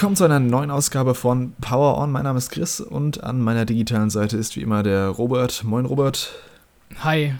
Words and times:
Willkommen 0.00 0.16
zu 0.16 0.24
einer 0.24 0.40
neuen 0.40 0.70
Ausgabe 0.70 1.14
von 1.14 1.52
Power 1.60 1.98
On. 1.98 2.10
Mein 2.10 2.24
Name 2.24 2.38
ist 2.38 2.50
Chris 2.50 2.80
und 2.80 3.22
an 3.22 3.38
meiner 3.38 3.66
digitalen 3.66 4.08
Seite 4.08 4.38
ist 4.38 4.56
wie 4.56 4.62
immer 4.62 4.82
der 4.82 5.08
Robert. 5.08 5.62
Moin 5.62 5.84
Robert. 5.84 6.32
Hi. 7.00 7.34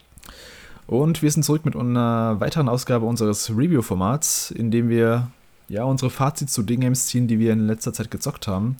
Und 0.86 1.22
wir 1.22 1.30
sind 1.30 1.42
zurück 1.42 1.64
mit 1.64 1.74
einer 1.74 2.38
weiteren 2.38 2.68
Ausgabe 2.68 3.06
unseres 3.06 3.48
Review-Formats, 3.48 4.50
in 4.50 4.70
dem 4.70 4.90
wir 4.90 5.28
ja 5.68 5.84
unsere 5.84 6.10
Fazits 6.10 6.52
zu 6.52 6.62
den 6.62 6.80
Games 6.80 7.06
ziehen, 7.06 7.28
die 7.28 7.38
wir 7.38 7.54
in 7.54 7.66
letzter 7.66 7.94
Zeit 7.94 8.10
gezockt 8.10 8.46
haben. 8.46 8.76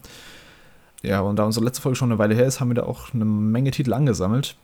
Ja, 1.01 1.21
und 1.21 1.37
da 1.37 1.45
unsere 1.45 1.65
letzte 1.65 1.81
Folge 1.81 1.95
schon 1.95 2.11
eine 2.11 2.19
Weile 2.19 2.35
her 2.35 2.45
ist, 2.45 2.59
haben 2.59 2.69
wir 2.69 2.75
da 2.75 2.83
auch 2.83 3.15
eine 3.15 3.25
Menge 3.25 3.71
Titel 3.71 3.93
angesammelt. 3.93 4.57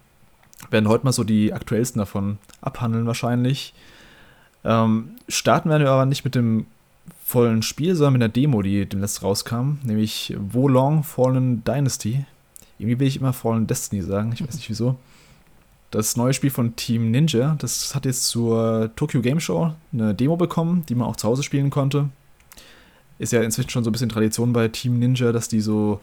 Wir 0.69 0.73
werden 0.73 0.89
heute 0.89 1.05
mal 1.05 1.11
so 1.11 1.23
die 1.23 1.53
aktuellsten 1.53 1.97
davon 1.97 2.37
abhandeln 2.61 3.07
wahrscheinlich. 3.07 3.73
Ähm, 4.63 5.15
starten 5.27 5.71
werden 5.71 5.85
wir 5.85 5.91
aber 5.91 6.05
nicht 6.05 6.23
mit 6.23 6.35
dem 6.35 6.67
vollen 7.23 7.61
Spiel, 7.61 7.95
sondern 7.95 8.13
mit 8.13 8.23
einer 8.23 8.31
Demo, 8.31 8.61
die 8.61 8.85
demnächst 8.85 9.23
rauskam, 9.23 9.79
nämlich 9.83 10.35
Wo 10.39 10.67
Long 10.67 11.03
Fallen 11.03 11.63
Dynasty. 11.63 12.25
Irgendwie 12.79 12.99
will 12.99 13.07
ich 13.07 13.17
immer 13.17 13.33
Fallen 13.33 13.67
Destiny 13.67 14.01
sagen, 14.01 14.31
ich 14.33 14.45
weiß 14.45 14.55
nicht 14.55 14.69
wieso. 14.69 14.97
Das 15.91 16.17
neue 16.17 16.33
Spiel 16.33 16.49
von 16.49 16.75
Team 16.75 17.11
Ninja, 17.11 17.55
das 17.59 17.95
hat 17.95 18.05
jetzt 18.05 18.27
zur 18.27 18.91
Tokyo 18.95 19.21
Game 19.21 19.39
Show 19.39 19.73
eine 19.93 20.13
Demo 20.13 20.35
bekommen, 20.35 20.85
die 20.87 20.95
man 20.95 21.07
auch 21.07 21.15
zu 21.15 21.27
Hause 21.27 21.43
spielen 21.43 21.69
konnte. 21.69 22.09
Ist 23.19 23.33
ja 23.33 23.41
inzwischen 23.41 23.69
schon 23.69 23.83
so 23.83 23.89
ein 23.89 23.93
bisschen 23.93 24.09
Tradition 24.09 24.53
bei 24.53 24.67
Team 24.67 24.99
Ninja, 24.99 25.31
dass 25.31 25.47
die 25.47 25.61
so, 25.61 25.99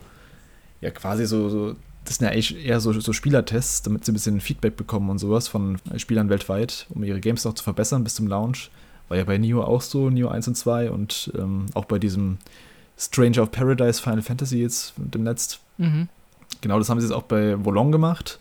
ja 0.80 0.91
quasi 0.91 1.27
so, 1.27 1.48
so 1.48 1.77
das 2.05 2.16
sind 2.16 2.27
ja 2.27 2.58
eher 2.58 2.80
so, 2.80 2.92
so 2.92 3.12
Spielertests, 3.12 3.82
damit 3.82 4.05
sie 4.05 4.12
ein 4.12 4.14
bisschen 4.14 4.41
Feedback 4.41 4.77
bekommen 4.77 5.10
und 5.10 5.19
sowas 5.19 5.48
von 5.48 5.78
Spielern 5.97 6.28
weltweit, 6.28 6.86
um 6.91 7.02
ihre 7.02 7.20
Games 7.20 7.44
noch 7.44 7.55
zu 7.55 7.64
verbessern 7.64 8.05
bis 8.05 8.14
zum 8.14 8.27
Launch. 8.27 8.70
War 9.08 9.16
ja 9.19 9.24
bei 9.24 9.38
Neo 9.38 9.62
auch 9.62 9.83
so, 9.83 10.10
Neo 10.10 10.28
1 10.28 10.48
und 10.48 10.55
2 10.56 10.91
und 10.91 11.33
ähm, 11.36 11.66
auch 11.74 11.84
bei 11.84 11.98
diesem 11.98 12.38
Stranger 12.97 13.42
of 13.42 13.50
Paradise 13.50 14.00
Final 14.00 14.22
Fantasy 14.22 14.58
jetzt 14.58 14.94
demnächst. 14.97 15.60
Mhm. 15.78 16.08
Genau, 16.60 16.78
das 16.78 16.88
haben 16.88 17.00
sie 17.00 17.06
jetzt 17.06 17.14
auch 17.14 17.25
bei 17.25 17.62
Volong 17.64 17.92
gemacht. 17.92 18.38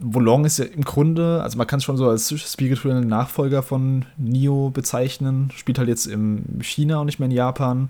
Volong 0.00 0.44
ist 0.44 0.58
ja 0.58 0.64
im 0.64 0.84
Grunde, 0.84 1.42
also 1.42 1.58
man 1.58 1.66
kann 1.66 1.78
es 1.78 1.84
schon 1.84 1.96
so 1.96 2.08
als 2.08 2.32
spirituellen 2.40 3.08
Nachfolger 3.08 3.62
von 3.62 4.04
Neo 4.16 4.70
bezeichnen. 4.70 5.50
Spielt 5.56 5.78
halt 5.78 5.88
jetzt 5.88 6.06
in 6.06 6.60
China 6.62 7.00
und 7.00 7.06
nicht 7.06 7.18
mehr 7.18 7.26
in 7.26 7.34
Japan. 7.34 7.88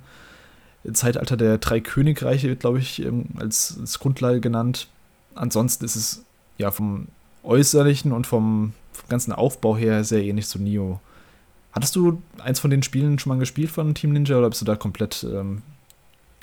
Zeitalter 0.93 1.37
der 1.37 1.59
drei 1.59 1.81
Königreiche 1.81 2.49
wird, 2.49 2.61
glaube 2.61 2.79
ich, 2.79 3.05
ähm, 3.05 3.27
als, 3.39 3.77
als, 3.79 3.99
Grundlage 3.99 4.41
genannt. 4.41 4.89
Ansonsten 5.35 5.85
ist 5.85 5.97
es 5.97 6.25
ja 6.57 6.71
vom 6.71 7.09
Äußerlichen 7.43 8.13
und 8.13 8.27
vom, 8.27 8.73
vom 8.93 9.09
ganzen 9.09 9.33
Aufbau 9.33 9.77
her 9.77 10.03
sehr 10.05 10.23
ähnlich 10.23 10.47
zu 10.47 10.59
Neo. 10.59 11.01
Hattest 11.73 11.95
du 11.97 12.23
eins 12.39 12.61
von 12.61 12.71
den 12.71 12.83
Spielen 12.83 13.19
schon 13.19 13.31
mal 13.31 13.39
gespielt 13.39 13.71
von 13.71 13.95
Team 13.95 14.13
Ninja 14.13 14.39
oder 14.39 14.49
bist 14.49 14.61
du 14.61 14.65
da 14.65 14.77
komplett 14.77 15.25
ähm, 15.25 15.63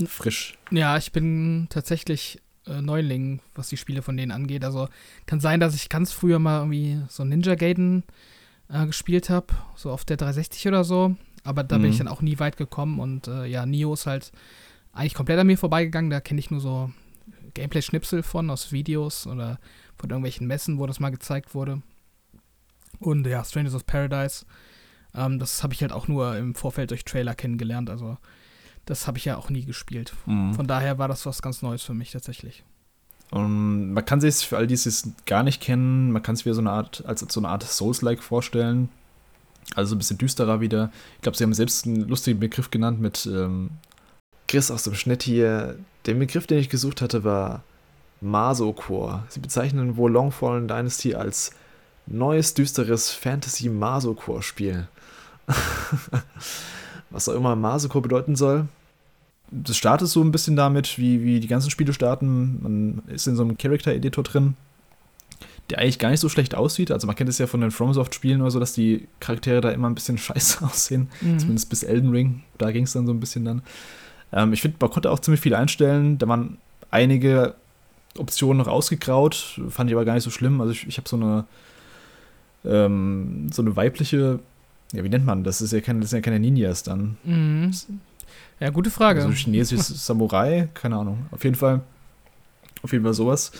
frisch? 0.05 0.57
Ja, 0.71 0.97
ich 0.97 1.11
bin 1.11 1.67
tatsächlich 1.69 2.41
äh, 2.67 2.81
Neuling, 2.81 3.39
was 3.53 3.69
die 3.69 3.77
Spiele 3.77 4.01
von 4.01 4.17
denen 4.17 4.31
angeht. 4.31 4.63
Also 4.63 4.87
kann 5.25 5.39
sein, 5.39 5.59
dass 5.59 5.75
ich 5.75 5.89
ganz 5.89 6.11
früher 6.11 6.39
mal 6.39 6.59
irgendwie 6.59 7.01
so 7.09 7.23
Ninja 7.23 7.55
Gaiden 7.55 8.03
äh, 8.69 8.85
gespielt 8.85 9.29
habe, 9.29 9.47
so 9.75 9.91
auf 9.91 10.05
der 10.05 10.17
360 10.17 10.67
oder 10.67 10.83
so. 10.83 11.15
Aber 11.43 11.63
da 11.63 11.77
mhm. 11.77 11.83
bin 11.83 11.91
ich 11.91 11.99
mhm. 11.99 12.05
dann 12.05 12.13
auch 12.13 12.21
nie 12.21 12.39
weit 12.39 12.57
gekommen 12.57 12.99
und 12.99 13.27
äh, 13.27 13.45
ja, 13.45 13.65
Nio 13.65 13.93
ist 13.93 14.07
halt 14.07 14.31
eigentlich 14.93 15.13
komplett 15.13 15.39
an 15.39 15.47
mir 15.47 15.57
vorbeigegangen. 15.57 16.09
Da 16.09 16.21
kenne 16.21 16.39
ich 16.39 16.51
nur 16.51 16.59
so 16.59 16.91
Gameplay-Schnipsel 17.53 18.23
von 18.23 18.49
aus 18.49 18.71
Videos 18.71 19.27
oder 19.27 19.59
von 19.97 20.09
irgendwelchen 20.09 20.47
Messen, 20.47 20.79
wo 20.79 20.87
das 20.87 20.99
mal 20.99 21.11
gezeigt 21.11 21.53
wurde. 21.53 21.81
Und 22.99 23.27
ja, 23.27 23.43
Strangers 23.43 23.75
of 23.75 23.85
Paradise 23.85 24.45
ähm, 25.15 25.39
das 25.39 25.63
habe 25.63 25.73
ich 25.73 25.81
halt 25.81 25.91
auch 25.91 26.07
nur 26.07 26.37
im 26.37 26.55
Vorfeld 26.55 26.91
durch 26.91 27.05
Trailer 27.05 27.35
kennengelernt. 27.35 27.89
Also 27.89 28.17
das 28.85 29.07
habe 29.07 29.17
ich 29.17 29.25
ja 29.25 29.37
auch 29.37 29.49
nie 29.49 29.65
gespielt. 29.65 30.13
Mhm. 30.25 30.53
Von 30.53 30.67
daher 30.67 30.97
war 30.97 31.07
das 31.07 31.25
was 31.25 31.41
ganz 31.41 31.61
Neues 31.61 31.83
für 31.83 31.93
mich 31.93 32.11
tatsächlich. 32.11 32.63
Und 33.31 33.93
man 33.93 34.05
kann 34.05 34.21
sich 34.21 34.35
für 34.47 34.57
all 34.57 34.67
die 34.67 34.75
es 34.75 35.09
gar 35.25 35.43
nicht 35.43 35.61
kennen, 35.61 36.11
man 36.11 36.21
kann 36.21 36.35
es 36.35 36.45
wie 36.45 36.53
so 36.53 36.61
eine 36.61 36.71
Art, 36.71 37.03
als 37.05 37.25
so 37.27 37.39
eine 37.39 37.49
Art 37.49 37.63
Souls-like 37.63 38.21
vorstellen. 38.21 38.89
Also 39.73 39.95
ein 39.95 39.97
bisschen 39.97 40.19
düsterer 40.19 40.61
wieder. 40.61 40.91
Ich 41.15 41.21
glaube, 41.23 41.37
sie 41.37 41.43
haben 41.43 41.53
selbst 41.53 41.87
einen 41.87 42.07
lustigen 42.07 42.39
Begriff 42.39 42.69
genannt 42.69 43.01
mit 43.01 43.25
ähm, 43.25 43.71
Chris 44.47 44.69
aus 44.69 44.83
dem 44.83 44.93
Schnitt 44.93 45.23
hier. 45.23 45.77
Der 46.05 46.13
Begriff, 46.13 46.45
den 46.45 46.59
ich 46.59 46.69
gesucht 46.69 47.01
hatte, 47.01 47.23
war 47.23 47.63
Masocore. 48.21 49.23
Sie 49.29 49.39
bezeichnen 49.39 49.97
wohl 49.97 50.11
Longfallen 50.11 50.67
Dynasty 50.67 51.15
als 51.15 51.51
neues, 52.07 52.53
düsteres 52.53 53.11
Fantasy-Masocore-Spiel. 53.11 54.87
Was 57.09 57.29
auch 57.29 57.35
immer 57.35 57.55
Masoko 57.55 58.01
bedeuten 58.01 58.35
soll. 58.35 58.67
Das 59.51 59.77
startet 59.77 60.07
so 60.07 60.21
ein 60.21 60.31
bisschen 60.31 60.55
damit, 60.55 60.97
wie, 60.97 61.23
wie 61.23 61.39
die 61.39 61.47
ganzen 61.47 61.69
Spiele 61.69 61.93
starten. 61.93 62.59
Man 62.61 63.03
ist 63.07 63.27
in 63.27 63.35
so 63.35 63.43
einem 63.43 63.57
Character-Editor 63.57 64.23
drin, 64.23 64.55
der 65.69 65.79
eigentlich 65.79 65.99
gar 65.99 66.09
nicht 66.09 66.19
so 66.19 66.29
schlecht 66.29 66.55
aussieht. 66.55 66.91
Also 66.91 67.07
man 67.07 67.15
kennt 67.15 67.29
es 67.29 67.37
ja 67.37 67.47
von 67.47 67.61
den 67.61 67.71
FromSoft-Spielen 67.71 68.41
oder 68.41 68.51
so, 68.51 68.59
dass 68.59 68.73
die 68.73 69.07
Charaktere 69.19 69.61
da 69.61 69.69
immer 69.69 69.89
ein 69.89 69.95
bisschen 69.95 70.17
scheiße 70.17 70.65
aussehen. 70.65 71.09
Mhm. 71.21 71.39
Zumindest 71.39 71.69
bis 71.69 71.83
Elden 71.83 72.09
Ring. 72.09 72.43
Da 72.57 72.71
ging 72.71 72.83
es 72.83 72.93
dann 72.93 73.05
so 73.05 73.13
ein 73.13 73.19
bisschen 73.19 73.45
dann. 73.45 73.61
Ähm, 74.33 74.51
ich 74.53 74.61
finde, 74.61 74.77
man 74.79 74.89
konnte 74.89 75.11
auch 75.11 75.19
ziemlich 75.19 75.41
viel 75.41 75.55
einstellen. 75.55 76.17
Da 76.17 76.27
waren 76.27 76.57
einige 76.89 77.55
Optionen 78.17 78.57
noch 78.57 78.67
ausgegraut. 78.67 79.59
Fand 79.69 79.89
ich 79.89 79.95
aber 79.95 80.05
gar 80.05 80.15
nicht 80.15 80.23
so 80.23 80.31
schlimm. 80.31 80.59
Also 80.59 80.73
ich, 80.73 80.87
ich 80.87 80.97
habe 80.97 81.07
so 81.07 81.15
eine 81.15 81.45
ähm, 82.67 83.49
so 83.51 83.61
eine 83.61 83.75
weibliche 83.75 84.39
ja, 84.93 85.03
wie 85.03 85.09
nennt 85.09 85.25
man 85.25 85.43
das? 85.43 85.61
Ist 85.61 85.73
ja 85.73 85.81
keine, 85.81 85.99
das 85.99 86.11
sind 86.11 86.19
ja 86.19 86.23
keine 86.23 86.39
Ninjas 86.39 86.83
dann. 86.83 87.17
Mhm. 87.23 87.71
Ja, 88.59 88.69
gute 88.69 88.89
Frage. 88.89 89.21
Also 89.21 89.33
chinesisches 89.33 89.87
Samurai, 90.05 90.69
keine 90.73 90.97
Ahnung. 90.97 91.25
Auf 91.31 91.43
jeden 91.43 91.55
Fall, 91.55 91.81
auf 92.81 92.91
jeden 92.91 93.03
Fall 93.03 93.13
sowas. 93.13 93.51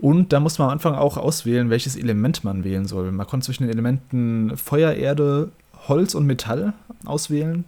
Und 0.00 0.32
da 0.32 0.40
muss 0.40 0.58
man 0.58 0.68
am 0.68 0.72
Anfang 0.72 0.94
auch 0.94 1.16
auswählen, 1.16 1.70
welches 1.70 1.96
Element 1.96 2.42
man 2.42 2.64
wählen 2.64 2.86
soll. 2.86 3.12
Man 3.12 3.26
konnte 3.26 3.46
zwischen 3.46 3.62
den 3.62 3.70
Elementen 3.70 4.56
Feuer, 4.56 4.92
Erde, 4.92 5.52
Holz 5.88 6.14
und 6.14 6.26
Metall 6.26 6.72
auswählen. 7.04 7.64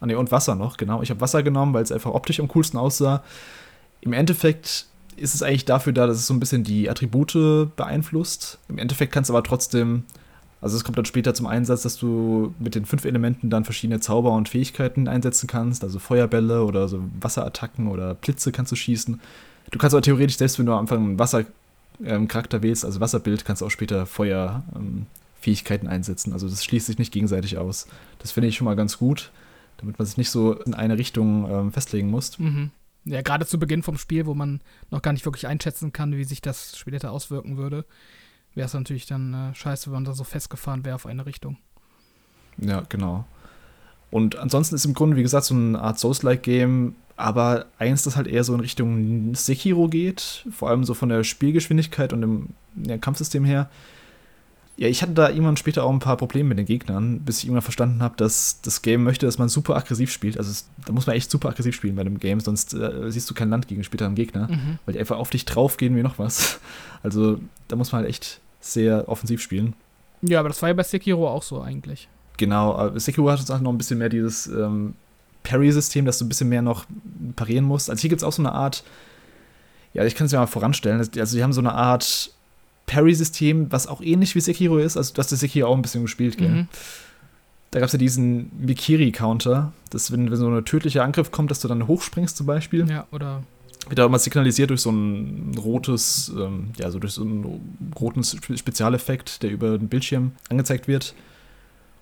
Ah, 0.00 0.06
ne, 0.06 0.18
und 0.18 0.32
Wasser 0.32 0.54
noch, 0.54 0.78
genau. 0.78 1.02
Ich 1.02 1.10
habe 1.10 1.20
Wasser 1.20 1.42
genommen, 1.42 1.74
weil 1.74 1.82
es 1.82 1.92
einfach 1.92 2.12
optisch 2.12 2.40
am 2.40 2.48
coolsten 2.48 2.78
aussah. 2.78 3.22
Im 4.00 4.12
Endeffekt 4.12 4.86
ist 5.16 5.34
es 5.34 5.42
eigentlich 5.42 5.64
dafür 5.64 5.92
da, 5.92 6.06
dass 6.06 6.18
es 6.18 6.26
so 6.26 6.34
ein 6.34 6.40
bisschen 6.40 6.64
die 6.64 6.88
Attribute 6.90 7.74
beeinflusst. 7.76 8.58
Im 8.68 8.78
Endeffekt 8.78 9.12
kannst 9.12 9.30
du 9.30 9.34
aber 9.34 9.42
trotzdem 9.42 10.04
also 10.60 10.76
es 10.76 10.84
kommt 10.84 10.96
dann 10.96 11.04
später 11.04 11.34
zum 11.34 11.46
Einsatz, 11.46 11.82
dass 11.82 11.96
du 11.96 12.54
mit 12.58 12.74
den 12.74 12.86
fünf 12.86 13.04
Elementen 13.04 13.50
dann 13.50 13.64
verschiedene 13.64 14.00
Zauber 14.00 14.32
und 14.32 14.48
Fähigkeiten 14.48 15.06
einsetzen 15.06 15.46
kannst. 15.46 15.84
Also 15.84 15.98
Feuerbälle 15.98 16.64
oder 16.64 16.88
so 16.88 17.04
Wasserattacken 17.20 17.88
oder 17.88 18.14
Blitze 18.14 18.52
kannst 18.52 18.72
du 18.72 18.76
schießen. 18.76 19.20
Du 19.70 19.78
kannst 19.78 19.94
aber 19.94 20.02
theoretisch, 20.02 20.38
selbst 20.38 20.58
wenn 20.58 20.66
du 20.66 20.72
am 20.72 20.80
Anfang 20.80 20.98
einen 20.98 21.18
Wassercharakter 21.18 22.56
ähm, 22.56 22.62
wählst, 22.62 22.84
also 22.84 23.00
Wasserbild, 23.00 23.44
kannst 23.44 23.62
du 23.62 23.66
auch 23.66 23.70
später 23.70 24.06
Feuerfähigkeiten 24.06 25.86
ähm, 25.86 25.92
einsetzen. 25.92 26.32
Also 26.32 26.48
das 26.48 26.64
schließt 26.64 26.86
sich 26.86 26.98
nicht 26.98 27.12
gegenseitig 27.12 27.58
aus. 27.58 27.86
Das 28.18 28.32
finde 28.32 28.48
ich 28.48 28.56
schon 28.56 28.64
mal 28.64 28.76
ganz 28.76 28.98
gut, 28.98 29.30
damit 29.76 29.98
man 29.98 30.06
sich 30.06 30.16
nicht 30.16 30.30
so 30.30 30.54
in 30.54 30.74
eine 30.74 30.96
Richtung 30.96 31.50
ähm, 31.50 31.72
festlegen 31.72 32.10
muss. 32.10 32.38
Mhm. 32.38 32.70
Ja, 33.06 33.22
gerade 33.22 33.46
zu 33.46 33.58
Beginn 33.58 33.82
vom 33.82 33.98
Spiel, 33.98 34.26
wo 34.26 34.34
man 34.34 34.60
noch 34.90 35.00
gar 35.00 35.12
nicht 35.12 35.24
wirklich 35.24 35.46
einschätzen 35.46 35.92
kann, 35.92 36.16
wie 36.16 36.24
sich 36.24 36.42
das 36.42 36.76
später 36.76 37.12
auswirken 37.12 37.56
würde 37.56 37.84
wäre 38.56 38.66
es 38.66 38.74
natürlich 38.74 39.06
dann 39.06 39.34
äh, 39.34 39.54
scheiße, 39.54 39.86
wenn 39.86 39.94
man 39.94 40.04
da 40.04 40.14
so 40.14 40.24
festgefahren 40.24 40.84
wäre 40.84 40.96
auf 40.96 41.06
eine 41.06 41.26
Richtung. 41.26 41.58
Ja, 42.58 42.82
genau. 42.88 43.26
Und 44.10 44.36
ansonsten 44.36 44.74
ist 44.74 44.86
im 44.86 44.94
Grunde, 44.94 45.16
wie 45.16 45.22
gesagt, 45.22 45.44
so 45.44 45.54
eine 45.54 45.78
Art 45.78 45.98
Souls-like-Game, 45.98 46.96
aber 47.16 47.66
eins, 47.78 48.02
das 48.02 48.16
halt 48.16 48.26
eher 48.26 48.44
so 48.44 48.54
in 48.54 48.60
Richtung 48.60 49.34
Sekiro 49.34 49.88
geht, 49.88 50.46
vor 50.50 50.70
allem 50.70 50.84
so 50.84 50.94
von 50.94 51.08
der 51.08 51.22
Spielgeschwindigkeit 51.22 52.12
und 52.12 52.22
dem 52.22 52.48
ja, 52.82 52.98
Kampfsystem 52.98 53.44
her. 53.44 53.68
Ja, 54.78 54.88
ich 54.88 55.00
hatte 55.00 55.12
da 55.12 55.30
irgendwann 55.30 55.56
später 55.56 55.84
auch 55.84 55.90
ein 55.90 56.00
paar 56.00 56.18
Probleme 56.18 56.50
mit 56.50 56.58
den 56.58 56.66
Gegnern, 56.66 57.20
bis 57.20 57.38
ich 57.38 57.44
irgendwann 57.46 57.62
verstanden 57.62 58.02
habe, 58.02 58.14
dass 58.18 58.60
das 58.60 58.82
Game 58.82 59.04
möchte, 59.04 59.24
dass 59.24 59.38
man 59.38 59.48
super 59.48 59.74
aggressiv 59.74 60.12
spielt. 60.12 60.36
Also 60.36 60.50
es, 60.50 60.68
da 60.84 60.92
muss 60.92 61.06
man 61.06 61.16
echt 61.16 61.30
super 61.30 61.48
aggressiv 61.48 61.74
spielen 61.74 61.96
bei 61.96 62.04
dem 62.04 62.20
Game, 62.20 62.40
sonst 62.40 62.74
äh, 62.74 63.10
siehst 63.10 63.28
du 63.30 63.34
kein 63.34 63.48
Land 63.48 63.68
gegen 63.68 63.84
später 63.84 64.04
einen 64.04 64.16
Gegner, 64.16 64.48
mhm. 64.48 64.78
weil 64.84 64.92
die 64.92 65.00
einfach 65.00 65.16
auf 65.16 65.30
dich 65.30 65.46
draufgehen 65.46 65.96
wie 65.96 66.02
noch 66.02 66.18
was. 66.18 66.60
Also 67.02 67.38
da 67.68 67.76
muss 67.76 67.92
man 67.92 68.00
halt 68.00 68.10
echt 68.10 68.40
sehr 68.60 69.08
offensiv 69.08 69.40
spielen. 69.40 69.74
Ja, 70.22 70.40
aber 70.40 70.48
das 70.48 70.60
war 70.60 70.70
ja 70.70 70.74
bei 70.74 70.82
Sekiro 70.82 71.28
auch 71.28 71.42
so 71.42 71.60
eigentlich. 71.62 72.08
Genau, 72.36 72.98
Sekiro 72.98 73.30
hat 73.30 73.50
auch 73.50 73.60
noch 73.60 73.70
ein 73.70 73.78
bisschen 73.78 73.98
mehr 73.98 74.08
dieses 74.08 74.46
ähm, 74.48 74.94
Parry-System, 75.44 76.04
dass 76.04 76.18
du 76.18 76.24
ein 76.24 76.28
bisschen 76.28 76.48
mehr 76.48 76.62
noch 76.62 76.84
parieren 77.36 77.64
musst. 77.64 77.88
Also 77.88 78.00
hier 78.00 78.10
gibt 78.10 78.20
es 78.20 78.24
auch 78.24 78.32
so 78.32 78.42
eine 78.42 78.52
Art, 78.52 78.82
ja, 79.94 80.04
ich 80.04 80.14
kann 80.16 80.26
es 80.26 80.32
ja 80.32 80.40
mal 80.40 80.46
voranstellen. 80.46 80.98
Also 80.98 81.36
die 81.36 81.42
haben 81.42 81.52
so 81.52 81.60
eine 81.60 81.74
Art 81.74 82.32
Parry-System, 82.86 83.70
was 83.70 83.86
auch 83.86 84.00
ähnlich 84.00 84.34
wie 84.34 84.40
Sekiro 84.40 84.78
ist. 84.78 84.96
Also 84.96 85.12
du 85.14 85.18
hast 85.18 85.32
das 85.32 85.40
Sekiro 85.40 85.68
auch 85.68 85.74
ein 85.74 85.82
bisschen 85.82 86.02
gespielt, 86.02 86.38
gell? 86.38 86.48
Mhm. 86.48 86.68
Da 87.72 87.80
gab 87.80 87.88
es 87.88 87.92
ja 87.92 87.98
diesen 87.98 88.50
Mikiri-Counter, 88.64 89.72
dass 89.90 90.12
wenn, 90.12 90.30
wenn 90.30 90.36
so 90.36 90.48
ein 90.48 90.64
tödlicher 90.64 91.04
Angriff 91.04 91.30
kommt, 91.30 91.50
dass 91.50 91.60
du 91.60 91.68
dann 91.68 91.86
hochspringst 91.86 92.36
zum 92.36 92.46
Beispiel. 92.46 92.88
Ja, 92.88 93.06
oder 93.10 93.42
wird 93.88 94.00
auch 94.00 94.06
immer 94.06 94.18
signalisiert 94.18 94.70
durch 94.70 94.80
so 94.80 94.90
ein 94.90 95.54
rotes, 95.58 96.32
ähm, 96.36 96.70
ja, 96.78 96.90
so 96.90 96.98
durch 96.98 97.12
so 97.14 97.22
einen 97.22 97.92
roten 97.98 98.24
Spezialeffekt, 98.24 99.42
der 99.42 99.50
über 99.50 99.78
den 99.78 99.88
Bildschirm 99.88 100.32
angezeigt 100.48 100.88
wird. 100.88 101.14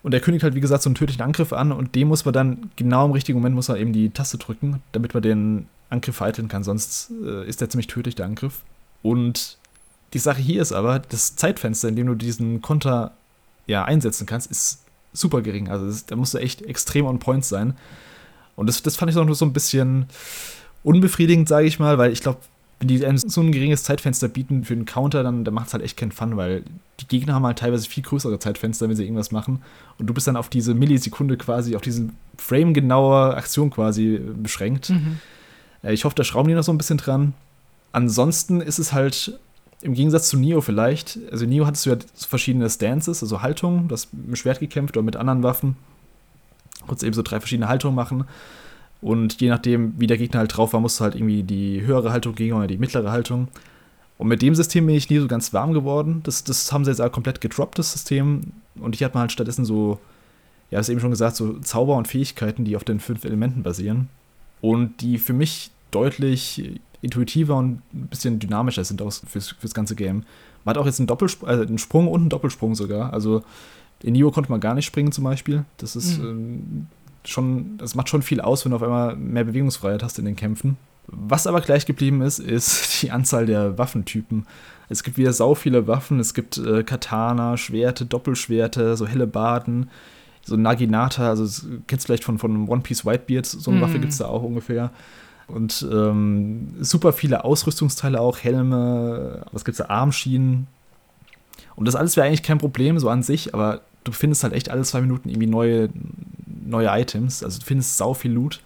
Und 0.03 0.11
der 0.11 0.21
kündigt 0.21 0.45
halt, 0.45 0.55
wie 0.55 0.61
gesagt, 0.61 0.83
so 0.83 0.89
einen 0.89 0.95
tödlichen 0.95 1.23
Angriff 1.23 1.53
an 1.53 1.73
und 1.73 1.95
dem 1.95 2.09
muss 2.09 2.25
man 2.25 2.35
dann 2.35 2.71
genau 2.77 3.07
im 3.07 3.13
richtigen 3.13 3.39
Moment 3.39 3.55
muss 3.55 3.69
man 3.69 3.79
eben 3.79 3.93
die 3.93 4.11
Taste 4.11 4.39
drücken, 4.39 4.83
damit 4.93 5.15
man 5.15 5.23
den 5.23 5.67
Angriff 5.89 6.17
vereiteln 6.17 6.49
kann. 6.49 6.63
Sonst 6.63 7.11
äh, 7.25 7.47
ist 7.49 7.61
der 7.61 7.71
ziemlich 7.71 7.87
tödlich, 7.87 8.15
der 8.15 8.27
Angriff. 8.27 8.63
Und 9.03 9.59
die 10.15 10.19
Sache 10.19 10.41
hier 10.41 10.63
ist 10.63 10.73
aber, 10.73 11.01
das 11.01 11.37
Zeitfenster, 11.37 11.89
in 11.89 11.97
dem 11.97 12.07
du 12.07 12.15
diesen 12.15 12.63
Konter 12.63 13.13
ja, 13.67 13.85
einsetzen 13.85 14.27
kannst, 14.27 14.51
ist 14.51 14.85
super 15.13 15.43
gering. 15.43 15.69
Also 15.69 15.87
das, 15.87 16.07
da 16.07 16.17
musst 16.17 16.35
du 16.35 16.39
echt 16.39 16.63
extrem 16.63 17.07
on 17.07 17.19
point 17.19 17.45
sein. 17.45 17.75
Und 18.57 18.69
das, 18.69 18.83
das 18.83 18.97
fand 18.97 19.11
ich 19.11 19.19
auch 19.19 19.25
nur 19.25 19.35
so 19.35 19.45
ein 19.45 19.53
bisschen 19.53 20.07
unbefriedigend, 20.83 21.49
sage 21.49 21.67
ich 21.67 21.79
mal, 21.79 21.99
weil 21.99 22.13
ich 22.13 22.21
glaube, 22.21 22.39
wenn 22.79 22.89
die 22.89 22.99
so 22.99 23.41
ein 23.41 23.53
geringes 23.53 23.83
Zeitfenster 23.83 24.29
bieten 24.29 24.65
für 24.65 24.75
einen 24.75 24.85
Counter, 24.85 25.23
dann, 25.23 25.45
dann 25.45 25.55
macht 25.55 25.69
es 25.69 25.73
halt 25.73 25.83
echt 25.83 25.97
keinen 25.97 26.13
Fun, 26.13 26.37
weil 26.37 26.63
die 27.01 27.09
Gegner 27.09 27.35
haben 27.35 27.47
halt 27.47 27.59
teilweise 27.59 27.89
viel 27.89 28.03
größere 28.03 28.39
Zeitfenster, 28.39 28.89
wenn 28.89 28.97
sie 28.97 29.05
irgendwas 29.05 29.33
machen. 29.33 29.63
Und 29.99 30.07
du 30.07 30.15
bist 30.15 30.27
dann 30.27 30.37
auf 30.37 30.49
diese 30.49 30.75
Millisekunde 30.75 31.37
quasi, 31.37 31.77
auf 31.77 31.83
diese 31.83 32.09
framegenaue 32.37 33.35
Aktion 33.35 33.71
quasi 33.71 34.21
beschränkt. 34.37 34.91
Mhm. 34.91 35.19
Äh, 35.83 35.95
ich 35.95 36.05
hoffe, 36.05 36.15
da 36.15 36.25
schrauben 36.25 36.49
die 36.49 36.55
noch 36.55 36.65
so 36.65 36.73
ein 36.73 36.79
bisschen 36.79 36.99
dran. 36.99 37.35
Ansonsten 37.93 38.61
ist 38.61 38.79
es 38.79 38.93
halt 38.93 39.39
im 39.85 39.93
Gegensatz 39.93 40.31
zu 40.31 40.39
Neo 40.39 40.63
vielleicht, 40.63 41.19
also 41.31 41.45
Neo 41.45 41.67
hattest 41.67 41.85
du 41.85 41.91
ja 41.91 41.97
verschiedene 42.17 42.71
Stances, 42.71 43.23
also 43.23 43.43
Haltungen, 43.43 43.87
das 43.87 44.09
mit 44.13 44.39
Schwert 44.39 44.59
gekämpft 44.59 44.97
oder 44.97 45.05
mit 45.05 45.15
anderen 45.15 45.43
Waffen. 45.43 45.77
Kurz 46.87 47.03
eben 47.03 47.13
so 47.13 47.21
drei 47.21 47.39
verschiedene 47.39 47.69
Haltungen 47.69 47.95
machen. 47.95 48.25
Und 49.03 49.43
je 49.43 49.51
nachdem, 49.51 49.93
wie 50.01 50.07
der 50.07 50.17
Gegner 50.17 50.39
halt 50.41 50.57
drauf 50.57 50.73
war, 50.73 50.81
musst 50.81 50.99
du 50.99 51.05
halt 51.05 51.15
irgendwie 51.15 51.43
die 51.43 51.83
höhere 51.83 52.13
Haltung 52.13 52.35
gegen 52.35 52.55
oder 52.55 52.67
die 52.67 52.79
mittlere 52.79 53.11
Haltung. 53.11 53.49
Und 54.17 54.29
mit 54.29 54.41
dem 54.41 54.55
System 54.55 54.87
bin 54.87 54.95
ich 54.95 55.11
nie 55.11 55.19
so 55.19 55.29
ganz 55.29 55.53
warm 55.53 55.75
geworden. 55.75 56.23
Das, 56.23 56.45
das 56.45 56.73
haben 56.73 56.87
sie 56.87 56.91
jetzt 56.91 57.01
auch 57.01 57.13
komplett 57.13 57.43
gedroppt, 57.43 57.79
das 57.79 57.93
System. 57.93 58.41
Und 58.81 58.97
hier 58.97 59.05
hat 59.05 59.13
man 59.13 59.23
halt 59.23 59.33
stattdessen 59.33 59.67
so, 59.67 59.99
ja, 60.71 60.79
hast 60.79 60.89
eben 60.89 61.01
schon 61.01 61.11
gesagt, 61.11 61.37
so 61.37 61.59
Zauber 61.59 61.97
und 61.97 62.09
Fähigkeiten, 62.09 62.65
die 62.65 62.77
auf 62.77 62.85
den 62.85 63.01
fünf 63.01 63.27
Elementen 63.27 63.63
basieren. 63.63 64.09
Und 64.63 65.03
die 65.03 65.19
für 65.19 65.35
mich 65.35 65.73
deutlich 65.91 66.81
intuitiver 67.05 67.57
und 67.57 67.83
ein 67.93 68.09
bisschen 68.09 68.39
dynamischer 68.39 68.85
sind 68.85 69.01
auch 69.03 69.13
fürs, 69.13 69.51
fürs 69.51 69.75
ganze 69.75 69.95
Game. 69.95 70.25
Man 70.65 70.75
hat 70.75 70.79
auch 70.81 70.87
jetzt 70.87 70.99
einen, 70.99 71.07
Doppelsprung, 71.07 71.49
also 71.49 71.63
einen 71.63 71.79
Sprung 71.79 72.09
und 72.09 72.23
einen 72.23 72.31
Doppelsprung 72.31 72.75
sogar. 72.75 73.13
Also 73.13 73.43
in 74.03 74.15
Nio 74.15 74.31
konnte 74.31 74.51
man 74.51 74.61
gar 74.61 74.75
nicht 74.75 74.87
springen 74.87 75.13
zum 75.13 75.25
Beispiel. 75.25 75.65
Das 75.77 75.97
ist 75.97 76.19
mhm. 76.19 76.27
ähm, 76.27 76.87
schon, 77.25 77.79
das 77.79 77.95
macht 77.95 78.09
schon 78.09 78.23
viel 78.23 78.41
aus, 78.41 78.65
wenn 78.65 78.71
du 78.71 78.77
auf 78.77 78.83
einmal 78.83 79.17
mehr 79.17 79.45
Bewegungsfreiheit 79.45 80.03
hast 80.03 80.19
in 80.19 80.25
den 80.25 80.37
Kämpfen. 80.37 80.77
Was 81.07 81.47
aber 81.47 81.61
gleich 81.61 81.87
geblieben 81.87 82.23
ist, 82.23 82.39
ist 82.39 83.03
die 83.03 83.11
Anzahl 83.11 83.47
der 83.47 83.79
Waffentypen. 83.79 84.47
Es 84.89 85.03
gibt 85.03 85.17
wieder 85.17 85.33
sau 85.33 85.55
viele 85.55 85.87
Waffen. 85.87 86.21
Es 86.21 86.35
gibt 86.35 86.59
äh, 86.59 86.83
Katana, 86.83 87.57
Schwerte, 87.57 88.07
Doppelschwerte, 88.07 88.97
so 88.97 89.07
helle 89.07 89.27
Baden, 89.27 89.91
so 90.43 90.57
Naginata. 90.57 91.29
Also 91.29 91.45
kennst 91.87 92.05
du 92.05 92.07
vielleicht 92.07 92.25
von, 92.25 92.39
von 92.39 92.69
One 92.69 92.83
Piece 92.83 93.05
Whitebeard. 93.05 93.47
So 93.47 93.71
eine 93.71 93.81
mm. 93.81 93.83
Waffe 93.83 93.99
gibt 93.99 94.13
es 94.13 94.19
da 94.19 94.27
auch 94.27 94.43
ungefähr. 94.43 94.91
Und 95.47 95.87
ähm, 95.91 96.75
super 96.81 97.13
viele 97.13 97.45
Ausrüstungsteile 97.45 98.21
auch, 98.21 98.39
Helme, 98.39 99.45
was 99.53 99.65
gibt 99.65 99.79
es 99.79 99.87
da, 99.87 99.93
Armschienen. 99.93 100.67
Und 101.77 101.87
das 101.87 101.97
alles 101.97 102.17
wäre 102.17 102.27
eigentlich 102.27 102.43
kein 102.43 102.59
Problem 102.59 102.99
so 102.99 103.09
an 103.09 103.23
sich, 103.23 103.55
aber 103.55 103.83
du 104.05 104.13
findest 104.13 104.43
halt 104.43 104.53
echt 104.53 104.71
alle 104.71 104.83
zwei 104.83 105.01
Minuten 105.01 105.29
irgendwie 105.29 105.47
neue, 105.47 105.89
neue 106.47 106.89
Items. 106.89 107.43
Also 107.43 107.59
du 107.59 107.67
findest 107.67 107.97
sau 107.97 108.15
viel 108.15 108.33
Loot, 108.33 108.61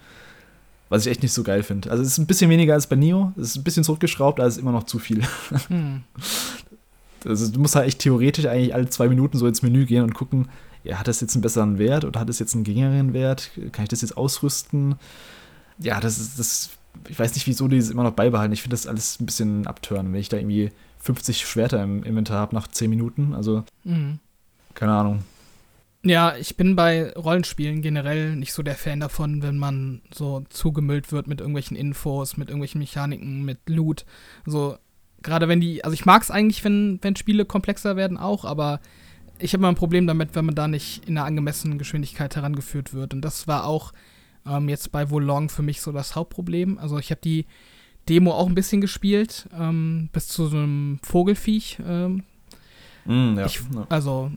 was 0.88 1.06
ich 1.06 1.10
echt 1.10 1.22
nicht 1.22 1.32
so 1.32 1.42
geil 1.42 1.62
finde. 1.62 1.90
Also 1.90 2.02
es 2.02 2.10
ist 2.10 2.18
ein 2.18 2.26
bisschen 2.26 2.50
weniger 2.50 2.74
als 2.74 2.86
bei 2.86 2.96
Neo, 2.96 3.32
es 3.36 3.50
ist 3.50 3.56
ein 3.56 3.64
bisschen 3.64 3.84
zurückgeschraubt, 3.84 4.38
aber 4.38 4.48
es 4.48 4.56
ist 4.56 4.62
immer 4.62 4.72
noch 4.72 4.84
zu 4.84 4.98
viel. 4.98 5.22
Hm. 5.68 6.02
Also 7.24 7.50
du 7.50 7.58
musst 7.58 7.74
halt 7.74 7.88
echt 7.88 7.98
theoretisch 7.98 8.46
eigentlich 8.46 8.72
alle 8.72 8.88
zwei 8.88 9.08
Minuten 9.08 9.38
so 9.38 9.48
ins 9.48 9.62
Menü 9.62 9.86
gehen 9.86 10.04
und 10.04 10.14
gucken, 10.14 10.48
ja, 10.84 10.98
hat 10.98 11.08
das 11.08 11.20
jetzt 11.20 11.34
einen 11.34 11.42
besseren 11.42 11.76
Wert 11.76 12.04
oder 12.04 12.20
hat 12.20 12.30
es 12.30 12.38
jetzt 12.38 12.54
einen 12.54 12.62
geringeren 12.62 13.12
Wert? 13.12 13.50
Kann 13.72 13.82
ich 13.82 13.88
das 13.88 14.02
jetzt 14.02 14.16
ausrüsten? 14.16 14.94
Ja, 15.78 16.00
das 16.00 16.18
ist, 16.18 16.38
das, 16.38 16.70
ich 17.08 17.18
weiß 17.18 17.34
nicht, 17.34 17.46
wieso 17.46 17.68
die 17.68 17.76
es 17.76 17.90
immer 17.90 18.02
noch 18.02 18.12
beibehalten. 18.12 18.52
Ich 18.52 18.62
finde 18.62 18.74
das 18.74 18.86
alles 18.86 19.20
ein 19.20 19.26
bisschen 19.26 19.66
abtören, 19.66 20.12
wenn 20.12 20.20
ich 20.20 20.28
da 20.28 20.36
irgendwie 20.36 20.70
50 21.00 21.46
Schwerter 21.46 21.82
im 21.82 22.02
Inventar 22.02 22.38
habe 22.38 22.54
nach 22.54 22.68
10 22.68 22.90
Minuten. 22.90 23.34
Also, 23.34 23.64
mhm. 23.84 24.18
keine 24.74 24.92
Ahnung. 24.92 25.24
Ja, 26.04 26.36
ich 26.36 26.56
bin 26.56 26.76
bei 26.76 27.12
Rollenspielen 27.12 27.82
generell 27.82 28.36
nicht 28.36 28.52
so 28.52 28.62
der 28.62 28.76
Fan 28.76 29.00
davon, 29.00 29.42
wenn 29.42 29.58
man 29.58 30.00
so 30.14 30.44
zugemüllt 30.48 31.10
wird 31.10 31.26
mit 31.26 31.40
irgendwelchen 31.40 31.76
Infos, 31.76 32.36
mit 32.36 32.48
irgendwelchen 32.48 32.78
Mechaniken, 32.78 33.44
mit 33.44 33.58
Loot. 33.66 34.04
So, 34.46 34.78
gerade 35.22 35.48
wenn 35.48 35.60
die, 35.60 35.84
also 35.84 35.94
ich 35.94 36.06
mag 36.06 36.22
es 36.22 36.30
eigentlich, 36.30 36.64
wenn, 36.64 36.98
wenn 37.02 37.16
Spiele 37.16 37.44
komplexer 37.44 37.96
werden 37.96 38.16
auch, 38.16 38.44
aber 38.44 38.80
ich 39.40 39.52
habe 39.52 39.60
immer 39.60 39.68
ein 39.68 39.74
Problem 39.74 40.06
damit, 40.06 40.34
wenn 40.34 40.44
man 40.44 40.54
da 40.54 40.68
nicht 40.68 41.08
in 41.08 41.16
einer 41.16 41.26
angemessenen 41.26 41.78
Geschwindigkeit 41.78 42.36
herangeführt 42.36 42.94
wird. 42.94 43.14
Und 43.14 43.22
das 43.22 43.48
war 43.48 43.64
auch 43.64 43.92
ähm, 44.48 44.68
jetzt 44.68 44.92
bei 44.92 45.10
Wolong 45.10 45.48
für 45.48 45.62
mich 45.62 45.80
so 45.80 45.92
das 45.92 46.16
Hauptproblem. 46.16 46.78
Also 46.78 46.98
ich 46.98 47.10
habe 47.10 47.20
die 47.22 47.46
Demo 48.08 48.32
auch 48.32 48.46
ein 48.46 48.54
bisschen 48.54 48.80
gespielt, 48.80 49.48
ähm, 49.58 50.08
bis 50.12 50.28
zu 50.28 50.46
so 50.46 50.56
einem 50.56 50.98
Vogelfiech. 51.02 51.78
Ähm. 51.86 52.24
Mm, 53.04 53.38
ja, 53.38 53.46
ich, 53.46 53.60
also 53.88 54.30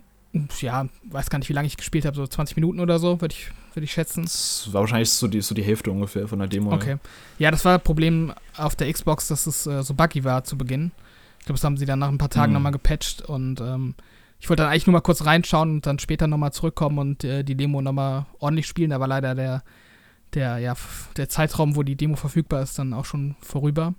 ja, 0.61 0.87
weiß 1.03 1.29
gar 1.29 1.39
nicht, 1.39 1.49
wie 1.49 1.53
lange 1.53 1.67
ich 1.67 1.77
gespielt 1.77 2.05
habe, 2.05 2.15
so 2.15 2.25
20 2.25 2.55
Minuten 2.55 2.79
oder 2.79 2.99
so, 2.99 3.19
würde 3.19 3.35
ich, 3.35 3.51
würd 3.73 3.83
ich 3.83 3.91
schätzen. 3.91 4.23
Das 4.23 4.69
war 4.71 4.81
wahrscheinlich 4.81 5.09
so 5.09 5.27
die, 5.27 5.41
so 5.41 5.53
die 5.53 5.63
Hälfte 5.63 5.91
ungefähr 5.91 6.27
von 6.27 6.39
der 6.39 6.47
Demo. 6.47 6.73
Okay. 6.73 6.97
Ja, 7.37 7.51
das 7.51 7.65
war 7.65 7.77
das 7.77 7.83
Problem 7.83 8.33
auf 8.57 8.75
der 8.75 8.91
Xbox, 8.91 9.27
dass 9.27 9.45
es 9.47 9.67
äh, 9.67 9.83
so 9.83 9.93
buggy 9.93 10.23
war 10.23 10.43
zu 10.43 10.57
Beginn. 10.57 10.91
Ich 11.39 11.45
glaube, 11.45 11.57
das 11.57 11.63
haben 11.63 11.77
sie 11.77 11.85
dann 11.85 11.99
nach 11.99 12.09
ein 12.09 12.17
paar 12.17 12.29
Tagen 12.29 12.51
mhm. 12.51 12.55
nochmal 12.55 12.71
gepatcht 12.71 13.23
und 13.23 13.59
ähm, 13.59 13.95
ich 14.39 14.49
wollte 14.49 14.63
dann 14.63 14.71
eigentlich 14.71 14.87
nur 14.87 14.93
mal 14.93 15.01
kurz 15.01 15.23
reinschauen 15.23 15.75
und 15.75 15.85
dann 15.85 15.99
später 15.99 16.27
nochmal 16.27 16.51
zurückkommen 16.51 16.97
und 16.97 17.23
äh, 17.23 17.43
die 17.43 17.55
Demo 17.55 17.81
nochmal 17.81 18.25
ordentlich 18.39 18.67
spielen. 18.67 18.89
Da 18.89 18.99
war 18.99 19.07
leider 19.07 19.35
der, 19.35 19.63
der, 20.33 20.57
ja, 20.59 20.75
der 21.17 21.29
Zeitraum, 21.29 21.75
wo 21.75 21.83
die 21.83 21.95
Demo 21.95 22.15
verfügbar 22.15 22.61
ist, 22.61 22.79
dann 22.79 22.93
auch 22.93 23.05
schon 23.05 23.35
vorüber. 23.41 23.93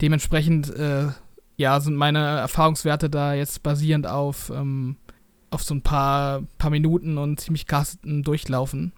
Dementsprechend, 0.00 0.74
äh, 0.74 1.08
ja, 1.56 1.80
sind 1.80 1.96
meine 1.96 2.20
Erfahrungswerte 2.20 3.10
da 3.10 3.34
jetzt 3.34 3.62
basierend 3.62 4.06
auf 4.06 4.50
ähm, 4.54 4.96
auf 5.50 5.62
so 5.62 5.74
ein 5.74 5.82
paar, 5.82 6.42
paar 6.58 6.70
Minuten 6.70 7.18
und 7.18 7.40
ziemlich 7.40 7.66
krassen 7.66 8.22
Durchlaufen. 8.22 8.92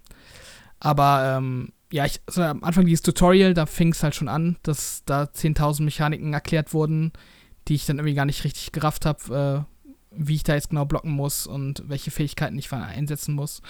Aber 0.78 1.37
ähm, 1.37 1.73
ja, 1.92 2.06
ich, 2.06 2.20
also 2.26 2.42
am 2.42 2.64
Anfang 2.64 2.87
dieses 2.87 3.02
Tutorial, 3.02 3.54
da 3.54 3.66
fing 3.66 3.92
es 3.92 4.02
halt 4.02 4.14
schon 4.14 4.28
an, 4.28 4.56
dass 4.62 5.02
da 5.04 5.25
10.000 5.25 5.82
Mechaniken 5.82 6.32
erklärt 6.32 6.73
wurden, 6.73 7.12
die 7.68 7.75
ich 7.75 7.87
dann 7.87 7.99
irgendwie 7.99 8.14
gar 8.14 8.25
nicht 8.25 8.44
richtig 8.44 8.73
gerafft 8.73 9.06
habe, 9.06 9.66
äh, 9.68 9.87
wie 10.12 10.37
ich 10.37 10.42
da 10.42 10.54
jetzt 10.54 10.70
genau 10.70 10.87
blocken 10.87 11.12
muss 11.12 11.46
und 11.46 11.84
welche 11.87 12.11
Fähigkeiten 12.11 12.58
ich 12.58 12.73
einsetzen 12.73 13.34
muss. 13.34 13.62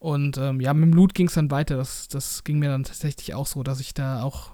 Und 0.00 0.36
ähm, 0.38 0.60
ja, 0.60 0.74
mit 0.74 0.90
dem 0.90 0.94
Loot 0.94 1.14
ging 1.14 1.28
es 1.28 1.34
dann 1.34 1.52
weiter. 1.52 1.76
Das, 1.76 2.08
das 2.08 2.42
ging 2.42 2.58
mir 2.58 2.70
dann 2.70 2.82
tatsächlich 2.82 3.34
auch 3.34 3.46
so, 3.46 3.62
dass 3.62 3.80
ich 3.80 3.94
da 3.94 4.22
auch 4.22 4.50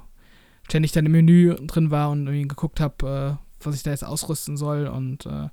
ständig 0.68 0.92
dann 0.92 1.06
im 1.06 1.12
Menü 1.12 1.54
drin 1.66 1.90
war 1.90 2.10
und 2.10 2.26
irgendwie 2.26 2.48
geguckt 2.48 2.80
habe, 2.80 3.38
äh, 3.40 3.64
was 3.64 3.74
ich 3.74 3.82
da 3.82 3.90
jetzt 3.92 4.04
ausrüsten 4.04 4.58
soll 4.58 4.86
und 4.86 5.24
äh, 5.24 5.48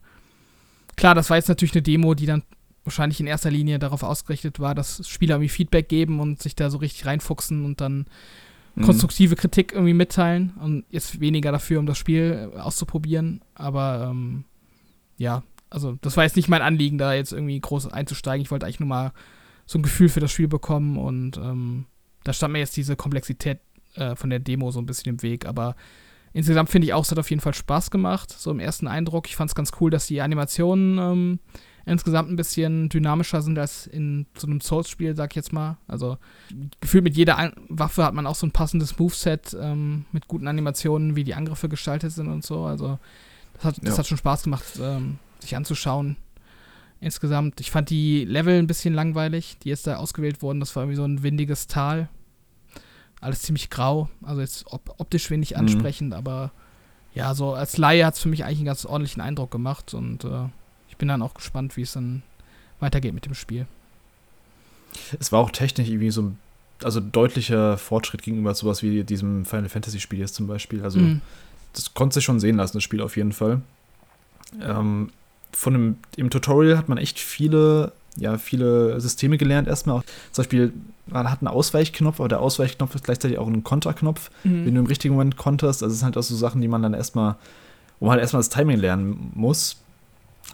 Klar, 0.96 1.16
das 1.16 1.30
war 1.30 1.38
jetzt 1.38 1.50
natürlich 1.50 1.74
eine 1.74 1.82
Demo, 1.82 2.14
die 2.14 2.26
dann 2.26 2.44
wahrscheinlich 2.84 3.20
in 3.20 3.28
erster 3.28 3.50
Linie 3.50 3.80
darauf 3.80 4.04
ausgerichtet 4.04 4.60
war, 4.60 4.76
dass 4.76 5.08
Spieler 5.08 5.36
irgendwie 5.36 5.50
Feedback 5.50 5.88
geben 5.88 6.20
und 6.20 6.42
sich 6.42 6.56
da 6.56 6.70
so 6.70 6.78
richtig 6.78 7.06
reinfuchsen 7.06 7.64
und 7.66 7.82
dann 7.82 8.06
mhm. 8.76 8.84
konstruktive 8.84 9.36
Kritik 9.36 9.72
irgendwie 9.72 9.94
mitteilen 9.94 10.54
und 10.62 10.86
jetzt 10.90 11.20
weniger 11.20 11.52
dafür, 11.52 11.80
um 11.80 11.86
das 11.86 11.98
Spiel 11.98 12.52
auszuprobieren. 12.58 13.42
Aber 13.56 14.10
ähm, 14.12 14.44
ja, 15.18 15.44
also 15.70 15.98
das 16.02 16.18
war 16.18 16.26
jetzt 16.26 16.36
nicht 16.36 16.50
mein 16.50 16.62
Anliegen, 16.62 16.98
da 16.98 17.14
jetzt 17.14 17.32
irgendwie 17.32 17.60
groß 17.60 17.88
einzusteigen. 17.88 18.44
Ich 18.44 18.52
wollte 18.52 18.66
eigentlich 18.66 18.82
nur 18.82 18.90
mal 18.90 19.14
so 19.66 19.80
ein 19.80 19.84
Gefühl 19.84 20.10
für 20.10 20.20
das 20.20 20.32
Spiel 20.32 20.48
bekommen 20.48 20.98
und 20.98 21.38
ähm, 21.38 21.86
da 22.24 22.34
stand 22.34 22.54
mir 22.54 22.60
jetzt 22.60 22.78
diese 22.78 22.96
Komplexität 22.96 23.60
äh, 23.96 24.16
von 24.16 24.30
der 24.30 24.40
Demo 24.40 24.72
so 24.72 24.80
ein 24.80 24.86
bisschen 24.86 25.14
im 25.14 25.22
Weg. 25.22 25.46
Aber 25.46 25.76
Insgesamt 26.34 26.72
finde 26.72 26.88
ich 26.88 26.94
auch, 26.94 27.04
es 27.04 27.12
hat 27.12 27.20
auf 27.20 27.30
jeden 27.30 27.42
Fall 27.42 27.54
Spaß 27.54 27.92
gemacht, 27.92 28.32
so 28.32 28.50
im 28.50 28.60
ersten 28.60 28.88
Eindruck. 28.88 29.28
Ich 29.28 29.36
fand 29.36 29.52
es 29.52 29.56
ganz 29.56 29.72
cool, 29.80 29.92
dass 29.92 30.08
die 30.08 30.20
Animationen 30.20 30.98
ähm, 30.98 31.40
insgesamt 31.86 32.32
ein 32.32 32.36
bisschen 32.36 32.90
dynamischer 32.90 33.44
sind 33.44 33.60
als 33.60 33.86
in 33.86 34.26
so 34.36 34.48
einem 34.48 34.60
Souls-Spiel, 34.60 35.16
sag 35.16 35.32
ich 35.32 35.36
jetzt 35.36 35.54
mal. 35.54 35.78
Also 35.88 36.18
gefühlt 36.82 37.04
mit 37.04 37.16
jeder 37.16 37.54
Waffe 37.70 38.04
hat 38.04 38.16
man 38.16 38.26
auch 38.26 38.36
so 38.36 38.48
ein 38.48 38.52
passendes 38.52 38.98
Moveset 38.98 39.56
ähm, 39.62 40.06
mit 40.12 40.28
guten 40.28 40.48
Animationen, 40.48 41.16
wie 41.16 41.24
die 41.24 41.36
Angriffe 41.36 41.70
gestaltet 41.70 42.12
sind 42.12 42.28
und 42.28 42.44
so. 42.44 42.66
Also 42.66 42.98
das 43.54 43.66
hat, 43.66 43.78
das 43.84 43.94
ja. 43.94 43.98
hat 44.00 44.08
schon 44.08 44.18
Spaß 44.18 44.44
gemacht, 44.44 44.64
ähm, 44.82 45.20
sich 45.40 45.56
anzuschauen. 45.56 46.18
Insgesamt, 47.04 47.60
ich 47.60 47.70
fand 47.70 47.90
die 47.90 48.26
Level 48.26 48.58
ein 48.58 48.68
bisschen 48.68 48.94
langweilig, 48.94 49.58
die 49.64 49.70
jetzt 49.70 49.88
da 49.88 49.98
ausgewählt 49.98 50.42
wurden. 50.42 50.60
Das 50.60 50.76
war 50.76 50.84
irgendwie 50.84 50.98
so 50.98 51.04
ein 51.04 51.22
windiges 51.22 51.68
Tal 51.68 52.08
alles 53.24 53.42
ziemlich 53.42 53.70
grau. 53.70 54.10
Also 54.22 54.42
jetzt 54.42 54.72
op 54.72 54.96
optisch 54.98 55.30
wenig 55.32 55.52
mhm. 55.52 55.58
ansprechend, 55.58 56.10
mhm. 56.10 56.16
aber 56.16 56.52
ja, 57.16 57.34
so 57.34 57.54
als 57.54 57.78
Laie 57.78 58.06
hat 58.06 58.16
es 58.16 58.22
für 58.22 58.30
mich 58.30 58.44
eigentlich 58.44 58.60
einen 58.60 58.66
ganz 58.66 58.86
ordentlichen 58.86 59.22
Eindruck 59.22 59.52
gemacht 59.52 59.94
und 59.94 60.24
äh, 60.26 60.48
ich 60.90 60.98
bin 60.98 61.08
dann 61.08 61.22
auch 61.22 61.34
gespannt, 61.34 61.78
wie 61.78 61.82
es 61.82 61.94
dann 61.94 62.24
weitergeht 62.80 63.14
mit 63.14 63.26
dem 63.26 63.34
Spiel. 63.34 63.68
Es 65.20 65.32
war 65.32 65.40
auch 65.40 65.52
technisch 65.52 65.90
irgendwie 65.90 66.12
so 66.12 66.22
ein 66.24 66.38
also 66.84 67.00
deutlicher 67.00 67.78
Fortschritt 67.78 68.24
gegenüber 68.24 68.54
sowas 68.54 68.84
wie 68.84 69.04
diesem 69.04 69.46
Final 69.46 69.70
Fantasy 69.70 70.00
Spiel 70.00 70.20
jetzt 70.20 70.36
zum 70.36 70.48
Beispiel. 70.48 70.84
Also 70.84 71.00
mhm. 71.00 71.22
das 71.74 71.94
konnte 71.94 72.16
sich 72.16 72.24
schon 72.24 72.40
sehen 72.40 72.58
lassen, 72.58 72.78
das 72.78 72.84
Spiel 72.84 73.02
auf 73.02 73.16
jeden 73.16 73.32
Fall. 73.32 73.62
Ähm, 74.62 75.12
von 75.54 75.74
dem, 75.74 75.98
im 76.18 76.30
Tutorial 76.30 76.78
hat 76.78 76.90
man 76.90 76.98
echt 76.98 77.20
viele 77.20 77.92
ja, 78.18 78.38
viele 78.38 79.00
Systeme 79.00 79.38
gelernt 79.38 79.68
erstmal. 79.68 80.00
Auch, 80.00 80.04
zum 80.32 80.44
Beispiel, 80.44 80.74
man 81.08 81.30
hat 81.30 81.42
einen 81.42 81.48
Ausweichknopf, 81.48 82.20
aber 82.20 82.30
der 82.30 82.42
Ausweichknopf 82.42 82.96
ist 82.96 83.04
gleichzeitig 83.04 83.38
auch 83.38 83.48
ein 83.48 83.64
Konterknopf, 83.64 84.30
mhm. 84.44 84.66
wenn 84.66 84.76
du 84.76 84.82
im 84.82 84.88
richtigen 84.88 85.16
Moment 85.16 85.38
konterst. 85.38 85.84
Also 85.84 85.94
es 85.94 86.00
sind 86.00 86.06
halt 86.06 86.18
auch 86.18 86.24
so 86.24 86.36
Sachen, 86.36 86.62
die 86.62 86.68
man 86.68 86.82
dann 86.82 86.94
erstmal, 86.94 87.36
wo 88.00 88.06
man 88.06 88.14
halt 88.14 88.22
erstmal 88.22 88.42
das 88.42 88.50
Timing 88.50 88.78
lernen 88.78 89.32
muss. 89.34 89.78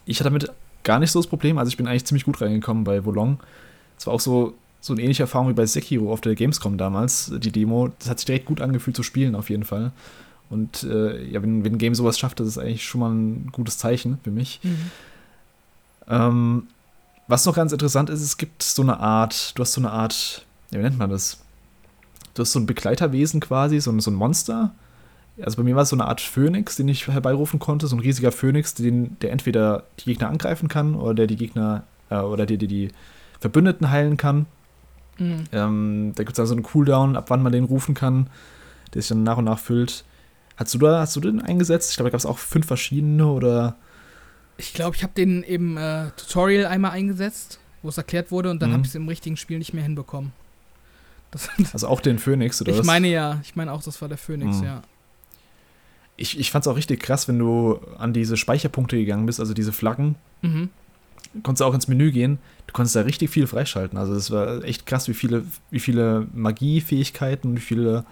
Ich 0.06 0.20
hatte 0.20 0.30
damit 0.30 0.52
gar 0.84 1.00
nicht 1.00 1.12
so 1.12 1.20
das 1.20 1.28
Problem. 1.28 1.58
Also 1.58 1.70
ich 1.70 1.78
bin 1.78 1.88
eigentlich 1.88 2.06
ziemlich 2.06 2.24
gut 2.24 2.42
reingekommen 2.42 2.84
bei 2.84 3.06
Volong. 3.06 3.40
Es 3.98 4.08
war 4.08 4.14
auch 4.14 4.20
so, 4.20 4.54
so 4.82 4.94
eine 4.94 5.02
ähnliche 5.02 5.24
Erfahrung 5.24 5.50
wie 5.50 5.54
bei 5.54 5.66
Sekiro 5.66 6.12
auf 6.12 6.22
der 6.22 6.36
Gamescom 6.36 6.78
damals, 6.78 7.32
die 7.36 7.52
Demo. 7.52 7.90
Das 8.00 8.10
hat 8.10 8.20
sich 8.20 8.26
direkt 8.26 8.46
gut 8.46 8.62
angefühlt 8.62 8.96
zu 8.96 9.04
spielen, 9.04 9.36
auf 9.36 9.50
jeden 9.50 9.66
Fall. 9.66 9.92
Und 10.50 10.84
äh, 10.84 11.24
ja, 11.26 11.42
wenn, 11.44 11.64
wenn 11.64 11.74
ein 11.74 11.78
Game 11.78 11.96
sowas 11.96 12.18
schafft, 12.18 12.40
das 12.40 12.48
ist 12.48 12.58
eigentlich 12.58 12.86
schon 12.86 13.02
mal 13.02 13.12
ein 13.12 13.50
gutes 13.52 13.78
Zeichen 13.78 14.20
für 14.24 14.32
mich. 14.32 14.60
Mhm. 14.64 14.92
Ähm, 16.08 16.64
was 17.28 17.46
noch 17.46 17.56
ganz 17.56 17.72
interessant 17.72 18.10
ist, 18.10 18.22
es 18.22 18.38
gibt 18.38 18.64
so 18.64 18.82
eine 18.82 19.00
Art, 19.00 19.58
du 19.58 19.62
hast 19.62 19.74
so 19.74 19.82
eine 19.82 19.92
Art, 19.92 20.46
ja, 20.72 20.80
wie 20.80 20.84
nennt 20.84 20.98
man 20.98 21.12
das? 21.12 21.40
Du 22.34 22.42
hast 22.42 22.52
so 22.52 22.60
ein 22.60 22.66
Begleiterwesen 22.66 23.40
quasi, 23.40 23.80
so, 23.80 23.98
so 24.00 24.10
ein 24.10 24.16
Monster. 24.16 24.72
Also 25.42 25.58
bei 25.58 25.64
mir 25.64 25.76
war 25.76 25.84
es 25.84 25.90
so 25.90 25.96
eine 25.96 26.08
Art 26.08 26.22
Phönix, 26.22 26.76
den 26.76 26.88
ich 26.88 27.08
herbeirufen 27.08 27.60
konnte, 27.60 27.88
so 27.88 27.96
ein 27.96 28.00
riesiger 28.00 28.32
Phönix, 28.32 28.74
den, 28.74 29.18
der 29.20 29.32
entweder 29.32 29.84
die 30.00 30.06
Gegner 30.06 30.30
angreifen 30.30 30.68
kann 30.68 30.96
oder 30.96 31.14
der 31.14 31.28
die 31.28 31.36
Gegner 31.36 31.84
äh, 32.10 32.18
oder 32.18 32.46
der, 32.46 32.58
der 32.58 32.68
die 32.68 32.90
Verbündeten 33.40 33.92
heilen 33.92 34.18
kann. 34.18 34.48
Mhm. 35.20 35.44
Ähm, 35.52 36.12
da 36.16 36.24
gibt 36.24 36.32
es 36.32 36.38
dann 36.38 36.48
so 36.48 36.54
einen 36.54 36.64
Cooldown, 36.64 37.16
ab 37.16 37.30
wann 37.30 37.44
man 37.44 37.52
den 37.52 37.66
rufen 37.66 37.94
kann, 37.94 38.28
der 38.94 39.02
sich 39.02 39.10
dann 39.10 39.24
nach 39.24 39.38
und 39.38 39.46
nach 39.46 39.60
füllt. 39.60 40.04
Hast 40.60 40.74
du 40.74 40.78
da, 40.78 41.00
hast 41.00 41.16
du 41.16 41.22
den 41.22 41.42
eingesetzt? 41.42 41.92
Ich 41.92 41.96
glaube, 41.96 42.10
da 42.10 42.12
gab 42.12 42.20
es 42.20 42.26
auch 42.26 42.38
fünf 42.38 42.68
verschiedene 42.68 43.26
oder. 43.28 43.78
Ich 44.58 44.74
glaube, 44.74 44.94
ich 44.98 45.04
habe 45.04 45.14
den 45.14 45.42
im 45.42 45.78
äh, 45.78 46.12
Tutorial 46.18 46.66
einmal 46.66 46.92
eingesetzt, 46.92 47.60
wo 47.82 47.88
es 47.88 47.98
erklärt 47.98 48.30
wurde, 48.30 48.52
und 48.52 48.62
dann 48.62 48.72
mhm. 48.72 48.74
habe 48.74 48.84
ich 48.84 48.90
es 48.90 48.96
im 48.96 49.08
richtigen 49.08 49.38
Spiel 49.38 49.58
nicht 49.58 49.74
mehr 49.74 49.84
hinbekommen. 49.84 50.34
Das, 51.32 51.50
also 51.74 51.88
auch 51.88 52.02
den 52.02 52.20
Phoenix, 52.20 52.62
oder 52.62 52.72
ich 52.72 52.78
was? 52.78 52.86
Ich 52.86 52.88
meine 52.88 53.08
ja, 53.08 53.40
ich 53.42 53.56
meine 53.56 53.72
auch, 53.72 53.82
das 53.82 54.02
war 54.02 54.10
der 54.10 54.18
Phoenix, 54.18 54.58
mhm. 54.58 54.66
ja. 54.66 54.82
Ich, 56.18 56.38
ich 56.38 56.52
fand 56.52 56.66
es 56.66 56.68
auch 56.68 56.76
richtig 56.76 57.00
krass, 57.00 57.30
wenn 57.30 57.40
du 57.40 57.80
an 57.98 58.12
diese 58.12 58.36
Speicherpunkte 58.36 58.98
gegangen 58.98 59.26
bist, 59.26 59.40
also 59.40 59.54
diese 59.54 59.72
Flaggen. 59.72 60.16
Mhm. 60.42 60.70
Konntest 61.42 61.62
du 61.62 61.66
auch 61.66 61.74
ins 61.74 61.88
Menü 61.88 62.12
gehen. 62.12 62.38
Du 62.68 62.74
konntest 62.74 62.98
da 62.98 63.02
richtig 63.02 63.30
viel 63.30 63.48
freischalten. 63.48 63.98
Also 63.98 64.14
es 64.14 64.30
war 64.30 64.62
echt 64.66 64.86
krass, 64.86 65.08
wie 65.08 65.14
viele, 65.14 65.46
wie 65.72 65.80
viele 65.80 66.28
Magiefähigkeiten, 66.34 67.56
wie 67.56 67.62
viele 67.62 68.04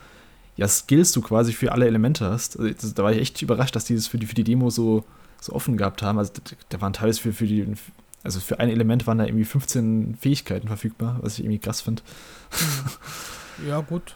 ja, 0.58 0.68
Skills 0.68 1.12
du 1.12 1.22
quasi 1.22 1.54
für 1.54 1.72
alle 1.72 1.88
Elemente 1.88 2.26
hast. 2.30 2.60
Also, 2.60 2.74
das, 2.74 2.94
da 2.94 3.04
war 3.04 3.14
ich 3.14 3.20
echt 3.20 3.42
überrascht, 3.42 3.76
dass 3.76 3.86
die 3.86 3.96
das 3.96 4.08
für 4.08 4.18
die, 4.18 4.26
für 4.26 4.36
die 4.36 4.44
Demo 4.44 4.70
so, 4.70 5.06
so 5.40 5.54
offen 5.54 5.78
gehabt 5.78 6.02
haben. 6.02 6.18
Also 6.18 6.34
da 6.70 6.82
waren 6.82 6.94
teilweise 6.94 7.22
für, 7.22 7.32
für 7.32 7.46
die, 7.46 7.66
also 8.24 8.40
für 8.40 8.60
ein 8.60 8.70
Element 8.70 9.08
waren 9.08 9.20
da 9.20 9.26
irgendwie 9.26 9.46
15 9.46 10.18
Fähigkeiten 10.20 10.68
verfügbar, 10.68 11.20
was 11.22 11.34
ich 11.34 11.46
irgendwie 11.46 11.60
krass 11.60 11.82
finde. 11.82 12.02
Ja, 13.66 13.82
gut. 13.82 14.16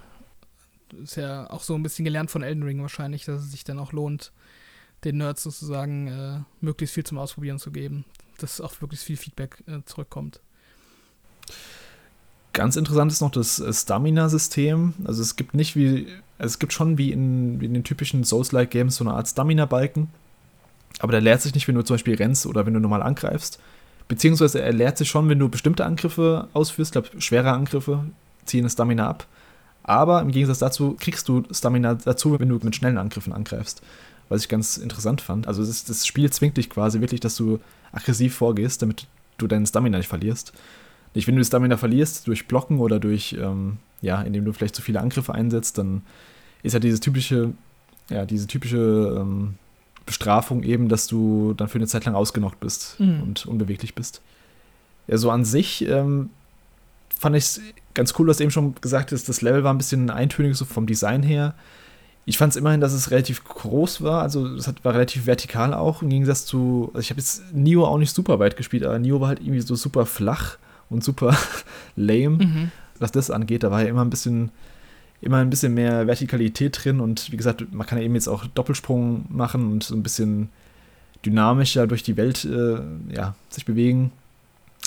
Ist 1.04 1.16
ja 1.16 1.50
auch 1.50 1.64
so 1.64 1.74
ein 1.74 1.84
bisschen 1.84 2.06
gelernt 2.06 2.30
von 2.30 2.44
Elden 2.44 2.64
Ring 2.64 2.82
wahrscheinlich, 2.82 3.26
dass 3.26 3.42
es 3.42 3.52
sich 3.52 3.64
dann 3.64 3.80
auch 3.80 3.92
lohnt, 3.92 4.32
den 5.04 5.18
Nerds 5.18 5.44
sozusagen 5.44 6.08
äh, 6.08 6.40
möglichst 6.60 6.94
viel 6.94 7.04
zum 7.04 7.18
Ausprobieren 7.18 7.58
zu 7.58 7.72
geben, 7.72 8.06
dass 8.38 8.62
auch 8.62 8.80
möglichst 8.82 9.06
viel 9.06 9.18
Feedback 9.18 9.64
äh, 9.68 9.80
zurückkommt. 9.86 10.42
Ganz 12.54 12.76
interessant 12.76 13.12
ist 13.12 13.22
noch 13.22 13.32
das 13.32 13.60
äh, 13.60 13.72
Stamina-System. 13.72 14.94
Also 15.06 15.22
es 15.22 15.36
gibt 15.38 15.54
nicht 15.54 15.76
wie, 15.76 16.08
also 16.42 16.54
es 16.54 16.60
gibt 16.60 16.74
schon 16.74 16.98
wie 16.98 17.12
in, 17.12 17.62
wie 17.62 17.66
in 17.66 17.76
den 17.76 17.84
typischen 17.84 18.24
Souls-like 18.24 18.72
Games 18.72 18.96
so 18.96 19.04
eine 19.04 19.14
Art 19.14 19.28
Stamina-Balken. 19.28 20.10
Aber 20.98 21.12
der 21.12 21.22
leert 21.22 21.40
sich 21.40 21.54
nicht, 21.54 21.68
wenn 21.68 21.76
du 21.76 21.84
zum 21.84 21.94
Beispiel 21.94 22.16
rennst 22.16 22.48
oder 22.48 22.66
wenn 22.66 22.74
du 22.74 22.80
normal 22.80 23.04
angreifst. 23.04 23.60
Beziehungsweise 24.08 24.60
er 24.60 24.74
leert 24.74 24.98
sich 24.98 25.08
schon, 25.08 25.30
wenn 25.30 25.38
du 25.38 25.50
bestimmte 25.50 25.86
Angriffe 25.86 26.48
ausführst. 26.54 26.96
Ich 26.96 27.04
glaube, 27.04 27.22
schwere 27.22 27.52
Angriffe 27.52 28.06
ziehen 28.46 28.64
das 28.64 28.74
Stamina 28.74 29.08
ab. 29.08 29.28
Aber 29.84 30.20
im 30.20 30.32
Gegensatz 30.32 30.58
dazu 30.58 30.98
kriegst 31.00 31.28
du 31.28 31.44
Stamina 31.52 31.94
dazu, 31.94 32.40
wenn 32.40 32.50
du 32.50 32.60
mit 32.64 32.76
schnellen 32.76 32.98
Angriffen 32.98 33.34
angreifst. 33.34 33.84
Was 34.28 34.42
ich 34.42 34.50
ganz 34.50 34.78
interessant 34.78 35.22
fand. 35.22 35.48
Also 35.48 35.64
das, 35.64 35.84
das 35.86 36.08
Spiel 36.08 36.32
zwingt 36.32 36.58
dich 36.58 36.72
quasi 36.72 37.02
wirklich, 37.02 37.20
dass 37.20 37.36
du 37.36 37.60
aggressiv 37.92 38.34
vorgehst, 38.34 38.82
damit 38.82 39.06
du 39.38 39.46
deinen 39.46 39.68
Stamina 39.68 40.00
nicht 40.00 40.10
verlierst. 40.10 40.54
Nicht, 41.14 41.28
wenn 41.28 41.36
du 41.36 41.46
Stamina 41.46 41.78
verlierst 41.78 42.28
durch 42.28 42.48
Blocken 42.48 42.80
oder 42.80 43.00
durch, 43.00 43.34
ähm, 43.40 43.78
ja, 44.02 44.24
indem 44.24 44.44
du 44.46 44.54
vielleicht 44.54 44.76
zu 44.76 44.82
viele 44.82 45.02
Angriffe 45.02 45.36
einsetzt, 45.36 45.78
dann 45.78 46.02
ist 46.64 46.74
ja 46.74 46.80
dieses 46.80 47.00
typische, 47.00 47.54
ja, 48.10 48.26
diese 48.26 48.48
typische 48.48 49.18
ähm, 49.20 49.56
Bestrafung 50.06 50.64
eben, 50.64 50.90
dass 50.90 51.08
du 51.08 51.54
dann 51.56 51.68
für 51.68 51.78
eine 51.78 51.88
Zeit 51.88 52.06
lang 52.06 52.16
ausgenockt 52.16 52.60
bist 52.60 53.00
mhm. 53.00 53.24
und 53.24 53.46
unbeweglich 53.46 53.96
bist. 53.96 54.22
Ja, 55.08 55.18
so 55.18 55.32
an 55.32 55.46
sich 55.46 55.88
ähm, 55.88 56.30
fand 57.18 57.36
ich 57.36 57.44
es 57.44 57.62
ganz 57.94 58.14
cool, 58.18 58.28
was 58.28 58.40
eben 58.40 58.52
schon 58.52 58.76
gesagt 58.82 59.12
ist, 59.12 59.30
das 59.30 59.42
Level 59.42 59.64
war 59.64 59.74
ein 59.74 59.78
bisschen 59.78 60.10
eintönig 60.10 60.56
so 60.56 60.66
vom 60.66 60.86
Design 60.86 61.24
her. 61.24 61.54
Ich 62.26 62.38
fand 62.38 62.52
es 62.52 62.58
immerhin, 62.58 62.82
dass 62.82 62.94
es 62.94 63.12
relativ 63.12 63.44
groß 63.44 64.04
war, 64.04 64.22
also 64.22 64.46
es 64.56 64.72
war 64.84 64.94
relativ 64.94 65.26
vertikal 65.26 65.74
auch, 65.74 66.02
im 66.02 66.10
Gegensatz 66.10 66.46
zu, 66.46 66.90
also 66.94 67.00
ich 67.00 67.10
habe 67.10 67.20
jetzt 67.20 67.54
Nio 67.54 67.86
auch 67.86 67.98
nicht 67.98 68.14
super 68.14 68.40
weit 68.40 68.58
gespielt, 68.58 68.84
aber 68.84 69.00
Nio 69.00 69.20
war 69.22 69.30
halt 69.30 69.40
irgendwie 69.40 69.62
so 69.62 69.76
super 69.76 70.06
flach 70.06 70.58
und 70.90 71.04
super 71.04 71.36
lame, 71.96 72.46
mhm. 72.46 72.72
was 73.00 73.12
das 73.12 73.32
angeht. 73.32 73.64
Da 73.64 73.72
war 73.72 73.82
ja 73.82 73.88
immer 73.88 74.06
ein 74.06 74.10
bisschen, 74.10 74.52
immer 75.22 75.38
ein 75.38 75.50
bisschen 75.50 75.74
mehr 75.74 76.08
Vertikalität 76.08 76.84
drin 76.84 77.00
und 77.00 77.32
wie 77.32 77.38
gesagt, 77.38 77.72
man 77.74 77.86
kann 77.86 78.00
ja 78.00 78.04
eben 78.04 78.16
jetzt 78.16 78.28
auch 78.28 78.46
Doppelsprung 78.48 79.26
machen 79.30 79.72
und 79.72 79.84
so 79.84 79.96
ein 79.96 80.04
bisschen 80.04 80.50
dynamischer 81.24 81.86
durch 81.86 82.04
die 82.04 82.18
Welt 82.18 82.44
äh, 82.46 82.80
ja, 83.14 83.36
sich 83.50 83.66
bewegen. 83.66 84.12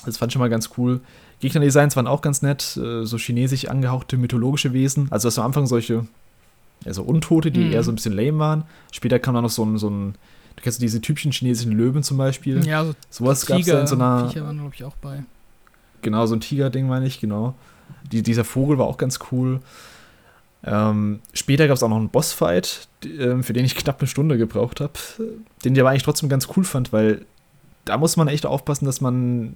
Das 0.05 0.17
fand 0.19 0.31
ich 0.31 0.33
schon 0.35 0.41
mal 0.41 0.51
ganz 0.51 0.71
cool. 0.77 1.01
Gegnerdesigns 1.41 1.95
waren 1.97 2.07
auch 2.07 2.21
ganz 2.21 2.43
nett, 2.43 2.77
äh, 2.77 3.05
so 3.05 3.17
chinesisch 3.17 3.67
angehauchte 3.67 4.17
mythologische 4.17 4.73
Wesen. 4.73 5.07
Also 5.11 5.29
hast 5.29 5.37
du 5.37 5.43
am 5.43 5.49
Anfang 5.49 5.67
solche, 5.67 6.07
ja, 6.85 6.93
so 6.93 7.03
Untote, 7.03 7.53
die 7.53 7.61
mhm. 7.61 7.73
eher 7.73 7.85
so 7.85 7.93
ein 7.93 7.95
bisschen 7.95 8.15
lame 8.15 8.39
waren. 8.39 8.65
Später 8.91 9.21
kam 9.21 9.35
dann 9.35 9.45
noch 9.45 9.51
so 9.51 9.65
ein, 9.65 9.79
so 9.79 9.89
ein 9.89 10.15
du 10.57 10.63
kennst 10.63 10.83
diese 10.83 11.01
typischen 11.01 11.31
chinesischen 11.31 11.73
Löwen 11.73 12.03
zum 12.03 12.17
Beispiel. 12.17 12.67
Ja, 12.67 12.85
so 12.85 12.95
sowas 13.11 13.47
gab 13.47 13.61
es 13.61 13.67
da 13.67 13.81
in 13.81 13.87
so 13.87 13.95
einer. 13.95 14.29
Viecher 14.29 14.45
waren, 14.45 14.59
glaube 14.59 14.75
ich, 14.75 14.85
auch 14.85 14.97
bei. 14.97 15.25
Genau, 16.03 16.27
so 16.27 16.35
ein 16.35 16.41
Tiger-Ding 16.41 16.87
meine 16.87 17.07
ich, 17.07 17.21
genau. 17.21 17.55
Die, 18.11 18.23
dieser 18.23 18.45
Vogel 18.45 18.79
war 18.79 18.87
auch 18.87 18.99
ganz 18.99 19.21
cool. 19.31 19.61
Ähm, 20.65 21.21
später 21.33 21.67
gab 21.67 21.77
es 21.77 21.83
auch 21.83 21.89
noch 21.89 21.99
einen 21.99 22.09
Bossfight, 22.09 22.89
die, 23.03 23.17
äh, 23.19 23.43
für 23.43 23.53
den 23.53 23.65
ich 23.65 23.77
knapp 23.77 24.01
eine 24.01 24.09
Stunde 24.09 24.39
gebraucht 24.39 24.81
habe, 24.81 24.93
den 25.65 25.75
ich 25.75 25.81
aber 25.81 25.91
eigentlich 25.91 26.05
trotzdem 26.05 26.29
ganz 26.29 26.49
cool 26.57 26.65
fand, 26.65 26.93
weil 26.93 27.27
da 27.85 27.99
muss 27.99 28.17
man 28.17 28.29
echt 28.29 28.47
aufpassen, 28.47 28.87
dass 28.87 29.01
man 29.01 29.55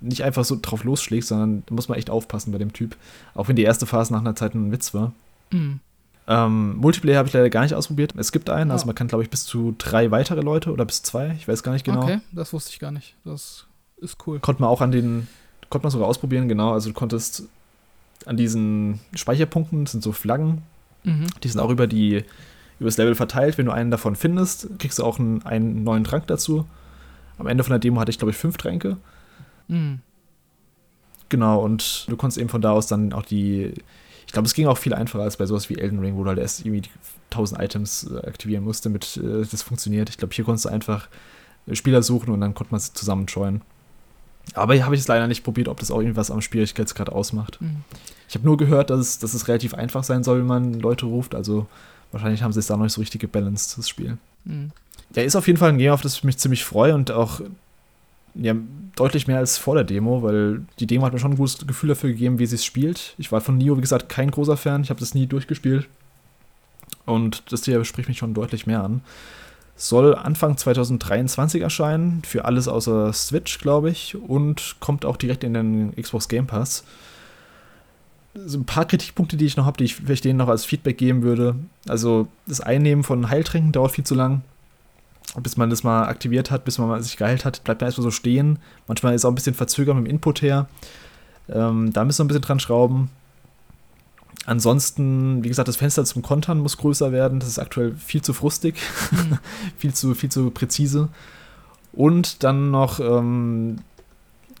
nicht 0.00 0.24
einfach 0.24 0.44
so 0.44 0.58
drauf 0.60 0.84
losschlägt, 0.84 1.26
sondern 1.26 1.62
da 1.66 1.74
muss 1.74 1.88
man 1.88 1.98
echt 1.98 2.08
aufpassen 2.08 2.52
bei 2.52 2.58
dem 2.58 2.72
Typ. 2.72 2.96
Auch 3.34 3.48
wenn 3.48 3.56
die 3.56 3.64
erste 3.64 3.84
Phase 3.84 4.12
nach 4.14 4.20
einer 4.20 4.34
Zeit 4.34 4.54
ein 4.54 4.72
Witz 4.72 4.94
war. 4.94 5.12
Mhm. 5.50 5.80
Ähm, 6.26 6.76
Multiplayer 6.76 7.18
habe 7.18 7.28
ich 7.28 7.34
leider 7.34 7.50
gar 7.50 7.62
nicht 7.62 7.74
ausprobiert. 7.74 8.14
Es 8.16 8.32
gibt 8.32 8.48
einen, 8.48 8.70
also 8.70 8.86
man 8.86 8.94
kann, 8.94 9.08
glaube 9.08 9.24
ich, 9.24 9.30
bis 9.30 9.44
zu 9.44 9.74
drei 9.76 10.10
weitere 10.10 10.40
Leute 10.40 10.72
oder 10.72 10.86
bis 10.86 11.02
zwei, 11.02 11.34
ich 11.36 11.48
weiß 11.48 11.62
gar 11.62 11.72
nicht 11.72 11.84
genau. 11.84 12.04
Okay, 12.04 12.20
das 12.32 12.52
wusste 12.52 12.70
ich 12.72 12.78
gar 12.78 12.92
nicht. 12.92 13.14
Das 13.24 13.66
ist 13.98 14.16
cool. 14.26 14.38
Konnte 14.38 14.62
man 14.62 14.70
auch 14.70 14.80
an 14.80 14.92
den 14.92 15.28
Konnte 15.70 15.84
man 15.84 15.92
sogar 15.92 16.08
ausprobieren, 16.08 16.48
genau. 16.48 16.72
Also 16.72 16.90
du 16.90 16.94
konntest 16.94 17.44
an 18.26 18.36
diesen 18.36 19.00
Speicherpunkten, 19.14 19.86
sind 19.86 20.02
so 20.02 20.12
Flaggen, 20.12 20.62
mhm. 21.04 21.26
die 21.42 21.48
sind 21.48 21.60
auch 21.60 21.70
über 21.70 21.86
die 21.86 22.24
über 22.78 22.88
das 22.88 22.96
Level 22.96 23.14
verteilt. 23.14 23.58
Wenn 23.58 23.66
du 23.66 23.72
einen 23.72 23.90
davon 23.90 24.16
findest, 24.16 24.78
kriegst 24.78 24.98
du 24.98 25.04
auch 25.04 25.18
einen, 25.18 25.42
einen 25.44 25.84
neuen 25.84 26.02
Trank 26.02 26.26
dazu. 26.26 26.66
Am 27.38 27.46
Ende 27.46 27.62
von 27.62 27.72
der 27.72 27.78
Demo 27.78 28.00
hatte 28.00 28.10
ich, 28.10 28.18
glaube 28.18 28.30
ich, 28.30 28.36
fünf 28.36 28.56
Tränke. 28.56 28.96
Mhm. 29.68 30.00
Genau, 31.28 31.62
und 31.62 32.06
du 32.08 32.16
konntest 32.16 32.38
eben 32.38 32.48
von 32.48 32.60
da 32.60 32.72
aus 32.72 32.86
dann 32.86 33.12
auch 33.12 33.24
die. 33.24 33.72
Ich 34.26 34.32
glaube, 34.32 34.46
es 34.46 34.54
ging 34.54 34.66
auch 34.66 34.78
viel 34.78 34.94
einfacher 34.94 35.24
als 35.24 35.36
bei 35.36 35.46
sowas 35.46 35.68
wie 35.70 35.78
Elden 35.78 35.98
Ring, 35.98 36.16
wo 36.16 36.22
du 36.22 36.28
halt 36.28 36.38
erst 36.38 36.64
irgendwie 36.64 36.88
1000 37.30 37.60
Items 37.60 38.10
äh, 38.10 38.26
aktivieren 38.26 38.64
musst, 38.64 38.86
damit 38.86 39.16
äh, 39.16 39.44
das 39.44 39.62
funktioniert. 39.62 40.08
Ich 40.08 40.18
glaube, 40.18 40.34
hier 40.34 40.44
konntest 40.44 40.64
du 40.66 40.68
einfach 40.68 41.08
Spieler 41.72 42.02
suchen 42.02 42.32
und 42.32 42.40
dann 42.40 42.54
konnte 42.54 42.72
man 42.72 42.80
sie 42.80 42.92
zusammen 42.92 43.26
joinen. 43.26 43.62
Aber 44.54 44.74
hier 44.74 44.84
habe 44.84 44.94
ich 44.94 45.00
es 45.00 45.08
leider 45.08 45.26
nicht 45.26 45.44
probiert, 45.44 45.68
ob 45.68 45.78
das 45.78 45.90
auch 45.90 46.00
irgendwas 46.00 46.30
am 46.30 46.40
Schwierigkeitsgrad 46.40 47.10
ausmacht. 47.10 47.60
Mhm. 47.60 47.78
Ich 48.28 48.34
habe 48.34 48.44
nur 48.44 48.56
gehört, 48.56 48.90
dass 48.90 49.00
es, 49.00 49.18
dass 49.18 49.34
es 49.34 49.48
relativ 49.48 49.74
einfach 49.74 50.04
sein 50.04 50.24
soll, 50.24 50.40
wenn 50.40 50.46
man 50.46 50.74
Leute 50.74 51.06
ruft. 51.06 51.34
Also 51.34 51.66
wahrscheinlich 52.12 52.42
haben 52.42 52.52
sie 52.52 52.60
es 52.60 52.66
da 52.66 52.76
noch 52.76 52.84
nicht 52.84 52.92
so 52.92 53.00
richtig 53.00 53.20
gebalanced, 53.20 53.78
das 53.78 53.88
Spiel. 53.88 54.18
Mhm. 54.44 54.70
Ja, 55.14 55.22
ist 55.22 55.36
auf 55.36 55.46
jeden 55.46 55.58
Fall 55.58 55.70
ein 55.70 55.78
Game, 55.78 55.92
auf 55.92 56.02
das 56.02 56.14
ich 56.14 56.24
mich 56.24 56.38
ziemlich 56.38 56.64
freue 56.64 56.94
und 56.94 57.10
auch 57.10 57.40
ja, 58.34 58.54
deutlich 58.96 59.26
mehr 59.26 59.38
als 59.38 59.58
vor 59.58 59.74
der 59.74 59.84
Demo, 59.84 60.22
weil 60.22 60.62
die 60.78 60.86
Demo 60.86 61.04
hat 61.04 61.12
mir 61.12 61.18
schon 61.18 61.32
ein 61.32 61.36
gutes 61.36 61.66
Gefühl 61.66 61.88
dafür 61.88 62.10
gegeben, 62.10 62.38
wie 62.38 62.46
sie 62.46 62.54
es 62.56 62.64
spielt. 62.64 63.14
Ich 63.18 63.32
war 63.32 63.40
von 63.40 63.58
Nio, 63.58 63.76
wie 63.76 63.80
gesagt, 63.80 64.08
kein 64.08 64.30
großer 64.30 64.56
Fan. 64.56 64.82
Ich 64.82 64.90
habe 64.90 65.00
das 65.00 65.14
nie 65.14 65.26
durchgespielt. 65.26 65.88
Und 67.06 67.42
das 67.50 67.64
hier 67.64 67.84
spricht 67.84 68.08
mich 68.08 68.18
schon 68.18 68.34
deutlich 68.34 68.66
mehr 68.66 68.84
an. 68.84 69.02
Soll 69.80 70.14
Anfang 70.14 70.58
2023 70.58 71.62
erscheinen, 71.62 72.20
für 72.22 72.44
alles 72.44 72.68
außer 72.68 73.14
Switch, 73.14 73.58
glaube 73.60 73.88
ich, 73.88 74.14
und 74.14 74.76
kommt 74.78 75.06
auch 75.06 75.16
direkt 75.16 75.42
in 75.42 75.54
den 75.54 75.96
Xbox 75.96 76.28
Game 76.28 76.46
Pass. 76.46 76.84
So 78.34 78.58
ein 78.58 78.66
paar 78.66 78.84
Kritikpunkte, 78.84 79.38
die 79.38 79.46
ich 79.46 79.56
noch 79.56 79.64
habe, 79.64 79.78
die 79.78 79.84
ich 79.84 79.94
vielleicht 79.94 80.26
denen 80.26 80.36
noch 80.36 80.48
als 80.48 80.66
Feedback 80.66 80.98
geben 80.98 81.22
würde. 81.22 81.54
Also, 81.88 82.28
das 82.46 82.60
Einnehmen 82.60 83.04
von 83.04 83.30
Heiltränken 83.30 83.72
dauert 83.72 83.92
viel 83.92 84.04
zu 84.04 84.14
lang. 84.14 84.42
bis 85.38 85.56
man 85.56 85.70
das 85.70 85.82
mal 85.82 86.08
aktiviert 86.08 86.50
hat, 86.50 86.66
bis 86.66 86.76
man 86.76 87.02
sich 87.02 87.16
geheilt 87.16 87.46
hat, 87.46 87.64
bleibt 87.64 87.80
man 87.80 87.88
erstmal 87.88 88.02
so 88.02 88.10
stehen. 88.10 88.58
Manchmal 88.86 89.14
ist 89.14 89.24
auch 89.24 89.30
ein 89.30 89.34
bisschen 89.34 89.54
verzögert 89.54 89.96
mit 89.96 90.06
dem 90.06 90.10
Input 90.10 90.42
her. 90.42 90.68
Ähm, 91.48 91.90
da 91.94 92.04
müssen 92.04 92.18
wir 92.18 92.24
ein 92.26 92.28
bisschen 92.28 92.42
dran 92.42 92.60
schrauben. 92.60 93.10
Ansonsten, 94.50 95.44
wie 95.44 95.48
gesagt, 95.48 95.68
das 95.68 95.76
Fenster 95.76 96.04
zum 96.04 96.22
Kontern 96.22 96.58
muss 96.58 96.76
größer 96.76 97.12
werden. 97.12 97.38
Das 97.38 97.48
ist 97.48 97.60
aktuell 97.60 97.94
viel 97.94 98.20
zu 98.20 98.32
frustig, 98.32 98.74
mhm. 99.12 99.38
viel, 99.76 99.94
zu, 99.94 100.12
viel 100.12 100.28
zu 100.28 100.50
präzise. 100.50 101.08
Und 101.92 102.42
dann 102.42 102.72
noch 102.72 102.98
ähm, 102.98 103.76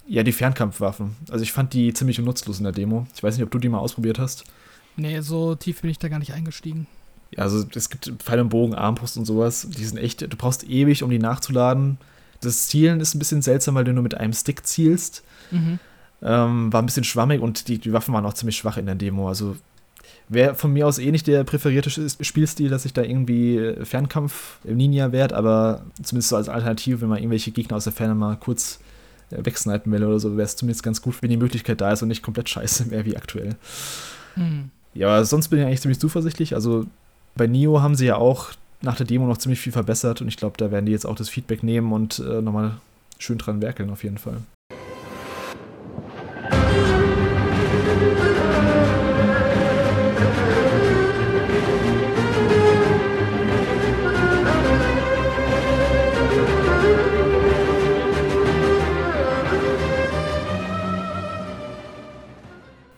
ja, 0.06 0.22
die 0.22 0.30
Fernkampfwaffen. 0.30 1.16
Also 1.28 1.42
ich 1.42 1.50
fand 1.50 1.72
die 1.72 1.92
ziemlich 1.92 2.20
nutzlos 2.20 2.58
in 2.58 2.64
der 2.64 2.72
Demo. 2.72 3.08
Ich 3.16 3.20
weiß 3.24 3.34
nicht, 3.34 3.42
ob 3.42 3.50
du 3.50 3.58
die 3.58 3.68
mal 3.68 3.80
ausprobiert 3.80 4.20
hast. 4.20 4.44
Nee, 4.94 5.22
so 5.22 5.56
tief 5.56 5.80
bin 5.80 5.90
ich 5.90 5.98
da 5.98 6.06
gar 6.06 6.20
nicht 6.20 6.34
eingestiegen. 6.34 6.86
Ja, 7.32 7.42
also 7.42 7.66
es 7.74 7.90
gibt 7.90 8.12
Pfeil 8.20 8.38
und 8.38 8.50
Bogen, 8.50 8.76
Armbrust 8.76 9.18
und 9.18 9.24
sowas. 9.24 9.66
Die 9.76 9.84
sind 9.84 9.98
echt, 9.98 10.22
du 10.22 10.36
brauchst 10.36 10.62
ewig, 10.70 11.02
um 11.02 11.10
die 11.10 11.18
nachzuladen. 11.18 11.98
Das 12.40 12.68
Zielen 12.68 13.00
ist 13.00 13.16
ein 13.16 13.18
bisschen 13.18 13.42
seltsam, 13.42 13.74
weil 13.74 13.82
du 13.82 13.92
nur 13.92 14.04
mit 14.04 14.14
einem 14.14 14.34
Stick 14.34 14.64
zielst. 14.68 15.24
Mhm. 15.50 15.80
Ähm, 16.22 16.72
war 16.72 16.80
ein 16.80 16.86
bisschen 16.86 17.02
schwammig 17.02 17.40
und 17.40 17.66
die, 17.66 17.78
die 17.78 17.92
Waffen 17.92 18.14
waren 18.14 18.24
auch 18.24 18.34
ziemlich 18.34 18.56
schwach 18.56 18.76
in 18.76 18.86
der 18.86 18.94
Demo. 18.94 19.28
Also 19.28 19.56
wäre 20.30 20.54
von 20.54 20.72
mir 20.72 20.86
aus 20.86 20.98
eh 20.98 21.10
nicht 21.10 21.26
der 21.26 21.44
präferierte 21.44 21.90
Spielstil, 21.90 22.70
dass 22.70 22.84
ich 22.84 22.92
da 22.92 23.02
irgendwie 23.02 23.74
Fernkampf 23.82 24.58
im 24.64 24.76
Ninja 24.76 25.12
wert, 25.12 25.32
aber 25.32 25.82
zumindest 26.02 26.30
so 26.30 26.36
als 26.36 26.48
Alternative, 26.48 27.00
wenn 27.00 27.08
man 27.08 27.18
irgendwelche 27.18 27.50
Gegner 27.50 27.76
aus 27.76 27.84
der 27.84 27.92
Ferne 27.92 28.14
mal 28.14 28.36
kurz 28.36 28.78
äh, 29.30 29.44
wegsnipen 29.44 29.92
will 29.92 30.04
oder 30.04 30.20
so, 30.20 30.36
wäre 30.36 30.46
es 30.46 30.56
zumindest 30.56 30.84
ganz 30.84 31.02
gut, 31.02 31.20
wenn 31.20 31.30
die 31.30 31.36
Möglichkeit 31.36 31.80
da 31.80 31.92
ist 31.92 32.02
und 32.02 32.08
nicht 32.08 32.22
komplett 32.22 32.48
scheiße 32.48 32.90
wäre 32.90 33.04
wie 33.04 33.16
aktuell. 33.16 33.56
Mhm. 34.36 34.70
Ja, 34.94 35.08
aber 35.08 35.24
sonst 35.24 35.48
bin 35.48 35.58
ich 35.58 35.66
eigentlich 35.66 35.80
ziemlich 35.80 36.00
zuversichtlich. 36.00 36.54
Also 36.54 36.86
bei 37.36 37.46
Nio 37.46 37.82
haben 37.82 37.96
sie 37.96 38.06
ja 38.06 38.16
auch 38.16 38.52
nach 38.82 38.96
der 38.96 39.06
Demo 39.06 39.26
noch 39.26 39.38
ziemlich 39.38 39.60
viel 39.60 39.72
verbessert 39.72 40.22
und 40.22 40.28
ich 40.28 40.36
glaube, 40.36 40.56
da 40.56 40.70
werden 40.70 40.86
die 40.86 40.92
jetzt 40.92 41.06
auch 41.06 41.16
das 41.16 41.28
Feedback 41.28 41.62
nehmen 41.62 41.92
und 41.92 42.20
äh, 42.20 42.40
nochmal 42.40 42.78
schön 43.18 43.38
dran 43.38 43.60
werkeln 43.60 43.90
auf 43.90 44.04
jeden 44.04 44.18
Fall. 44.18 44.38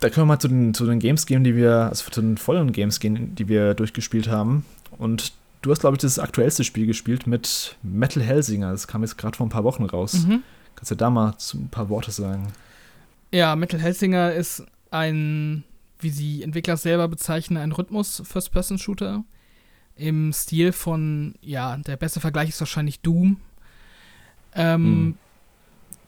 Da 0.02 0.10
können 0.10 0.26
wir 0.26 0.32
mal 0.32 0.38
zu 0.40 0.48
den, 0.48 0.74
zu 0.74 0.84
den 0.84 0.98
Games 0.98 1.26
gehen, 1.26 1.44
die 1.44 1.54
wir, 1.54 1.72
also 1.88 2.10
zu 2.10 2.20
den 2.20 2.36
vollen 2.36 2.72
Games 2.72 2.98
gehen, 2.98 3.36
die 3.36 3.46
wir 3.46 3.74
durchgespielt 3.74 4.26
haben. 4.26 4.66
Und 4.98 5.32
du 5.62 5.70
hast, 5.70 5.78
glaube 5.78 5.94
ich, 5.94 6.00
das 6.00 6.18
aktuellste 6.18 6.64
Spiel 6.64 6.86
gespielt 6.86 7.28
mit 7.28 7.76
Metal 7.84 8.20
Hellsinger. 8.20 8.72
Das 8.72 8.88
kam 8.88 9.02
jetzt 9.02 9.16
gerade 9.16 9.36
vor 9.36 9.46
ein 9.46 9.50
paar 9.50 9.62
Wochen 9.62 9.84
raus. 9.84 10.26
Mhm. 10.26 10.42
Kannst 10.74 10.90
du 10.90 10.96
da 10.96 11.08
mal 11.08 11.36
ein 11.54 11.68
paar 11.68 11.88
Worte 11.88 12.10
sagen? 12.10 12.48
Ja, 13.30 13.54
Metal 13.54 13.78
Hellsinger 13.78 14.32
ist 14.32 14.66
ein, 14.90 15.62
wie 16.00 16.10
sie 16.10 16.42
Entwickler 16.42 16.76
selber 16.76 17.06
bezeichnen, 17.06 17.58
ein 17.58 17.70
Rhythmus-First-Person-Shooter 17.70 19.22
im 19.94 20.32
Stil 20.32 20.72
von, 20.72 21.36
ja, 21.42 21.76
der 21.76 21.96
beste 21.96 22.18
Vergleich 22.18 22.48
ist 22.48 22.60
wahrscheinlich 22.60 23.00
Doom. 23.02 23.36
Ähm, 24.56 24.82
mhm. 24.82 25.14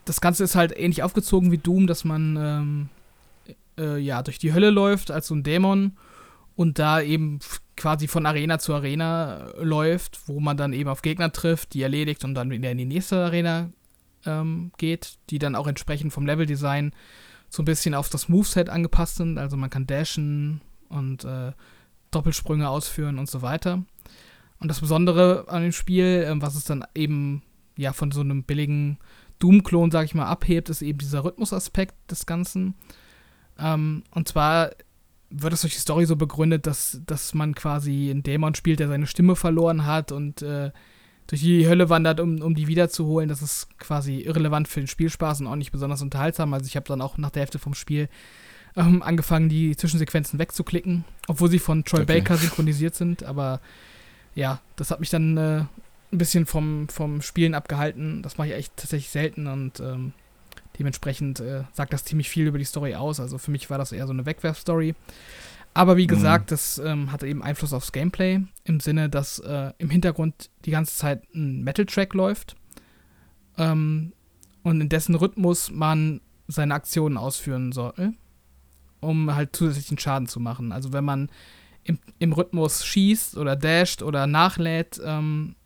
Das 0.04 0.20
Ganze 0.20 0.42
ist 0.42 0.56
halt 0.56 0.76
ähnlich 0.76 1.04
aufgezogen 1.04 1.52
wie 1.52 1.58
Doom, 1.58 1.86
dass 1.86 2.04
man 2.04 2.36
ähm, 2.36 2.88
äh, 3.78 3.98
ja, 3.98 4.22
durch 4.22 4.38
die 4.38 4.52
Hölle 4.52 4.70
läuft 4.70 5.10
als 5.10 5.28
so 5.28 5.34
ein 5.34 5.42
Dämon 5.42 5.96
und 6.56 6.78
da 6.78 7.00
eben 7.00 7.40
quasi 7.76 8.08
von 8.08 8.26
Arena 8.26 8.58
zu 8.58 8.74
Arena 8.74 9.50
äh, 9.50 9.62
läuft, 9.62 10.28
wo 10.28 10.40
man 10.40 10.56
dann 10.56 10.72
eben 10.72 10.88
auf 10.88 11.02
Gegner 11.02 11.32
trifft, 11.32 11.74
die 11.74 11.82
erledigt 11.82 12.24
und 12.24 12.34
dann 12.34 12.50
wieder 12.50 12.70
in 12.70 12.78
die 12.78 12.84
nächste 12.84 13.16
Arena 13.16 13.70
ähm, 14.24 14.72
geht, 14.78 15.18
die 15.30 15.38
dann 15.38 15.54
auch 15.54 15.66
entsprechend 15.66 16.12
vom 16.12 16.26
Leveldesign 16.26 16.92
so 17.48 17.62
ein 17.62 17.66
bisschen 17.66 17.94
auf 17.94 18.08
das 18.08 18.28
Moveset 18.28 18.68
angepasst 18.68 19.16
sind. 19.16 19.38
Also 19.38 19.56
man 19.56 19.70
kann 19.70 19.86
dashen 19.86 20.60
und 20.88 21.24
äh, 21.24 21.52
Doppelsprünge 22.10 22.68
ausführen 22.68 23.18
und 23.18 23.28
so 23.28 23.42
weiter. 23.42 23.82
Und 24.60 24.68
das 24.68 24.80
Besondere 24.80 25.46
an 25.48 25.62
dem 25.62 25.72
Spiel, 25.72 26.24
äh, 26.26 26.40
was 26.40 26.54
es 26.54 26.64
dann 26.64 26.84
eben 26.94 27.42
ja 27.76 27.92
von 27.92 28.12
so 28.12 28.20
einem 28.20 28.44
billigen 28.44 28.98
Doom-Klon, 29.40 29.90
sag 29.90 30.04
ich 30.04 30.14
mal, 30.14 30.26
abhebt, 30.26 30.68
ist 30.68 30.82
eben 30.82 30.98
dieser 30.98 31.24
Rhythmusaspekt 31.24 31.94
des 32.10 32.26
Ganzen. 32.26 32.74
Ähm, 33.58 34.02
und 34.10 34.28
zwar 34.28 34.70
wird 35.30 35.52
es 35.52 35.62
durch 35.62 35.74
die 35.74 35.80
Story 35.80 36.06
so 36.06 36.16
begründet, 36.16 36.66
dass, 36.66 37.00
dass 37.06 37.34
man 37.34 37.54
quasi 37.54 38.10
einen 38.10 38.22
Dämon 38.22 38.54
spielt, 38.54 38.80
der 38.80 38.88
seine 38.88 39.06
Stimme 39.06 39.36
verloren 39.36 39.84
hat 39.84 40.12
und 40.12 40.42
äh, 40.42 40.70
durch 41.26 41.40
die 41.40 41.66
Hölle 41.66 41.88
wandert, 41.88 42.20
um, 42.20 42.40
um 42.42 42.54
die 42.54 42.68
wiederzuholen. 42.68 43.28
Das 43.28 43.42
ist 43.42 43.68
quasi 43.78 44.20
irrelevant 44.20 44.68
für 44.68 44.80
den 44.80 44.86
Spielspaß 44.86 45.40
und 45.40 45.46
auch 45.46 45.56
nicht 45.56 45.72
besonders 45.72 46.02
unterhaltsam. 46.02 46.52
Also 46.54 46.66
ich 46.66 46.76
habe 46.76 46.86
dann 46.86 47.00
auch 47.00 47.18
nach 47.18 47.30
der 47.30 47.40
Hälfte 47.40 47.58
vom 47.58 47.74
Spiel 47.74 48.08
ähm, 48.76 49.02
angefangen, 49.02 49.48
die 49.48 49.76
Zwischensequenzen 49.76 50.38
wegzuklicken, 50.38 51.04
obwohl 51.26 51.50
sie 51.50 51.58
von 51.58 51.84
Troy 51.84 52.02
okay. 52.02 52.20
Baker 52.20 52.36
synchronisiert 52.36 52.94
sind. 52.94 53.24
Aber 53.24 53.60
ja, 54.34 54.60
das 54.76 54.90
hat 54.90 55.00
mich 55.00 55.10
dann 55.10 55.36
äh, 55.36 55.64
ein 56.12 56.18
bisschen 56.18 56.46
vom, 56.46 56.88
vom 56.88 57.22
Spielen 57.22 57.54
abgehalten. 57.54 58.22
Das 58.22 58.36
mache 58.36 58.48
ich 58.48 58.54
echt 58.54 58.76
tatsächlich 58.76 59.10
selten 59.10 59.46
und 59.46 59.80
ähm, 59.80 60.12
Dementsprechend 60.78 61.40
äh, 61.40 61.64
sagt 61.72 61.92
das 61.92 62.04
ziemlich 62.04 62.28
viel 62.28 62.46
über 62.46 62.58
die 62.58 62.64
Story 62.64 62.94
aus. 62.94 63.20
Also 63.20 63.38
für 63.38 63.50
mich 63.50 63.70
war 63.70 63.78
das 63.78 63.92
eher 63.92 64.06
so 64.06 64.12
eine 64.12 64.26
Wegwerf-Story. 64.26 64.94
Aber 65.72 65.96
wie 65.96 66.04
mhm. 66.04 66.08
gesagt, 66.08 66.46
mhm. 66.46 66.54
das 66.54 66.78
ähm, 66.78 67.12
hatte 67.12 67.26
eben 67.26 67.42
Einfluss 67.42 67.72
aufs 67.72 67.92
Gameplay 67.92 68.40
im 68.64 68.80
Sinne, 68.80 69.08
dass 69.08 69.40
äh, 69.40 69.72
im 69.78 69.90
Hintergrund 69.90 70.50
die 70.64 70.70
ganze 70.70 70.94
Zeit 70.96 71.22
ein 71.34 71.62
Metal-Track 71.62 72.14
läuft 72.14 72.56
ähm, 73.58 74.12
und 74.62 74.80
in 74.80 74.88
dessen 74.88 75.14
Rhythmus 75.16 75.70
man 75.70 76.20
seine 76.46 76.74
Aktionen 76.74 77.16
ausführen 77.16 77.72
soll, 77.72 78.14
um 79.00 79.34
halt 79.34 79.56
zusätzlichen 79.56 79.98
Schaden 79.98 80.28
zu 80.28 80.40
machen. 80.40 80.72
Also 80.72 80.92
wenn 80.92 81.04
man 81.04 81.30
im, 81.82 81.98
im 82.18 82.32
Rhythmus 82.32 82.84
schießt 82.84 83.36
oder 83.36 83.56
dasht 83.56 84.02
oder 84.02 84.26
nachlädt, 84.26 85.00
ähm, 85.04 85.56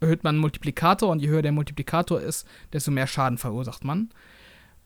erhöht 0.00 0.24
man 0.24 0.34
einen 0.34 0.40
Multiplikator 0.40 1.10
und 1.10 1.20
je 1.20 1.28
höher 1.28 1.42
der 1.42 1.52
Multiplikator 1.52 2.20
ist, 2.20 2.46
desto 2.72 2.90
mehr 2.90 3.06
Schaden 3.06 3.38
verursacht 3.38 3.84
man. 3.84 4.10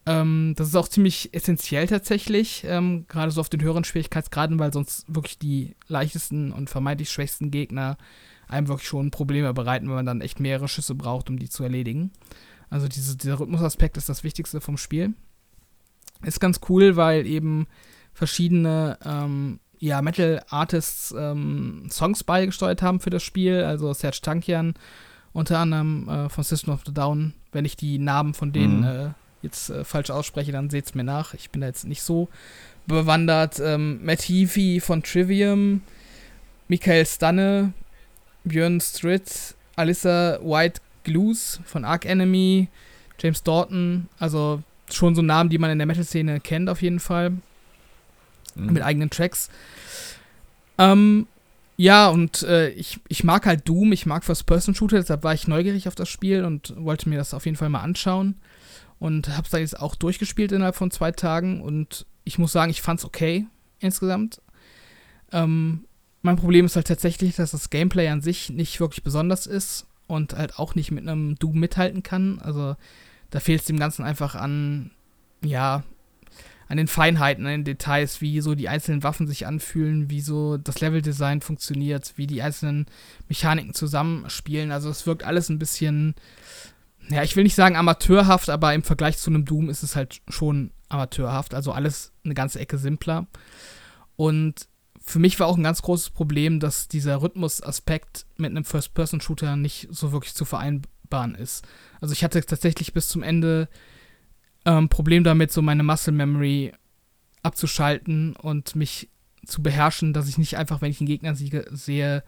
Ähm, 0.07 0.55
das 0.57 0.69
ist 0.69 0.77
auch 0.77 0.89
ziemlich 0.89 1.35
essentiell 1.35 1.87
tatsächlich, 1.87 2.65
ähm, 2.67 3.07
gerade 3.07 3.31
so 3.31 3.41
auf 3.41 3.49
den 3.49 3.63
höheren 3.63 3.85
Schwierigkeitsgraden, 3.85 4.59
weil 4.59 4.73
sonst 4.73 5.05
wirklich 5.09 5.39
die 5.39 5.77
leichtesten 5.89 6.53
und 6.53 6.71
vermeintlich 6.71 7.11
schwächsten 7.11 7.51
Gegner 7.51 7.99
einem 8.49 8.69
wirklich 8.69 8.89
schon 8.89 9.11
Probleme 9.11 9.53
bereiten, 9.53 9.87
wenn 9.87 9.97
man 9.97 10.07
dann 10.07 10.21
echt 10.21 10.41
mehrere 10.41 10.69
Schüsse 10.69 10.95
braucht, 10.95 11.31
um 11.31 11.39
die 11.39 11.49
zu 11.49 11.63
erledigen. 11.63 12.11
Also 12.69 12.89
diese, 12.89 13.17
dieser 13.17 13.39
Rhythmusaspekt 13.39 13.97
ist 13.97 14.09
das 14.09 14.25
Wichtigste 14.25 14.61
vom 14.61 14.77
Spiel. 14.77 15.15
Ist 16.23 16.41
ganz 16.41 16.61
cool, 16.69 16.97
weil 16.97 17.27
eben 17.27 17.67
verschiedene 18.13 18.99
ähm, 19.05 19.61
ja, 19.81 20.03
Metal-Artists 20.03 21.15
ähm, 21.19 21.89
Songs 21.91 22.23
beigesteuert 22.23 22.83
haben 22.83 23.01
für 23.01 23.11
das 23.11 23.23
Spiel. 23.23 23.65
Also 23.65 23.93
Serge 23.93 24.21
Tankian 24.23 24.75
unter 25.33 25.59
anderem 25.59 26.09
äh, 26.09 26.29
von 26.29 26.45
System 26.45 26.73
of 26.73 26.83
the 26.87 26.93
Down. 26.93 27.33
Wenn 27.51 27.65
ich 27.65 27.77
die 27.77 27.99
Namen 27.99 28.35
von 28.35 28.53
denen 28.53 28.81
mhm. 28.81 28.85
äh, 28.85 29.09
jetzt 29.43 29.71
äh, 29.71 29.85
falsch 29.85 30.11
ausspreche, 30.11 30.53
dann 30.53 30.71
seht 30.71 30.87
es 30.87 30.95
mir 30.95 31.03
nach. 31.03 31.35
Ich 31.35 31.51
bin 31.51 31.63
da 31.63 31.67
jetzt 31.67 31.87
nicht 31.87 32.03
so 32.03 32.29
bewandert. 32.87 33.59
Ähm, 33.59 34.05
Matt 34.05 34.21
Heafy 34.21 34.81
von 34.81 35.03
Trivium, 35.03 35.81
Michael 36.69 37.07
Stanne, 37.07 37.73
Björn 38.45 38.81
Stritt, 38.81 39.55
Alyssa 39.77 40.39
White 40.43 40.83
Glues 41.05 41.61
von 41.65 41.87
Ark 41.87 42.05
Enemy, 42.05 42.69
James 43.19 43.43
Dorton, 43.43 44.09
also 44.19 44.63
schon 44.91 45.15
so 45.15 45.23
Namen, 45.23 45.49
die 45.49 45.59
man 45.59 45.71
in 45.71 45.79
der 45.79 45.87
Metal-Szene 45.87 46.41
kennt 46.41 46.69
auf 46.69 46.83
jeden 46.83 47.01
Fall 47.01 47.33
mhm. 48.57 48.73
mit 48.73 48.83
eigenen 48.83 49.11
Tracks. 49.11 49.51
Ähm, 50.79 51.27
ja, 51.77 52.09
und 52.09 52.43
äh, 52.43 52.69
ich, 52.71 53.01
ich 53.09 53.25
mag 53.25 53.47
halt 53.47 53.67
Doom, 53.69 53.93
ich 53.93 54.05
mag 54.05 54.25
First-Person-Shooter, 54.25 54.99
deshalb 54.99 55.25
war 55.25 55.33
ich 55.33 55.49
neugierig 55.49 55.89
auf 55.89 55.95
das 55.95 56.09
Spiel 56.09 56.45
und 56.45 56.75
wollte 56.77 57.09
mir 57.09 57.17
das 57.17 57.33
auf 57.33 57.47
jeden 57.47 57.57
Fall 57.57 57.71
mal 57.71 57.81
anschauen. 57.81 58.37
Und 58.99 59.35
hab's 59.35 59.49
da 59.49 59.57
jetzt 59.57 59.81
auch 59.81 59.95
durchgespielt 59.95 60.53
innerhalb 60.53 60.77
von 60.77 60.91
zwei 60.91 61.11
Tagen 61.11 61.63
und 61.63 62.05
ich 62.25 62.39
muss 62.39 62.53
sagen, 62.53 62.71
ich 62.71 62.83
fand's 62.83 63.05
okay 63.05 63.47
insgesamt. 63.79 64.43
Ähm, 65.33 65.87
mein 66.23 66.37
Problem 66.37 66.67
ist 66.67 66.77
halt 66.77 66.87
tatsächlich, 66.87 67.37
dass 67.37 67.53
das 67.53 67.71
Gameplay 67.71 68.09
an 68.09 68.21
sich 68.21 68.51
nicht 68.51 68.79
wirklich 68.79 69.03
besonders 69.03 69.47
ist 69.47 69.87
und 70.07 70.35
halt 70.35 70.59
auch 70.59 70.75
nicht 70.75 70.91
mit 70.91 71.09
einem 71.09 71.37
Doom 71.37 71.59
mithalten 71.59 72.03
kann. 72.03 72.41
Also 72.41 72.77
da 73.31 73.41
fehlt 73.41 73.61
es 73.61 73.67
dem 73.67 73.79
Ganzen 73.79 74.05
einfach 74.05 74.35
an, 74.35 74.91
ja, 75.43 75.83
an 76.71 76.77
den 76.77 76.87
Feinheiten, 76.87 77.47
an 77.47 77.51
den 77.51 77.65
Details, 77.65 78.21
wie 78.21 78.41
so 78.41 78.55
die 78.55 78.69
einzelnen 78.69 79.03
Waffen 79.03 79.27
sich 79.27 79.45
anfühlen, 79.45 80.09
wie 80.09 80.21
so 80.21 80.57
das 80.57 80.81
Leveldesign 80.81 81.41
funktioniert, 81.41 82.13
wie 82.15 82.29
die 82.29 82.43
einzelnen 82.43 82.87
Mechaniken 83.29 83.75
zusammenspielen. 83.75 84.71
Also 84.71 84.89
es 84.89 85.05
wirkt 85.05 85.25
alles 85.25 85.49
ein 85.49 85.59
bisschen, 85.59 86.15
ja, 87.09 87.25
ich 87.25 87.35
will 87.35 87.43
nicht 87.43 87.57
sagen 87.57 87.75
amateurhaft, 87.75 88.51
aber 88.51 88.73
im 88.73 88.85
Vergleich 88.85 89.19
zu 89.19 89.31
einem 89.31 89.45
Doom 89.45 89.69
ist 89.69 89.83
es 89.83 89.97
halt 89.97 90.23
schon 90.29 90.71
amateurhaft. 90.89 91.55
Also 91.55 91.73
alles 91.73 92.13
eine 92.25 92.35
ganze 92.35 92.61
Ecke 92.61 92.79
simpler. 92.79 93.27
Und 94.15 94.69
für 95.01 95.19
mich 95.19 95.41
war 95.41 95.49
auch 95.49 95.57
ein 95.57 95.65
ganz 95.65 95.83
großes 95.83 96.11
Problem, 96.11 96.61
dass 96.61 96.87
dieser 96.87 97.21
Rhythmusaspekt 97.21 98.27
mit 98.37 98.53
einem 98.53 98.65
First-Person-Shooter 98.65 99.57
nicht 99.57 99.89
so 99.91 100.13
wirklich 100.13 100.35
zu 100.35 100.45
vereinbaren 100.45 101.35
ist. 101.35 101.67
Also 102.01 102.13
ich 102.13 102.23
hatte 102.23 102.41
tatsächlich 102.47 102.93
bis 102.93 103.09
zum 103.09 103.25
Ende 103.25 103.69
ähm, 104.65 104.89
Problem 104.89 105.25
damit, 105.25 105.53
so 105.53 105.63
meine 105.63 105.83
Muscle 105.83 106.13
Memory 106.13 106.73
abzuschalten 107.43 108.37
und 108.37 108.77
mich 108.77 109.09
zu 109.47 109.63
beherrschen, 109.63 110.13
dass 110.13 110.29
ich 110.29 110.39
nicht 110.39 110.57
einfach, 110.57 110.83
wenn 110.83 110.91
ich 110.91 111.01
einen 111.01 111.09
Gegner 111.09 111.35
sehe, 111.35 112.23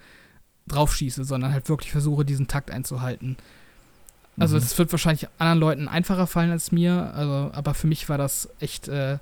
draufschieße, 0.67 1.25
sondern 1.25 1.53
halt 1.53 1.69
wirklich 1.69 1.93
versuche, 1.93 2.25
diesen 2.25 2.49
Takt 2.49 2.71
einzuhalten. 2.71 3.37
Also 4.39 4.57
es 4.57 4.75
mhm. 4.75 4.79
wird 4.79 4.93
wahrscheinlich 4.93 5.29
anderen 5.39 5.59
Leuten 5.59 5.89
einfacher 5.89 6.27
fallen 6.27 6.51
als 6.51 6.73
mir, 6.73 7.13
also, 7.15 7.51
aber 7.53 7.75
für 7.75 7.87
mich 7.87 8.09
war 8.09 8.17
das 8.17 8.49
echt, 8.61 8.89
äh, 8.89 9.19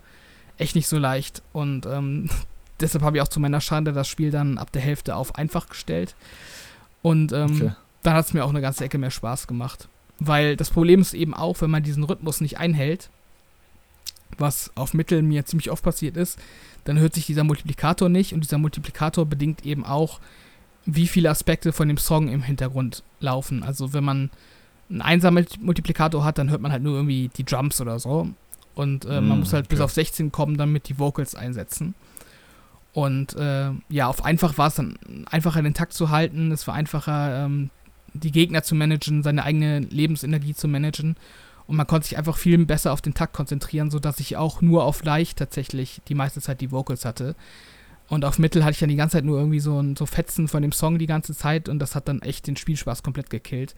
echt 0.57 0.77
nicht 0.77 0.87
so 0.87 0.99
leicht. 0.99 1.43
Und 1.53 1.87
ähm, 1.87 2.31
deshalb 2.81 3.03
habe 3.03 3.17
ich 3.17 3.23
auch 3.23 3.29
zu 3.29 3.41
meiner 3.41 3.61
Schande 3.61 3.93
das 3.93 4.09
Spiel 4.09 4.31
dann 4.31 4.59
ab 4.59 4.71
der 4.73 4.83
Hälfte 4.83 5.17
auf 5.17 5.35
einfach 5.35 5.69
gestellt. 5.69 6.15
Und 7.03 7.33
ähm, 7.33 7.57
okay. 7.57 7.73
dann 8.03 8.15
hat 8.15 8.27
es 8.27 8.35
mir 8.35 8.45
auch 8.45 8.51
eine 8.51 8.61
ganze 8.61 8.85
Ecke 8.85 8.99
mehr 8.99 9.11
Spaß 9.11 9.47
gemacht. 9.47 9.89
Weil 10.21 10.57
das 10.57 10.71
Problem 10.71 11.01
ist 11.01 11.15
eben 11.15 11.35
auch, 11.35 11.61
wenn 11.61 11.71
man 11.71 11.83
diesen 11.83 12.05
Rhythmus 12.05 12.41
nicht 12.41 12.59
einhält, 12.59 13.11
was 14.39 14.71
auf 14.77 14.95
Mittel 14.95 15.23
mir 15.23 15.45
ziemlich 15.45 15.71
oft 15.71 15.83
passiert 15.83 16.17
ist, 16.17 16.39
dann 16.85 16.99
hört 16.99 17.15
sich 17.15 17.27
dieser 17.27 17.45
Multiplikator 17.45 18.09
nicht 18.09 18.33
und 18.33 18.45
dieser 18.45 18.59
Multiplikator 18.59 19.27
bedingt 19.27 19.67
eben 19.67 19.85
auch, 19.85 20.21
wie 20.87 21.07
viele 21.07 21.31
Aspekte 21.31 21.73
von 21.73 21.89
dem 21.89 21.99
Song 21.99 22.29
im 22.29 22.43
Hintergrund 22.43 23.03
laufen. 23.21 23.63
Also 23.63 23.93
wenn 23.93 24.05
man 24.05 24.31
einen 24.89 25.03
einsamen 25.03 25.47
Multiplikator 25.61 26.25
hat, 26.25 26.39
dann 26.39 26.51
hört 26.51 26.61
man 26.61 26.73
halt 26.73 26.83
nur 26.83 26.97
irgendwie 26.97 27.31
die 27.37 27.45
Drums 27.45 27.81
oder 27.81 27.99
so. 27.99 28.29
Und 28.75 29.05
äh, 29.05 29.21
mm, 29.21 29.29
man 29.29 29.41
muss 29.41 29.53
halt 29.53 29.67
okay. 29.67 29.75
bis 29.75 29.81
auf 29.81 29.93
16 29.93 30.33
kommen, 30.33 30.57
damit 30.57 30.89
die 30.89 30.99
Vocals 30.99 31.35
einsetzen. 31.35 31.95
Und 32.93 33.37
äh, 33.37 33.71
ja, 33.89 34.09
auf 34.09 34.25
einfach 34.25 34.59
war 34.59 34.69
es 34.69 34.75
dann 34.75 34.99
einfacher, 35.31 35.63
den 35.63 35.75
Takt 35.75 35.93
zu 35.93 36.11
halten. 36.11 36.51
Es 36.51 36.67
war 36.67 36.75
einfacher, 36.75 37.45
ähm, 37.45 37.71
die 38.15 38.33
Gegner 38.33 38.63
zu 38.63 38.75
managen, 38.75 39.23
seine 39.23 39.45
eigene 39.45 39.81
Lebensenergie 39.81 40.55
zu 40.55 40.69
managen. 40.69 41.17
Und 41.67 41.77
man 41.77 41.87
konnte 41.87 42.09
sich 42.09 42.19
einfach 42.19 42.37
viel 42.37 42.65
besser 42.67 42.93
auf 42.93 43.01
den 43.01 43.15
Takt 43.15 43.33
konzentrieren, 43.33 43.91
sodass 43.91 44.19
ich 44.19 44.37
auch 44.37 44.61
nur 44.61 44.85
auf 44.85 45.05
leicht 45.05 45.39
tatsächlich 45.39 46.01
die 46.09 46.15
meiste 46.15 46.41
Zeit 46.41 46.61
die 46.61 46.73
Vocals 46.73 47.05
hatte. 47.05 47.37
Und 48.09 48.25
auf 48.25 48.41
Mittel 48.41 48.65
hatte 48.65 48.73
ich 48.73 48.81
dann 48.81 48.89
die 48.89 48.97
ganze 48.97 49.19
Zeit 49.19 49.25
nur 49.25 49.39
irgendwie 49.39 49.61
so, 49.61 49.83
so 49.97 50.05
Fetzen 50.05 50.49
von 50.49 50.63
dem 50.63 50.73
Song 50.73 50.99
die 50.99 51.07
ganze 51.07 51.33
Zeit 51.33 51.69
und 51.69 51.79
das 51.79 51.95
hat 51.95 52.09
dann 52.09 52.23
echt 52.23 52.49
den 52.49 52.57
Spielspaß 52.57 53.05
komplett 53.05 53.31
gekillt. 53.31 53.77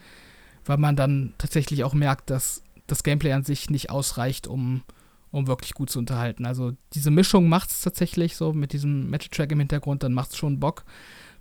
Weil 0.64 0.78
man 0.78 0.96
dann 0.96 1.34
tatsächlich 1.36 1.84
auch 1.84 1.92
merkt, 1.92 2.30
dass 2.30 2.62
das 2.86 3.02
Gameplay 3.02 3.32
an 3.32 3.44
sich 3.44 3.68
nicht 3.68 3.90
ausreicht, 3.90 4.46
um, 4.46 4.82
um 5.30 5.46
wirklich 5.46 5.74
gut 5.74 5.90
zu 5.90 5.98
unterhalten. 5.98 6.46
Also 6.46 6.72
diese 6.94 7.10
Mischung 7.10 7.50
macht 7.50 7.70
es 7.70 7.82
tatsächlich 7.82 8.36
so 8.36 8.54
mit 8.54 8.72
diesem 8.72 9.10
Metal-Track 9.10 9.52
im 9.52 9.58
Hintergrund, 9.58 10.02
dann 10.02 10.14
macht 10.14 10.30
es 10.30 10.38
schon 10.38 10.60
Bock 10.60 10.84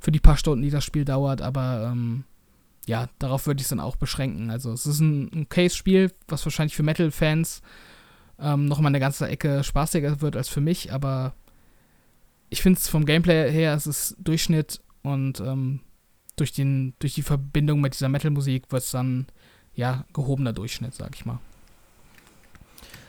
für 0.02 0.12
die 0.12 0.20
paar 0.20 0.36
Stunden, 0.36 0.64
die 0.64 0.70
das 0.70 0.84
Spiel 0.84 1.06
dauert, 1.06 1.42
aber 1.42 1.92
ähm, 1.94 2.26
ja, 2.88 3.10
darauf 3.20 3.48
würde 3.48 3.60
ich 3.60 3.66
es 3.66 3.70
dann 3.70 3.80
auch 3.80 3.96
beschränken. 3.96 4.50
Also 4.50 4.72
es 4.72 4.86
ist 4.86 5.00
ein, 5.00 5.30
ein 5.34 5.50
Case-Spiel, 5.50 6.12
was 6.28 6.46
wahrscheinlich 6.46 6.76
für 6.76 6.84
Metal-Fans 6.84 7.62
ähm, 8.40 8.66
noch 8.66 8.80
mal 8.80 8.88
eine 8.88 9.00
ganze 9.00 9.28
Ecke 9.28 9.64
spaßiger 9.64 10.22
wird 10.22 10.36
als 10.36 10.50
für 10.50 10.62
mich, 10.62 10.92
aber 10.92 11.34
ich 12.50 12.62
finde 12.62 12.80
es 12.80 12.88
vom 12.88 13.06
Gameplay 13.06 13.52
her, 13.52 13.74
es 13.76 13.88
ist 13.88 14.16
Durchschnitt 14.20 14.82
und 15.04 15.40
ähm, 15.40 15.82
durch, 16.36 16.52
den, 16.52 16.94
durch 17.00 17.14
die 17.14 17.22
Verbindung 17.22 17.82
mit 17.82 17.94
dieser 17.94 18.10
Metal-Musik 18.10 18.72
wird 18.72 18.84
es 18.84 18.92
dann, 18.92 19.28
ja, 19.74 20.06
gehobener 20.14 20.54
Durchschnitt, 20.54 20.94
sag 20.94 21.16
ich 21.16 21.26
mal. 21.26 21.40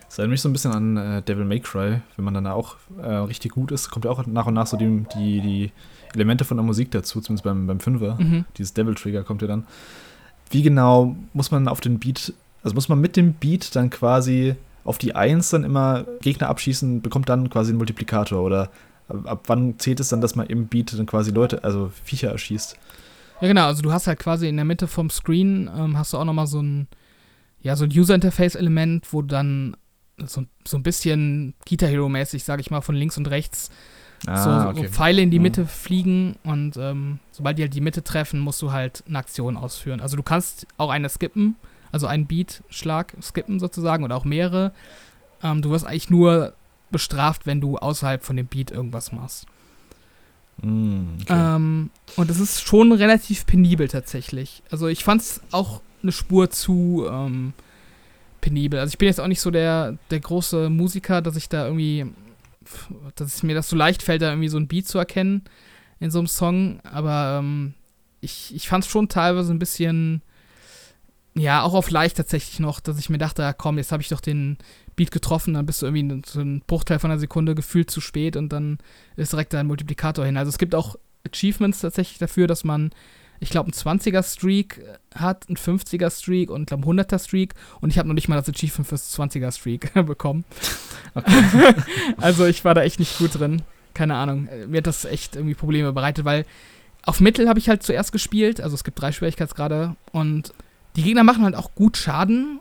Das 0.07 0.19
erinnert 0.19 0.33
mich 0.33 0.43
so 0.43 0.51
ein 0.51 0.53
bisschen 0.53 0.73
an 0.73 0.97
äh, 0.99 1.23
Devil 1.23 1.47
May 1.47 1.61
Cry, 1.61 2.03
wenn 2.17 2.25
man 2.25 2.35
dann 2.35 2.47
auch 2.47 2.77
äh, 2.99 3.09
richtig 3.09 3.53
gut 3.53 3.73
ist, 3.73 3.91
kommt 3.91 4.05
ja 4.05 4.11
auch 4.11 4.27
nach 4.27 4.47
und 4.47 4.55
nach 4.55 4.67
so 4.67 4.77
die, 4.77 5.07
die, 5.15 5.41
die 5.41 5.73
Elemente 6.15 6.45
von 6.45 6.57
der 6.57 6.65
Musik 6.65 6.91
dazu, 6.91 7.21
zumindest 7.21 7.45
beim, 7.45 7.67
beim 7.67 7.81
Fünfer. 7.81 8.17
Mhm. 8.21 8.45
Dieses 8.57 8.75
Devil 8.75 8.95
Trigger 8.95 9.25
kommt 9.25 9.43
ja 9.43 9.49
dann. 9.49 9.67
Wie 10.51 10.63
genau 10.63 11.17
muss 11.33 11.51
man 11.51 11.69
auf 11.69 11.81
den 11.81 11.99
Beat, 11.99 12.35
also 12.63 12.75
muss 12.75 12.89
man 12.89 13.01
mit 13.01 13.17
dem 13.17 13.35
Beat 13.35 13.75
dann 13.75 13.91
quasi 13.91 14.55
auf 14.85 14.99
die 14.99 15.15
Eins 15.15 15.51
dann 15.51 15.65
immer 15.65 16.05
Gegner 16.21 16.49
abschießen, 16.49 17.03
bekommt 17.03 17.29
dann 17.29 17.49
quasi 17.51 17.71
einen 17.71 17.79
Multiplikator 17.79 18.43
oder 18.43 18.71
ab, 19.09 19.19
ab 19.25 19.43
wann 19.47 19.79
zählt 19.79 20.01
es 20.01 20.09
dann, 20.09 20.21
dass 20.21 20.35
man 20.35 20.47
im 20.47 20.67
Beat 20.67 20.97
dann 20.99 21.07
quasi 21.07 21.31
Leute, 21.31 21.65
also 21.65 21.91
Viecher 22.05 22.31
erschießt? 22.31 22.77
Ja, 23.41 23.49
genau, 23.49 23.67
also 23.67 23.83
du 23.83 23.93
hast 23.93 24.07
halt 24.07 24.19
quasi 24.19 24.49
in 24.49 24.57
der 24.57 24.65
Mitte 24.65 24.87
vom 24.87 25.11
Screen 25.11 25.71
ähm, 25.77 25.99
hast 25.99 26.13
du 26.13 26.19
auch 26.19 26.25
nochmal 26.25 26.47
so 26.47 26.61
ein, 26.61 26.89
ja, 27.61 27.77
so 27.77 27.85
ein 27.85 27.91
User-Interface-Element, 27.91 29.13
wo 29.13 29.23
dann 29.23 29.77
so, 30.19 30.45
so 30.67 30.77
ein 30.77 30.83
bisschen 30.83 31.55
Guitar 31.69 31.89
Hero-mäßig, 31.89 32.45
sag 32.45 32.61
ich 32.61 32.71
mal, 32.71 32.81
von 32.81 32.95
links 32.95 33.17
und 33.17 33.29
rechts 33.31 33.71
Ah, 34.27 34.65
so, 34.65 34.71
okay. 34.71 34.87
so, 34.87 34.93
Pfeile 34.93 35.23
in 35.23 35.31
die 35.31 35.39
mhm. 35.39 35.43
Mitte 35.43 35.61
mhm. 35.63 35.69
fliegen 35.69 36.37
und 36.45 36.77
ähm, 36.77 37.19
sobald 37.33 37.59
die 37.59 37.63
halt 37.63 37.75
die 37.75 37.81
Mitte 37.81 38.05
treffen, 38.05 38.41
musst 38.41 38.63
du 38.63 38.73
halt 38.73 39.03
eine 39.09 39.19
Aktion 39.19 39.57
ausführen. 39.57 40.01
Also 40.01 40.17
du 40.17 40.23
kannst 40.23 40.67
auch 40.77 40.91
eine 40.91 41.09
skippen, 41.09 41.57
also 41.91 42.07
einen 42.07 42.27
Beat-Schlag 42.27 43.15
skippen 43.21 43.59
sozusagen 43.59 44.05
oder 44.05 44.17
auch 44.17 44.25
mehrere. 44.25 44.73
Ähm, 45.43 45.63
du 45.63 45.71
wirst 45.71 45.87
eigentlich 45.87 46.11
nur 46.11 46.55
bestraft, 46.91 47.47
wenn 47.47 47.61
du 47.61 47.79
außerhalb 47.79 48.23
von 48.23 48.37
dem 48.37 48.47
Beat 48.47 48.71
irgendwas 48.71 49.13
machst. 49.13 49.47
Mm, 50.61 51.19
okay. 51.23 51.27
ähm, 51.29 51.91
und 52.17 52.31
es 52.31 52.39
ist 52.39 52.63
schon 52.63 52.93
relativ 52.93 53.47
penibel 53.47 53.89
tatsächlich. 53.89 54.63
Also 54.71 54.87
ich 54.87 55.03
fand 55.03 55.23
es 55.23 55.41
auch 55.51 55.81
eine 56.03 56.13
Spur 56.13 56.51
zu 56.51 57.07
ähm, 57.11 57.55
penibel. 58.41 58.79
Also 58.79 58.93
ich 58.93 58.99
bin 58.99 59.09
jetzt 59.09 59.21
auch 59.21 59.27
nicht 59.27 59.41
so 59.41 59.51
der, 59.51 59.97
der 60.11 60.21
große 60.21 60.69
Musiker, 60.69 61.23
dass 61.23 61.37
ich 61.37 61.49
da 61.49 61.67
irgendwie 61.67 62.07
dass 63.15 63.43
mir 63.43 63.55
das 63.55 63.69
so 63.69 63.77
leicht 63.77 64.03
fällt, 64.03 64.23
da 64.23 64.31
irgendwie 64.31 64.49
so 64.49 64.59
ein 64.59 64.69
Beat 64.69 64.87
zu 64.87 64.99
erkennen 64.99 65.45
in 66.01 66.11
so 66.11 66.19
einem 66.19 66.29
Song. 66.29 66.81
Aber 66.85 67.39
ähm, 67.41 67.75
ich, 68.21 68.55
ich 68.55 68.69
fand 68.69 68.85
es 68.85 68.91
schon 68.91 69.09
teilweise 69.09 69.53
ein 69.53 69.59
bisschen, 69.59 70.23
ja, 71.35 71.63
auch 71.63 71.75
auf 71.75 71.91
leicht 71.91 72.17
tatsächlich 72.17 72.61
noch, 72.61 72.81
dass 72.81 72.99
ich 72.99 73.11
mir 73.11 73.19
dachte, 73.19 73.43
ja, 73.43 73.53
komm, 73.53 73.79
jetzt 73.79 73.93
habe 73.93 74.03
ich 74.03 74.09
doch 74.09 74.21
den 74.21 74.59
Beat 74.97 75.11
getroffen, 75.11 75.55
dann 75.55 75.67
bist 75.67 75.83
du 75.83 75.87
irgendwie 75.87 76.23
so 76.27 76.41
ein 76.41 76.63
Bruchteil 76.67 76.99
von 76.99 77.11
einer 77.11 77.21
Sekunde 77.21 77.55
gefühlt 77.55 77.91
zu 77.91 78.01
spät 78.01 78.37
und 78.37 78.51
dann 78.51 78.79
ist 79.17 79.33
direkt 79.33 79.55
ein 79.55 79.67
Multiplikator 79.67 80.25
hin. 80.25 80.37
Also 80.37 80.51
es 80.51 80.59
gibt 80.59 80.75
auch 80.75 80.97
Achievements 81.27 81.81
tatsächlich 81.81 82.19
dafür, 82.19 82.47
dass 82.47 82.65
man 82.65 82.91
ich 83.43 83.51
glaube, 83.51 83.71
ein 83.71 83.73
20er-Streak 83.73 84.81
hat, 85.17 85.49
ein 85.49 85.57
50er-Streak 85.57 86.49
und, 86.49 86.67
glaube 86.67 86.87
100er-Streak. 86.87 87.55
Und 87.81 87.91
ich 87.91 87.99
habe 87.99 88.07
noch 88.07 88.15
nicht 88.15 88.29
mal 88.29 88.37
das 88.37 88.49
Achievement 88.49 88.87
fürs 88.87 89.19
20er-Streak 89.19 89.93
bekommen. 90.07 90.45
Okay. 91.15 91.75
also 92.19 92.47
ich 92.47 92.65
war 92.65 92.75
da 92.75 92.83
echt 92.83 93.01
nicht 93.01 93.19
gut 93.19 93.37
drin. 93.37 93.63
Keine 93.95 94.15
Ahnung. 94.15 94.49
Mir 94.69 94.79
hat 94.79 94.87
das 94.87 95.05
echt 95.05 95.35
irgendwie 95.35 95.57
Probleme 95.57 95.93
bereitet, 95.93 96.25
weil 96.25 96.47
auf 97.05 97.19
Mittel 97.19 97.49
habe 97.49 97.59
ich 97.59 97.69
halt 97.69 97.83
zuerst 97.83 98.13
gespielt. 98.13 98.61
Also 98.61 98.77
es 98.77 98.85
gibt 98.85 99.01
drei 99.01 99.11
Schwierigkeitsgrade. 99.11 99.97
Und 100.13 100.55
die 100.95 101.03
Gegner 101.03 101.25
machen 101.25 101.43
halt 101.43 101.57
auch 101.57 101.75
gut 101.75 101.97
Schaden. 101.97 102.61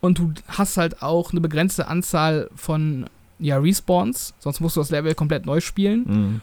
Und 0.00 0.18
du 0.18 0.34
hast 0.46 0.76
halt 0.76 1.02
auch 1.02 1.32
eine 1.32 1.40
begrenzte 1.40 1.88
Anzahl 1.88 2.50
von 2.54 3.06
ja, 3.38 3.56
Respawns. 3.56 4.34
Sonst 4.40 4.60
musst 4.60 4.76
du 4.76 4.80
das 4.80 4.90
Level 4.90 5.14
komplett 5.14 5.46
neu 5.46 5.60
spielen. 5.60 6.04
Mhm. 6.06 6.40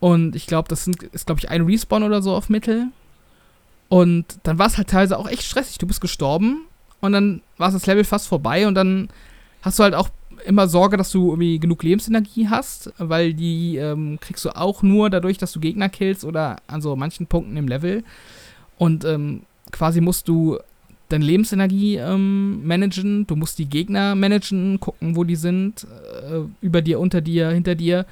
Und 0.00 0.36
ich 0.36 0.46
glaube, 0.46 0.68
das 0.68 0.84
sind, 0.84 1.02
ist, 1.02 1.26
glaube 1.26 1.40
ich, 1.40 1.48
ein 1.48 1.62
Respawn 1.62 2.02
oder 2.02 2.22
so 2.22 2.34
auf 2.34 2.48
Mittel. 2.48 2.88
Und 3.88 4.24
dann 4.42 4.58
war 4.58 4.66
es 4.66 4.76
halt 4.76 4.88
teilweise 4.88 5.18
auch 5.18 5.28
echt 5.28 5.44
stressig. 5.44 5.78
Du 5.78 5.86
bist 5.86 6.00
gestorben 6.00 6.66
und 7.00 7.12
dann 7.12 7.42
war 7.58 7.70
das 7.70 7.86
Level 7.86 8.04
fast 8.04 8.28
vorbei 8.28 8.66
und 8.66 8.74
dann 8.74 9.08
hast 9.62 9.78
du 9.78 9.82
halt 9.82 9.94
auch 9.94 10.08
immer 10.46 10.68
Sorge, 10.68 10.96
dass 10.96 11.10
du 11.10 11.30
irgendwie 11.30 11.58
genug 11.58 11.82
Lebensenergie 11.82 12.48
hast, 12.48 12.92
weil 12.98 13.34
die 13.34 13.76
ähm, 13.76 14.18
kriegst 14.20 14.44
du 14.44 14.50
auch 14.50 14.82
nur 14.82 15.10
dadurch, 15.10 15.38
dass 15.38 15.52
du 15.52 15.60
Gegner 15.60 15.88
killst 15.88 16.24
oder 16.24 16.56
an 16.66 16.82
so 16.82 16.96
manchen 16.96 17.26
Punkten 17.26 17.56
im 17.56 17.68
Level. 17.68 18.04
Und 18.76 19.04
ähm, 19.04 19.42
quasi 19.70 20.00
musst 20.00 20.28
du 20.28 20.58
deine 21.08 21.24
Lebensenergie 21.24 21.96
ähm, 21.96 22.66
managen, 22.66 23.26
du 23.26 23.36
musst 23.36 23.58
die 23.58 23.68
Gegner 23.68 24.14
managen, 24.14 24.80
gucken, 24.80 25.16
wo 25.16 25.24
die 25.24 25.36
sind, 25.36 25.84
äh, 25.84 26.40
über 26.60 26.82
dir, 26.82 26.98
unter 27.00 27.20
dir, 27.20 27.50
hinter 27.50 27.74
dir. 27.74 28.06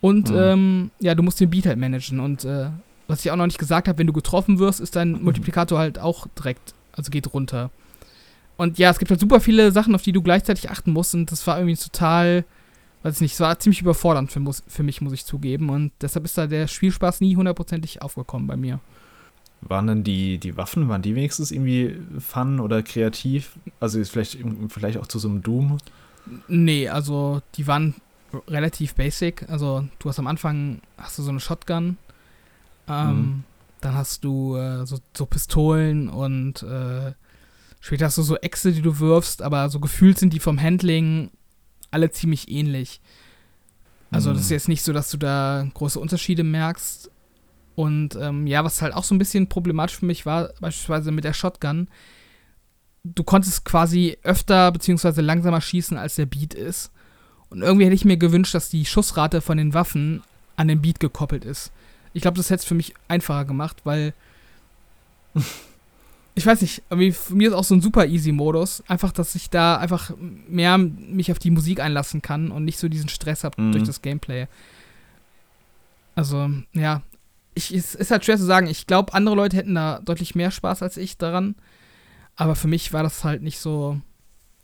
Und 0.00 0.30
mhm. 0.30 0.36
ähm, 0.36 0.90
ja, 1.00 1.14
du 1.14 1.22
musst 1.22 1.40
den 1.40 1.50
Beat 1.50 1.66
halt 1.66 1.78
managen. 1.78 2.20
Und 2.20 2.44
äh, 2.44 2.68
was 3.08 3.24
ich 3.24 3.30
auch 3.30 3.36
noch 3.36 3.46
nicht 3.46 3.58
gesagt 3.58 3.88
habe, 3.88 3.98
wenn 3.98 4.06
du 4.06 4.12
getroffen 4.12 4.58
wirst, 4.58 4.80
ist 4.80 4.96
dein 4.96 5.22
Multiplikator 5.22 5.78
halt 5.78 5.98
auch 5.98 6.26
direkt, 6.38 6.74
also 6.92 7.10
geht 7.10 7.32
runter. 7.32 7.70
Und 8.56 8.78
ja, 8.78 8.90
es 8.90 8.98
gibt 8.98 9.10
halt 9.10 9.20
super 9.20 9.40
viele 9.40 9.70
Sachen, 9.70 9.94
auf 9.94 10.02
die 10.02 10.12
du 10.12 10.22
gleichzeitig 10.22 10.70
achten 10.70 10.92
musst. 10.92 11.14
Und 11.14 11.30
das 11.30 11.46
war 11.46 11.58
irgendwie 11.58 11.76
total, 11.76 12.44
weiß 13.02 13.16
ich 13.16 13.20
nicht, 13.20 13.34
es 13.34 13.40
war 13.40 13.58
ziemlich 13.58 13.82
überfordernd 13.82 14.32
für, 14.32 14.42
für 14.66 14.82
mich, 14.82 15.00
muss 15.00 15.12
ich 15.12 15.24
zugeben. 15.24 15.70
Und 15.70 15.92
deshalb 16.00 16.24
ist 16.24 16.38
da 16.38 16.46
der 16.46 16.66
Spielspaß 16.66 17.20
nie 17.20 17.36
hundertprozentig 17.36 18.02
aufgekommen 18.02 18.46
bei 18.46 18.56
mir. 18.56 18.80
Waren 19.62 19.86
denn 19.86 20.04
die, 20.04 20.38
die 20.38 20.56
Waffen, 20.56 20.88
waren 20.88 21.02
die 21.02 21.14
wenigstens 21.14 21.50
irgendwie 21.50 21.96
fun 22.18 22.60
oder 22.60 22.82
kreativ? 22.82 23.58
Also 23.80 24.02
vielleicht, 24.04 24.38
vielleicht 24.68 24.98
auch 24.98 25.06
zu 25.06 25.18
so 25.18 25.28
einem 25.28 25.42
Doom? 25.42 25.78
Nee, 26.48 26.88
also 26.88 27.40
die 27.56 27.66
waren 27.66 27.94
relativ 28.48 28.94
basic. 28.94 29.48
Also 29.48 29.86
du 29.98 30.08
hast 30.08 30.18
am 30.18 30.26
Anfang 30.26 30.80
hast 30.98 31.18
du 31.18 31.22
so 31.22 31.30
eine 31.30 31.40
Shotgun, 31.40 31.96
ähm, 32.88 33.08
mhm. 33.08 33.44
dann 33.80 33.94
hast 33.94 34.24
du 34.24 34.56
äh, 34.56 34.86
so, 34.86 34.98
so, 35.16 35.26
Pistolen 35.26 36.08
und 36.08 36.62
äh, 36.62 37.12
später 37.80 38.06
hast 38.06 38.18
du 38.18 38.22
so 38.22 38.36
Äxte, 38.36 38.72
die 38.72 38.82
du 38.82 38.98
wirfst, 38.98 39.42
aber 39.42 39.68
so 39.68 39.80
gefühlt 39.80 40.18
sind 40.18 40.32
die 40.32 40.40
vom 40.40 40.60
Handling 40.60 41.30
alle 41.90 42.10
ziemlich 42.10 42.50
ähnlich. 42.50 43.00
Also 44.10 44.32
das 44.32 44.42
ist 44.42 44.50
Mhm. 44.50 44.54
jetzt 44.54 44.68
nicht 44.68 44.82
so, 44.82 44.92
dass 44.92 45.10
du 45.10 45.16
da 45.16 45.66
große 45.74 45.98
Unterschiede 45.98 46.44
merkst. 46.44 47.10
Und 47.74 48.16
ähm, 48.16 48.46
ja, 48.46 48.64
was 48.64 48.80
halt 48.80 48.94
auch 48.94 49.04
so 49.04 49.14
ein 49.14 49.18
bisschen 49.18 49.48
problematisch 49.48 49.96
für 49.96 50.06
mich 50.06 50.24
war, 50.24 50.50
beispielsweise 50.60 51.10
mit 51.10 51.24
der 51.24 51.34
Shotgun, 51.34 51.88
du 53.04 53.22
konntest 53.22 53.64
quasi 53.64 54.16
öfter 54.22 54.72
beziehungsweise 54.72 55.20
langsamer 55.20 55.60
schießen, 55.60 55.96
als 55.96 56.16
der 56.16 56.26
Beat 56.26 56.54
ist. 56.54 56.90
Und 57.50 57.62
irgendwie 57.62 57.84
hätte 57.86 57.94
ich 57.94 58.04
mir 58.04 58.16
gewünscht, 58.16 58.54
dass 58.54 58.68
die 58.70 58.84
Schussrate 58.84 59.40
von 59.40 59.56
den 59.56 59.72
Waffen 59.74 60.22
an 60.56 60.68
den 60.68 60.82
Beat 60.82 61.00
gekoppelt 61.00 61.44
ist. 61.44 61.70
Ich 62.12 62.22
glaube, 62.22 62.36
das 62.36 62.50
hätte 62.50 62.60
es 62.60 62.64
für 62.64 62.74
mich 62.74 62.94
einfacher 63.08 63.44
gemacht, 63.44 63.82
weil 63.84 64.14
ich 66.34 66.44
weiß 66.46 66.60
nicht, 66.62 66.82
irgendwie 66.90 67.12
für 67.12 67.34
mir 67.34 67.48
ist 67.48 67.54
auch 67.54 67.64
so 67.64 67.74
ein 67.74 67.80
super 67.82 68.06
easy 68.06 68.32
Modus, 68.32 68.82
einfach, 68.88 69.12
dass 69.12 69.34
ich 69.34 69.48
da 69.50 69.76
einfach 69.76 70.10
mehr 70.48 70.76
mich 70.78 71.30
auf 71.32 71.38
die 71.38 71.50
Musik 71.50 71.80
einlassen 71.80 72.22
kann 72.22 72.50
und 72.50 72.64
nicht 72.64 72.78
so 72.78 72.88
diesen 72.88 73.08
Stress 73.08 73.44
habe 73.44 73.60
Mhm. 73.60 73.72
durch 73.72 73.84
das 73.84 74.02
Gameplay. 74.02 74.46
Also, 76.14 76.50
ja, 76.72 77.02
ich, 77.54 77.72
es 77.72 77.94
ist 77.94 78.10
halt 78.10 78.24
schwer 78.24 78.36
zu 78.38 78.44
sagen. 78.44 78.66
Ich 78.66 78.86
glaube, 78.86 79.14
andere 79.14 79.34
Leute 79.34 79.56
hätten 79.56 79.74
da 79.74 80.00
deutlich 80.00 80.34
mehr 80.34 80.50
Spaß 80.50 80.82
als 80.82 80.96
ich 80.96 81.16
daran. 81.18 81.54
Aber 82.36 82.54
für 82.54 82.68
mich 82.68 82.92
war 82.92 83.02
das 83.02 83.24
halt 83.24 83.42
nicht 83.42 83.58
so, 83.58 83.98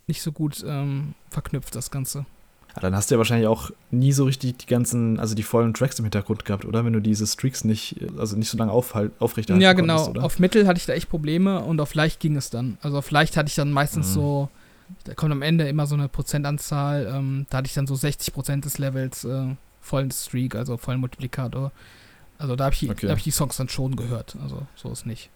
nicht 0.05 0.21
so 0.21 0.31
gut 0.31 0.63
ähm, 0.67 1.15
verknüpft, 1.29 1.75
das 1.75 1.89
Ganze. 1.91 2.25
Ja, 2.75 2.81
dann 2.81 2.95
hast 2.95 3.11
du 3.11 3.15
ja 3.15 3.19
wahrscheinlich 3.19 3.47
auch 3.47 3.69
nie 3.91 4.11
so 4.11 4.23
richtig 4.25 4.57
die 4.57 4.65
ganzen, 4.65 5.19
also 5.19 5.35
die 5.35 5.43
vollen 5.43 5.73
Tracks 5.75 5.99
im 5.99 6.05
Hintergrund 6.05 6.43
gehabt, 6.43 6.65
oder? 6.65 6.83
Wenn 6.85 6.93
du 6.93 6.99
diese 7.01 7.27
Streaks 7.27 7.63
nicht, 7.63 7.97
also 8.17 8.35
nicht 8.35 8.49
so 8.49 8.57
lange 8.57 8.71
aufhalt, 8.71 9.11
aufrechterhalten 9.19 9.61
ja, 9.63 9.73
genau. 9.73 10.05
konntest? 10.05 10.23
Auf 10.25 10.39
Mittel 10.39 10.65
hatte 10.65 10.77
ich 10.79 10.85
da 10.87 10.93
echt 10.93 11.09
Probleme 11.09 11.59
und 11.61 11.79
auf 11.79 11.93
leicht 11.93 12.19
ging 12.19 12.35
es 12.35 12.49
dann. 12.49 12.77
Also 12.81 12.97
auf 12.97 13.11
leicht 13.11 13.37
hatte 13.37 13.47
ich 13.49 13.55
dann 13.55 13.71
meistens 13.71 14.09
Mhm. 14.09 14.13
so, 14.13 14.49
da 15.03 15.13
kommt 15.13 15.31
am 15.31 15.43
Ende 15.43 15.67
immer 15.67 15.85
so 15.85 15.93
eine 15.95 16.09
Prozentanzahl, 16.09 17.11
ähm, 17.13 17.45
da 17.49 17.57
hatte 17.59 17.67
ich 17.67 17.73
dann 17.75 17.85
so 17.87 17.93
60% 17.95 18.61
des 18.65 18.79
Levels 18.79 19.23
äh, 19.23 19.55
vollen 19.79 20.09
Streak, 20.11 20.55
also 20.55 20.77
vollen 20.77 20.99
Multiplikator. 20.99 21.71
Also 22.39 22.55
da 22.55 22.65
habe 22.65 22.75
ich, 22.75 22.89
Okay. 22.89 23.05
da 23.05 23.11
hab 23.11 23.17
ich 23.19 23.23
die 23.23 23.31
Songs 23.31 23.55
dann 23.57 23.69
schon 23.69 23.95
gehört. 23.95 24.35
Also 24.41 24.65
so 24.75 24.91
ist 24.91 25.05
nicht. 25.05 25.29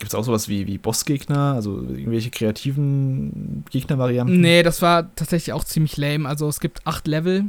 Gibt 0.00 0.12
es 0.12 0.14
auch 0.14 0.24
sowas 0.24 0.48
wie, 0.48 0.66
wie 0.66 0.78
Bossgegner, 0.78 1.52
also 1.52 1.82
irgendwelche 1.82 2.30
kreativen 2.30 3.64
Gegnervarianten? 3.70 4.40
Nee, 4.40 4.62
das 4.62 4.80
war 4.80 5.14
tatsächlich 5.14 5.52
auch 5.52 5.62
ziemlich 5.62 5.98
lame. 5.98 6.26
Also 6.26 6.48
es 6.48 6.58
gibt 6.58 6.86
acht 6.86 7.06
Level. 7.06 7.44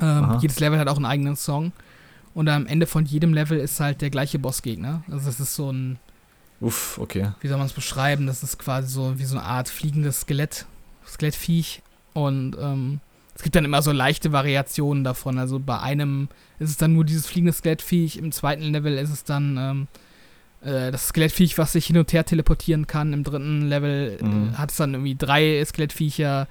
Ähm, 0.00 0.38
jedes 0.40 0.58
Level 0.58 0.78
hat 0.78 0.88
auch 0.88 0.96
einen 0.96 1.04
eigenen 1.04 1.36
Song. 1.36 1.70
Und 2.34 2.48
am 2.48 2.66
Ende 2.66 2.86
von 2.86 3.06
jedem 3.06 3.32
Level 3.32 3.58
ist 3.58 3.78
halt 3.78 4.02
der 4.02 4.10
gleiche 4.10 4.40
Bossgegner. 4.40 5.04
Also 5.08 5.26
das 5.26 5.38
ist 5.38 5.54
so 5.54 5.70
ein, 5.72 6.00
Uff, 6.60 6.98
okay. 6.98 7.30
wie 7.40 7.46
soll 7.46 7.58
man 7.58 7.66
es 7.68 7.72
beschreiben? 7.72 8.26
Das 8.26 8.42
ist 8.42 8.58
quasi 8.58 8.88
so 8.88 9.16
wie 9.18 9.24
so 9.24 9.38
eine 9.38 9.46
Art 9.46 9.68
fliegendes 9.68 10.22
Skelett, 10.22 10.66
Skelettviech. 11.06 11.80
Und 12.12 12.56
ähm, 12.60 12.98
es 13.36 13.42
gibt 13.42 13.54
dann 13.54 13.64
immer 13.64 13.82
so 13.82 13.92
leichte 13.92 14.32
Variationen 14.32 15.04
davon. 15.04 15.38
Also 15.38 15.60
bei 15.60 15.78
einem 15.78 16.28
ist 16.58 16.70
es 16.70 16.76
dann 16.76 16.92
nur 16.94 17.04
dieses 17.04 17.26
fliegende 17.26 17.52
Skelettviech, 17.52 18.16
im 18.16 18.32
zweiten 18.32 18.64
Level 18.64 18.98
ist 18.98 19.10
es 19.10 19.22
dann 19.22 19.56
ähm, 19.58 19.88
äh, 20.66 20.90
das 20.90 21.08
Skelettviech, 21.08 21.56
was 21.58 21.72
sich 21.72 21.86
hin 21.86 21.96
und 21.98 22.12
her 22.12 22.24
teleportieren 22.24 22.86
kann. 22.86 23.12
Im 23.12 23.24
dritten 23.24 23.62
Level 23.68 24.18
Mhm. 24.20 24.50
äh, 24.52 24.56
hat 24.56 24.70
es 24.70 24.76
dann 24.76 24.94
irgendwie 24.94 25.14
drei 25.14 25.64
Skelettviecher. 25.64 26.48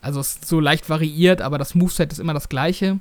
Also 0.00 0.20
es 0.20 0.34
ist 0.34 0.48
so 0.48 0.58
leicht 0.60 0.88
variiert, 0.90 1.40
aber 1.40 1.58
das 1.58 1.74
Moveset 1.74 2.12
ist 2.12 2.18
immer 2.18 2.34
das 2.34 2.48
gleiche. 2.48 2.98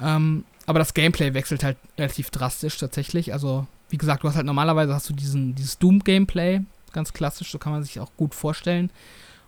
Ähm, 0.00 0.44
aber 0.66 0.78
das 0.78 0.94
Gameplay 0.94 1.32
wechselt 1.34 1.64
halt 1.64 1.76
relativ 1.96 2.30
drastisch 2.30 2.76
tatsächlich. 2.78 3.32
Also, 3.32 3.66
wie 3.88 3.96
gesagt, 3.98 4.22
du 4.22 4.28
hast 4.28 4.36
halt 4.36 4.46
normalerweise 4.46 4.94
hast 4.94 5.08
du 5.08 5.14
diesen, 5.14 5.54
dieses 5.54 5.78
Doom-Gameplay, 5.78 6.60
ganz 6.92 7.12
klassisch, 7.12 7.50
so 7.50 7.58
kann 7.58 7.72
man 7.72 7.82
sich 7.82 7.98
auch 8.00 8.10
gut 8.16 8.34
vorstellen. 8.34 8.90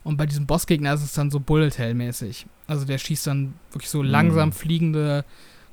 Und 0.03 0.17
bei 0.17 0.25
diesem 0.25 0.47
Bossgegner 0.47 0.95
ist 0.95 1.03
es 1.05 1.13
dann 1.13 1.31
so 1.31 1.39
Bullet 1.41 1.73
Hell-mäßig. 1.77 2.47
Also 2.67 2.87
der 2.87 2.97
schießt 2.97 3.27
dann 3.27 3.53
wirklich 3.73 3.91
so 3.91 4.03
langsam 4.03 4.49
Mhm. 4.49 4.53
fliegende 4.55 5.25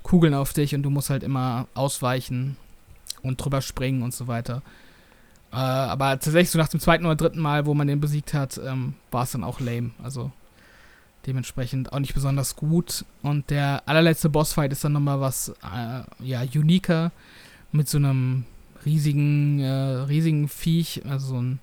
Kugeln 0.03 0.33
auf 0.33 0.51
dich 0.51 0.75
und 0.75 0.83
du 0.83 0.89
musst 0.89 1.09
halt 1.09 1.23
immer 1.23 1.67
ausweichen 1.73 2.57
und 3.21 3.37
drüber 3.37 3.61
springen 3.61 4.03
und 4.03 4.13
so 4.13 4.27
weiter. 4.27 4.61
Äh, 5.51 5.55
aber 5.55 6.11
tatsächlich 6.19 6.49
so 6.49 6.59
nach 6.59 6.67
dem 6.67 6.79
zweiten 6.79 7.05
oder 7.05 7.15
dritten 7.15 7.39
Mal, 7.39 7.65
wo 7.65 7.73
man 7.73 7.87
den 7.87 7.99
besiegt 7.99 8.33
hat, 8.33 8.59
ähm, 8.63 8.95
war 9.11 9.23
es 9.23 9.31
dann 9.31 9.43
auch 9.43 9.59
lame. 9.59 9.91
Also 10.03 10.31
dementsprechend 11.25 11.93
auch 11.93 11.99
nicht 11.99 12.13
besonders 12.13 12.55
gut. 12.55 13.05
Und 13.21 13.49
der 13.49 13.83
allerletzte 13.85 14.29
Bossfight 14.29 14.71
ist 14.71 14.83
dann 14.83 14.93
nochmal 14.93 15.21
was, 15.21 15.49
äh, 15.49 16.03
ja, 16.23 16.41
uniker 16.55 17.11
mit 17.71 17.89
so 17.89 17.97
einem 17.97 18.45
riesigen, 18.85 19.59
äh, 19.59 19.67
riesigen 19.69 20.47
Viech, 20.47 21.03
also 21.05 21.27
so 21.27 21.41
ein 21.41 21.59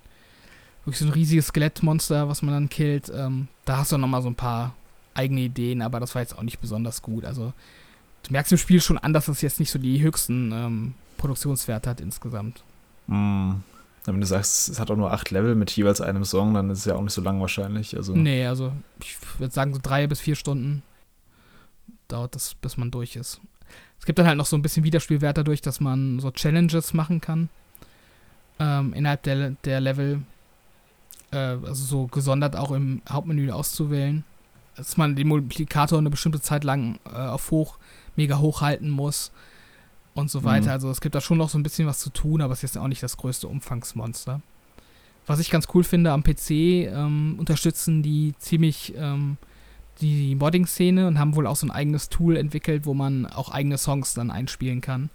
wirklich 0.85 0.99
so 0.99 1.07
ein 1.07 1.13
riesiges 1.13 1.47
Skelettmonster, 1.47 2.29
was 2.29 2.43
man 2.43 2.55
dann 2.55 2.69
killt. 2.69 3.11
Ähm, 3.15 3.49
da 3.65 3.79
hast 3.79 3.93
du 3.93 3.99
nochmal 3.99 4.23
so 4.23 4.29
ein 4.29 4.35
paar 4.35 4.75
eigene 5.15 5.41
Ideen, 5.41 5.81
aber 5.83 6.01
das 6.01 6.15
war 6.15 6.23
jetzt 6.23 6.37
auch 6.37 6.43
nicht 6.43 6.61
besonders 6.61 7.01
gut. 7.03 7.25
Also 7.25 7.53
du 8.25 8.33
merkst 8.33 8.53
im 8.53 8.59
Spiel 8.59 8.81
schon 8.81 8.99
an, 8.99 9.13
dass 9.13 9.29
es 9.29 9.41
jetzt 9.41 9.61
nicht 9.61 9.71
so 9.71 9.79
die 9.79 10.03
höchsten 10.03 10.53
ähm, 10.53 10.95
Produktionswerte 11.17 11.91
hat 11.91 12.01
insgesamt. 12.01 12.63
Mm. 13.07 13.53
Wenn 14.07 14.21
du 14.21 14.27
sagst, 14.27 14.69
es 14.69 14.79
hat 14.79 14.91
auch 14.91 14.97
nur 14.97 15.13
acht 15.13 15.31
Level 15.31 15.55
mit 15.55 15.71
jeweils 15.71 16.03
einem 16.03 16.25
Song, 16.25 16.53
dann 16.53 16.69
ist 16.69 16.81
es 16.81 16.85
ja 16.85 16.95
auch 16.95 17.01
nicht 17.01 17.15
so 17.15 17.23
lang 17.23 17.41
wahrscheinlich. 17.41 17.97
Also, 17.97 18.15
Nee, 18.15 18.47
also 18.47 18.73
ich 19.01 19.17
würde 19.39 19.55
sagen 19.55 19.73
so 19.73 19.81
drei 19.83 20.07
bis 20.07 20.21
vier 20.21 20.37
Stunden 20.37 20.83
dauert 22.09 22.35
das, 22.35 22.55
bis 22.55 22.77
man 22.77 22.91
durch 22.91 23.17
ist. 23.17 23.41
Es 23.99 24.05
gibt 24.05 24.19
dann 24.19 24.27
halt 24.27 24.37
noch 24.37 24.45
so 24.45 24.57
ein 24.57 24.63
bisschen 24.63 24.85
Wiederspielwert 24.85 25.39
dadurch, 25.39 25.63
dass 25.63 25.81
man 25.81 26.21
so 26.21 26.31
Challenges 26.31 26.93
machen 26.93 27.23
kann 27.23 27.49
ähm, 28.59 28.93
innerhalb 28.93 29.23
der, 29.23 29.53
der 29.65 29.81
Level. 29.81 30.21
Äh, 31.33 31.37
also 31.37 31.75
so 31.75 32.07
gesondert 32.07 32.57
auch 32.57 32.73
im 32.73 33.01
Hauptmenü 33.09 33.51
auszuwählen. 33.51 34.25
Dass 34.77 34.99
man 34.99 35.17
den 35.17 35.29
Multiplikator 35.29 35.99
eine 35.99 36.11
bestimmte 36.11 36.43
Zeit 36.43 36.65
lang 36.65 36.99
äh, 37.07 37.17
auf 37.17 37.51
hoch, 37.51 37.79
mega 38.17 38.39
hoch 38.39 38.61
halten 38.61 38.91
muss 38.91 39.33
und 40.15 40.31
so 40.31 40.45
weiter. 40.45 40.67
Mhm. 40.67 40.73
Also 40.73 40.91
es 40.91 41.01
gibt 41.01 41.15
da 41.15 41.21
schon 41.21 41.39
noch 41.39 41.49
so 41.49 41.59
ein 41.59 41.63
bisschen 41.63 41.87
was 41.87 41.99
zu 41.99 42.11
tun, 42.11 42.41
aber 42.41 42.53
es 42.53 42.61
ist 42.61 42.75
jetzt 42.75 42.79
auch 42.79 42.89
nicht 42.89 43.03
das 43.03 43.17
größte 43.17 43.49
Umfangsmonster. 43.49 44.41
Was 45.27 45.41
ich 45.41 45.51
ganz 45.51 45.69
cool 45.75 45.85
finde, 45.85 46.13
am 46.13 46.23
PC 46.23 46.51
ähm, 46.51 47.37
unterstützen 47.39 48.03
die 48.03 48.35
ziemlich 48.39 48.95
ähm, 48.97 49.39
die 50.01 50.35
Modding-Szene 50.35 51.07
und 51.07 51.19
haben 51.19 51.37
wohl 51.37 51.47
auch 51.47 51.57
so 51.57 51.67
ein 51.67 51.71
eigenes 51.71 52.09
Tool 52.09 52.37
entwickelt, 52.37 52.85
wo 52.87 52.95
man 52.95 53.27
auch 53.27 53.51
eigene 53.51 53.79
Songs 53.79 54.15
dann 54.15 54.31
einspielen 54.31 54.81
kann. 54.81 55.11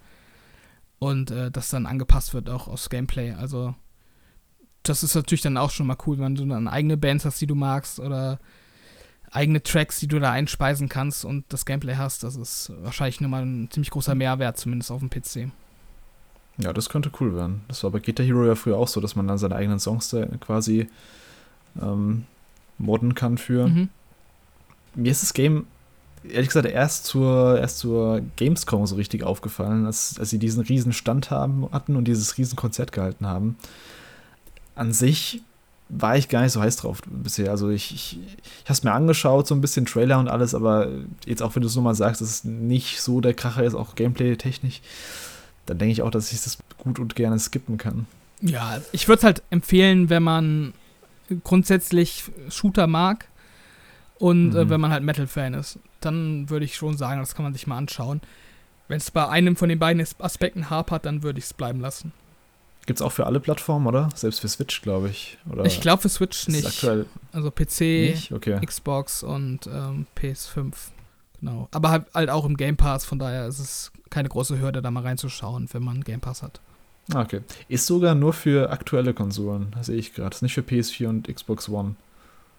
Und 1.00 1.32
äh, 1.32 1.52
das 1.52 1.70
dann 1.70 1.86
angepasst 1.86 2.34
wird 2.34 2.50
auch 2.50 2.68
aufs 2.68 2.90
Gameplay. 2.90 3.32
Also, 3.34 3.76
das 4.84 5.04
ist 5.04 5.16
natürlich 5.16 5.42
dann 5.42 5.58
auch 5.58 5.72
schon 5.72 5.88
mal 5.88 5.98
cool, 6.06 6.18
wenn 6.20 6.36
du 6.36 6.46
dann 6.46 6.68
eigene 6.68 6.98
Bands 6.98 7.26
hast, 7.26 7.40
die 7.42 7.48
du 7.48 7.56
magst 7.56 8.00
oder 8.00 8.40
eigene 9.32 9.62
Tracks, 9.62 10.00
die 10.00 10.08
du 10.08 10.20
da 10.20 10.32
einspeisen 10.32 10.90
kannst 10.90 11.26
und 11.26 11.46
das 11.50 11.66
Gameplay 11.66 11.96
hast. 11.96 12.24
Das 12.24 12.36
ist 12.36 12.72
wahrscheinlich 12.82 13.22
nochmal 13.22 13.44
ein 13.44 13.70
ziemlich 13.72 13.92
großer 13.92 14.16
Mehrwert, 14.16 14.58
zumindest 14.58 14.92
auf 14.92 15.00
dem 15.00 15.10
PC. 15.10 15.52
Ja, 16.58 16.74
das 16.74 16.90
könnte 16.90 17.12
cool 17.20 17.36
werden. 17.36 17.62
Das 17.68 17.84
war 17.84 17.92
bei 17.92 18.00
Guitar 18.00 18.26
Hero 18.26 18.46
ja 18.46 18.56
früher 18.56 18.78
auch 18.78 18.88
so, 18.88 19.00
dass 19.00 19.16
man 19.16 19.28
dann 19.28 19.38
seine 19.38 19.56
eigenen 19.56 19.80
Songs 19.80 20.10
da 20.10 20.26
quasi 20.40 20.90
ähm, 21.82 22.26
modden 22.78 23.16
kann 23.16 23.38
für. 23.38 23.68
Mhm. 23.68 23.90
Mir 24.96 25.12
ist 25.12 25.24
das 25.24 25.34
Game, 25.34 25.68
ehrlich 26.28 26.48
gesagt, 26.48 26.68
erst 26.68 27.06
zur, 27.06 27.60
erst 27.60 27.78
zur 27.78 28.22
Gamescom 28.36 28.86
so 28.88 28.96
richtig 28.96 29.24
aufgefallen, 29.24 29.86
als, 29.86 30.20
als 30.20 30.32
sie 30.32 30.40
diesen 30.40 30.64
riesen 30.64 30.92
Stand 30.92 31.32
haben, 31.32 31.70
hatten 31.72 31.96
und 31.96 32.06
dieses 32.06 32.38
riesen 32.38 32.58
Konzert 32.58 32.92
gehalten 32.92 33.26
haben. 33.26 33.58
An 34.76 34.92
sich 34.92 35.44
war 35.90 36.16
ich 36.18 36.30
gar 36.30 36.44
nicht 36.44 36.52
so 36.52 36.62
heiß 36.62 36.78
drauf 36.78 37.02
bisher. 37.08 37.50
Also 37.52 37.70
ich, 37.70 37.94
ich, 37.94 38.20
ich 38.20 38.64
habe 38.66 38.74
es 38.74 38.84
mir 38.84 38.92
angeschaut, 38.94 39.48
so 39.48 39.56
ein 39.56 39.62
bisschen 39.62 39.86
Trailer 39.86 40.20
und 40.20 40.28
alles, 40.28 40.54
aber 40.54 40.88
jetzt 41.26 41.42
auch 41.42 41.56
wenn 41.56 41.62
du 41.64 41.68
es 41.68 41.76
nur 41.76 41.84
mal 41.84 41.96
sagst, 41.96 42.22
dass 42.22 42.30
es 42.30 42.44
nicht 42.44 43.02
so 43.02 43.22
der 43.22 43.34
Kracher 43.34 43.64
ist, 43.64 43.74
auch 43.74 43.96
Gameplay-technisch, 43.96 44.82
dann 45.66 45.78
denke 45.80 45.92
ich 45.92 46.02
auch, 46.04 46.12
dass 46.12 46.32
ich 46.32 46.42
das 46.44 46.60
gut 46.78 47.00
und 47.00 47.16
gerne 47.16 47.40
skippen 47.40 47.78
kann. 47.78 48.06
Ja, 48.42 48.80
ich 48.92 49.08
würde 49.08 49.18
es 49.20 49.24
halt 49.24 49.44
empfehlen, 49.50 50.10
wenn 50.10 50.24
man 50.24 50.74
grundsätzlich 51.44 52.24
Shooter 52.50 52.88
mag 52.88 53.28
und 54.18 54.54
äh, 54.56 54.66
Mhm. 54.66 54.70
wenn 54.70 54.82
man 54.82 54.92
halt 54.92 55.04
Metal-Fan 55.04 55.54
ist. 55.54 55.80
Dann 56.02 56.50
würde 56.50 56.66
ich 56.66 56.76
schon 56.76 56.98
sagen, 56.98 57.20
das 57.20 57.36
kann 57.36 57.44
man 57.44 57.54
sich 57.54 57.68
mal 57.68 57.78
anschauen. 57.78 58.22
Wenn 58.88 58.98
es 58.98 59.12
bei 59.12 59.28
einem 59.28 59.56
von 59.56 59.70
den 59.70 59.80
beiden 59.80 60.06
Aspekten 60.20 60.70
hapert, 60.70 61.06
dann 61.06 61.22
würde 61.24 61.40
ich 61.40 61.46
es 61.46 61.54
bleiben 61.54 61.80
lassen. 61.80 62.12
Gibt 62.90 63.02
es 63.02 63.06
auch 63.06 63.12
für 63.12 63.28
alle 63.28 63.40
Plattformen, 63.40 63.86
oder? 63.86 64.10
Selbst 64.16 64.40
für 64.40 64.48
Switch, 64.48 64.82
glaube 64.82 65.10
ich. 65.10 65.38
Oder 65.48 65.64
ich 65.64 65.80
glaube 65.80 66.02
für 66.02 66.10
Switch 66.10 66.48
nicht. 66.48 66.66
Also 67.32 67.52
PC, 67.52 67.82
nicht? 67.82 68.32
Okay. 68.32 68.60
Xbox 68.66 69.22
und 69.22 69.68
ähm, 69.68 70.08
PS5. 70.18 70.74
Genau. 71.40 71.68
Aber 71.70 71.92
halt, 71.92 72.06
halt 72.16 72.32
auch 72.32 72.46
im 72.46 72.58
Game 72.58 72.78
Pass, 72.78 73.06
von 73.06 73.20
daher 73.20 73.46
ist 73.46 73.60
es 73.60 73.92
keine 74.10 74.28
große 74.28 74.60
Hürde, 74.60 74.82
da 74.82 74.90
mal 74.90 75.04
reinzuschauen, 75.04 75.70
wenn 75.72 75.84
man 75.84 76.04
Game 76.04 76.20
Pass 76.20 76.42
hat. 76.42 76.62
Ah, 77.14 77.22
okay. 77.22 77.42
Ist 77.68 77.86
sogar 77.86 78.16
nur 78.16 78.34
für 78.34 78.72
aktuelle 78.72 79.14
Konsolen, 79.14 79.68
das 79.76 79.86
sehe 79.86 79.98
ich 79.98 80.16
gerade. 80.16 80.34
Ist 80.34 80.42
nicht 80.42 80.56
für 80.56 80.62
PS4 80.62 81.10
und 81.10 81.28
Xbox 81.28 81.70
One. 81.70 81.94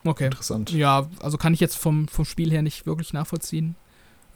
Okay. 0.04 0.26
Interessant. 0.26 0.70
Ja, 0.70 1.08
also 1.20 1.38
kann 1.38 1.54
ich 1.54 1.60
jetzt 1.60 1.76
vom, 1.76 2.06
vom 2.06 2.24
Spiel 2.24 2.52
her 2.52 2.62
nicht 2.62 2.86
wirklich 2.86 3.12
nachvollziehen. 3.12 3.74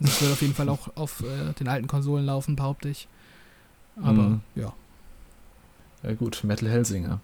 Es 0.01 0.21
wird 0.21 0.33
auf 0.33 0.41
jeden 0.41 0.55
Fall 0.55 0.67
auch 0.67 0.89
auf 0.97 1.21
äh, 1.21 1.53
den 1.53 1.69
alten 1.69 1.87
Konsolen 1.87 2.25
laufen, 2.25 2.57
behaupte 2.57 2.89
ich. 2.89 3.07
Aber 3.95 4.11
Mhm. 4.23 4.41
ja. 4.55 4.73
Ja 6.05 6.13
gut, 6.13 6.43
Metal 6.43 6.69
Hellsinger. 6.69 7.19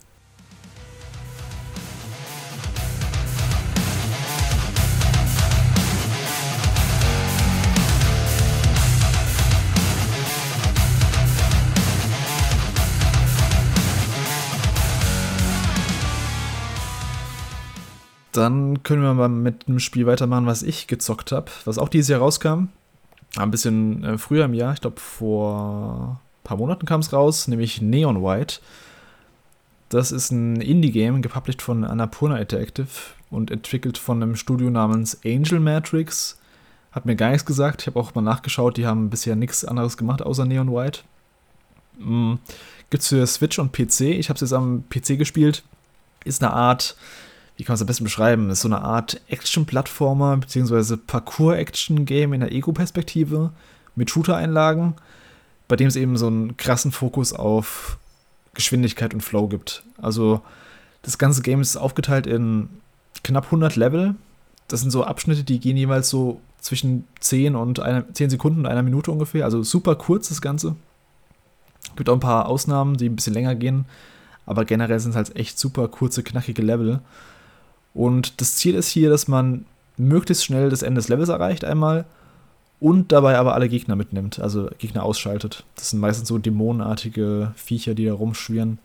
Dann 18.31 18.81
können 18.81 19.03
wir 19.03 19.13
mal 19.13 19.29
mit 19.29 19.67
einem 19.67 19.77
Spiel 19.77 20.07
weitermachen, 20.07 20.47
was 20.47 20.63
ich 20.63 20.87
gezockt 20.87 21.31
habe, 21.31 21.51
was 21.65 21.77
auch 21.77 21.89
dieses 21.89 22.07
Jahr 22.09 22.21
rauskam. 22.21 22.69
Ein 23.37 23.51
bisschen 23.51 24.03
äh, 24.03 24.17
früher 24.17 24.45
im 24.45 24.55
Jahr, 24.55 24.73
ich 24.73 24.81
glaube 24.81 24.99
vor 24.99 26.19
paar 26.43 26.57
Monaten 26.57 26.85
kam 26.85 27.01
es 27.01 27.13
raus, 27.13 27.47
nämlich 27.47 27.81
Neon 27.81 28.23
White. 28.23 28.59
Das 29.89 30.11
ist 30.11 30.31
ein 30.31 30.61
Indie-Game, 30.61 31.21
gepublished 31.21 31.61
von 31.61 31.83
Annapurna 31.83 32.37
Interactive 32.37 32.87
und 33.29 33.51
entwickelt 33.51 33.97
von 33.97 34.21
einem 34.21 34.35
Studio 34.35 34.69
namens 34.69 35.19
Angel 35.25 35.59
Matrix. 35.59 36.39
Hat 36.91 37.05
mir 37.05 37.15
gar 37.15 37.31
nichts 37.31 37.45
gesagt. 37.45 37.81
Ich 37.81 37.87
habe 37.87 37.99
auch 37.99 38.15
mal 38.15 38.21
nachgeschaut, 38.21 38.77
die 38.77 38.85
haben 38.85 39.09
bisher 39.09 39.35
nichts 39.35 39.65
anderes 39.65 39.97
gemacht 39.97 40.21
außer 40.21 40.45
Neon 40.45 40.73
White. 40.73 41.01
Mhm. 41.97 42.39
Gibt 42.89 43.03
es 43.03 43.09
für 43.09 43.25
Switch 43.25 43.59
und 43.59 43.71
PC. 43.71 44.01
Ich 44.01 44.29
habe 44.29 44.35
es 44.35 44.41
jetzt 44.41 44.53
am 44.53 44.83
PC 44.89 45.17
gespielt. 45.17 45.63
Ist 46.25 46.43
eine 46.43 46.53
Art, 46.53 46.95
wie 47.55 47.63
kann 47.63 47.73
man 47.73 47.75
es 47.75 47.81
am 47.81 47.87
besten 47.87 48.03
beschreiben? 48.03 48.49
Ist 48.49 48.61
so 48.61 48.67
eine 48.67 48.81
Art 48.81 49.21
Action-Plattformer 49.29 50.37
bzw. 50.37 50.97
Parcours-Action-Game 50.97 52.33
in 52.33 52.41
der 52.41 52.51
Ego-Perspektive 52.51 53.51
mit 53.95 54.09
Shooter-Einlagen, 54.09 54.95
bei 55.71 55.77
dem 55.77 55.87
es 55.87 55.95
eben 55.95 56.17
so 56.17 56.27
einen 56.27 56.57
krassen 56.57 56.91
Fokus 56.91 57.31
auf 57.31 57.97
Geschwindigkeit 58.53 59.13
und 59.13 59.21
Flow 59.21 59.47
gibt. 59.47 59.83
Also 60.01 60.41
das 61.01 61.17
ganze 61.17 61.41
Game 61.43 61.61
ist 61.61 61.77
aufgeteilt 61.77 62.27
in 62.27 62.67
knapp 63.23 63.45
100 63.45 63.77
Level. 63.77 64.15
Das 64.67 64.81
sind 64.81 64.91
so 64.91 65.05
Abschnitte, 65.05 65.45
die 65.45 65.61
gehen 65.61 65.77
jeweils 65.77 66.09
so 66.09 66.41
zwischen 66.59 67.07
10 67.21 67.55
und 67.55 67.79
einer, 67.79 68.03
10 68.13 68.31
Sekunden 68.31 68.59
und 68.59 68.65
einer 68.65 68.83
Minute 68.83 69.13
ungefähr. 69.13 69.45
Also 69.45 69.63
super 69.63 69.95
kurz 69.95 70.27
das 70.27 70.41
Ganze. 70.41 70.75
Gibt 71.95 72.09
auch 72.09 72.15
ein 72.15 72.19
paar 72.19 72.49
Ausnahmen, 72.49 72.97
die 72.97 73.07
ein 73.07 73.15
bisschen 73.15 73.33
länger 73.33 73.55
gehen. 73.55 73.85
Aber 74.45 74.65
generell 74.65 74.99
sind 74.99 75.11
es 75.11 75.15
halt 75.15 75.37
echt 75.37 75.57
super 75.57 75.87
kurze, 75.87 76.21
knackige 76.21 76.63
Level. 76.63 76.99
Und 77.93 78.41
das 78.41 78.57
Ziel 78.57 78.75
ist 78.75 78.89
hier, 78.89 79.09
dass 79.09 79.29
man 79.29 79.63
möglichst 79.95 80.43
schnell 80.43 80.69
das 80.69 80.83
Ende 80.83 80.99
des 80.99 81.07
Levels 81.07 81.29
erreicht 81.29 81.63
einmal 81.63 82.03
und 82.81 83.11
dabei 83.11 83.37
aber 83.37 83.53
alle 83.53 83.69
Gegner 83.69 83.95
mitnimmt, 83.95 84.39
also 84.39 84.67
Gegner 84.79 85.03
ausschaltet. 85.03 85.63
Das 85.75 85.91
sind 85.91 85.99
meistens 85.99 86.27
so 86.27 86.39
dämonenartige 86.39 87.53
Viecher, 87.55 87.93
die 87.93 88.05
da 88.05 88.13
rumschwirren. 88.13 88.79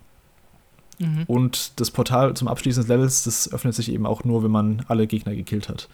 Mhm. 0.99 1.25
Und 1.27 1.81
das 1.81 1.91
Portal 1.91 2.35
zum 2.35 2.47
Abschließen 2.47 2.83
des 2.83 2.89
Levels, 2.89 3.25
das 3.25 3.51
öffnet 3.51 3.75
sich 3.75 3.91
eben 3.91 4.07
auch 4.07 4.23
nur, 4.23 4.45
wenn 4.45 4.51
man 4.51 4.85
alle 4.87 5.07
Gegner 5.07 5.35
gekillt 5.35 5.71
hat. 5.71 5.89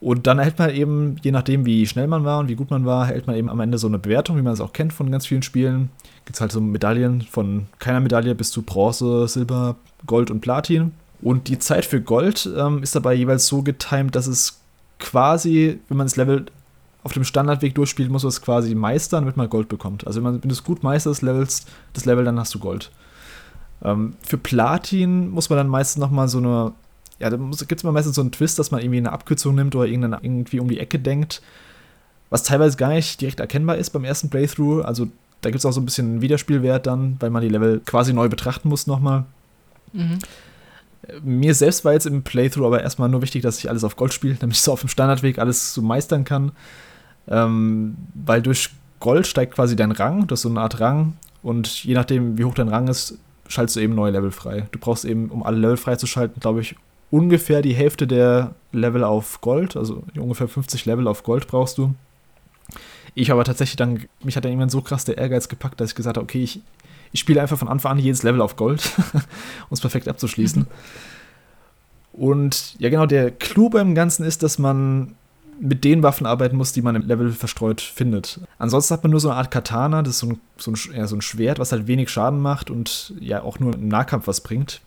Und 0.00 0.26
dann 0.26 0.38
erhält 0.38 0.58
man 0.58 0.70
eben, 0.70 1.16
je 1.22 1.30
nachdem, 1.30 1.66
wie 1.66 1.86
schnell 1.86 2.06
man 2.06 2.24
war 2.24 2.38
und 2.38 2.48
wie 2.48 2.54
gut 2.54 2.70
man 2.70 2.86
war, 2.86 3.08
erhält 3.08 3.26
man 3.26 3.36
eben 3.36 3.50
am 3.50 3.60
Ende 3.60 3.76
so 3.76 3.88
eine 3.88 3.98
Bewertung, 3.98 4.38
wie 4.38 4.42
man 4.42 4.54
es 4.54 4.62
auch 4.62 4.72
kennt 4.72 4.94
von 4.94 5.10
ganz 5.10 5.26
vielen 5.26 5.42
Spielen. 5.42 5.90
Gibt 6.24 6.36
es 6.36 6.40
halt 6.40 6.52
so 6.52 6.62
Medaillen 6.62 7.20
von 7.22 7.66
keiner 7.78 8.00
Medaille 8.00 8.34
bis 8.34 8.52
zu 8.52 8.62
Bronze, 8.62 9.28
Silber, 9.28 9.76
Gold 10.06 10.30
und 10.30 10.40
Platin. 10.40 10.92
Und 11.20 11.48
die 11.48 11.58
Zeit 11.58 11.84
für 11.84 12.00
Gold 12.00 12.48
ähm, 12.56 12.82
ist 12.82 12.94
dabei 12.94 13.12
jeweils 13.12 13.48
so 13.48 13.62
getimt, 13.62 14.14
dass 14.14 14.28
es 14.28 14.60
quasi, 14.98 15.78
wenn 15.88 15.98
man 15.98 16.06
das 16.06 16.16
Level 16.16 16.46
auf 17.08 17.14
dem 17.14 17.24
Standardweg 17.24 17.74
durchspielt, 17.74 18.10
muss 18.10 18.22
man 18.22 18.28
es 18.28 18.40
quasi 18.40 18.74
meistern, 18.74 19.24
damit 19.24 19.36
man 19.36 19.48
Gold 19.50 19.68
bekommt. 19.68 20.06
Also 20.06 20.18
wenn, 20.18 20.24
man, 20.24 20.42
wenn 20.42 20.48
du 20.48 20.54
es 20.54 20.64
gut 20.64 20.82
meisterst, 20.82 21.22
levelst 21.22 21.68
das 21.92 22.04
Level, 22.04 22.24
dann 22.24 22.38
hast 22.38 22.54
du 22.54 22.58
Gold. 22.58 22.90
Ähm, 23.82 24.14
für 24.22 24.38
Platin 24.38 25.30
muss 25.30 25.50
man 25.50 25.56
dann 25.56 25.68
meistens 25.68 26.00
nochmal 26.00 26.28
so 26.28 26.38
eine 26.38 26.72
ja, 27.18 27.30
da 27.30 27.36
gibt 27.36 27.80
es 27.80 27.84
mal 27.84 27.92
meistens 27.92 28.14
so 28.14 28.20
einen 28.20 28.32
Twist, 28.32 28.58
dass 28.58 28.70
man 28.70 28.80
irgendwie 28.80 28.98
eine 28.98 29.12
Abkürzung 29.12 29.54
nimmt 29.54 29.74
oder 29.74 29.86
irgendwie 29.86 30.60
um 30.60 30.68
die 30.68 30.78
Ecke 30.78 30.98
denkt, 30.98 31.42
was 32.30 32.42
teilweise 32.44 32.76
gar 32.76 32.90
nicht 32.90 33.20
direkt 33.20 33.40
erkennbar 33.40 33.76
ist 33.76 33.90
beim 33.90 34.04
ersten 34.04 34.30
Playthrough. 34.30 34.84
Also 34.84 35.08
da 35.40 35.50
gibt 35.50 35.58
es 35.58 35.66
auch 35.66 35.72
so 35.72 35.80
ein 35.80 35.84
bisschen 35.84 36.20
Wiederspielwert 36.20 36.86
dann, 36.86 37.16
weil 37.20 37.30
man 37.30 37.42
die 37.42 37.48
Level 37.48 37.80
quasi 37.84 38.12
neu 38.12 38.28
betrachten 38.28 38.68
muss 38.68 38.86
nochmal. 38.86 39.24
Mhm. 39.92 40.18
Mir 41.22 41.54
selbst 41.54 41.84
war 41.84 41.92
jetzt 41.92 42.06
im 42.06 42.22
Playthrough 42.22 42.66
aber 42.66 42.82
erstmal 42.82 43.08
nur 43.08 43.22
wichtig, 43.22 43.42
dass 43.42 43.58
ich 43.58 43.68
alles 43.68 43.82
auf 43.82 43.96
Gold 43.96 44.12
spiele, 44.12 44.34
damit 44.40 44.56
ich 44.56 44.62
so 44.62 44.72
auf 44.72 44.80
dem 44.80 44.88
Standardweg 44.88 45.38
alles 45.38 45.74
so 45.74 45.82
meistern 45.82 46.24
kann. 46.24 46.52
Ähm, 47.30 47.96
weil 48.14 48.42
durch 48.42 48.70
Gold 49.00 49.26
steigt 49.26 49.54
quasi 49.54 49.76
dein 49.76 49.92
Rang, 49.92 50.26
das 50.26 50.40
ist 50.40 50.42
so 50.42 50.48
eine 50.48 50.60
Art 50.60 50.80
Rang. 50.80 51.16
Und 51.42 51.84
je 51.84 51.94
nachdem, 51.94 52.38
wie 52.38 52.44
hoch 52.44 52.54
dein 52.54 52.68
Rang 52.68 52.88
ist, 52.88 53.18
schaltest 53.48 53.76
du 53.76 53.80
eben 53.80 53.94
neue 53.94 54.12
Level 54.12 54.30
frei. 54.30 54.66
Du 54.72 54.78
brauchst 54.78 55.04
eben, 55.04 55.30
um 55.30 55.42
alle 55.42 55.58
Level 55.58 55.76
freizuschalten, 55.76 56.40
glaube 56.40 56.60
ich, 56.60 56.76
ungefähr 57.10 57.62
die 57.62 57.74
Hälfte 57.74 58.06
der 58.06 58.54
Level 58.72 59.04
auf 59.04 59.40
Gold, 59.40 59.76
also 59.76 60.02
ungefähr 60.16 60.48
50 60.48 60.84
Level 60.84 61.06
auf 61.06 61.22
Gold 61.22 61.46
brauchst 61.46 61.78
du. 61.78 61.94
Ich 63.14 63.32
aber 63.32 63.44
tatsächlich 63.44 63.76
dann, 63.76 64.04
mich 64.22 64.36
hat 64.36 64.44
dann 64.44 64.52
irgendwann 64.52 64.68
so 64.68 64.82
krass 64.82 65.04
der 65.04 65.18
Ehrgeiz 65.18 65.48
gepackt, 65.48 65.80
dass 65.80 65.90
ich 65.90 65.96
gesagt 65.96 66.16
habe, 66.16 66.24
okay, 66.24 66.42
ich, 66.42 66.60
ich 67.12 67.20
spiele 67.20 67.40
einfach 67.40 67.58
von 67.58 67.68
Anfang 67.68 67.92
an 67.92 67.98
jedes 67.98 68.22
Level 68.22 68.42
auf 68.42 68.56
Gold, 68.56 68.92
um 69.14 69.72
es 69.72 69.80
perfekt 69.80 70.08
abzuschließen. 70.08 70.62
Mhm. 70.62 70.68
Und 72.12 72.74
ja, 72.80 72.90
genau, 72.90 73.06
der 73.06 73.30
Clou 73.30 73.70
beim 73.70 73.94
Ganzen 73.94 74.24
ist, 74.24 74.42
dass 74.42 74.58
man 74.58 75.14
mit 75.60 75.84
den 75.84 76.02
Waffen 76.02 76.26
arbeiten 76.26 76.56
muss, 76.56 76.72
die 76.72 76.82
man 76.82 76.94
im 76.94 77.06
Level 77.06 77.32
verstreut 77.32 77.80
findet. 77.80 78.40
Ansonsten 78.58 78.94
hat 78.94 79.02
man 79.02 79.10
nur 79.10 79.20
so 79.20 79.28
eine 79.28 79.38
Art 79.38 79.50
Katana, 79.50 80.02
das 80.02 80.14
ist 80.14 80.20
so 80.20 80.28
ein, 80.28 80.40
so 80.56 80.70
ein, 80.70 80.96
ja, 80.96 81.06
so 81.06 81.16
ein 81.16 81.22
Schwert, 81.22 81.58
was 81.58 81.72
halt 81.72 81.86
wenig 81.86 82.10
Schaden 82.10 82.40
macht 82.40 82.70
und 82.70 83.14
ja 83.20 83.42
auch 83.42 83.58
nur 83.58 83.74
im 83.74 83.88
Nahkampf 83.88 84.26
was 84.26 84.40
bringt. 84.40 84.80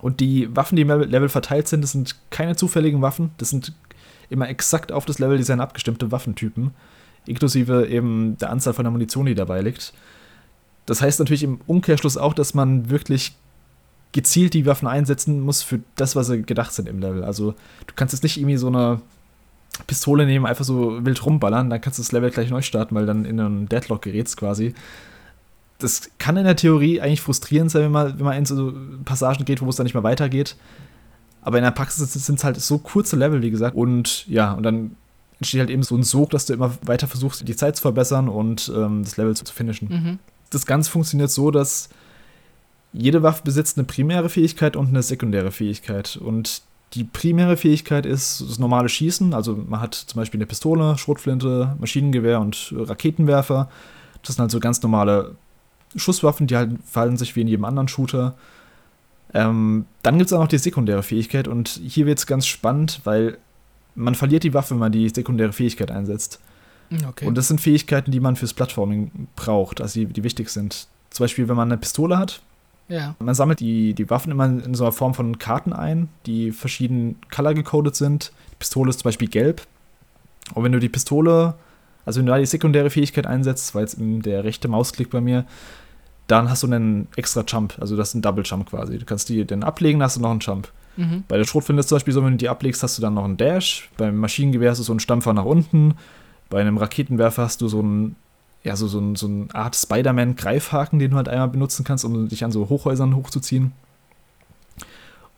Und 0.00 0.20
die 0.20 0.54
Waffen, 0.54 0.76
die 0.76 0.82
im 0.82 0.88
Level 0.88 1.28
verteilt 1.28 1.66
sind, 1.66 1.82
das 1.82 1.92
sind 1.92 2.16
keine 2.30 2.56
zufälligen 2.56 3.00
Waffen. 3.00 3.30
Das 3.38 3.50
sind 3.50 3.72
immer 4.28 4.48
exakt 4.48 4.92
auf 4.92 5.06
das 5.06 5.18
Leveldesign 5.18 5.60
abgestimmte 5.60 6.12
Waffentypen. 6.12 6.72
Inklusive 7.26 7.86
eben 7.86 8.36
der 8.38 8.50
Anzahl 8.50 8.74
von 8.74 8.84
der 8.84 8.92
Munition, 8.92 9.24
die 9.24 9.34
dabei 9.34 9.62
liegt. 9.62 9.94
Das 10.84 11.00
heißt 11.00 11.20
natürlich 11.20 11.42
im 11.42 11.60
Umkehrschluss 11.66 12.18
auch, 12.18 12.34
dass 12.34 12.52
man 12.52 12.90
wirklich 12.90 13.34
gezielt 14.12 14.54
die 14.54 14.66
Waffen 14.66 14.86
einsetzen 14.86 15.40
muss 15.40 15.62
für 15.62 15.80
das, 15.96 16.14
was 16.14 16.26
sie 16.26 16.42
gedacht 16.42 16.72
sind 16.72 16.88
im 16.88 17.00
Level. 17.00 17.24
Also 17.24 17.52
du 17.86 17.94
kannst 17.96 18.12
jetzt 18.12 18.22
nicht 18.22 18.36
irgendwie 18.36 18.58
so 18.58 18.68
eine 18.68 19.00
Pistole 19.86 20.26
nehmen, 20.26 20.46
einfach 20.46 20.64
so 20.64 21.04
wild 21.04 21.24
rumballern, 21.24 21.70
dann 21.70 21.80
kannst 21.80 21.98
du 21.98 22.02
das 22.02 22.12
Level 22.12 22.30
gleich 22.30 22.50
neu 22.50 22.62
starten, 22.62 22.94
weil 22.94 23.06
dann 23.06 23.24
in 23.24 23.40
einen 23.40 23.68
Deadlock 23.68 24.02
gerätst 24.02 24.36
quasi 24.36 24.74
das 25.78 26.10
kann 26.18 26.36
in 26.36 26.44
der 26.44 26.56
Theorie 26.56 27.00
eigentlich 27.00 27.20
frustrierend 27.20 27.70
sein, 27.70 27.82
wenn 27.82 27.92
man, 27.92 28.18
wenn 28.18 28.24
man 28.24 28.36
in 28.36 28.46
so 28.46 28.72
Passagen 29.04 29.44
geht, 29.44 29.60
wo 29.60 29.68
es 29.68 29.76
dann 29.76 29.84
nicht 29.84 29.94
mehr 29.94 30.02
weitergeht. 30.02 30.56
Aber 31.42 31.58
in 31.58 31.64
der 31.64 31.72
Praxis 31.72 32.12
sind 32.12 32.38
es 32.38 32.44
halt 32.44 32.60
so 32.60 32.78
kurze 32.78 33.16
Level, 33.16 33.42
wie 33.42 33.50
gesagt. 33.50 33.76
Und 33.76 34.26
ja, 34.26 34.52
und 34.52 34.62
dann 34.62 34.96
entsteht 35.38 35.60
halt 35.60 35.70
eben 35.70 35.82
so 35.82 35.94
ein 35.94 36.02
Sog, 36.02 36.30
dass 36.30 36.46
du 36.46 36.54
immer 36.54 36.74
weiter 36.82 37.06
versuchst, 37.06 37.46
die 37.46 37.56
Zeit 37.56 37.76
zu 37.76 37.82
verbessern 37.82 38.28
und 38.28 38.72
ähm, 38.74 39.02
das 39.04 39.16
Level 39.16 39.36
zu, 39.36 39.44
zu 39.44 39.52
finishen. 39.52 39.88
Mhm. 39.88 40.18
Das 40.50 40.64
Ganze 40.64 40.90
funktioniert 40.90 41.30
so, 41.30 41.50
dass 41.50 41.90
jede 42.92 43.22
Waffe 43.22 43.42
besitzt 43.44 43.76
eine 43.76 43.84
primäre 43.84 44.28
Fähigkeit 44.28 44.76
und 44.76 44.88
eine 44.88 45.02
sekundäre 45.02 45.50
Fähigkeit. 45.50 46.16
Und 46.16 46.62
die 46.94 47.04
primäre 47.04 47.56
Fähigkeit 47.56 48.06
ist 48.06 48.40
das 48.40 48.58
normale 48.58 48.88
Schießen. 48.88 49.34
Also 49.34 49.56
man 49.66 49.80
hat 49.80 49.94
zum 49.94 50.20
Beispiel 50.20 50.38
eine 50.38 50.46
Pistole, 50.46 50.96
Schrotflinte, 50.98 51.76
Maschinengewehr 51.78 52.40
und 52.40 52.74
Raketenwerfer. 52.76 53.68
Das 54.22 54.36
sind 54.36 54.42
halt 54.42 54.50
so 54.50 54.60
ganz 54.60 54.82
normale 54.82 55.36
Schusswaffen, 55.96 56.46
die 56.46 56.56
halt 56.56 56.72
verhalten 56.84 57.16
sich 57.16 57.36
wie 57.36 57.42
in 57.42 57.48
jedem 57.48 57.64
anderen 57.64 57.88
Shooter. 57.88 58.34
Ähm, 59.32 59.86
dann 60.02 60.18
gibt 60.18 60.28
es 60.28 60.32
auch 60.32 60.40
noch 60.40 60.48
die 60.48 60.58
sekundäre 60.58 61.02
Fähigkeit 61.02 61.48
und 61.48 61.68
hier 61.68 62.06
wird 62.06 62.18
es 62.18 62.26
ganz 62.26 62.46
spannend, 62.46 63.00
weil 63.04 63.38
man 63.96 64.14
verliert 64.14 64.44
die 64.44 64.54
Waffe, 64.54 64.70
wenn 64.70 64.78
man 64.78 64.92
die 64.92 65.08
sekundäre 65.08 65.52
Fähigkeit 65.52 65.90
einsetzt. 65.90 66.40
Okay. 67.08 67.26
Und 67.26 67.36
das 67.36 67.48
sind 67.48 67.60
Fähigkeiten, 67.60 68.12
die 68.12 68.20
man 68.20 68.36
fürs 68.36 68.54
Plattforming 68.54 69.28
braucht, 69.34 69.80
also 69.80 70.00
die, 70.00 70.06
die 70.06 70.22
wichtig 70.22 70.50
sind. 70.50 70.86
Zum 71.10 71.24
Beispiel, 71.24 71.48
wenn 71.48 71.56
man 71.56 71.70
eine 71.70 71.78
Pistole 71.78 72.18
hat. 72.18 72.42
Ja. 72.88 73.14
Man 73.18 73.34
sammelt 73.34 73.60
die, 73.60 73.94
die 73.94 74.10
Waffen 74.10 74.30
immer 74.30 74.44
in 74.44 74.74
so 74.74 74.84
einer 74.84 74.92
Form 74.92 75.14
von 75.14 75.38
Karten 75.38 75.72
ein, 75.72 76.08
die 76.26 76.52
verschieden 76.52 77.16
color 77.34 77.54
gecodet 77.54 77.96
sind. 77.96 78.32
Die 78.52 78.56
Pistole 78.56 78.90
ist 78.90 79.00
zum 79.00 79.08
Beispiel 79.08 79.28
gelb. 79.28 79.62
Und 80.52 80.64
wenn 80.64 80.72
du 80.72 80.80
die 80.80 80.90
Pistole, 80.90 81.54
also 82.04 82.18
wenn 82.18 82.26
du 82.26 82.32
da 82.32 82.38
die 82.38 82.46
sekundäre 82.46 82.90
Fähigkeit 82.90 83.26
einsetzt, 83.26 83.74
war 83.74 83.80
jetzt 83.80 83.96
der 83.98 84.44
rechte 84.44 84.68
Mausklick 84.68 85.10
bei 85.10 85.20
mir, 85.20 85.46
dann 86.26 86.50
hast 86.50 86.62
du 86.62 86.66
einen 86.66 87.08
extra 87.16 87.44
Jump, 87.46 87.74
also 87.80 87.96
das 87.96 88.08
ist 88.08 88.14
ein 88.14 88.22
Double 88.22 88.44
Jump 88.44 88.70
quasi. 88.70 88.98
Du 88.98 89.04
kannst 89.04 89.28
die 89.28 89.46
dann 89.46 89.62
ablegen, 89.62 90.02
hast 90.02 90.16
du 90.16 90.20
noch 90.20 90.30
einen 90.30 90.40
Jump. 90.40 90.70
Mhm. 90.96 91.24
Bei 91.28 91.36
der 91.36 91.44
Schrotflinte 91.44 91.80
ist 91.80 91.88
zum 91.88 91.96
Beispiel 91.96 92.14
so, 92.14 92.24
wenn 92.24 92.32
du 92.32 92.38
die 92.38 92.48
ablegst, 92.48 92.82
hast 92.82 92.96
du 92.98 93.02
dann 93.02 93.14
noch 93.14 93.24
einen 93.24 93.36
Dash. 93.36 93.90
Beim 93.96 94.16
Maschinengewehr 94.16 94.70
hast 94.70 94.78
du 94.78 94.84
so 94.84 94.92
einen 94.92 95.00
Stampfer 95.00 95.32
nach 95.32 95.44
unten. 95.44 95.94
Bei 96.50 96.60
einem 96.60 96.78
Raketenwerfer 96.78 97.42
hast 97.42 97.60
du 97.60 97.68
so 97.68 97.80
einen, 97.80 98.16
ja, 98.64 98.76
so, 98.76 98.88
so, 98.88 99.14
so 99.14 99.26
eine 99.26 99.46
Art 99.52 99.76
Spider-Man-Greifhaken, 99.76 100.98
den 100.98 101.12
du 101.12 101.16
halt 101.16 101.28
einmal 101.28 101.48
benutzen 101.48 101.84
kannst, 101.84 102.04
um 102.04 102.28
dich 102.28 102.44
an 102.44 102.52
so 102.52 102.68
Hochhäusern 102.68 103.14
hochzuziehen. 103.14 103.72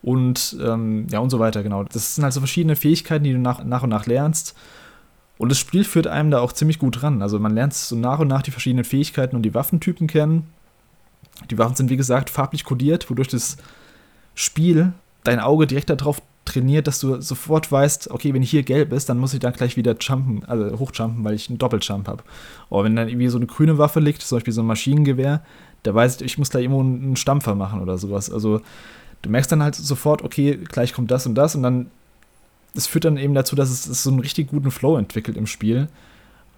Und 0.02 0.56
ähm, 0.62 1.06
ja, 1.10 1.18
und 1.18 1.30
so 1.30 1.38
weiter, 1.38 1.62
genau. 1.62 1.82
Das 1.84 2.14
sind 2.14 2.22
halt 2.24 2.32
so 2.32 2.40
verschiedene 2.40 2.76
Fähigkeiten, 2.76 3.24
die 3.24 3.32
du 3.32 3.38
nach, 3.38 3.64
nach 3.64 3.82
und 3.82 3.90
nach 3.90 4.06
lernst. 4.06 4.54
Und 5.38 5.50
das 5.50 5.58
Spiel 5.58 5.84
führt 5.84 6.06
einem 6.06 6.30
da 6.30 6.40
auch 6.40 6.52
ziemlich 6.52 6.78
gut 6.78 7.02
ran. 7.02 7.20
Also 7.20 7.38
man 7.38 7.54
lernt 7.54 7.74
so 7.74 7.96
nach 7.96 8.20
und 8.20 8.28
nach 8.28 8.42
die 8.42 8.52
verschiedenen 8.52 8.84
Fähigkeiten 8.84 9.36
und 9.36 9.42
die 9.42 9.54
Waffentypen 9.54 10.06
kennen 10.06 10.46
die 11.50 11.58
Waffen 11.58 11.76
sind, 11.76 11.90
wie 11.90 11.96
gesagt, 11.96 12.30
farblich 12.30 12.64
kodiert, 12.64 13.08
wodurch 13.10 13.28
das 13.28 13.56
Spiel 14.34 14.92
dein 15.24 15.40
Auge 15.40 15.66
direkt 15.66 15.90
darauf 15.90 16.22
trainiert, 16.46 16.86
dass 16.86 16.98
du 17.00 17.20
sofort 17.20 17.70
weißt, 17.70 18.10
okay, 18.10 18.32
wenn 18.32 18.42
hier 18.42 18.62
gelb 18.62 18.92
ist, 18.92 19.08
dann 19.08 19.18
muss 19.18 19.34
ich 19.34 19.40
dann 19.40 19.52
gleich 19.52 19.76
wieder 19.76 19.94
jumpen, 20.00 20.44
also 20.46 20.78
hochjumpen, 20.78 21.22
weil 21.24 21.34
ich 21.34 21.50
einen 21.50 21.58
Doppeljump 21.58 22.08
habe. 22.08 22.22
Oder 22.70 22.84
wenn 22.84 22.96
dann 22.96 23.08
irgendwie 23.08 23.28
so 23.28 23.36
eine 23.36 23.46
grüne 23.46 23.76
Waffe 23.76 24.00
liegt, 24.00 24.22
zum 24.22 24.36
Beispiel 24.36 24.54
so 24.54 24.62
ein 24.62 24.66
Maschinengewehr, 24.66 25.42
da 25.82 25.94
weiß 25.94 26.16
ich, 26.16 26.22
ich 26.22 26.38
muss 26.38 26.50
gleich 26.50 26.64
irgendwo 26.64 26.80
einen 26.80 27.16
Stampfer 27.16 27.54
machen 27.54 27.80
oder 27.80 27.98
sowas. 27.98 28.30
Also 28.30 28.60
du 29.22 29.30
merkst 29.30 29.52
dann 29.52 29.62
halt 29.62 29.74
sofort, 29.74 30.22
okay, 30.22 30.56
gleich 30.56 30.92
kommt 30.92 31.10
das 31.10 31.26
und 31.26 31.34
das 31.34 31.54
und 31.54 31.62
dann, 31.62 31.90
das 32.74 32.86
führt 32.86 33.04
dann 33.04 33.18
eben 33.18 33.34
dazu, 33.34 33.56
dass 33.56 33.70
es, 33.70 33.86
es 33.86 34.02
so 34.02 34.10
einen 34.10 34.20
richtig 34.20 34.48
guten 34.48 34.70
Flow 34.70 34.96
entwickelt 34.96 35.36
im 35.36 35.46
Spiel. 35.46 35.88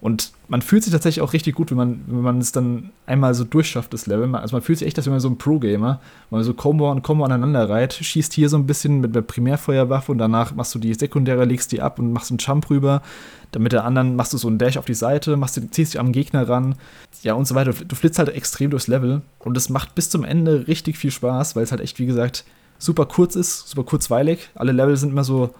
Und 0.00 0.30
man 0.46 0.62
fühlt 0.62 0.84
sich 0.84 0.92
tatsächlich 0.92 1.22
auch 1.22 1.32
richtig 1.32 1.56
gut, 1.56 1.70
wenn 1.70 1.76
man, 1.76 2.00
wenn 2.06 2.20
man 2.20 2.38
es 2.38 2.52
dann 2.52 2.90
einmal 3.06 3.34
so 3.34 3.42
durchschafft, 3.42 3.92
das 3.92 4.06
Level. 4.06 4.32
Also 4.36 4.54
man 4.54 4.62
fühlt 4.62 4.78
sich 4.78 4.86
echt, 4.86 4.96
als 4.96 5.06
wäre 5.06 5.14
man 5.14 5.20
so 5.20 5.28
ein 5.28 5.38
Pro-Gamer, 5.38 6.00
weil 6.30 6.38
man 6.38 6.44
so 6.44 6.54
Combo 6.54 6.90
und 6.90 7.02
Combo 7.02 7.24
aneinander 7.24 7.68
reiht, 7.68 7.94
schießt 7.94 8.32
hier 8.32 8.48
so 8.48 8.56
ein 8.56 8.66
bisschen 8.66 9.00
mit 9.00 9.14
der 9.14 9.22
Primärfeuerwaffe 9.22 10.12
und 10.12 10.18
danach 10.18 10.54
machst 10.54 10.74
du 10.74 10.78
die 10.78 10.94
sekundäre, 10.94 11.44
legst 11.44 11.72
die 11.72 11.82
ab 11.82 11.98
und 11.98 12.12
machst 12.12 12.30
einen 12.30 12.38
Jump 12.38 12.70
rüber. 12.70 13.02
Dann 13.50 13.62
mit 13.62 13.72
der 13.72 13.84
anderen 13.84 14.14
machst 14.14 14.32
du 14.32 14.38
so 14.38 14.46
einen 14.46 14.58
Dash 14.58 14.76
auf 14.76 14.84
die 14.84 14.94
Seite, 14.94 15.36
machst 15.36 15.56
du, 15.56 15.68
ziehst 15.68 15.94
dich 15.94 16.00
am 16.00 16.12
Gegner 16.12 16.48
ran, 16.48 16.76
ja 17.22 17.34
und 17.34 17.48
so 17.48 17.56
weiter. 17.56 17.72
Du 17.72 17.96
flitzt 17.96 18.18
halt 18.18 18.28
extrem 18.28 18.70
durchs 18.70 18.86
Level 18.86 19.22
und 19.40 19.56
es 19.56 19.68
macht 19.68 19.96
bis 19.96 20.10
zum 20.10 20.22
Ende 20.22 20.68
richtig 20.68 20.96
viel 20.96 21.10
Spaß, 21.10 21.56
weil 21.56 21.64
es 21.64 21.72
halt 21.72 21.80
echt, 21.80 21.98
wie 21.98 22.06
gesagt, 22.06 22.44
super 22.78 23.06
kurz 23.06 23.34
ist, 23.34 23.68
super 23.68 23.84
kurzweilig. 23.84 24.50
Alle 24.54 24.72
Level 24.72 24.96
sind 24.96 25.10
immer 25.10 25.24
so, 25.24 25.54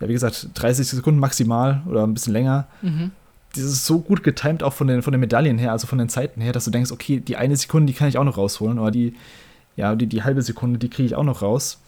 ja, 0.00 0.08
wie 0.08 0.12
gesagt, 0.12 0.50
30 0.54 0.86
Sekunden 0.86 1.18
maximal 1.18 1.82
oder 1.86 2.04
ein 2.04 2.14
bisschen 2.14 2.34
länger. 2.34 2.68
Mhm 2.82 3.10
das 3.54 3.64
ist 3.64 3.86
so 3.86 4.00
gut 4.00 4.22
getimt 4.22 4.62
auch 4.62 4.72
von 4.72 4.86
den, 4.86 5.02
von 5.02 5.12
den 5.12 5.20
Medaillen 5.20 5.58
her, 5.58 5.72
also 5.72 5.86
von 5.86 5.98
den 5.98 6.08
Zeiten 6.08 6.40
her, 6.40 6.52
dass 6.52 6.64
du 6.64 6.70
denkst, 6.70 6.90
okay, 6.90 7.20
die 7.20 7.36
eine 7.36 7.56
Sekunde, 7.56 7.92
die 7.92 7.98
kann 7.98 8.08
ich 8.08 8.18
auch 8.18 8.24
noch 8.24 8.38
rausholen, 8.38 8.78
oder 8.78 8.90
die, 8.90 9.14
ja, 9.76 9.94
die, 9.94 10.06
die 10.06 10.22
halbe 10.22 10.42
Sekunde, 10.42 10.78
die 10.78 10.88
kriege 10.88 11.06
ich 11.06 11.14
auch 11.14 11.24
noch 11.24 11.42
raus. 11.42 11.80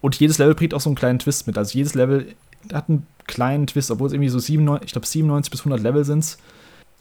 Und 0.00 0.18
jedes 0.18 0.38
Level 0.38 0.54
bringt 0.54 0.74
auch 0.74 0.80
so 0.80 0.88
einen 0.88 0.96
kleinen 0.96 1.18
Twist 1.18 1.46
mit. 1.46 1.58
Also 1.58 1.76
jedes 1.76 1.94
Level 1.94 2.26
hat 2.72 2.88
einen 2.88 3.06
kleinen 3.26 3.66
Twist, 3.66 3.90
obwohl 3.90 4.06
es 4.06 4.12
irgendwie 4.12 4.28
so 4.28 4.38
97, 4.38 4.86
ich 4.86 4.92
glaube 4.92 5.06
97 5.06 5.50
bis 5.50 5.60
100 5.60 5.80
Level 5.80 6.04
sind. 6.04 6.38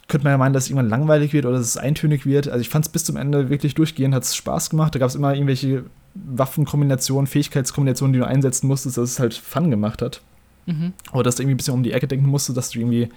Könnte 0.07 0.25
man 0.25 0.33
ja 0.33 0.37
meinen, 0.37 0.53
dass 0.53 0.65
es 0.65 0.69
irgendwann 0.69 0.89
langweilig 0.89 1.33
wird 1.33 1.45
oder 1.45 1.57
dass 1.57 1.67
es 1.67 1.77
eintönig 1.77 2.25
wird. 2.25 2.49
Also 2.49 2.61
ich 2.61 2.69
fand 2.69 2.85
es 2.85 2.91
bis 2.91 3.05
zum 3.05 3.15
Ende 3.15 3.49
wirklich 3.49 3.73
durchgehend, 3.73 4.13
hat 4.13 4.23
es 4.23 4.35
Spaß 4.35 4.69
gemacht. 4.69 4.93
Da 4.93 4.99
gab 4.99 5.09
es 5.09 5.15
immer 5.15 5.33
irgendwelche 5.33 5.85
Waffenkombinationen, 6.13 7.27
Fähigkeitskombinationen, 7.27 8.13
die 8.13 8.19
du 8.19 8.27
einsetzen 8.27 8.67
musstest, 8.67 8.97
dass 8.97 9.11
es 9.11 9.19
halt 9.19 9.33
Fun 9.33 9.71
gemacht 9.71 10.01
hat. 10.01 10.21
Mhm. 10.65 10.93
Oder 11.13 11.23
dass 11.23 11.35
du 11.35 11.43
irgendwie 11.43 11.55
ein 11.55 11.57
bisschen 11.57 11.73
um 11.73 11.83
die 11.83 11.93
Ecke 11.93 12.07
denken 12.07 12.27
musstest, 12.27 12.57
dass 12.57 12.69
du 12.69 12.79
irgendwie 12.79 13.09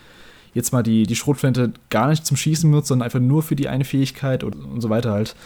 jetzt 0.57 0.73
mal 0.73 0.83
die, 0.83 1.05
die 1.05 1.15
Schrotflinte 1.15 1.73
gar 1.91 2.09
nicht 2.09 2.27
zum 2.27 2.37
Schießen 2.37 2.69
benutzt, 2.69 2.89
sondern 2.89 3.05
einfach 3.05 3.21
nur 3.21 3.43
für 3.43 3.55
die 3.55 3.69
eine 3.69 3.85
Fähigkeit 3.85 4.43
und, 4.43 4.55
und 4.55 4.81
so 4.81 4.91
weiter 4.91 5.13
halt. 5.13 5.37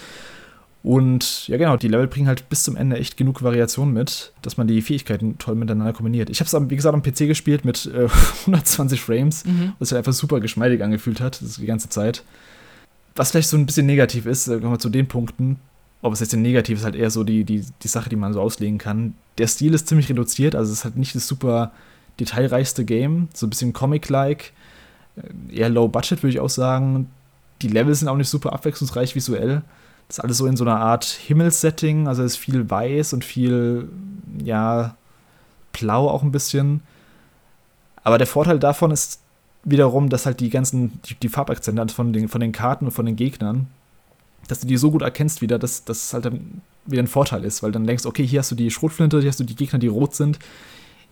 Und 0.82 1.46
ja, 1.48 1.58
genau, 1.58 1.76
die 1.76 1.88
Level 1.88 2.06
bringen 2.06 2.28
halt 2.28 2.48
bis 2.48 2.62
zum 2.62 2.74
Ende 2.76 2.96
echt 2.96 3.18
genug 3.18 3.42
Variation 3.42 3.92
mit, 3.92 4.32
dass 4.40 4.56
man 4.56 4.66
die 4.66 4.80
Fähigkeiten 4.80 5.36
toll 5.36 5.56
miteinander 5.56 5.92
kombiniert. 5.92 6.30
Ich 6.30 6.40
habe 6.40 6.46
es, 6.46 6.70
wie 6.70 6.76
gesagt, 6.76 6.94
am 6.94 7.02
PC 7.02 7.26
gespielt 7.26 7.64
mit 7.66 7.86
äh, 7.86 8.08
120 8.46 9.00
Frames, 9.00 9.44
mhm. 9.44 9.72
was 9.78 9.90
sich 9.90 9.98
einfach 9.98 10.14
super 10.14 10.40
geschmeidig 10.40 10.82
angefühlt 10.82 11.20
hat, 11.20 11.42
das 11.42 11.56
die 11.56 11.66
ganze 11.66 11.90
Zeit. 11.90 12.24
Was 13.16 13.32
vielleicht 13.32 13.50
so 13.50 13.58
ein 13.58 13.66
bisschen 13.66 13.86
negativ 13.86 14.24
ist, 14.24 14.48
äh, 14.48 14.58
kommen 14.60 14.72
wir 14.72 14.78
zu 14.78 14.88
den 14.88 15.08
Punkten. 15.08 15.58
Aber 16.02 16.14
es 16.14 16.22
ist 16.22 16.32
jetzt 16.32 16.40
negativ, 16.40 16.78
ist 16.78 16.84
halt 16.84 16.94
eher 16.94 17.10
so 17.10 17.24
die, 17.24 17.44
die, 17.44 17.62
die 17.82 17.88
Sache, 17.88 18.08
die 18.08 18.16
man 18.16 18.32
so 18.32 18.40
auslegen 18.40 18.78
kann. 18.78 19.14
Der 19.36 19.48
Stil 19.48 19.74
ist 19.74 19.86
ziemlich 19.86 20.08
reduziert, 20.08 20.54
also 20.54 20.72
es 20.72 20.78
ist 20.78 20.84
halt 20.84 20.96
nicht 20.96 21.14
das 21.14 21.26
super 21.26 21.72
detailreichste 22.18 22.86
Game, 22.86 23.28
so 23.34 23.46
ein 23.46 23.50
bisschen 23.50 23.74
Comic-like 23.74 24.52
eher 25.50 25.68
low 25.68 25.88
budget, 25.88 26.22
würde 26.22 26.32
ich 26.32 26.40
auch 26.40 26.50
sagen. 26.50 27.10
Die 27.62 27.68
Level 27.68 27.94
sind 27.94 28.08
auch 28.08 28.16
nicht 28.16 28.28
super 28.28 28.52
abwechslungsreich 28.52 29.14
visuell. 29.14 29.62
Das 30.08 30.18
ist 30.18 30.24
alles 30.24 30.38
so 30.38 30.46
in 30.46 30.56
so 30.56 30.64
einer 30.64 30.80
Art 30.80 31.04
Himmelssetting, 31.04 32.08
also 32.08 32.22
es 32.22 32.32
ist 32.32 32.38
viel 32.38 32.68
weiß 32.68 33.12
und 33.12 33.24
viel, 33.24 33.88
ja, 34.42 34.96
blau 35.72 36.08
auch 36.08 36.22
ein 36.22 36.32
bisschen. 36.32 36.82
Aber 38.02 38.18
der 38.18 38.26
Vorteil 38.26 38.58
davon 38.58 38.90
ist 38.90 39.20
wiederum, 39.62 40.08
dass 40.08 40.26
halt 40.26 40.40
die 40.40 40.50
ganzen, 40.50 41.00
die, 41.04 41.14
die 41.14 41.28
Farbakzente 41.28 41.94
von 41.94 42.12
den, 42.12 42.28
von 42.28 42.40
den 42.40 42.52
Karten 42.52 42.86
und 42.86 42.90
von 42.90 43.06
den 43.06 43.16
Gegnern, 43.16 43.68
dass 44.48 44.60
du 44.60 44.66
die 44.66 44.76
so 44.76 44.90
gut 44.90 45.02
erkennst 45.02 45.42
wieder, 45.42 45.58
dass 45.58 45.84
das 45.84 46.12
halt 46.12 46.24
dann 46.24 46.62
wieder 46.86 47.02
ein 47.02 47.06
Vorteil 47.06 47.44
ist, 47.44 47.62
weil 47.62 47.72
dann 47.72 47.86
denkst, 47.86 48.06
okay, 48.06 48.26
hier 48.26 48.40
hast 48.40 48.50
du 48.50 48.54
die 48.54 48.70
Schrotflinte, 48.70 49.20
hier 49.20 49.28
hast 49.28 49.40
du 49.40 49.44
die 49.44 49.54
Gegner, 49.54 49.78
die 49.78 49.86
rot 49.86 50.14
sind, 50.14 50.38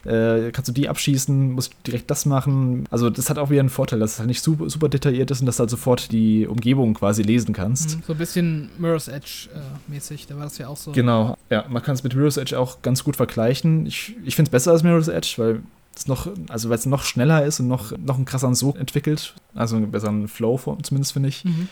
äh, 0.04 0.50
kannst 0.52 0.68
du 0.68 0.72
die 0.72 0.88
abschießen, 0.88 1.52
musst 1.52 1.74
direkt 1.86 2.10
das 2.10 2.26
machen. 2.26 2.86
Also 2.90 3.10
das 3.10 3.30
hat 3.30 3.38
auch 3.38 3.50
wieder 3.50 3.60
einen 3.60 3.68
Vorteil, 3.68 3.98
dass 3.98 4.12
es 4.12 4.18
halt 4.18 4.28
nicht 4.28 4.42
super, 4.42 4.70
super 4.70 4.88
detailliert 4.88 5.30
ist 5.30 5.40
und 5.40 5.46
dass 5.46 5.56
du 5.56 5.60
halt 5.60 5.70
sofort 5.70 6.12
die 6.12 6.46
Umgebung 6.46 6.94
quasi 6.94 7.22
lesen 7.22 7.52
kannst. 7.52 7.96
Mhm, 7.96 8.02
so 8.06 8.12
ein 8.12 8.18
bisschen 8.18 8.70
Mirror's 8.78 9.08
Edge 9.08 9.48
äh, 9.54 9.90
mäßig, 9.90 10.26
da 10.26 10.36
war 10.36 10.44
das 10.44 10.58
ja 10.58 10.68
auch 10.68 10.76
so. 10.76 10.92
Genau, 10.92 11.36
ja, 11.50 11.64
man 11.68 11.82
kann 11.82 11.94
es 11.94 12.02
mit 12.02 12.14
Mirror's 12.14 12.36
Edge 12.36 12.58
auch 12.58 12.82
ganz 12.82 13.04
gut 13.04 13.16
vergleichen. 13.16 13.86
Ich, 13.86 14.14
ich 14.24 14.36
finde 14.36 14.48
es 14.48 14.52
besser 14.52 14.72
als 14.72 14.82
Mirror's 14.82 15.08
Edge, 15.08 15.34
weil 15.36 15.62
es 15.96 16.06
noch, 16.06 16.28
also 16.48 16.68
weil 16.68 16.78
es 16.78 16.86
noch 16.86 17.02
schneller 17.02 17.44
ist 17.44 17.60
und 17.60 17.68
noch, 17.68 17.92
noch 17.98 18.16
einen 18.16 18.24
krasseren 18.24 18.54
Sog 18.54 18.78
entwickelt. 18.78 19.34
Also 19.54 19.76
einen 19.76 19.90
besseren 19.90 20.28
Flow, 20.28 20.58
zumindest 20.82 21.12
finde 21.12 21.28
ich. 21.28 21.44
Mhm. 21.44 21.68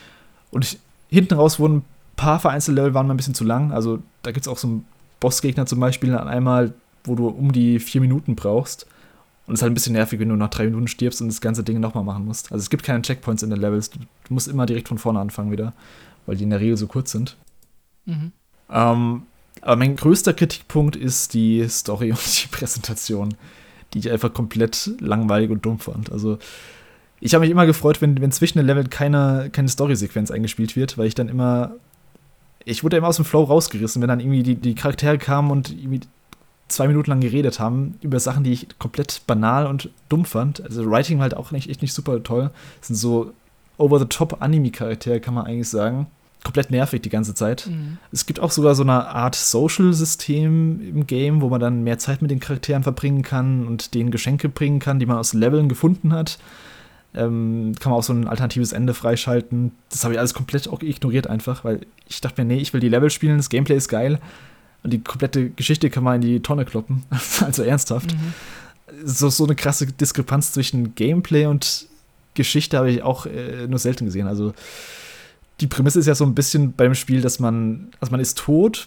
Und 0.50 0.64
ich, 0.64 0.78
hinten 1.08 1.34
raus 1.34 1.58
wurden 1.58 1.76
ein 1.76 1.84
paar 2.16 2.40
vereinzelte 2.40 2.80
Level 2.80 2.94
waren 2.94 3.06
mal 3.06 3.14
ein 3.14 3.18
bisschen 3.18 3.34
zu 3.34 3.44
lang. 3.44 3.72
Also 3.72 4.00
da 4.22 4.32
gibt 4.32 4.46
es 4.46 4.48
auch 4.48 4.58
so 4.58 4.66
einen 4.68 4.84
Bossgegner 5.20 5.66
zum 5.66 5.80
Beispiel 5.80 6.14
an 6.16 6.28
einmal, 6.28 6.74
wo 7.06 7.14
du 7.14 7.28
um 7.28 7.52
die 7.52 7.78
vier 7.78 8.00
Minuten 8.00 8.36
brauchst. 8.36 8.86
Und 9.46 9.54
es 9.54 9.60
ist 9.60 9.62
halt 9.62 9.72
ein 9.72 9.74
bisschen 9.74 9.92
nervig, 9.92 10.18
wenn 10.18 10.28
du 10.28 10.36
nach 10.36 10.50
drei 10.50 10.64
Minuten 10.64 10.88
stirbst 10.88 11.20
und 11.20 11.28
das 11.28 11.40
ganze 11.40 11.62
Ding 11.62 11.78
nochmal 11.78 12.02
machen 12.02 12.24
musst. 12.24 12.50
Also 12.50 12.62
es 12.62 12.70
gibt 12.70 12.82
keine 12.82 13.02
Checkpoints 13.02 13.42
in 13.42 13.50
den 13.50 13.60
Levels. 13.60 13.90
Du, 13.90 14.00
du, 14.00 14.34
musst 14.34 14.48
immer 14.48 14.66
direkt 14.66 14.88
von 14.88 14.98
vorne 14.98 15.20
anfangen 15.20 15.52
wieder, 15.52 15.72
weil 16.26 16.36
die 16.36 16.44
in 16.44 16.50
der 16.50 16.60
Regel 16.60 16.76
so 16.76 16.88
kurz 16.88 17.12
sind. 17.12 17.36
Mhm. 18.06 18.32
Ähm, 18.70 19.22
aber 19.60 19.76
mein 19.76 19.94
größter 19.96 20.34
Kritikpunkt 20.34 20.96
ist 20.96 21.34
die 21.34 21.66
Story 21.68 22.10
und 22.10 22.44
die 22.44 22.48
Präsentation, 22.48 23.34
die 23.94 24.00
ich 24.00 24.10
einfach 24.10 24.34
komplett 24.34 24.90
langweilig 25.00 25.50
und 25.50 25.64
dumm 25.64 25.78
fand. 25.78 26.10
Also 26.10 26.38
ich 27.20 27.32
habe 27.34 27.42
mich 27.42 27.50
immer 27.50 27.66
gefreut, 27.66 28.02
wenn, 28.02 28.20
wenn 28.20 28.32
zwischen 28.32 28.58
den 28.58 28.66
Leveln 28.66 28.90
keine, 28.90 29.48
keine 29.52 29.68
Story-Sequenz 29.68 30.30
eingespielt 30.30 30.76
wird, 30.76 30.98
weil 30.98 31.06
ich 31.06 31.14
dann 31.14 31.28
immer 31.28 31.76
ich 32.66 32.82
wurde 32.82 32.96
immer 32.96 33.06
aus 33.06 33.16
dem 33.16 33.24
Flow 33.24 33.44
rausgerissen, 33.44 34.02
wenn 34.02 34.08
dann 34.08 34.20
irgendwie 34.20 34.42
die, 34.42 34.56
die 34.56 34.74
Charaktere 34.74 35.18
kamen 35.18 35.50
und 35.50 35.70
irgendwie 35.70 36.00
zwei 36.68 36.88
Minuten 36.88 37.10
lang 37.10 37.20
geredet 37.20 37.60
haben 37.60 37.94
über 38.02 38.18
Sachen, 38.18 38.44
die 38.44 38.52
ich 38.52 38.66
komplett 38.78 39.22
banal 39.26 39.66
und 39.66 39.90
dumm 40.08 40.24
fand. 40.24 40.62
Also 40.62 40.90
Writing 40.90 41.18
war 41.18 41.24
halt 41.24 41.36
auch 41.36 41.52
nicht, 41.52 41.70
echt 41.70 41.82
nicht 41.82 41.92
super 41.92 42.22
toll. 42.22 42.50
Das 42.80 42.88
sind 42.88 42.96
so 42.96 43.32
over-the-top 43.78 44.40
Anime-Charaktere, 44.40 45.20
kann 45.20 45.34
man 45.34 45.46
eigentlich 45.46 45.68
sagen. 45.68 46.06
Komplett 46.42 46.70
nervig 46.70 47.02
die 47.02 47.08
ganze 47.08 47.34
Zeit. 47.34 47.66
Mhm. 47.68 47.98
Es 48.12 48.26
gibt 48.26 48.40
auch 48.40 48.50
sogar 48.50 48.74
so 48.74 48.82
eine 48.82 49.06
Art 49.08 49.34
Social-System 49.34 50.80
im 50.80 51.06
Game, 51.06 51.40
wo 51.40 51.48
man 51.48 51.60
dann 51.60 51.82
mehr 51.82 51.98
Zeit 51.98 52.22
mit 52.22 52.30
den 52.30 52.40
Charakteren 52.40 52.82
verbringen 52.82 53.22
kann 53.22 53.66
und 53.66 53.94
denen 53.94 54.10
Geschenke 54.10 54.48
bringen 54.48 54.78
kann, 54.78 54.98
die 54.98 55.06
man 55.06 55.18
aus 55.18 55.34
Leveln 55.34 55.68
gefunden 55.68 56.12
hat. 56.12 56.38
Ähm, 57.14 57.74
kann 57.80 57.90
man 57.90 58.00
auch 58.00 58.04
so 58.04 58.12
ein 58.12 58.28
alternatives 58.28 58.72
Ende 58.72 58.92
freischalten. 58.92 59.72
Das 59.90 60.04
habe 60.04 60.14
ich 60.14 60.20
alles 60.20 60.34
komplett 60.34 60.68
auch 60.68 60.82
ignoriert 60.82 61.28
einfach, 61.28 61.64
weil 61.64 61.80
ich 62.08 62.20
dachte 62.20 62.42
mir, 62.42 62.46
nee, 62.46 62.60
ich 62.60 62.72
will 62.72 62.80
die 62.80 62.88
Level 62.88 63.10
spielen, 63.10 63.38
das 63.38 63.48
Gameplay 63.48 63.76
ist 63.76 63.88
geil 63.88 64.20
und 64.86 64.92
die 64.92 65.00
komplette 65.00 65.50
Geschichte 65.50 65.90
kann 65.90 66.04
man 66.04 66.16
in 66.16 66.20
die 66.20 66.40
Tonne 66.40 66.64
kloppen. 66.64 67.02
also 67.40 67.64
ernsthaft. 67.64 68.14
Mhm. 68.14 69.04
So, 69.04 69.28
so 69.30 69.44
eine 69.44 69.56
krasse 69.56 69.86
Diskrepanz 69.86 70.52
zwischen 70.52 70.94
Gameplay 70.94 71.46
und 71.46 71.86
Geschichte 72.34 72.76
habe 72.76 72.92
ich 72.92 73.02
auch 73.02 73.26
äh, 73.26 73.66
nur 73.66 73.80
selten 73.80 74.04
gesehen. 74.04 74.28
Also 74.28 74.54
die 75.60 75.66
Prämisse 75.66 75.98
ist 75.98 76.06
ja 76.06 76.14
so 76.14 76.24
ein 76.24 76.36
bisschen 76.36 76.72
beim 76.72 76.94
Spiel, 76.94 77.20
dass 77.20 77.40
man, 77.40 77.88
also 77.98 78.12
man 78.12 78.20
ist 78.20 78.38
tot 78.38 78.86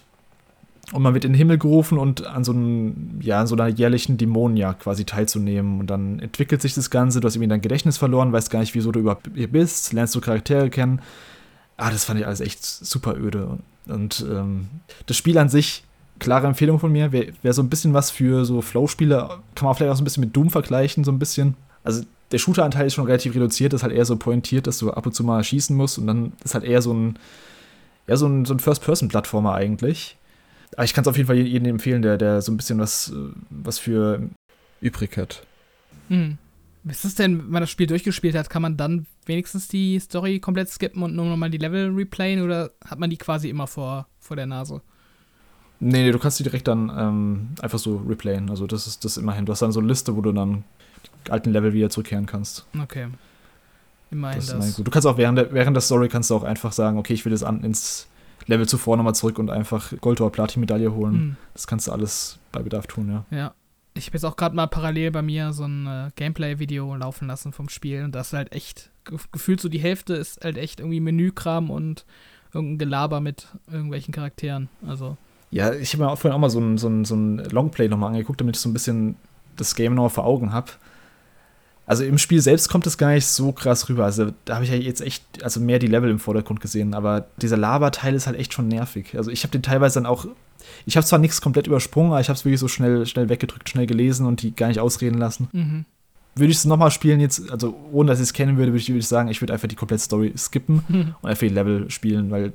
und 0.93 1.01
man 1.01 1.13
wird 1.13 1.25
in 1.25 1.33
den 1.33 1.37
Himmel 1.37 1.57
gerufen 1.57 1.97
und 1.97 2.25
an 2.25 2.45
so, 2.45 2.53
einem, 2.53 3.19
ja, 3.19 3.41
an 3.41 3.47
so 3.47 3.55
einer 3.55 3.67
jährlichen 3.67 4.17
Dämonenjagd 4.17 4.83
quasi 4.83 5.03
teilzunehmen. 5.03 5.81
Und 5.81 5.87
dann 5.87 6.19
entwickelt 6.19 6.61
sich 6.61 6.75
das 6.75 6.89
Ganze, 6.89 7.19
du 7.19 7.27
hast 7.27 7.35
irgendwie 7.35 7.49
dein 7.49 7.59
Gedächtnis 7.59 7.97
verloren, 7.97 8.31
weißt 8.31 8.49
gar 8.49 8.61
nicht, 8.61 8.73
wieso 8.73 8.93
du 8.93 9.01
überhaupt 9.01 9.29
hier 9.35 9.51
bist, 9.51 9.91
lernst 9.91 10.15
du 10.15 10.21
Charaktere 10.21 10.69
kennen. 10.69 11.01
Ah, 11.75 11.91
das 11.91 12.05
fand 12.05 12.21
ich 12.21 12.25
alles 12.25 12.39
echt 12.39 12.63
super 12.63 13.17
öde. 13.17 13.57
Und 13.89 14.25
ähm, 14.29 14.69
das 15.07 15.17
Spiel 15.17 15.37
an 15.37 15.49
sich 15.49 15.83
klare 16.19 16.47
Empfehlung 16.47 16.79
von 16.79 16.91
mir. 16.91 17.11
Wäre 17.11 17.33
wär 17.41 17.53
so 17.53 17.61
ein 17.61 17.69
bisschen 17.69 17.93
was 17.93 18.11
für 18.11 18.45
so 18.45 18.61
Flow-Spiele, 18.61 19.39
kann 19.55 19.65
man 19.65 19.75
vielleicht 19.75 19.91
auch 19.91 19.97
so 19.97 20.01
ein 20.01 20.05
bisschen 20.05 20.21
mit 20.21 20.35
Doom 20.35 20.49
vergleichen, 20.49 21.03
so 21.03 21.11
ein 21.11 21.19
bisschen. 21.19 21.55
Also 21.83 22.03
der 22.31 22.37
Shooter-Anteil 22.37 22.87
ist 22.87 22.93
schon 22.93 23.05
relativ 23.05 23.33
reduziert, 23.35 23.73
ist 23.73 23.83
halt 23.83 23.93
eher 23.93 24.05
so 24.05 24.15
pointiert, 24.15 24.67
dass 24.67 24.77
du 24.77 24.91
ab 24.91 25.05
und 25.05 25.13
zu 25.13 25.23
mal 25.23 25.43
schießen 25.43 25.75
musst 25.75 25.97
und 25.97 26.07
dann 26.07 26.33
ist 26.43 26.53
halt 26.53 26.63
eher 26.63 26.81
so 26.81 26.93
ein, 26.93 27.17
ja, 28.07 28.17
so 28.17 28.27
ein, 28.27 28.45
so 28.45 28.53
ein 28.53 28.59
First-Person-Plattformer 28.59 29.53
eigentlich. 29.53 30.17
Aber 30.73 30.83
ich 30.83 30.93
kann 30.93 31.03
es 31.03 31.07
auf 31.07 31.17
jeden 31.17 31.27
Fall 31.27 31.37
jedem 31.37 31.67
empfehlen, 31.67 32.01
der, 32.01 32.17
der 32.17 32.41
so 32.41 32.51
ein 32.51 32.57
bisschen 32.57 32.79
was, 32.79 33.11
was 33.49 33.79
für 33.79 34.21
übrig 34.81 35.17
hat. 35.17 35.41
Hm. 36.09 36.37
Was 36.83 37.03
ist 37.03 37.19
denn, 37.19 37.39
wenn 37.39 37.49
man 37.49 37.61
das 37.61 37.69
Spiel 37.69 37.87
durchgespielt 37.87 38.35
hat, 38.35 38.49
kann 38.49 38.61
man 38.61 38.77
dann 38.77 39.05
wenigstens 39.25 39.67
die 39.67 39.99
Story 39.99 40.39
komplett 40.39 40.69
skippen 40.69 41.03
und 41.03 41.15
nur 41.15 41.25
nochmal 41.25 41.49
die 41.49 41.57
Level 41.57 41.91
replayen 41.93 42.41
oder 42.41 42.71
hat 42.85 42.99
man 42.99 43.09
die 43.09 43.17
quasi 43.17 43.49
immer 43.49 43.67
vor, 43.67 44.07
vor 44.19 44.37
der 44.37 44.45
Nase? 44.45 44.81
Nee, 45.79 46.03
nee, 46.03 46.11
du 46.11 46.19
kannst 46.19 46.39
die 46.39 46.43
direkt 46.43 46.67
dann 46.67 46.91
ähm, 46.95 47.49
einfach 47.61 47.79
so 47.79 47.97
replayen. 48.07 48.49
Also 48.49 48.67
das 48.67 48.85
ist 48.85 49.05
das 49.05 49.17
immerhin. 49.17 49.45
Du 49.45 49.51
hast 49.51 49.61
dann 49.61 49.71
so 49.71 49.79
eine 49.79 49.87
Liste, 49.87 50.15
wo 50.15 50.21
du 50.21 50.31
dann 50.31 50.63
die 51.25 51.31
alten 51.31 51.51
Level 51.51 51.73
wieder 51.73 51.89
zurückkehren 51.89 52.25
kannst. 52.25 52.65
Okay. 52.77 53.07
Immerhin 54.11 54.39
das. 54.39 54.47
Ist 54.47 54.53
immerhin 54.53 54.73
gut. 54.73 54.87
Du 54.87 54.91
kannst 54.91 55.07
auch 55.07 55.17
während 55.17 55.37
der, 55.37 55.53
während 55.53 55.75
der 55.75 55.81
Story 55.81 56.09
kannst 56.09 56.29
du 56.29 56.35
auch 56.35 56.43
einfach 56.43 56.73
sagen, 56.73 56.97
okay, 56.97 57.13
ich 57.13 57.23
will 57.23 57.31
jetzt 57.31 57.43
an, 57.43 57.63
ins 57.63 58.07
Level 58.47 58.67
zuvor 58.67 58.97
nochmal 58.97 59.15
zurück 59.15 59.39
und 59.39 59.49
einfach 59.49 59.93
Gold- 60.01 60.19
oder 60.19 60.31
Platin-Medaille 60.31 60.93
holen. 60.93 61.13
Mhm. 61.13 61.35
Das 61.53 61.67
kannst 61.67 61.87
du 61.87 61.91
alles 61.91 62.39
bei 62.51 62.61
Bedarf 62.61 62.87
tun, 62.87 63.09
ja. 63.09 63.37
Ja. 63.37 63.53
Ich 63.95 64.07
habe 64.07 64.15
jetzt 64.15 64.23
auch 64.23 64.37
gerade 64.37 64.55
mal 64.55 64.67
parallel 64.67 65.11
bei 65.11 65.21
mir 65.21 65.51
so 65.51 65.65
ein 65.65 65.87
äh, 65.87 66.11
Gameplay-Video 66.15 66.95
laufen 66.95 67.27
lassen 67.27 67.51
vom 67.51 67.69
Spiel 67.69 68.03
und 68.03 68.13
das 68.13 68.27
ist 68.27 68.33
halt 68.33 68.53
echt, 68.53 68.91
gefühlt 69.31 69.59
so 69.59 69.67
die 69.67 69.79
Hälfte 69.79 70.13
ist 70.13 70.43
halt 70.43 70.57
echt 70.57 70.79
irgendwie 70.79 70.99
Menükram 70.99 71.69
und 71.69 72.05
irgendein 72.53 72.77
Gelaber 72.77 73.19
mit 73.19 73.47
irgendwelchen 73.69 74.13
Charakteren. 74.13 74.69
Also 74.87 75.17
Ja, 75.51 75.73
ich 75.73 75.93
habe 75.93 76.03
mir 76.03 76.11
auch 76.11 76.17
vorhin 76.17 76.35
auch 76.35 76.41
mal 76.41 76.49
so 76.49 76.59
ein, 76.59 76.77
so 76.77 76.87
ein, 76.87 77.05
so 77.05 77.15
ein 77.15 77.37
Longplay 77.37 77.87
nochmal 77.87 78.09
angeguckt, 78.09 78.39
damit 78.39 78.55
ich 78.55 78.61
so 78.61 78.69
ein 78.69 78.73
bisschen 78.73 79.15
das 79.57 79.75
Game 79.75 79.95
noch 79.95 80.09
vor 80.09 80.25
Augen 80.25 80.53
habe. 80.53 80.71
Also 81.89 82.03
im 82.03 82.19
Spiel 82.19 82.39
selbst 82.39 82.69
kommt 82.69 82.85
es 82.85 82.99
gar 82.99 83.13
nicht 83.13 83.25
so 83.25 83.51
krass 83.51 83.89
rüber. 83.89 84.05
Also 84.05 84.31
da 84.45 84.55
habe 84.55 84.63
ich 84.63 84.69
ja 84.69 84.77
jetzt 84.77 85.01
echt, 85.01 85.23
also 85.43 85.59
mehr 85.59 85.79
die 85.79 85.87
Level 85.87 86.11
im 86.11 86.19
Vordergrund 86.19 86.61
gesehen, 86.61 86.93
aber 86.93 87.25
dieser 87.41 87.57
Laberteil 87.57 88.13
ist 88.13 88.27
halt 88.27 88.37
echt 88.37 88.53
schon 88.53 88.67
nervig. 88.67 89.17
Also 89.17 89.31
ich 89.31 89.41
habe 89.41 89.51
den 89.51 89.63
teilweise 89.63 89.95
dann 89.95 90.05
auch, 90.05 90.27
ich 90.85 90.95
habe 90.97 91.07
zwar 91.07 91.17
nichts 91.17 91.41
komplett 91.41 91.65
übersprungen, 91.65 92.11
aber 92.11 92.21
ich 92.21 92.29
habe 92.29 92.37
es 92.37 92.45
wirklich 92.45 92.59
so 92.59 92.67
schnell, 92.67 93.07
schnell 93.07 93.27
weggedrückt, 93.27 93.69
schnell 93.69 93.87
gelesen 93.87 94.27
und 94.27 94.43
die 94.43 94.55
gar 94.55 94.67
nicht 94.67 94.79
ausreden 94.79 95.17
lassen. 95.17 95.47
Mhm. 95.51 95.85
Würde 96.35 96.51
ich 96.51 96.57
es 96.57 96.65
nochmal 96.65 96.91
spielen 96.91 97.19
jetzt, 97.19 97.49
also 97.49 97.75
ohne 97.91 98.11
dass 98.11 98.19
ich 98.19 98.25
es 98.25 98.33
kennen 98.33 98.57
würde, 98.57 98.71
würde 98.71 98.81
ich, 98.81 98.89
würd 98.89 98.99
ich 98.99 99.07
sagen, 99.07 99.29
ich 99.29 99.41
würde 99.41 99.53
einfach 99.53 99.67
die 99.67 99.75
komplette 99.75 100.03
Story 100.03 100.31
skippen 100.37 100.83
mhm. 100.87 101.15
und 101.23 101.29
einfach 101.29 101.47
die 101.47 101.53
Level 101.53 101.89
spielen, 101.89 102.29
weil 102.29 102.53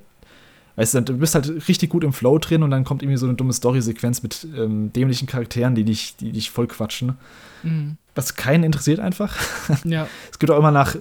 Weißt 0.77 0.95
du, 0.95 1.03
du 1.03 1.19
bist 1.19 1.35
halt 1.35 1.69
richtig 1.69 1.91
gut 1.91 2.03
im 2.03 2.13
Flow 2.13 2.39
drin 2.39 2.63
und 2.63 2.71
dann 2.71 2.85
kommt 2.85 3.03
irgendwie 3.03 3.19
so 3.19 3.27
eine 3.27 3.35
dumme 3.35 3.53
Story-Sequenz 3.53 4.23
mit 4.23 4.47
ähm, 4.57 4.93
dämlichen 4.93 5.29
Charakteren, 5.29 5.75
die 5.75 5.85
dich, 5.85 6.17
die 6.17 6.33
dich 6.33 6.51
voll 6.51 6.67
quatschen. 6.67 7.17
Mhm. 7.63 7.97
Was 8.15 8.35
keinen 8.35 8.65
interessiert 8.65 9.01
einfach. 9.01 9.37
Ja. 9.85 10.09
Es 10.31 10.39
gibt 10.39 10.51
auch 10.51 10.59
immer 10.59 10.71
nach, 10.71 10.97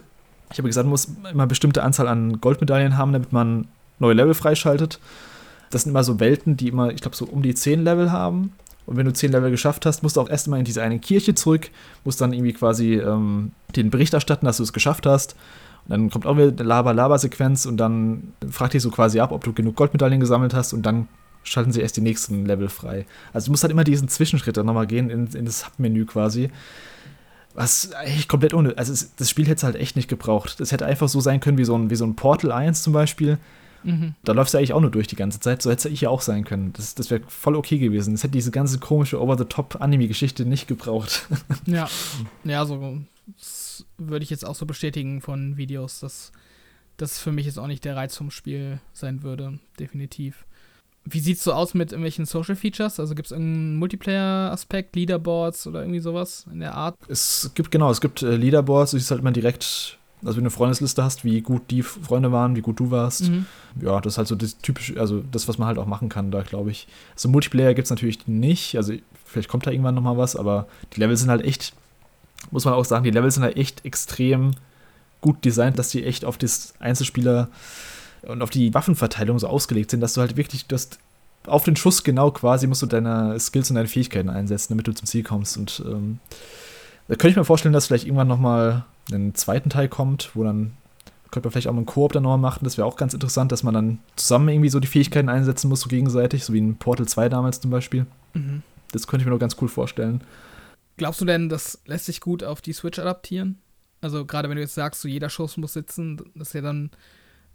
ich 0.52 0.58
habe 0.58 0.68
gesagt, 0.68 0.86
man 0.86 0.92
muss 0.92 1.06
immer 1.06 1.30
eine 1.30 1.48
bestimmte 1.48 1.84
Anzahl 1.84 2.08
an 2.08 2.40
Goldmedaillen 2.40 2.98
haben, 2.98 3.14
damit 3.14 3.34
man 3.34 3.68
neue 4.00 4.14
Level 4.14 4.34
freischaltet. 4.34 5.00
Das 5.72 5.84
sind 5.84 5.92
immer 5.92 6.04
so 6.04 6.20
Welten, 6.20 6.56
die 6.56 6.68
immer, 6.68 6.92
ich 6.92 7.02
glaube, 7.02 7.16
so 7.16 7.26
um 7.26 7.42
die 7.42 7.56
10 7.56 7.84
Level 7.84 8.12
haben. 8.12 8.54
Und 8.86 8.98
wenn 8.98 9.06
du 9.06 9.14
10 9.14 9.32
Level 9.32 9.50
geschafft 9.50 9.86
hast, 9.86 10.04
musst 10.04 10.18
du 10.18 10.22
auch 10.22 10.30
erst 10.30 10.48
mal 10.48 10.60
in 10.60 10.66
diese 10.66 10.84
eine 10.84 11.00
Kirche 11.00 11.34
zurück, 11.34 11.70
musst 12.04 12.22
dann 12.22 12.34
irgendwie 12.34 12.54
quasi 12.54 12.96
ähm, 12.96 13.54
den 13.76 13.90
Bericht 13.90 14.14
erstatten, 14.14 14.46
dass 14.46 14.58
du 14.58 14.64
es 14.64 14.74
geschafft 14.74 15.06
hast. 15.06 15.36
Und 15.86 15.92
dann 15.92 16.10
kommt 16.10 16.26
auch 16.26 16.38
wieder 16.38 16.50
eine 16.50 16.64
Laber-Laber-Sequenz 16.64 17.66
und 17.66 17.78
dann 17.78 18.34
fragt 18.50 18.74
dich 18.74 18.82
so 18.82 18.90
quasi 18.90 19.20
ab, 19.20 19.32
ob 19.32 19.44
du 19.44 19.54
genug 19.54 19.76
Goldmedaillen 19.76 20.20
gesammelt 20.20 20.54
hast 20.54 20.74
und 20.74 20.86
dann 20.86 21.08
schalten 21.44 21.72
sie 21.72 21.82
erst 21.82 21.98
die 21.98 22.02
nächsten 22.02 22.46
Level 22.46 22.70
frei. 22.70 23.06
Also 23.34 23.46
du 23.46 23.52
musst 23.52 23.64
halt 23.64 23.72
immer 23.72 23.84
diesen 23.84 24.08
Zwischenschritt 24.08 24.56
dann 24.56 24.66
nochmal 24.66 24.88
gehen 24.88 25.10
in, 25.10 25.28
in 25.28 25.46
das 25.46 25.66
Hub-Menü 25.66 26.06
quasi. 26.06 26.50
Was 27.54 27.92
eigentlich 27.94 28.28
komplett 28.28 28.54
ohne. 28.54 28.78
Also 28.78 28.94
es, 28.94 29.16
das 29.16 29.30
Spiel 29.30 29.46
hätte 29.46 29.58
es 29.58 29.64
halt 29.64 29.76
echt 29.76 29.96
nicht 29.96 30.08
gebraucht. 30.08 30.60
Das 30.60 30.72
hätte 30.72 30.86
einfach 30.86 31.08
so 31.08 31.20
sein 31.20 31.40
können 31.40 31.58
wie 31.58 31.66
so 31.66 31.78
ein, 31.78 31.90
wie 31.90 31.96
so 31.96 32.06
ein 32.06 32.16
Portal 32.16 32.52
1 32.52 32.82
zum 32.82 32.94
Beispiel. 32.94 33.38
Mhm. 33.84 34.16
Da 34.24 34.32
läuft 34.32 34.50
es 34.50 34.56
eigentlich 34.56 34.74
auch 34.74 34.82
nur 34.82 34.90
durch 34.90 35.08
die 35.08 35.16
ganze 35.16 35.40
Zeit. 35.40 35.62
So 35.62 35.70
hätte 35.70 35.90
es 35.90 36.00
ja 36.00 36.10
auch 36.10 36.22
sein 36.22 36.46
können. 36.46 36.74
Das, 36.74 36.96
das 36.96 37.12
wäre 37.12 37.22
voll 37.28 37.56
okay 37.56 37.78
gewesen. 37.78 38.14
Das 38.14 38.24
hätte 38.24 38.32
diese 38.32 38.52
ganze 38.52 38.80
komische 38.80 39.22
Over-the-Top-Anime-Geschichte 39.22 40.46
nicht 40.46 40.68
gebraucht. 40.68 41.28
Ja, 41.66 41.88
ja, 42.44 42.66
so 42.66 42.98
würde 43.98 44.24
ich 44.24 44.30
jetzt 44.30 44.46
auch 44.46 44.56
so 44.56 44.66
bestätigen 44.66 45.22
von 45.22 45.58
Videos, 45.58 46.00
dass 46.00 46.32
das 46.98 47.20
für 47.20 47.32
mich 47.32 47.46
jetzt 47.46 47.60
auch 47.60 47.68
nicht 47.68 47.86
der 47.86 47.96
Reiz 47.96 48.16
vom 48.16 48.32
Spiel 48.32 48.80
sein 48.94 49.24
würde. 49.24 49.60
Definitiv. 49.80 50.46
Wie 51.06 51.20
sieht 51.20 51.38
es 51.38 51.44
so 51.44 51.52
aus 51.52 51.74
mit 51.74 51.92
irgendwelchen 51.92 52.26
Social 52.26 52.56
Features? 52.56 53.00
Also 53.00 53.14
gibt 53.14 53.26
es 53.26 53.32
irgendeinen 53.32 53.78
Multiplayer-Aspekt, 53.78 54.96
Leaderboards 54.96 55.68
oder 55.68 55.82
irgendwie 55.82 56.00
sowas 56.00 56.46
in 56.52 56.60
der 56.60 56.76
Art? 56.76 56.96
Es 57.10 57.52
gibt, 57.56 57.72
genau, 57.72 57.92
es 57.92 58.00
gibt 58.00 58.22
äh, 58.22 58.38
Leaderboards, 58.38 58.92
du 58.92 58.98
siehst 58.98 59.12
halt 59.12 59.20
immer 59.20 59.34
direkt, 59.34 59.98
also 60.24 60.38
wenn 60.38 60.44
du 60.44 60.48
eine 60.48 60.50
Freundesliste 60.52 61.04
hast, 61.04 61.26
wie 61.26 61.42
gut 61.42 61.72
die 61.72 61.82
Freunde 61.82 62.32
waren, 62.32 62.56
wie 62.56 62.62
gut 62.62 62.80
du 62.80 62.90
warst. 62.90 63.30
Mhm. 63.30 63.48
Ja, 63.82 64.00
das 64.00 64.14
ist 64.14 64.18
halt 64.18 64.30
so 64.30 64.36
das 64.36 64.58
typische, 64.60 64.98
also 64.98 65.22
das, 65.30 65.50
was 65.50 65.58
man 65.58 65.68
halt 65.68 65.78
auch 65.78 65.88
machen 65.88 66.08
kann, 66.08 66.32
da 66.32 66.42
glaube 66.42 66.72
ich. 66.72 66.88
Also 67.16 67.28
Multiplayer 67.28 67.74
gibt 67.74 67.88
es 67.88 67.92
natürlich 67.92 68.26
nicht, 68.28 68.78
also 68.78 68.94
vielleicht 69.26 69.50
kommt 69.50 69.68
da 69.68 69.72
irgendwann 69.72 69.96
nochmal 69.96 70.18
was, 70.18 70.38
aber 70.38 70.68
die 70.96 71.02
Level 71.02 71.18
sind 71.18 71.30
halt 71.30 71.44
echt 71.44 71.74
muss 72.52 72.66
man 72.66 72.74
auch 72.74 72.86
sagen, 72.86 73.04
die 73.04 73.12
Level 73.12 73.32
sind 73.32 73.44
halt 73.44 73.58
echt 73.58 73.86
extrem 73.86 74.52
gut 75.22 75.44
designt, 75.46 75.80
dass 75.80 75.90
die 75.90 76.04
echt 76.04 76.26
auf 76.26 76.38
das 76.38 76.74
Einzelspieler 76.80 77.50
und 78.24 78.42
auf 78.42 78.50
die 78.50 78.74
Waffenverteilung 78.74 79.40
so 79.40 79.48
ausgelegt 79.48 79.92
sind, 79.92 80.02
dass 80.02 80.14
du 80.14 80.22
halt 80.22 80.38
wirklich, 80.38 80.68
du 80.68 80.76
hast 80.76 81.00
auf 81.46 81.64
den 81.64 81.76
Schuss 81.76 82.04
genau 82.04 82.32
quasi 82.32 82.68
musst 82.68 82.82
du 82.82 82.86
deine 82.86 83.40
Skills 83.40 83.70
und 83.70 83.76
deine 83.76 83.88
Fähigkeiten 83.88 84.30
einsetzen, 84.30 84.74
damit 84.74 84.88
du 84.88 84.94
zum 84.94 85.08
Ziel 85.08 85.24
kommst. 85.24 85.58
Und 85.58 85.84
ähm, 85.86 86.20
da 87.08 87.16
könnte 87.16 87.30
ich 87.30 87.36
mir 87.36 87.46
vorstellen, 87.46 87.74
dass 87.74 87.88
vielleicht 87.88 88.06
irgendwann 88.06 88.28
nochmal 88.28 88.86
ein 89.12 89.36
zweiten 89.36 89.70
Teil 89.70 89.90
kommt, 89.90 90.32
wo 90.34 90.44
dann 90.44 90.74
könnte 91.32 91.48
man 91.48 91.52
vielleicht 91.52 91.68
auch 91.68 91.74
mal 91.74 91.80
einen 91.80 91.86
Koop 91.86 92.14
dann 92.14 92.24
nochmal 92.24 92.38
machen. 92.38 92.64
Das 92.64 92.78
wäre 92.78 92.88
auch 92.88 92.96
ganz 92.96 93.14
interessant, 93.14 93.52
dass 93.52 93.64
man 93.64 93.74
dann 93.74 94.00
zusammen 94.16 94.50
irgendwie 94.50 94.70
so 94.70 94.80
die 94.80 94.88
Fähigkeiten 94.88 95.30
einsetzen 95.30 95.68
muss, 95.68 95.82
so 95.82 95.90
gegenseitig, 95.90 96.46
so 96.46 96.54
wie 96.54 96.60
in 96.60 96.76
Portal 96.78 97.08
2 97.08 97.28
damals 97.28 97.60
zum 97.60 97.72
Beispiel. 97.72 98.06
Mhm. 98.34 98.62
Das 98.92 99.08
könnte 99.08 99.24
ich 99.24 99.26
mir 99.26 99.34
noch 99.34 99.40
ganz 99.40 99.58
cool 99.60 99.68
vorstellen. 99.68 100.22
Glaubst 100.98 101.22
du 101.22 101.26
denn, 101.26 101.50
das 101.50 101.82
lässt 101.86 102.06
sich 102.06 102.22
gut 102.22 102.44
auf 102.44 102.62
die 102.62 102.74
Switch 102.74 103.00
adaptieren? 103.00 103.60
Also 104.02 104.26
gerade 104.26 104.50
wenn 104.50 104.58
du 104.58 104.62
jetzt 104.62 104.76
sagst, 104.76 105.02
so 105.02 105.08
jeder 105.08 105.30
Schuss 105.30 105.58
muss 105.58 105.74
sitzen, 105.74 106.18
das 106.36 106.50
ist 106.50 106.54
ja 106.54 106.62
dann 106.62 106.92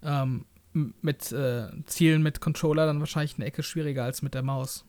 ähm, 0.03 0.45
mit 0.72 1.32
äh, 1.32 1.66
Zielen 1.86 2.22
mit 2.22 2.41
Controller 2.41 2.86
dann 2.86 3.01
wahrscheinlich 3.01 3.36
eine 3.36 3.47
Ecke 3.47 3.62
schwieriger 3.62 4.05
als 4.05 4.22
mit 4.22 4.34
der 4.34 4.43
Maus. 4.43 4.84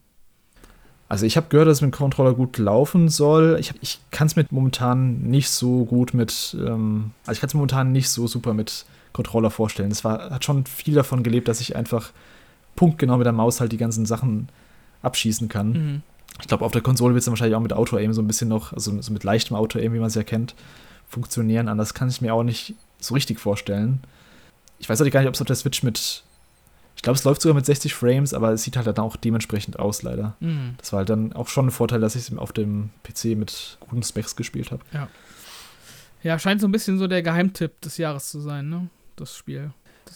Also 1.09 1.25
ich 1.25 1.37
habe 1.37 1.47
gehört, 1.49 1.67
dass 1.67 1.77
es 1.77 1.81
mit 1.81 1.93
dem 1.93 1.97
Controller 1.97 2.35
gut 2.35 2.57
laufen 2.59 3.09
soll. 3.09 3.57
Ich, 3.59 3.73
ich 3.81 3.99
kann 4.11 4.27
es 4.27 4.35
mit 4.35 4.51
momentan 4.51 5.21
nicht 5.21 5.49
so 5.49 5.85
gut 5.85 6.13
mit, 6.13 6.55
ähm, 6.59 7.11
also 7.25 7.31
ich 7.33 7.41
kann 7.41 7.47
es 7.47 7.55
momentan 7.55 7.91
nicht 7.91 8.09
so 8.09 8.27
super 8.27 8.53
mit 8.53 8.85
Controller 9.11 9.49
vorstellen. 9.49 9.91
Es 9.91 10.03
war, 10.03 10.29
hat 10.29 10.45
schon 10.45 10.65
viel 10.65 10.93
davon 10.93 11.23
gelebt, 11.23 11.47
dass 11.47 11.61
ich 11.61 11.75
einfach 11.75 12.11
punktgenau 12.75 13.17
mit 13.17 13.25
der 13.25 13.33
Maus 13.33 13.59
halt 13.59 13.71
die 13.71 13.77
ganzen 13.77 14.05
Sachen 14.05 14.49
abschießen 15.01 15.49
kann. 15.49 15.71
Mhm. 15.71 16.01
Ich 16.41 16.47
glaube, 16.47 16.65
auf 16.65 16.71
der 16.71 16.81
Konsole 16.81 17.13
wird 17.13 17.19
es 17.19 17.25
dann 17.25 17.33
wahrscheinlich 17.33 17.55
auch 17.55 17.61
mit 17.61 17.73
Auto-Aim 17.73 18.13
so 18.13 18.21
ein 18.21 18.27
bisschen 18.27 18.47
noch, 18.47 18.73
also 18.73 18.99
so 19.01 19.13
mit 19.13 19.23
leichtem 19.23 19.55
Auto-Aim, 19.55 19.93
wie 19.93 19.99
man 19.99 20.07
es 20.07 20.15
ja 20.15 20.23
kennt, 20.23 20.55
funktionieren. 21.07 21.67
Anders 21.67 21.93
kann 21.93 22.09
ich 22.09 22.21
mir 22.21 22.33
auch 22.33 22.43
nicht 22.43 22.75
so 22.99 23.13
richtig 23.13 23.39
vorstellen. 23.39 24.01
Ich 24.79 24.89
weiß 24.89 25.01
auch 25.01 25.09
gar 25.09 25.19
nicht, 25.19 25.27
ob 25.27 25.35
es 25.35 25.41
auf 25.41 25.47
der 25.47 25.55
Switch 25.55 25.83
mit. 25.83 26.23
Ich 26.95 27.01
glaube, 27.01 27.17
es 27.17 27.23
läuft 27.23 27.41
sogar 27.41 27.55
mit 27.55 27.65
60 27.65 27.93
Frames, 27.93 28.33
aber 28.33 28.51
es 28.51 28.63
sieht 28.63 28.75
halt 28.75 28.87
dann 28.87 28.99
auch 28.99 29.15
dementsprechend 29.15 29.79
aus, 29.79 30.01
leider. 30.01 30.35
Mhm. 30.39 30.75
Das 30.77 30.91
war 30.91 30.99
halt 30.99 31.09
dann 31.09 31.33
auch 31.33 31.47
schon 31.47 31.67
ein 31.67 31.71
Vorteil, 31.71 32.01
dass 32.01 32.15
ich 32.15 32.29
es 32.29 32.37
auf 32.37 32.51
dem 32.51 32.89
PC 33.03 33.37
mit 33.37 33.77
guten 33.79 34.03
Specs 34.03 34.35
gespielt 34.35 34.71
habe. 34.71 34.83
Ja. 34.93 35.07
Ja, 36.21 36.37
scheint 36.37 36.59
so 36.59 36.67
ein 36.67 36.71
bisschen 36.73 36.99
so 36.99 37.07
der 37.07 37.21
Geheimtipp 37.21 37.79
des 37.81 37.97
Jahres 37.97 38.29
zu 38.29 38.41
sein, 38.41 38.69
ne? 38.69 38.89
Das 39.15 39.35
Spiel. 39.35 39.71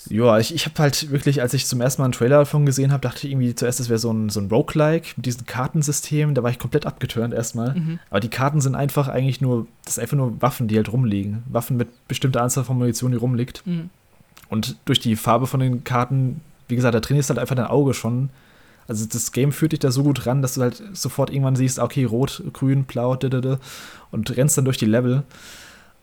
Ja, 0.09 0.37
ich, 0.37 0.53
ich 0.53 0.65
habe 0.65 0.77
halt 0.79 1.11
wirklich, 1.11 1.41
als 1.41 1.53
ich 1.53 1.65
zum 1.65 1.81
ersten 1.81 2.01
Mal 2.01 2.05
einen 2.05 2.13
Trailer 2.13 2.39
davon 2.39 2.65
gesehen 2.65 2.91
habe, 2.91 3.01
dachte 3.01 3.25
ich 3.25 3.31
irgendwie 3.31 3.55
zuerst, 3.55 3.79
es 3.79 3.89
wäre 3.89 3.99
so 3.99 4.11
ein, 4.11 4.29
so 4.29 4.39
ein 4.39 4.47
Roguelike 4.47 5.13
mit 5.15 5.25
diesem 5.25 5.45
Kartensystem. 5.45 6.33
Da 6.33 6.43
war 6.43 6.51
ich 6.51 6.59
komplett 6.59 6.85
abgeturnt 6.85 7.33
erstmal. 7.33 7.75
Mhm. 7.75 7.99
Aber 8.09 8.19
die 8.19 8.29
Karten 8.29 8.61
sind 8.61 8.75
einfach 8.75 9.07
eigentlich 9.07 9.41
nur, 9.41 9.67
das 9.85 9.97
ist 9.97 9.99
einfach 9.99 10.17
nur 10.17 10.41
Waffen, 10.41 10.67
die 10.67 10.75
halt 10.75 10.91
rumliegen. 10.91 11.43
Waffen 11.49 11.77
mit 11.77 11.87
bestimmter 12.07 12.41
Anzahl 12.41 12.63
von 12.63 12.77
Munition, 12.77 13.11
die 13.11 13.17
rumliegt. 13.17 13.65
Mhm. 13.65 13.89
Und 14.49 14.77
durch 14.85 14.99
die 14.99 15.15
Farbe 15.15 15.47
von 15.47 15.59
den 15.59 15.83
Karten, 15.83 16.41
wie 16.67 16.75
gesagt, 16.75 16.93
da 16.93 16.99
trainierst 16.99 17.29
du 17.29 17.33
halt 17.33 17.39
einfach 17.39 17.55
dein 17.55 17.67
Auge 17.67 17.93
schon. 17.93 18.29
Also 18.87 19.05
das 19.05 19.31
Game 19.31 19.51
führt 19.51 19.71
dich 19.71 19.79
da 19.79 19.91
so 19.91 20.03
gut 20.03 20.25
ran, 20.25 20.41
dass 20.41 20.55
du 20.55 20.61
halt 20.61 20.83
sofort 20.93 21.29
irgendwann 21.29 21.55
siehst, 21.55 21.79
okay, 21.79 22.03
rot, 22.03 22.43
grün, 22.51 22.83
blau, 22.83 23.17
und 24.11 24.37
rennst 24.37 24.57
dann 24.57 24.65
durch 24.65 24.77
die 24.77 24.85
Level. 24.85 25.23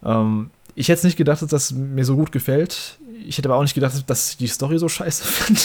Ähm, 0.05 0.51
ich 0.75 0.89
hätte 0.89 1.07
nicht 1.07 1.17
gedacht, 1.17 1.43
dass 1.43 1.51
das 1.51 1.73
mir 1.73 2.05
so 2.05 2.17
gut 2.17 2.33
gefällt. 2.33 2.99
Ich 3.27 3.39
hätte 3.39 3.49
aber 3.49 3.57
auch 3.57 3.63
nicht 3.63 3.75
gedacht, 3.75 4.09
dass 4.09 4.31
ich 4.31 4.37
die 4.37 4.47
Story 4.47 4.79
so 4.79 4.89
scheiße 4.89 5.25
finde. 5.25 5.61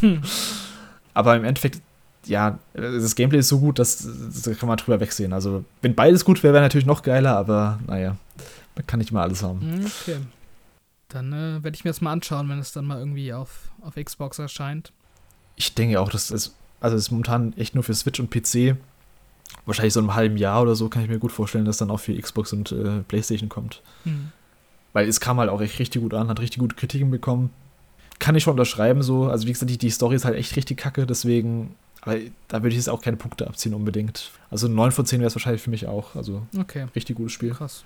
Hm. 0.00 0.22
aber 1.14 1.36
im 1.36 1.44
Endeffekt, 1.44 1.80
ja, 2.26 2.58
das 2.74 3.14
Gameplay 3.14 3.40
ist 3.40 3.48
so 3.48 3.60
gut, 3.60 3.78
dass 3.78 4.06
da 4.44 4.54
kann 4.54 4.68
man 4.68 4.76
drüber 4.76 5.00
wegsehen. 5.00 5.32
Also, 5.32 5.64
wenn 5.82 5.94
beides 5.94 6.24
gut 6.24 6.42
wäre, 6.42 6.54
wäre 6.54 6.64
natürlich 6.64 6.86
noch 6.86 7.02
geiler, 7.02 7.36
aber 7.36 7.78
naja, 7.86 8.16
man 8.74 8.86
kann 8.86 8.98
nicht 8.98 9.12
mal 9.12 9.22
alles 9.22 9.42
haben. 9.42 9.60
Hm, 9.60 9.86
okay. 9.86 10.16
Dann 11.08 11.32
äh, 11.32 11.62
werde 11.62 11.74
ich 11.74 11.84
mir 11.84 11.90
das 11.90 12.00
mal 12.00 12.12
anschauen, 12.12 12.48
wenn 12.48 12.58
es 12.58 12.72
dann 12.72 12.86
mal 12.86 12.98
irgendwie 12.98 13.32
auf, 13.32 13.70
auf 13.82 13.96
Xbox 13.96 14.38
erscheint. 14.38 14.92
Ich 15.56 15.74
denke 15.74 16.00
auch, 16.00 16.08
das 16.08 16.30
ist, 16.30 16.54
also 16.80 16.96
das 16.96 17.04
ist 17.04 17.10
momentan 17.10 17.52
echt 17.56 17.74
nur 17.74 17.84
für 17.84 17.94
Switch 17.94 18.20
und 18.20 18.30
PC. 18.30 18.76
Wahrscheinlich 19.66 19.92
so 19.92 20.00
in 20.00 20.06
einem 20.06 20.14
halben 20.14 20.36
Jahr 20.36 20.62
oder 20.62 20.76
so 20.76 20.88
kann 20.88 21.02
ich 21.02 21.08
mir 21.08 21.18
gut 21.18 21.32
vorstellen, 21.32 21.64
dass 21.64 21.78
dann 21.78 21.90
auch 21.90 21.98
für 21.98 22.16
Xbox 22.16 22.52
und 22.52 22.70
äh, 22.72 23.00
PlayStation 23.08 23.48
kommt. 23.48 23.82
Hm. 24.04 24.32
Weil 24.92 25.08
es 25.08 25.20
kam 25.20 25.38
halt 25.38 25.50
auch 25.50 25.60
echt 25.60 25.78
richtig 25.78 26.02
gut 26.02 26.14
an, 26.14 26.28
hat 26.28 26.40
richtig 26.40 26.58
gute 26.58 26.76
Kritiken 26.76 27.10
bekommen. 27.10 27.50
Kann 28.18 28.34
ich 28.34 28.42
schon 28.42 28.52
unterschreiben 28.52 29.02
so. 29.02 29.24
Also 29.24 29.46
wie 29.46 29.52
gesagt, 29.52 29.70
die, 29.70 29.78
die 29.78 29.90
Story 29.90 30.16
ist 30.16 30.24
halt 30.24 30.36
echt 30.36 30.56
richtig 30.56 30.78
kacke, 30.78 31.06
deswegen, 31.06 31.74
aber 32.02 32.16
da 32.48 32.58
würde 32.58 32.70
ich 32.70 32.76
jetzt 32.76 32.88
auch 32.88 33.00
keine 33.00 33.16
Punkte 33.16 33.46
abziehen 33.46 33.74
unbedingt. 33.74 34.30
Also 34.50 34.68
9 34.68 34.92
von 34.92 35.06
10 35.06 35.20
wäre 35.20 35.28
es 35.28 35.34
wahrscheinlich 35.34 35.62
für 35.62 35.70
mich 35.70 35.86
auch. 35.86 36.16
Also 36.16 36.42
okay. 36.58 36.86
richtig 36.94 37.16
gutes 37.16 37.32
Spiel. 37.32 37.50
Krass. 37.50 37.84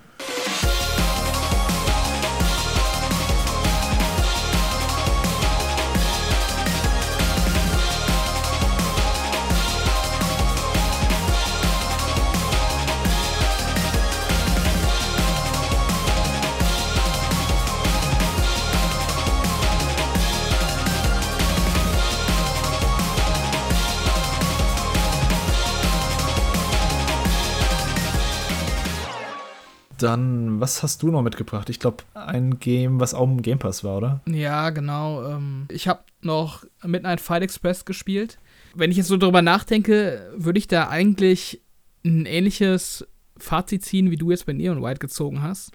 Dann, 30.05 30.61
was 30.61 30.82
hast 30.82 31.02
du 31.02 31.11
noch 31.11 31.22
mitgebracht? 31.22 31.70
Ich 31.70 31.80
glaube, 31.80 32.05
ein 32.12 32.59
Game, 32.59 33.00
was 33.00 33.14
auch 33.14 33.24
im 33.24 33.40
Game 33.40 33.59
Pass 33.59 33.84
war, 33.84 33.96
oder? 33.96 34.20
Ja, 34.26 34.68
genau. 34.68 35.24
Ähm, 35.24 35.64
ich 35.70 35.88
habe 35.88 36.00
noch 36.20 36.66
Midnight 36.84 37.22
Fight 37.22 37.42
Express 37.42 37.86
gespielt. 37.86 38.36
wenn 38.74 38.90
ich 38.90 38.98
jetzt 38.98 39.09
so 39.09 39.16
drüber 39.16 39.40
nachdenke, 39.40 40.30
würde 40.36 40.59
ich 40.59 40.68
da 40.68 40.88
eigentlich 40.90 41.62
ein 42.05 42.26
ähnliches 42.26 43.07
Fazit 43.38 43.82
ziehen, 43.82 44.11
wie 44.11 44.16
du 44.16 44.30
jetzt 44.30 44.44
bei 44.44 44.52
Neon 44.52 44.82
White 44.82 44.98
gezogen 44.98 45.42
hast. 45.42 45.72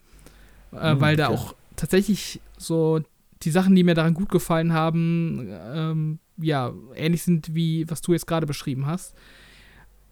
Äh, 0.74 0.94
mhm, 0.94 1.02
weil 1.02 1.16
da 1.16 1.30
okay. 1.30 1.38
auch 1.38 1.56
tatsächlich 1.76 2.40
so 2.56 3.02
die 3.42 3.50
Sachen, 3.50 3.74
die 3.74 3.84
mir 3.84 3.96
daran 3.96 4.14
gut 4.14 4.30
gefallen 4.30 4.74
haben, 4.74 5.48
ähm, 5.50 6.20
ja, 6.38 6.72
ähnlich 6.94 7.24
sind 7.24 7.56
wie 7.56 7.90
was 7.90 8.02
du 8.02 8.14
jetzt 8.14 8.28
gerade 8.28 8.46
beschrieben 8.46 8.86
hast. 8.86 9.16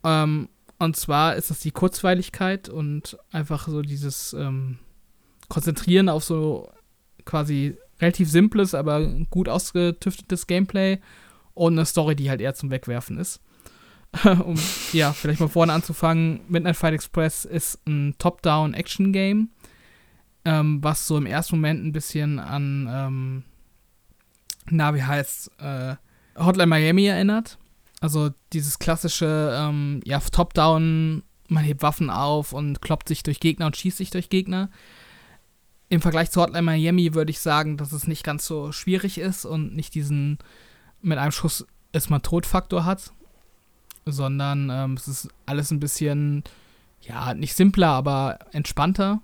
Ähm, 0.03 0.49
und 0.79 0.95
zwar 0.95 1.35
ist 1.35 1.49
das 1.49 1.59
die 1.59 1.71
Kurzweiligkeit 1.71 2.69
und 2.69 3.17
einfach 3.31 3.67
so 3.67 3.81
dieses 3.81 4.33
ähm, 4.33 4.77
Konzentrieren 5.49 6.09
auf 6.09 6.23
so 6.23 6.69
quasi 7.25 7.77
relativ 7.99 8.29
simples, 8.29 8.75
aber 8.75 9.05
gut 9.29 9.49
ausgetüftetes 9.49 10.45
Gameplay 10.47 10.99
und 11.53 11.73
eine 11.73 11.85
Story, 11.85 12.15
die 12.15 12.29
halt 12.29 12.41
eher 12.41 12.53
zum 12.53 12.69
Wegwerfen 12.69 13.17
ist. 13.17 13.41
um 14.23 14.55
ja, 14.93 15.13
vielleicht 15.13 15.39
mal 15.39 15.49
vorne 15.49 15.73
anzufangen, 15.73 16.41
Midnight 16.47 16.77
Fight 16.77 16.93
Express 16.93 17.45
ist 17.45 17.85
ein 17.85 18.15
Top-Down-Action-Game, 18.17 19.49
ähm, 20.45 20.83
was 20.83 21.07
so 21.07 21.17
im 21.17 21.25
ersten 21.25 21.57
Moment 21.57 21.83
ein 21.83 21.91
bisschen 21.91 22.39
an, 22.39 22.87
ähm, 22.89 23.43
na, 24.69 24.93
wie 24.95 25.03
heißt 25.03 25.51
äh, 25.59 25.95
Hotline 26.37 26.67
Miami 26.67 27.05
erinnert. 27.07 27.57
Also 27.99 28.29
dieses 28.53 28.79
klassische, 28.79 29.55
ähm, 29.57 30.01
ja, 30.05 30.19
Top-Down, 30.19 31.23
man 31.47 31.63
hebt 31.63 31.81
Waffen 31.81 32.09
auf 32.09 32.53
und 32.53 32.81
kloppt 32.81 33.07
sich 33.07 33.23
durch 33.23 33.39
Gegner 33.39 33.65
und 33.65 33.77
schießt 33.77 33.97
sich 33.97 34.11
durch 34.11 34.29
Gegner. 34.29 34.69
Im 35.89 36.01
Vergleich 36.01 36.29
zu 36.31 36.41
Hotline 36.41 36.63
Miami 36.63 37.13
würde 37.13 37.31
ich 37.31 37.39
sagen, 37.39 37.77
dass 37.77 37.93
es 37.93 38.07
nicht 38.07 38.23
ganz 38.23 38.45
so 38.45 38.71
schwierig 38.71 39.17
ist 39.17 39.45
und 39.45 39.75
nicht 39.75 39.95
diesen 39.95 40.37
mit 41.01 41.17
einem 41.17 41.31
Schuss 41.31 41.65
ist 41.93 42.09
man 42.09 42.21
Todfaktor 42.21 42.85
hat, 42.85 43.13
sondern 44.05 44.69
ähm, 44.69 44.93
es 44.93 45.07
ist 45.07 45.29
alles 45.45 45.71
ein 45.71 45.79
bisschen, 45.79 46.43
ja, 47.01 47.33
nicht 47.33 47.55
simpler, 47.55 47.89
aber 47.89 48.39
entspannter. 48.51 49.21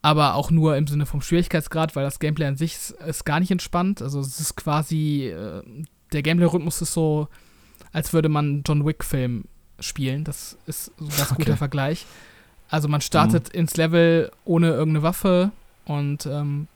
Aber 0.00 0.34
auch 0.34 0.50
nur 0.50 0.76
im 0.76 0.86
Sinne 0.86 1.06
vom 1.06 1.20
Schwierigkeitsgrad, 1.20 1.96
weil 1.96 2.04
das 2.04 2.20
Gameplay 2.20 2.46
an 2.46 2.56
sich 2.56 2.74
ist, 2.74 2.90
ist 2.92 3.24
gar 3.24 3.40
nicht 3.40 3.50
entspannt. 3.50 4.00
Also 4.00 4.20
es 4.20 4.38
ist 4.38 4.56
quasi, 4.56 5.26
äh, 5.26 5.62
der 6.12 6.22
Gameplay-Rhythmus 6.22 6.80
ist 6.80 6.92
so, 6.92 7.28
als 7.98 8.12
würde 8.12 8.28
man 8.28 8.44
einen 8.44 8.62
John 8.64 8.86
Wick-Film 8.86 9.44
spielen. 9.80 10.22
Das 10.22 10.56
ist 10.66 10.92
so 10.96 11.04
ein 11.04 11.08
ganz 11.08 11.22
okay. 11.32 11.42
guter 11.42 11.56
Vergleich. 11.56 12.06
Also 12.68 12.86
man 12.86 13.00
startet 13.00 13.52
mhm. 13.52 13.60
ins 13.60 13.76
Level 13.76 14.30
ohne 14.44 14.68
irgendeine 14.68 15.02
Waffe 15.02 15.50
und 15.84 16.26
ähm, 16.26 16.68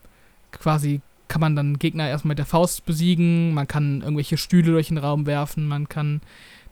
quasi 0.51 1.01
kann 1.29 1.41
man 1.41 1.55
dann 1.55 1.79
Gegner 1.79 2.09
erstmal 2.09 2.33
mit 2.33 2.39
der 2.39 2.47
Faust 2.47 2.85
besiegen, 2.85 3.55
man 3.55 3.68
kann 3.68 4.03
irgendwelche 4.03 4.37
Stühle 4.37 4.73
durch 4.73 4.89
den 4.89 4.99
Raum 4.99 5.27
werfen, 5.27 5.68
man 5.68 5.89
kann 5.89 6.20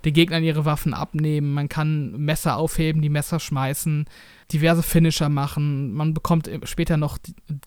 den 0.04 0.14
Gegnern 0.14 0.42
ihre 0.42 0.64
Waffen 0.64 0.94
abnehmen, 0.94 1.54
man 1.54 1.68
kann 1.68 2.12
Messer 2.18 2.56
aufheben, 2.56 3.02
die 3.02 3.08
Messer 3.08 3.38
schmeißen, 3.38 4.06
diverse 4.52 4.82
Finisher 4.82 5.28
machen, 5.28 5.94
man 5.94 6.12
bekommt 6.12 6.50
später 6.64 6.96
noch 6.96 7.18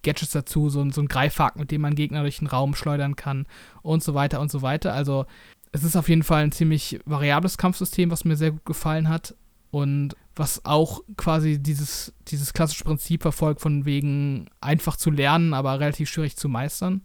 Gadgets 0.04 0.32
dazu, 0.32 0.70
so, 0.70 0.88
so 0.92 1.02
ein 1.02 1.08
Greifhaken, 1.08 1.62
mit 1.62 1.72
dem 1.72 1.82
man 1.82 1.96
Gegner 1.96 2.22
durch 2.22 2.40
den 2.40 2.48
Raum 2.48 2.76
schleudern 2.76 3.16
kann 3.16 3.46
und 3.82 4.04
so 4.04 4.14
weiter 4.14 4.42
und 4.42 4.52
so 4.52 4.62
weiter. 4.62 4.94
Also 4.94 5.26
es 5.74 5.84
ist 5.84 5.95
auf 5.95 6.07
jeden 6.07 6.24
Fall 6.24 6.43
ein 6.43 6.51
ziemlich 6.51 6.99
variables 7.05 7.57
Kampfsystem, 7.57 8.11
was 8.11 8.26
mir 8.26 8.38
sehr 8.38 8.51
gut 8.51 8.63
gefallen 8.63 9.09
hat 9.09 9.36
und 9.71 10.15
was 10.36 10.65
auch 10.65 11.01
quasi 11.17 11.61
dieses, 11.61 12.13
dieses 12.28 12.53
klassische 12.53 12.84
Prinzip 12.84 13.24
verfolgt, 13.24 13.59
von 13.59 13.84
wegen 13.84 14.49
einfach 14.61 14.97
zu 14.97 15.09
lernen, 15.09 15.53
aber 15.55 15.80
relativ 15.80 16.09
schwierig 16.09 16.38
zu 16.38 16.47
meistern. 16.47 17.01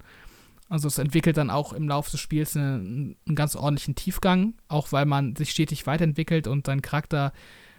Also 0.69 0.87
es 0.87 0.99
entwickelt 0.99 1.39
dann 1.39 1.49
auch 1.49 1.73
im 1.73 1.89
Laufe 1.89 2.11
des 2.11 2.21
Spiels 2.21 2.57
eine, 2.57 2.75
einen 2.75 3.35
ganz 3.35 3.57
ordentlichen 3.57 3.95
Tiefgang, 3.95 4.53
auch 4.69 4.93
weil 4.93 5.07
man 5.07 5.35
sich 5.35 5.51
stetig 5.51 5.87
weiterentwickelt 5.87 6.47
und 6.47 6.67
seinen 6.67 6.83
Charakter 6.83 7.33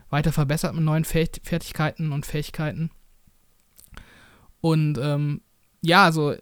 weiter 0.09 0.31
verbessert 0.31 0.73
mit 0.73 0.83
neuen 0.83 1.05
Fertigkeiten 1.05 2.11
und 2.11 2.25
Fähigkeiten. 2.25 2.89
Und 4.59 4.97
ähm, 4.97 5.41
ja, 5.81 6.03
also 6.03 6.33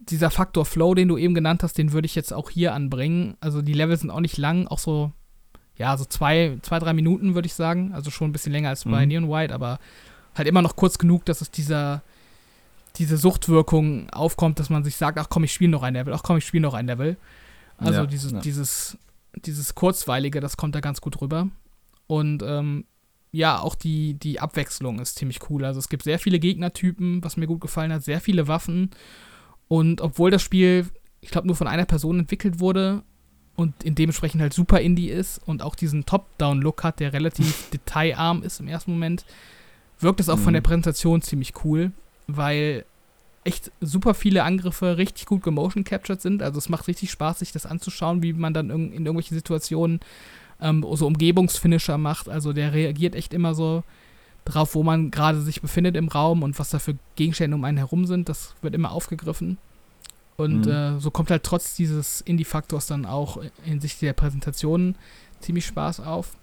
dieser 0.00 0.30
Faktor 0.30 0.64
Flow, 0.64 0.94
den 0.94 1.08
du 1.08 1.18
eben 1.18 1.34
genannt 1.34 1.62
hast, 1.62 1.78
den 1.78 1.92
würde 1.92 2.06
ich 2.06 2.14
jetzt 2.14 2.32
auch 2.32 2.50
hier 2.50 2.74
anbringen. 2.74 3.36
Also 3.40 3.62
die 3.62 3.74
Level 3.74 3.96
sind 3.96 4.10
auch 4.10 4.20
nicht 4.20 4.38
lang, 4.38 4.66
auch 4.66 4.78
so 4.78 5.12
ja, 5.80 5.96
so 5.96 6.04
zwei, 6.04 6.58
zwei 6.60 6.78
drei 6.78 6.92
Minuten, 6.92 7.34
würde 7.34 7.46
ich 7.46 7.54
sagen. 7.54 7.94
Also 7.94 8.10
schon 8.10 8.28
ein 8.28 8.32
bisschen 8.32 8.52
länger 8.52 8.68
als 8.68 8.84
bei 8.84 9.00
mhm. 9.00 9.08
Neon 9.08 9.30
White, 9.30 9.54
aber 9.54 9.80
halt 10.34 10.46
immer 10.46 10.60
noch 10.60 10.76
kurz 10.76 10.98
genug, 10.98 11.24
dass 11.24 11.40
es 11.40 11.50
dieser, 11.50 12.02
diese 12.96 13.16
Suchtwirkung 13.16 14.10
aufkommt, 14.10 14.58
dass 14.58 14.68
man 14.68 14.84
sich 14.84 14.96
sagt, 14.96 15.18
ach 15.18 15.28
komm, 15.30 15.44
ich 15.44 15.54
spiele 15.54 15.70
noch 15.70 15.82
ein 15.82 15.94
Level, 15.94 16.12
ach 16.12 16.22
komm, 16.22 16.36
ich 16.36 16.46
spiele 16.46 16.60
noch 16.60 16.74
ein 16.74 16.86
Level. 16.86 17.16
Also 17.78 18.00
ja, 18.00 18.06
dieses, 18.06 18.32
ja. 18.32 18.40
dieses, 18.40 18.98
dieses 19.46 19.74
Kurzweilige, 19.74 20.40
das 20.40 20.58
kommt 20.58 20.74
da 20.74 20.80
ganz 20.80 21.00
gut 21.00 21.18
rüber. 21.22 21.48
Und 22.06 22.42
ähm, 22.42 22.84
ja, 23.32 23.58
auch 23.58 23.74
die, 23.74 24.14
die 24.14 24.38
Abwechslung 24.38 24.98
ist 24.98 25.16
ziemlich 25.16 25.38
cool. 25.48 25.64
Also 25.64 25.78
es 25.78 25.88
gibt 25.88 26.02
sehr 26.02 26.18
viele 26.18 26.38
Gegnertypen, 26.38 27.24
was 27.24 27.38
mir 27.38 27.46
gut 27.46 27.62
gefallen 27.62 27.90
hat, 27.90 28.04
sehr 28.04 28.20
viele 28.20 28.48
Waffen. 28.48 28.90
Und 29.70 30.00
obwohl 30.00 30.32
das 30.32 30.42
Spiel, 30.42 30.88
ich 31.20 31.30
glaube, 31.30 31.46
nur 31.46 31.54
von 31.54 31.68
einer 31.68 31.84
Person 31.84 32.18
entwickelt 32.18 32.58
wurde, 32.58 33.04
und 33.54 33.84
in 33.84 33.94
dementsprechend 33.94 34.40
halt 34.40 34.52
super 34.52 34.80
Indie 34.80 35.10
ist 35.10 35.40
und 35.46 35.62
auch 35.62 35.76
diesen 35.76 36.06
Top-Down-Look 36.06 36.82
hat, 36.82 36.98
der 36.98 37.12
relativ 37.12 37.70
detailarm 37.72 38.42
ist 38.42 38.58
im 38.58 38.66
ersten 38.66 38.90
Moment, 38.90 39.24
wirkt 40.00 40.18
es 40.18 40.28
auch 40.28 40.38
mhm. 40.38 40.42
von 40.42 40.54
der 40.54 40.60
Präsentation 40.62 41.22
ziemlich 41.22 41.52
cool, 41.64 41.92
weil 42.26 42.84
echt 43.44 43.70
super 43.80 44.14
viele 44.14 44.42
Angriffe 44.42 44.96
richtig 44.96 45.26
gut 45.26 45.42
gemotion 45.42 45.84
captured 45.84 46.20
sind. 46.20 46.42
Also 46.42 46.58
es 46.58 46.68
macht 46.68 46.88
richtig 46.88 47.12
Spaß, 47.12 47.38
sich 47.38 47.52
das 47.52 47.66
anzuschauen, 47.66 48.22
wie 48.22 48.32
man 48.32 48.54
dann 48.54 48.70
in, 48.70 48.92
in 48.92 49.06
irgendwelchen 49.06 49.36
Situationen 49.36 50.00
ähm, 50.60 50.84
so 50.94 51.06
Umgebungsfinisher 51.06 51.96
macht. 51.96 52.28
Also 52.28 52.52
der 52.52 52.72
reagiert 52.72 53.14
echt 53.14 53.32
immer 53.32 53.54
so 53.54 53.84
drauf, 54.44 54.74
wo 54.74 54.82
man 54.82 55.10
gerade 55.10 55.40
sich 55.40 55.60
befindet 55.60 55.96
im 55.96 56.08
Raum 56.08 56.42
und 56.42 56.58
was 56.58 56.70
da 56.70 56.78
für 56.78 56.96
Gegenstände 57.16 57.56
um 57.56 57.64
einen 57.64 57.78
herum 57.78 58.06
sind. 58.06 58.28
Das 58.28 58.54
wird 58.62 58.74
immer 58.74 58.92
aufgegriffen. 58.92 59.58
Und 60.36 60.66
mhm. 60.66 60.72
äh, 60.72 61.00
so 61.00 61.10
kommt 61.10 61.30
halt 61.30 61.42
trotz 61.42 61.76
dieses 61.76 62.22
Indie-Faktors 62.22 62.86
dann 62.86 63.04
auch 63.04 63.42
hinsichtlich 63.62 64.08
der 64.08 64.14
Präsentation 64.14 64.96
ziemlich 65.40 65.66
Spaß 65.66 66.00
auf. 66.00 66.36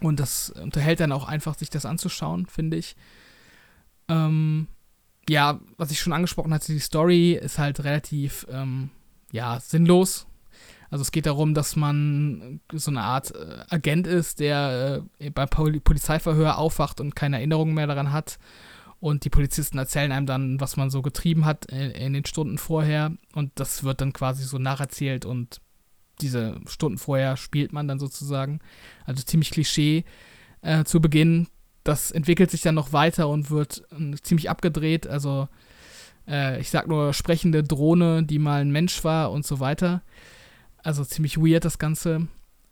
Und 0.00 0.20
das 0.20 0.50
unterhält 0.50 1.00
dann 1.00 1.12
auch 1.12 1.26
einfach, 1.26 1.56
sich 1.56 1.70
das 1.70 1.84
anzuschauen, 1.84 2.46
finde 2.46 2.76
ich. 2.76 2.96
Ähm, 4.08 4.68
ja, 5.28 5.60
was 5.76 5.90
ich 5.90 6.00
schon 6.00 6.12
angesprochen 6.12 6.54
hatte, 6.54 6.72
die 6.72 6.78
Story 6.78 7.32
ist 7.32 7.58
halt 7.58 7.84
relativ, 7.84 8.46
ähm, 8.50 8.90
ja, 9.32 9.60
sinnlos. 9.60 10.26
Also 10.90 11.02
es 11.02 11.12
geht 11.12 11.26
darum, 11.26 11.54
dass 11.54 11.76
man 11.76 12.60
so 12.72 12.90
eine 12.90 13.02
Art 13.02 13.34
äh, 13.34 13.64
Agent 13.68 14.06
ist, 14.06 14.40
der 14.40 15.04
äh, 15.18 15.30
beim 15.30 15.48
Pol 15.48 15.80
Polizeiverhör 15.80 16.58
aufwacht 16.58 17.00
und 17.00 17.14
keine 17.14 17.36
Erinnerungen 17.36 17.74
mehr 17.74 17.86
daran 17.86 18.12
hat 18.12 18.38
und 19.00 19.24
die 19.24 19.30
Polizisten 19.30 19.78
erzählen 19.78 20.12
einem 20.12 20.26
dann, 20.26 20.60
was 20.60 20.76
man 20.76 20.90
so 20.90 21.00
getrieben 21.00 21.46
hat 21.46 21.64
in, 21.66 22.12
den 22.12 22.26
Stunden 22.26 22.58
vorher. 22.58 23.12
Und 23.34 23.50
das 23.54 23.82
wird 23.82 24.02
dann 24.02 24.12
quasi 24.12 24.44
so 24.44 24.58
nacherzählt 24.58 25.24
und 25.24 25.62
diese 26.20 26.60
Stunden 26.66 26.98
vorher 26.98 27.38
spielt 27.38 27.72
man 27.72 27.88
dann 27.88 27.98
sozusagen. 27.98 28.60
Also 29.06 29.22
ziemlich 29.22 29.50
Klischee 29.50 30.04
äh, 30.60 30.84
zu 30.84 31.00
Beginn. 31.00 31.48
Das 31.82 32.10
entwickelt 32.10 32.50
sich 32.50 32.60
dann 32.60 32.74
noch 32.74 32.92
weiter 32.92 33.28
und 33.28 33.50
wird 33.50 33.84
äh, 33.90 34.16
ziemlich 34.20 34.50
abgedreht. 34.50 35.06
Also 35.06 35.48
äh, 36.28 36.60
ich 36.60 36.68
sag 36.68 36.86
nur 36.86 37.14
sprechende 37.14 37.62
Drohne, 37.62 38.22
die 38.22 38.38
mal 38.38 38.60
ein 38.60 38.70
Mensch 38.70 39.02
war 39.02 39.32
und 39.32 39.46
so 39.46 39.60
weiter. 39.60 40.02
Also 40.82 41.04
ziemlich 41.04 41.38
weird 41.38 41.64
das 41.64 41.78
Ganze. 41.78 42.26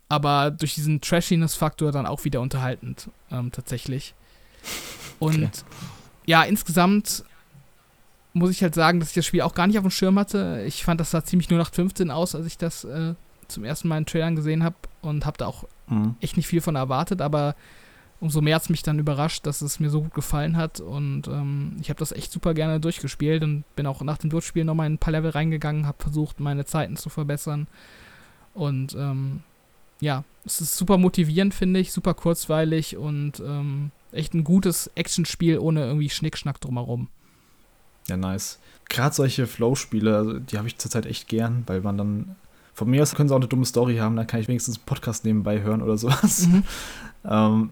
Aber 0.09 0.51
durch 0.51 0.75
diesen 0.75 1.01
Trashiness-Faktor 1.01 1.93
dann 1.93 2.07
auch 2.07 2.25
wieder 2.25 2.41
unterhaltend, 2.41 3.11
ähm, 3.31 3.53
tatsächlich. 3.53 4.15
Und 5.19 5.45
okay 5.45 5.77
ja, 6.29 6.43
insgesamt 6.43 7.25
muss 8.35 8.51
ich 8.51 8.63
halt 8.63 8.75
sagen, 8.75 9.01
dass 9.01 9.09
ich 9.09 9.15
das 9.15 9.25
Spiel 9.25 9.41
auch 9.41 9.55
gar 9.55 9.67
nicht 9.67 9.79
auf 9.79 9.85
dem 9.85 9.91
Schirm 9.91 10.19
hatte. 10.19 10.63
Ich 10.67 10.85
fand, 10.85 11.01
das 11.01 11.11
sah 11.11 11.25
ziemlich 11.25 11.49
nur 11.49 11.59
nach 11.59 11.73
15 11.73 12.11
aus, 12.11 12.35
als 12.35 12.47
ich 12.47 12.59
das 12.59 12.85
äh, 12.85 13.15
zum 13.49 13.65
ersten 13.65 13.89
Mal 13.89 13.97
in 13.97 14.05
Trailern 14.05 14.37
gesehen 14.37 14.63
habe 14.63 14.77
und 15.01 15.25
habe 15.25 15.39
da 15.39 15.47
auch 15.47 15.65
mhm. 15.87 16.17
echt 16.21 16.37
nicht 16.37 16.47
viel 16.47 16.61
von 16.61 16.77
erwartet, 16.77 17.23
aber 17.23 17.57
umso 18.21 18.41
mehr 18.41 18.57
hat 18.57 18.63
es 18.63 18.69
mich 18.69 18.83
dann 18.83 18.99
überrascht, 18.99 19.47
dass 19.47 19.63
es 19.63 19.81
mir 19.81 19.91
so 19.91 20.03
gut 20.03 20.15
gefallen 20.15 20.57
hat 20.57 20.81
und 20.81 21.29
ähm, 21.29 21.77
ich 21.81 21.91
habe 21.91 21.99
das 21.99 22.13
echt 22.13 22.33
super 22.33 22.55
gerne 22.55 22.81
durchgespielt 22.81 23.43
und 23.43 23.65
bin 23.77 23.87
auch 23.87 24.03
nach 24.03 24.19
dem 24.19 24.31
Durchspielen 24.31 24.67
nochmal 24.67 24.87
in 24.87 24.95
ein 24.95 24.99
paar 24.99 25.13
Level 25.13 25.31
reingegangen, 25.31 25.87
habe 25.87 26.03
versucht, 26.03 26.41
meine 26.41 26.65
Zeiten 26.65 26.97
zu 26.97 27.09
verbessern 27.11 27.67
und 28.55 28.95
ähm, 28.95 29.43
ja, 30.01 30.25
es 30.45 30.61
ist 30.61 30.77
super 30.77 30.97
motivierend, 30.97 31.55
finde 31.55 31.81
ich, 31.81 31.93
super 31.93 32.15
kurzweilig 32.15 32.97
und 32.97 33.41
ähm, 33.41 33.91
echt 34.13 34.35
ein 34.35 34.45
gutes 34.45 34.91
Actionspiel 34.95 35.59
ohne 35.59 35.85
irgendwie 35.85 36.11
Schnickschnack 36.11 36.61
drumherum. 36.61 37.09
Ja, 38.09 38.17
nice. 38.17 38.59
Gerade 38.89 39.15
solche 39.15 39.47
Flow-Spiele, 39.47 40.17
also, 40.17 40.39
die 40.39 40.57
habe 40.57 40.69
ich 40.69 40.79
zurzeit 40.79 41.07
echt 41.07 41.29
gern, 41.29 41.65
weil 41.67 41.81
man 41.81 41.99
dann. 41.99 42.37
Von 42.73 42.89
mir 42.89 43.03
aus 43.03 43.15
können 43.15 43.29
sie 43.29 43.35
auch 43.35 43.41
eine 43.41 43.49
dumme 43.49 43.67
Story 43.67 43.97
haben, 43.97 44.15
dann 44.15 44.29
kann 44.29 44.39
ich 44.39 44.47
wenigstens 44.47 44.77
einen 44.77 44.87
Podcast 44.87 45.25
nebenbei 45.25 45.63
hören 45.63 45.83
oder 45.83 45.99
sowas. 45.99 46.47
Mhm. 46.47 46.63
ähm, 47.25 47.71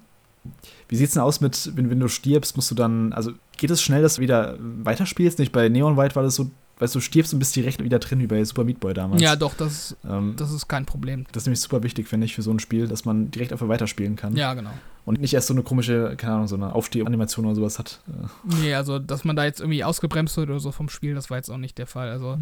wie 0.88 0.96
sieht's 0.96 1.14
denn 1.14 1.22
aus 1.22 1.40
mit, 1.40 1.72
wenn, 1.74 1.90
wenn 1.90 2.00
du 2.00 2.08
stirbst, 2.08 2.56
musst 2.56 2.70
du 2.70 2.74
dann, 2.74 3.12
also 3.12 3.32
geht 3.56 3.70
es 3.70 3.82
schnell, 3.82 4.02
dass 4.02 4.16
du 4.16 4.22
wieder 4.22 4.56
weiterspielst? 4.60 5.38
Nicht 5.38 5.52
bei 5.52 5.68
Neon 5.68 5.96
White 5.96 6.14
war 6.14 6.22
das 6.22 6.34
so, 6.34 6.50
weißt 6.78 6.94
du, 6.94 7.00
stirbst 7.00 7.32
und 7.32 7.38
bist 7.38 7.56
direkt 7.56 7.82
wieder 7.82 7.98
drin, 7.98 8.20
wie 8.20 8.26
bei 8.26 8.44
Super 8.44 8.64
Meat 8.64 8.80
Boy 8.80 8.94
damals. 8.94 9.22
Ja, 9.22 9.34
doch, 9.36 9.54
das, 9.54 9.96
ähm, 10.08 10.34
das 10.36 10.52
ist 10.52 10.68
kein 10.68 10.84
Problem. 10.84 11.24
Das 11.32 11.42
ist 11.42 11.46
nämlich 11.46 11.60
super 11.60 11.82
wichtig, 11.82 12.08
finde 12.08 12.26
ich, 12.26 12.34
für 12.34 12.42
so 12.42 12.50
ein 12.50 12.58
Spiel, 12.58 12.86
dass 12.86 13.04
man 13.04 13.30
direkt 13.30 13.52
einfach 13.52 13.68
weiterspielen 13.68 14.16
kann. 14.16 14.36
Ja, 14.36 14.54
genau. 14.54 14.70
Und 15.04 15.20
nicht 15.20 15.34
erst 15.34 15.46
so 15.46 15.54
eine 15.54 15.62
komische, 15.62 16.14
keine 16.16 16.34
Ahnung, 16.34 16.48
so 16.48 16.56
eine 16.56 16.74
Aufstehanimation 16.74 17.46
oder 17.46 17.54
sowas 17.54 17.78
hat. 17.78 18.00
Nee, 18.60 18.74
also, 18.74 18.98
dass 18.98 19.24
man 19.24 19.36
da 19.36 19.44
jetzt 19.44 19.60
irgendwie 19.60 19.84
ausgebremst 19.84 20.36
wird 20.36 20.50
oder 20.50 20.60
so 20.60 20.72
vom 20.72 20.88
Spiel, 20.88 21.14
das 21.14 21.30
war 21.30 21.36
jetzt 21.36 21.50
auch 21.50 21.58
nicht 21.58 21.78
der 21.78 21.86
Fall. 21.86 22.10
Also, 22.10 22.38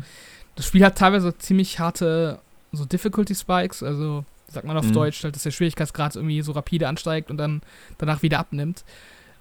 das 0.57 0.67
Spiel 0.67 0.85
hat 0.85 0.97
teilweise 0.97 1.37
ziemlich 1.37 1.79
harte, 1.79 2.41
so 2.73 2.85
Difficulty 2.85 3.35
Spikes, 3.35 3.83
also, 3.83 4.25
sagt 4.49 4.67
man 4.67 4.77
auf 4.77 4.87
mhm. 4.87 4.93
Deutsch, 4.93 5.25
halt, 5.25 5.35
dass 5.35 5.43
der 5.43 5.51
Schwierigkeitsgrad 5.51 6.17
irgendwie 6.17 6.43
so 6.43 6.53
rapide 6.53 6.89
ansteigt 6.89 7.31
und 7.31 7.37
dann 7.37 7.63
danach 7.99 8.23
wieder 8.23 8.39
abnimmt. 8.39 8.85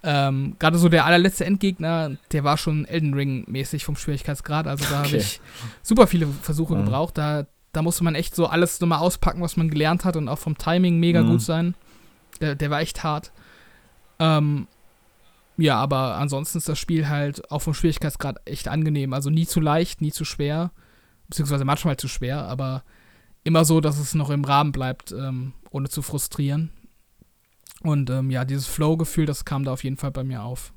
Ähm, 0.05 0.57
Gerade 0.59 0.77
so 0.77 0.89
der 0.89 1.05
allerletzte 1.05 1.45
Endgegner, 1.45 2.17
der 2.31 2.43
war 2.43 2.57
schon 2.57 2.85
Elden 2.85 3.13
Ring-mäßig 3.13 3.85
vom 3.85 3.95
Schwierigkeitsgrad. 3.95 4.67
Also 4.67 4.83
da 4.85 4.99
okay. 4.99 5.07
habe 5.07 5.17
ich 5.17 5.39
super 5.81 6.07
viele 6.07 6.27
Versuche 6.27 6.75
mhm. 6.75 6.85
gebraucht. 6.85 7.17
Da, 7.17 7.45
da 7.71 7.81
musste 7.81 8.03
man 8.03 8.15
echt 8.15 8.35
so 8.35 8.47
alles 8.47 8.81
nochmal 8.81 8.99
auspacken, 8.99 9.41
was 9.41 9.55
man 9.55 9.69
gelernt 9.69 10.03
hat 10.03 10.17
und 10.17 10.27
auch 10.27 10.39
vom 10.39 10.57
Timing 10.57 10.99
mega 10.99 11.21
mhm. 11.23 11.31
gut 11.31 11.41
sein. 11.41 11.75
Der, 12.41 12.55
der 12.55 12.69
war 12.69 12.81
echt 12.81 13.03
hart. 13.03 13.31
Ähm, 14.19 14.67
ja, 15.55 15.77
aber 15.77 16.15
ansonsten 16.15 16.57
ist 16.57 16.67
das 16.67 16.79
Spiel 16.79 17.07
halt 17.07 17.49
auch 17.49 17.61
vom 17.61 17.73
Schwierigkeitsgrad 17.73 18.41
echt 18.45 18.67
angenehm. 18.67 19.13
Also 19.13 19.29
nie 19.29 19.45
zu 19.45 19.61
leicht, 19.61 20.01
nie 20.01 20.11
zu 20.11 20.25
schwer. 20.25 20.71
Beziehungsweise 21.29 21.63
manchmal 21.63 21.95
zu 21.95 22.09
schwer, 22.09 22.43
aber 22.47 22.83
immer 23.43 23.65
so, 23.65 23.81
dass 23.81 23.99
es 23.99 24.13
noch 24.13 24.29
im 24.29 24.43
Rahmen 24.43 24.71
bleibt, 24.71 25.11
ähm, 25.11 25.53
ohne 25.69 25.89
zu 25.89 26.01
frustrieren. 26.01 26.71
Und 27.81 28.09
ähm, 28.09 28.29
ja, 28.29 28.45
dieses 28.45 28.67
Flow-Gefühl, 28.67 29.25
das 29.25 29.45
kam 29.45 29.65
da 29.65 29.73
auf 29.73 29.83
jeden 29.83 29.97
Fall 29.97 30.11
bei 30.11 30.23
mir 30.23 30.43
auf. 30.43 30.71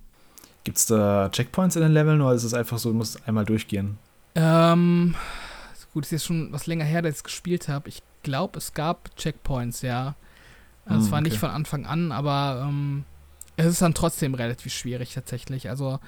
Gibt 0.64 0.78
es 0.78 0.86
da 0.86 1.28
Checkpoints 1.30 1.76
in 1.76 1.82
den 1.82 1.92
Leveln 1.92 2.20
oder 2.20 2.34
ist 2.34 2.42
es 2.42 2.54
einfach 2.54 2.78
so, 2.78 2.90
du 2.90 2.96
musst 2.96 3.26
einmal 3.28 3.44
durchgehen? 3.44 3.98
Ähm, 4.34 5.14
gut, 5.92 6.04
ist 6.04 6.10
jetzt 6.10 6.24
schon 6.26 6.52
was 6.52 6.66
länger 6.66 6.84
her, 6.84 7.02
dass 7.02 7.12
ich 7.12 7.16
es 7.18 7.24
gespielt 7.24 7.68
habe. 7.68 7.88
Ich 7.88 8.02
glaube, 8.24 8.58
es 8.58 8.74
gab 8.74 9.14
Checkpoints, 9.16 9.82
ja. 9.82 10.16
Also, 10.84 11.04
es 11.04 11.08
mm, 11.08 11.12
war 11.12 11.20
okay. 11.20 11.28
nicht 11.28 11.38
von 11.38 11.50
Anfang 11.50 11.86
an, 11.86 12.10
aber 12.10 12.66
ähm, 12.68 13.04
es 13.56 13.66
ist 13.66 13.82
dann 13.82 13.94
trotzdem 13.94 14.34
relativ 14.34 14.72
schwierig 14.72 15.14
tatsächlich. 15.14 15.70
Also 15.70 16.00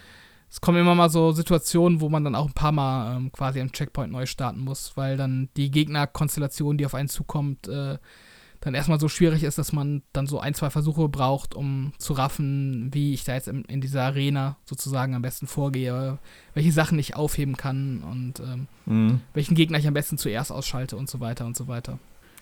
es 0.51 0.61
kommen 0.61 0.79
immer 0.79 0.95
mal 0.95 1.11
so 1.11 1.33
Situationen, 1.33 2.01
wo 2.01 2.09
man 2.09 2.25
dann 2.25 2.35
auch 2.35 2.47
ein 2.47 2.55
paar 2.55 2.73
Mal 2.73 3.17
ähm, 3.17 3.33
quasi 3.33 3.61
am 3.61 3.73
Checkpoint 3.73 4.13
neu 4.13 4.27
starten 4.27 4.61
muss, 4.61 4.97
weil 4.97 5.17
dann 5.17 5.49
die 5.57 5.71
Gegnerkonstellation, 5.71 6.79
die 6.79 6.87
auf 6.87 6.95
einen 6.95 7.09
zukommt, 7.09 7.69
äh, 7.69 7.99
dann 8.61 8.75
erstmal 8.75 8.99
so 8.99 9.09
schwierig 9.09 9.45
ist, 9.45 9.59
dass 9.59 9.73
man 9.73 10.03
dann 10.13 10.27
so 10.27 10.41
ein, 10.41 10.55
zwei 10.55 10.71
Versuche 10.71 11.09
braucht, 11.09 11.55
um 11.55 11.93
zu 11.99 12.13
raffen, 12.13 12.91
wie 12.93 13.15
ich 13.15 13.25
da 13.25 13.35
jetzt 13.35 13.47
in, 13.47 13.65
in 13.65 13.81
dieser 13.81 14.03
Arena 14.03 14.57
sozusagen 14.65 15.15
am 15.15 15.23
besten 15.23 15.47
vorgehe, 15.47 16.19
welche 16.55 16.73
Sachen 16.73 16.99
ich 16.99 17.15
aufheben 17.15 17.57
kann 17.57 18.03
und 18.03 18.41
ähm, 18.41 18.67
mhm. 18.87 19.21
welchen 19.35 19.55
Gegner 19.55 19.79
ich 19.79 19.87
am 19.87 19.95
besten 19.95 20.19
zuerst 20.19 20.51
ausschalte 20.51 20.97
und 20.97 21.09
so 21.09 21.21
weiter 21.21 21.47
und 21.47 21.57
so 21.57 21.69
weiter. 21.69 21.99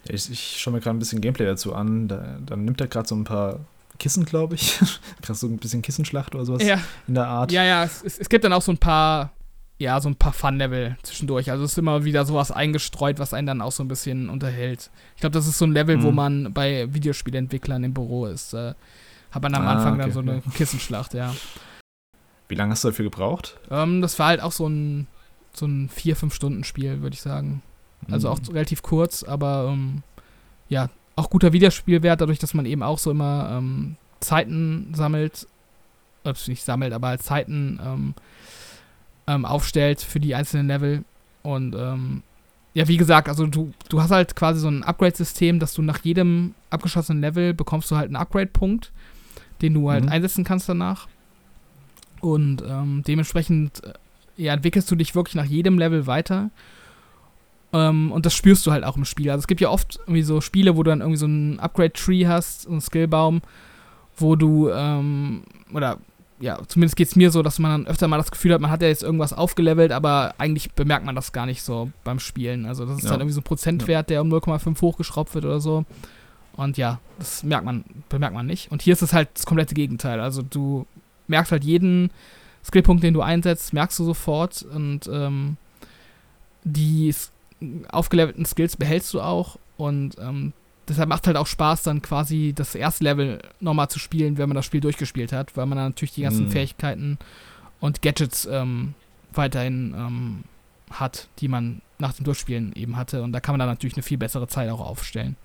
Ich, 0.09 0.31
ich 0.31 0.57
schaue 0.59 0.75
mir 0.75 0.81
gerade 0.81 0.97
ein 0.97 1.01
bisschen 1.01 1.21
Gameplay 1.21 1.45
dazu 1.45 1.75
an. 1.75 2.09
Da, 2.09 2.39
dann 2.45 2.65
nimmt 2.65 2.81
er 2.81 2.87
gerade 2.87 3.09
so 3.09 3.15
ein 3.15 3.25
paar 3.25 3.61
Kissen, 3.99 4.25
glaube 4.25 4.55
ich. 4.55 4.79
Gerade 5.23 5.39
so 5.39 5.47
ein 5.47 5.59
bisschen 5.59 5.83
Kissenschlacht 5.83 6.35
oder 6.35 6.45
sowas 6.45 6.63
ja. 6.63 6.81
in 7.07 7.15
der 7.15 7.27
Art. 7.27 7.53
Ja, 7.53 7.65
ja, 7.65 7.85
es, 7.85 8.03
es, 8.03 8.29
gibt 8.29 8.45
dann 8.45 8.53
auch 8.53 8.63
so 8.63 8.73
ein 8.73 8.79
paar 8.79 9.33
ja, 9.79 10.01
so 10.01 10.09
ein 10.09 10.17
paar 10.17 10.33
Fun-Level 10.33 10.97
zwischendurch. 11.03 11.51
Also 11.51 11.65
es 11.65 11.73
ist 11.73 11.79
immer 11.79 12.05
wieder 12.05 12.25
sowas 12.25 12.51
eingestreut, 12.51 13.19
was 13.19 13.35
einen 13.35 13.47
dann 13.47 13.61
auch 13.61 13.73
so 13.73 13.85
ein 13.85 13.89
bisschen 13.89 14.31
unterhält. 14.31 14.91
Ich 15.15 15.21
glaube, 15.21 15.35
das 15.35 15.47
ist 15.47 15.59
so 15.59 15.67
ein 15.67 15.73
Level, 15.73 15.99
mhm. 15.99 16.03
wo 16.03 16.13
man 16.13 16.53
bei 16.55 16.93
Videospielentwicklern 16.95 17.85
im 17.85 17.93
Büro 17.93 18.27
ist. 18.27 18.55
Äh, 18.55 18.75
hat 19.31 19.43
man 19.43 19.55
am 19.55 19.67
ah, 19.67 19.73
Anfang 19.73 19.95
okay, 19.95 20.03
dann 20.03 20.13
so 20.13 20.21
eine 20.21 20.37
okay. 20.37 20.51
Kissenschlacht, 20.55 21.13
ja. 21.13 21.35
Wie 22.49 22.55
lange 22.55 22.73
hast 22.73 22.85
du 22.85 22.89
dafür 22.89 23.05
gebraucht? 23.05 23.59
Ähm, 23.71 24.01
das 24.01 24.19
war 24.19 24.29
halt 24.29 24.41
auch 24.41 24.53
so 24.53 24.67
ein, 24.67 25.09
so 25.53 25.67
ein 25.67 25.91
4-5-Stunden-Spiel, 25.91 27.03
würde 27.03 27.15
ich 27.15 27.21
sagen. 27.21 27.63
Also 28.11 28.29
mhm. 28.29 28.35
auch 28.35 28.55
relativ 28.55 28.83
kurz, 28.83 29.25
aber 29.25 29.69
ähm, 29.71 30.03
ja, 30.69 30.89
auch 31.17 31.31
guter 31.31 31.53
Videospielwert, 31.53 32.21
dadurch, 32.21 32.39
dass 32.39 32.55
man 32.55 32.67
eben 32.67 32.83
auch 32.83 32.99
so 32.99 33.11
immer 33.11 33.49
ähm, 33.53 33.97
Zeiten 34.21 34.93
sammelt. 34.95 35.47
Äh, 36.25 36.35
nicht 36.47 36.63
sammelt, 36.63 36.93
aber 36.93 37.09
halt 37.09 37.23
Zeiten 37.23 37.81
ähm, 37.83 38.15
ähm, 39.27 39.45
aufstellt 39.45 40.01
für 40.01 40.21
die 40.21 40.35
einzelnen 40.35 40.67
Level. 40.69 41.05
Und 41.43 41.75
ähm, 41.75 42.23
ja, 42.75 42.87
wie 42.89 42.99
gesagt, 42.99 43.29
also 43.29 43.47
du, 43.47 43.73
du 43.89 44.03
hast 44.03 44.11
halt 44.11 44.37
quasi 44.37 44.61
so 44.61 44.69
ein 44.69 44.85
Upgrade-System, 44.85 45.59
dass 45.59 45.73
du 45.73 45.83
nach 45.83 46.05
jedem 46.05 46.55
abgeschossenen 46.69 47.23
Level 47.23 47.55
bekommst 47.55 47.91
du 47.91 47.97
halt 47.97 48.07
einen 48.07 48.17
Upgrade-Punkt, 48.17 48.93
den 49.63 49.75
du 49.75 49.91
halt 49.91 50.05
mhm. 50.05 50.11
einsetzen 50.11 50.45
kannst 50.45 50.69
danach. 50.69 51.09
Und 52.21 52.63
ähm, 52.69 53.03
dementsprechend 53.07 53.83
äh, 53.85 53.95
ja, 54.37 54.53
entwickelst 54.53 54.91
du 54.91 54.97
dich 54.97 55.15
wirklich 55.15 55.35
nach 55.37 55.45
jedem 55.45 55.79
Level 55.79 56.07
weiter. 56.07 56.51
Ähm, 57.77 58.11
und 58.11 58.25
das 58.25 58.35
spürst 58.35 58.67
du 58.67 58.73
halt 58.73 58.85
auch 58.85 58.97
im 58.97 59.05
Spiel. 59.05 59.31
Also 59.31 59.41
es 59.41 59.47
gibt 59.47 59.61
ja 59.61 59.69
oft 59.69 59.99
irgendwie 60.01 60.23
so 60.23 60.41
Spiele, 60.41 60.77
wo 60.77 60.83
du 60.83 60.91
dann 60.91 61.01
irgendwie 61.01 61.19
so 61.19 61.27
einen 61.27 61.61
Upgrade-Tree 61.61 62.27
hast, 62.27 62.67
einen 62.67 62.81
Skillbaum, 62.81 63.43
wo 64.17 64.35
du, 64.35 64.71
ähm, 64.71 65.43
oder 65.75 65.99
ja, 66.39 66.59
zumindest 66.69 66.97
geht 66.97 67.09
es 67.09 67.17
mir 67.17 67.31
so, 67.31 67.43
dass 67.43 67.59
man 67.59 67.71
dann 67.71 67.87
öfter 67.87 68.09
mal 68.09 68.17
das 68.19 68.31
Gefühl 68.31 68.55
hat, 68.55 68.61
man 68.61 68.71
hat 68.71 68.83
ja 68.83 68.89
jetzt 68.89 69.03
irgendwas 69.03 69.33
aufgelevelt, 69.33 69.93
aber 69.93 70.35
eigentlich 70.39 70.73
bemerkt 70.73 71.05
man 71.05 71.15
das 71.15 71.33
gar 71.33 71.45
nicht 71.47 71.63
so 71.63 71.91
beim 72.05 72.19
Spielen. 72.19 72.67
Also 72.67 72.87
das 72.87 72.99
ist 72.99 73.05
ja. 73.05 73.11
dann 73.11 73.21
irgendwie 73.21 73.35
so 73.35 73.41
ein 73.41 73.45
Prozentwert, 73.45 74.11
der 74.11 74.23
um 74.23 74.33
0,5 74.33 74.81
hochgeschraubt 74.81 75.35
wird 75.35 75.45
oder 75.45 75.61
so. 75.61 75.85
Und 76.57 76.79
ja, 76.79 77.01
das 77.19 77.43
merkt 77.43 77.65
man, 77.65 77.85
bemerkt 78.09 78.35
man 78.35 78.47
nicht. 78.47 78.71
Und 78.71 78.81
hier 78.81 78.95
ist 78.95 79.03
es 79.03 79.13
halt 79.13 79.29
das 79.35 79.45
komplette 79.45 79.75
Gegenteil. 79.75 80.21
Also 80.21 80.43
du 80.43 80.87
merkst 81.27 81.53
halt 81.53 81.65
jeden 81.65 82.11
Skillpunkt, 82.65 83.03
den 83.03 83.15
du 83.15 83.23
einsetzt, 83.23 83.73
merkst 83.73 83.99
du 83.99 84.05
sofort 84.05 84.63
und 84.63 85.09
ähm, 85.13 85.57
die 86.65 87.15
aufgelevelten 87.89 88.45
Skills 88.45 88.77
behältst 88.77 89.13
du 89.15 89.21
auch 89.21 89.59
und 89.77 90.17
ähm, 90.19 90.53
deshalb 90.89 91.09
macht 91.09 91.27
halt 91.27 91.37
auch 91.37 91.47
Spaß, 91.47 91.83
dann 91.83 92.03
quasi 92.03 92.53
das 92.55 92.75
erste 92.75 93.05
Level 93.05 93.41
nochmal 93.61 93.89
zu 93.89 93.99
spielen, 93.99 94.39
wenn 94.39 94.49
man 94.49 94.57
das 94.57 94.67
Spiel 94.67 94.81
durchgespielt 94.81 95.33
hat, 95.33 95.57
weil 95.57 95.67
man 95.67 95.77
dann 95.77 95.89
natürlich 95.89 96.15
die 96.15 96.23
ganzen 96.23 96.47
mhm. 96.47 96.51
Fähigkeiten 96.51 97.19
und 97.81 98.03
Gadgets 98.03 98.47
ähm, 98.47 98.95
weiterhin 99.33 99.95
ähm, 99.97 100.45
hat, 100.91 101.29
die 101.39 101.49
man 101.49 101.83
nach 101.99 102.13
dem 102.13 102.25
Durchspielen 102.25 102.73
eben 102.75 102.97
hatte. 102.97 103.23
Und 103.23 103.33
da 103.33 103.41
kann 103.41 103.55
man 103.55 103.61
dann 103.61 103.69
natürlich 103.69 103.97
eine 103.97 104.03
viel 104.03 104.19
bessere 104.19 104.49
Zeit 104.49 104.71
auch 104.71 104.81
aufstellen. 104.81 105.37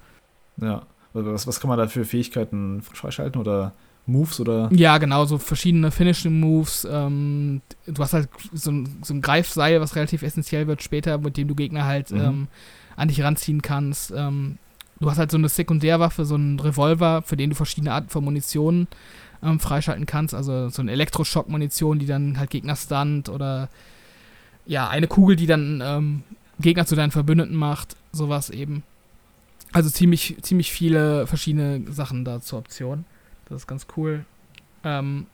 Ja. 0.58 0.84
Was, 1.14 1.46
was 1.46 1.60
kann 1.60 1.68
man 1.68 1.78
da 1.78 1.88
für 1.88 2.06
Fähigkeiten 2.06 2.82
freischalten 2.82 3.42
oder 3.42 3.74
Moves 4.06 4.40
oder? 4.40 4.70
Ja, 4.74 4.98
genau, 4.98 5.26
so 5.26 5.38
verschiedene 5.38 5.92
Finishing 5.92 6.40
Moves. 6.40 6.88
Ähm, 6.90 7.62
du 7.86 8.02
hast 8.02 8.14
halt 8.14 8.30
so 8.54 8.72
ein, 8.72 8.98
so 9.04 9.14
ein 9.14 9.22
Greifseil, 9.22 9.80
was 9.80 9.96
relativ 9.96 10.24
essentiell 10.24 10.68
wird 10.68 10.82
später, 10.82 11.18
mit 11.18 11.38
dem 11.38 11.48
du 11.48 11.56
Gegner 11.56 11.86
halt 11.86 12.12
mhm. 12.12 12.20
ähm, 12.20 12.48
an 12.96 13.08
dich 13.08 13.22
ranziehen 13.22 13.62
kannst. 13.62 14.12
Ähm, 14.16 14.58
du 15.00 15.10
hast 15.10 15.18
halt 15.18 15.32
so 15.32 15.38
eine 15.38 15.50
Sekundärwaffe, 15.50 16.26
so 16.26 16.36
einen 16.36 16.60
Revolver, 16.60 17.22
für 17.22 17.38
den 17.38 17.52
du 17.52 17.56
verschiedene 17.56 17.94
Arten 17.94 18.10
von 18.10 18.24
Munition 18.24 18.88
ähm, 19.44 19.60
freischalten 19.60 20.06
kannst. 20.06 20.34
Also 20.34 20.70
so 20.70 20.82
eine 20.82 20.92
Elektroschock-Munition, 20.92 22.00
die 22.00 22.06
dann 22.08 22.38
halt 22.38 22.50
Gegner 22.50 22.76
stunt 22.76 23.30
oder 23.30 23.70
ja, 24.66 24.90
eine 24.90 25.08
Kugel, 25.08 25.36
die 25.36 25.48
dann 25.48 25.82
ähm, 25.84 26.24
Gegner 26.60 26.86
zu 26.86 26.96
deinen 26.96 27.12
Verbündeten 27.12 27.56
macht. 27.56 27.96
Sowas 28.12 28.50
eben. 28.50 28.84
Also 29.74 29.90
ziemlich, 29.90 30.38
ziemlich 30.42 30.72
viele 30.72 31.28
verschiedene 31.28 31.92
Sachen 31.92 32.26
da 32.26 32.42
zur 32.42 32.60
Option. 32.60 33.06
Das 33.52 33.64
ist 33.64 33.68
ganz 33.68 33.86
cool. 33.98 34.26
Ähm, 34.84 35.28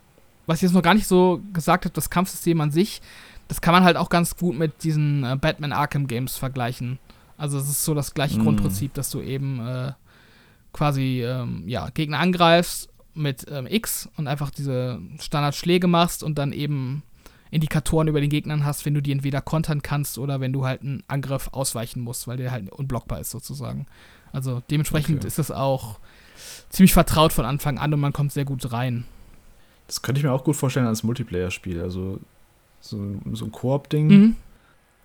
was 0.45 0.57
ich 0.57 0.63
jetzt 0.63 0.73
noch 0.73 0.81
gar 0.81 0.93
nicht 0.93 1.07
so 1.07 1.41
gesagt 1.53 1.85
habe, 1.85 1.93
das 1.93 2.09
Kampfsystem 2.09 2.59
an 2.61 2.71
sich, 2.71 3.01
das 3.47 3.61
kann 3.61 3.73
man 3.73 3.83
halt 3.83 3.97
auch 3.97 4.09
ganz 4.09 4.35
gut 4.35 4.57
mit 4.57 4.83
diesen 4.83 5.23
äh, 5.23 5.37
Batman 5.39 5.71
Arkham 5.71 6.07
Games 6.07 6.35
vergleichen. 6.35 6.99
Also 7.37 7.57
es 7.57 7.69
ist 7.69 7.85
so 7.85 7.93
das 7.93 8.13
gleiche 8.13 8.39
mm. 8.39 8.43
Grundprinzip, 8.43 8.93
dass 8.93 9.11
du 9.11 9.21
eben 9.21 9.59
äh, 9.65 9.91
quasi 10.73 11.23
ähm, 11.23 11.63
ja, 11.67 11.89
Gegner 11.93 12.19
angreifst 12.19 12.89
mit 13.13 13.45
ähm, 13.49 13.67
X 13.67 14.09
und 14.17 14.27
einfach 14.27 14.49
diese 14.49 14.99
Standardschläge 15.19 15.87
machst 15.87 16.23
und 16.23 16.37
dann 16.37 16.51
eben 16.51 17.03
Indikatoren 17.51 18.07
über 18.07 18.19
den 18.19 18.29
Gegnern 18.29 18.65
hast, 18.65 18.85
wenn 18.85 18.93
du 18.93 19.01
die 19.01 19.11
entweder 19.11 19.41
kontern 19.41 19.81
kannst 19.81 20.17
oder 20.17 20.39
wenn 20.39 20.53
du 20.53 20.65
halt 20.65 20.81
einen 20.81 21.03
Angriff 21.07 21.49
ausweichen 21.51 22.01
musst, 22.01 22.27
weil 22.27 22.37
der 22.37 22.51
halt 22.51 22.69
unblockbar 22.71 23.19
ist 23.19 23.31
sozusagen. 23.31 23.85
Also 24.33 24.61
dementsprechend 24.69 25.19
okay. 25.19 25.27
ist 25.27 25.39
das 25.39 25.51
auch 25.51 25.99
ziemlich 26.69 26.93
vertraut 26.93 27.33
von 27.33 27.45
Anfang 27.45 27.77
an 27.77 27.93
und 27.93 27.99
man 27.99 28.13
kommt 28.13 28.31
sehr 28.31 28.45
gut 28.45 28.71
rein. 28.71 29.05
Das 29.87 30.01
könnte 30.01 30.19
ich 30.19 30.25
mir 30.25 30.31
auch 30.31 30.43
gut 30.43 30.55
vorstellen 30.55 30.87
als 30.87 31.03
Multiplayer-Spiel. 31.03 31.81
Also 31.81 32.19
so, 32.81 32.99
so 33.31 33.45
ein 33.45 33.51
Koop-Ding. 33.51 34.07
Mhm. 34.07 34.35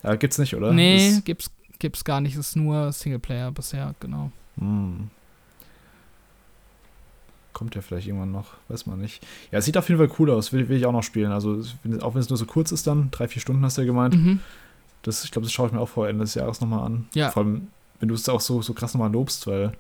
Ja, 0.03 0.17
gibt's 0.17 0.39
nicht, 0.39 0.55
oder? 0.57 0.73
Nee, 0.73 1.11
das 1.11 1.25
gibt's, 1.25 1.51
gibt 1.79 1.97
es 1.97 2.05
gar 2.05 2.21
nicht. 2.21 2.35
Es 2.35 2.49
ist 2.49 2.57
nur 2.57 2.91
Singleplayer 2.93 3.53
bisher, 3.53 3.95
genau. 4.01 4.33
Hm. 4.59 5.11
Kommt 7.53 7.75
ja 7.75 7.83
vielleicht 7.83 8.09
irgendwann 8.09 8.33
noch, 8.33 8.55
weiß 8.69 8.87
man 8.87 9.01
nicht. 9.01 9.25
Ja, 9.53 9.59
es 9.59 9.67
sieht 9.67 9.77
auf 9.77 9.89
jeden 9.89 9.99
Fall 9.99 10.15
cool 10.19 10.31
aus, 10.31 10.53
will, 10.53 10.69
will 10.69 10.79
ich 10.79 10.87
auch 10.87 10.93
noch 10.93 11.03
spielen. 11.03 11.31
Also, 11.31 11.63
auch 12.01 12.15
wenn 12.15 12.21
es 12.21 12.29
nur 12.29 12.37
so 12.37 12.47
kurz 12.47 12.73
ist, 12.73 12.87
dann, 12.87 13.11
drei, 13.11 13.29
vier 13.29 13.43
Stunden 13.43 13.65
hast 13.65 13.77
du 13.77 13.83
ja 13.83 13.87
gemeint. 13.87 14.17
Mhm. 14.17 14.41
Das, 15.03 15.25
ich 15.25 15.31
glaube, 15.31 15.45
das 15.45 15.53
schaue 15.53 15.67
ich 15.69 15.73
mir 15.73 15.81
auch 15.81 15.89
vor 15.89 16.09
Ende 16.09 16.25
des 16.25 16.35
Jahres 16.35 16.61
nochmal 16.61 16.85
an. 16.85 17.09
Ja. 17.15 17.31
Vor 17.31 17.43
allem, 17.43 17.69
wenn 18.01 18.09
du 18.09 18.15
es 18.15 18.29
auch 18.29 18.41
so, 18.41 18.63
so 18.63 18.73
krass 18.73 18.95
nochmal 18.95 19.13
lobst, 19.13 19.47
weil 19.47 19.73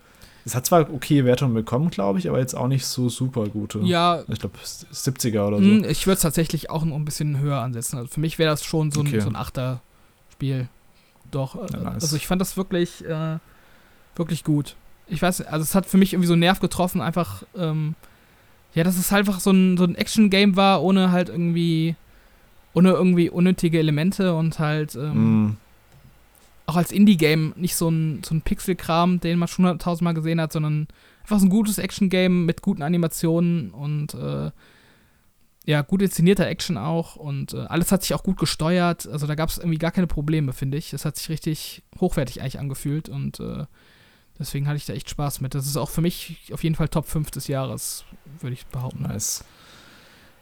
es 0.45 0.55
hat 0.55 0.67
zwar 0.67 0.93
okay 0.93 1.25
Wertungen 1.25 1.55
bekommen, 1.55 1.91
glaube 1.91 2.19
ich, 2.19 2.29
aber 2.29 2.39
jetzt 2.39 2.55
auch 2.55 2.69
nicht 2.69 2.85
so 2.85 3.09
super 3.09 3.47
gute. 3.47 3.79
Ja. 3.81 4.25
Ich 4.29 4.41
glaube 4.41 4.59
70er 4.59 5.47
oder 5.47 5.59
so. 5.59 5.65
Hm, 5.65 5.85
ich 5.85 6.07
würde 6.07 6.17
es 6.17 6.23
tatsächlich 6.23 6.71
auch 6.71 6.85
noch 6.85 6.97
ein 6.97 7.05
bisschen 7.05 7.39
höher 7.39 7.61
ansetzen. 7.61 7.99
Also 7.99 8.09
für 8.09 8.21
mich 8.21 8.39
wäre 8.39 8.51
das 8.51 8.65
schon 8.65 8.91
so 8.91 9.01
ein, 9.01 9.07
okay. 9.07 9.21
so 9.21 9.29
ein 9.29 9.37
Achter 9.37 9.81
Spiel. 10.33 10.69
Doch. 11.31 11.55
Ja, 11.55 11.79
nice. 11.79 12.03
Also 12.03 12.17
ich 12.17 12.27
fand 12.27 12.41
das 12.41 12.57
wirklich, 12.57 13.05
äh, 13.05 13.39
wirklich 14.17 14.45
gut. 14.45 14.77
Ich 15.07 15.23
weiß, 15.23 15.43
also 15.43 15.63
es 15.63 15.75
hat 15.75 15.87
für 15.87 15.99
mich 15.99 16.13
irgendwie 16.13 16.27
so 16.27 16.35
einen 16.35 16.41
Nerv 16.41 16.61
getroffen, 16.61 17.01
einfach, 17.01 17.43
ähm, 17.57 17.95
ja, 18.75 18.85
dass 18.85 18.97
es 18.97 19.13
halt 19.13 19.29
einfach 19.29 19.41
so 19.41 19.51
ein, 19.51 19.77
so 19.77 19.85
ein 19.85 19.95
Action-Game 19.95 20.57
war, 20.57 20.83
ohne 20.83 21.13
halt 21.13 21.29
irgendwie, 21.29 21.97
ohne 22.75 22.91
irgendwie 22.91 23.31
unnötige 23.31 23.79
Elemente 23.79 24.35
und 24.35 24.59
halt, 24.59 24.95
ähm, 24.97 25.45
Mm, 25.45 25.57
auch 26.73 26.77
als 26.77 26.93
Indie-Game 26.93 27.53
nicht 27.57 27.77
so 27.77 27.89
ein, 27.89 28.23
so 28.25 28.35
ein 28.35 28.43
Pixel-Kram, 28.43 29.21
den 29.21 29.39
man 29.39 29.49
schon 29.49 29.79
tausendmal 29.79 30.15
gesehen 30.15 30.41
hat, 30.41 30.53
sondern 30.53 30.89
einfach 31.23 31.39
so 31.39 31.47
ein 31.47 31.51
gutes 31.51 31.79
Action-Game 31.79 32.47
mit 32.47 32.63
guten 32.63 32.83
Animationen 32.83 33.71
und 33.71 34.15
äh, 34.15 34.51
ja, 35.65 35.83
gut 35.83 36.03
inszenierter 36.03 36.47
Action 36.47 36.77
auch 36.77 37.15
und 37.15 37.55
äh, 37.55 37.59
alles 37.59 37.93
hat 37.93 38.03
sich 38.03 38.15
auch 38.15 38.25
gut 38.25 38.39
gesteuert. 38.39 39.07
Also 39.07 39.27
da 39.27 39.35
gab 39.35 39.49
es 39.49 39.59
irgendwie 39.59 39.79
gar 39.79 39.93
keine 39.93 40.09
Probleme, 40.09 40.53
finde 40.53 40.79
ich. 40.79 40.91
Das 40.91 41.05
hat 41.05 41.17
sich 41.17 41.29
richtig 41.29 41.83
hochwertig 42.01 42.41
eigentlich 42.41 42.59
angefühlt 42.59 43.09
und 43.09 43.39
äh, 43.39 43.67
deswegen 44.39 44.67
hatte 44.67 44.79
ich 44.79 44.87
da 44.87 44.95
echt 44.95 45.11
Spaß 45.11 45.41
mit. 45.41 45.55
Das 45.55 45.67
ist 45.67 45.77
auch 45.77 45.91
für 45.91 46.01
mich 46.01 46.51
auf 46.53 46.65
jeden 46.65 46.75
Fall 46.75 46.89
Top 46.89 47.07
5 47.07 47.31
des 47.31 47.47
Jahres, 47.47 48.05
würde 48.41 48.55
ich 48.55 48.67
behaupten. 48.67 49.03
nice. 49.03 49.45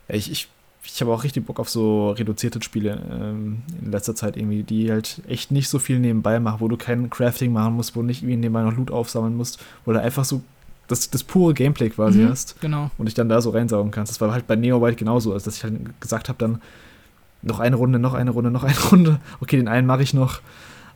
Ich 0.08 0.30
ich, 0.30 0.48
ich 0.84 1.00
habe 1.00 1.12
auch 1.12 1.24
richtig 1.24 1.46
Bock 1.46 1.60
auf 1.60 1.68
so 1.68 2.10
reduzierte 2.10 2.62
Spiele 2.62 3.00
ähm, 3.10 3.62
in 3.82 3.92
letzter 3.92 4.14
Zeit 4.14 4.36
irgendwie, 4.36 4.62
die 4.62 4.90
halt 4.90 5.20
echt 5.28 5.50
nicht 5.50 5.68
so 5.68 5.78
viel 5.78 5.98
nebenbei 5.98 6.40
machen, 6.40 6.60
wo 6.60 6.68
du 6.68 6.76
kein 6.76 7.10
Crafting 7.10 7.52
machen 7.52 7.74
musst, 7.74 7.94
wo 7.96 8.00
du 8.00 8.06
nicht 8.06 8.22
irgendwie 8.22 8.36
nebenbei 8.38 8.62
noch 8.62 8.76
Loot 8.76 8.90
aufsammeln 8.90 9.36
musst, 9.36 9.60
wo 9.84 9.92
du 9.92 10.00
einfach 10.00 10.24
so 10.24 10.42
das, 10.88 11.08
das 11.10 11.22
pure 11.22 11.54
Gameplay 11.54 11.90
quasi 11.90 12.20
Mhm, 12.20 12.28
hast. 12.30 12.60
Genau. 12.60 12.90
und 12.98 13.06
dich 13.06 13.14
dann 13.14 13.28
da 13.28 13.40
so 13.40 13.50
reinsaugen 13.50 13.90
kannst. 13.92 14.10
Das 14.10 14.20
war 14.20 14.32
halt 14.32 14.46
bei 14.46 14.56
Neo 14.56 14.82
White 14.82 14.96
genauso, 14.96 15.32
also 15.32 15.44
dass 15.44 15.56
ich 15.56 15.62
halt 15.64 15.74
gesagt 16.00 16.28
habe, 16.28 16.38
dann 16.38 16.60
noch 17.42 17.60
eine 17.60 17.76
Runde, 17.76 17.98
noch 17.98 18.14
eine 18.14 18.30
Runde, 18.30 18.50
noch 18.50 18.64
eine 18.64 18.78
Runde. 18.90 19.20
Okay, 19.40 19.56
den 19.56 19.68
einen 19.68 19.86
mache 19.86 20.02
ich 20.02 20.14
noch. 20.14 20.40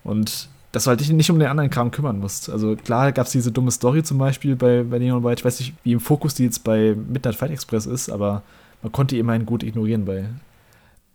Und 0.03 0.49
dass 0.73 0.85
du 0.85 0.91
halt 0.91 1.01
dich 1.01 1.11
nicht 1.13 1.31
um 1.31 1.39
den 1.39 1.47
anderen 1.49 1.71
Kram 1.71 1.91
kümmern 1.93 2.19
musst. 2.19 2.51
Also 2.51 2.75
klar 2.75 3.13
gab 3.13 3.27
es 3.27 3.33
diese 3.33 3.53
dumme 3.53 3.71
Story 3.71 4.03
zum 4.03 4.19
Beispiel 4.19 4.57
bei, 4.57 4.83
bei 4.83 4.99
Neo 4.99 5.23
White. 5.23 5.41
Ich 5.41 5.45
weiß 5.45 5.61
nicht, 5.61 5.75
wie 5.85 5.93
im 5.93 6.01
Fokus 6.01 6.35
die 6.35 6.43
jetzt 6.45 6.65
bei 6.65 6.97
Midnight 7.09 7.37
Fight 7.37 7.51
Express 7.53 7.87
ist, 7.87 8.11
aber 8.11 8.43
man 8.85 8.93
konnte 8.93 9.17
immerhin 9.17 9.45
gut 9.47 9.65
ignorieren 9.65 10.05
bei. 10.05 10.27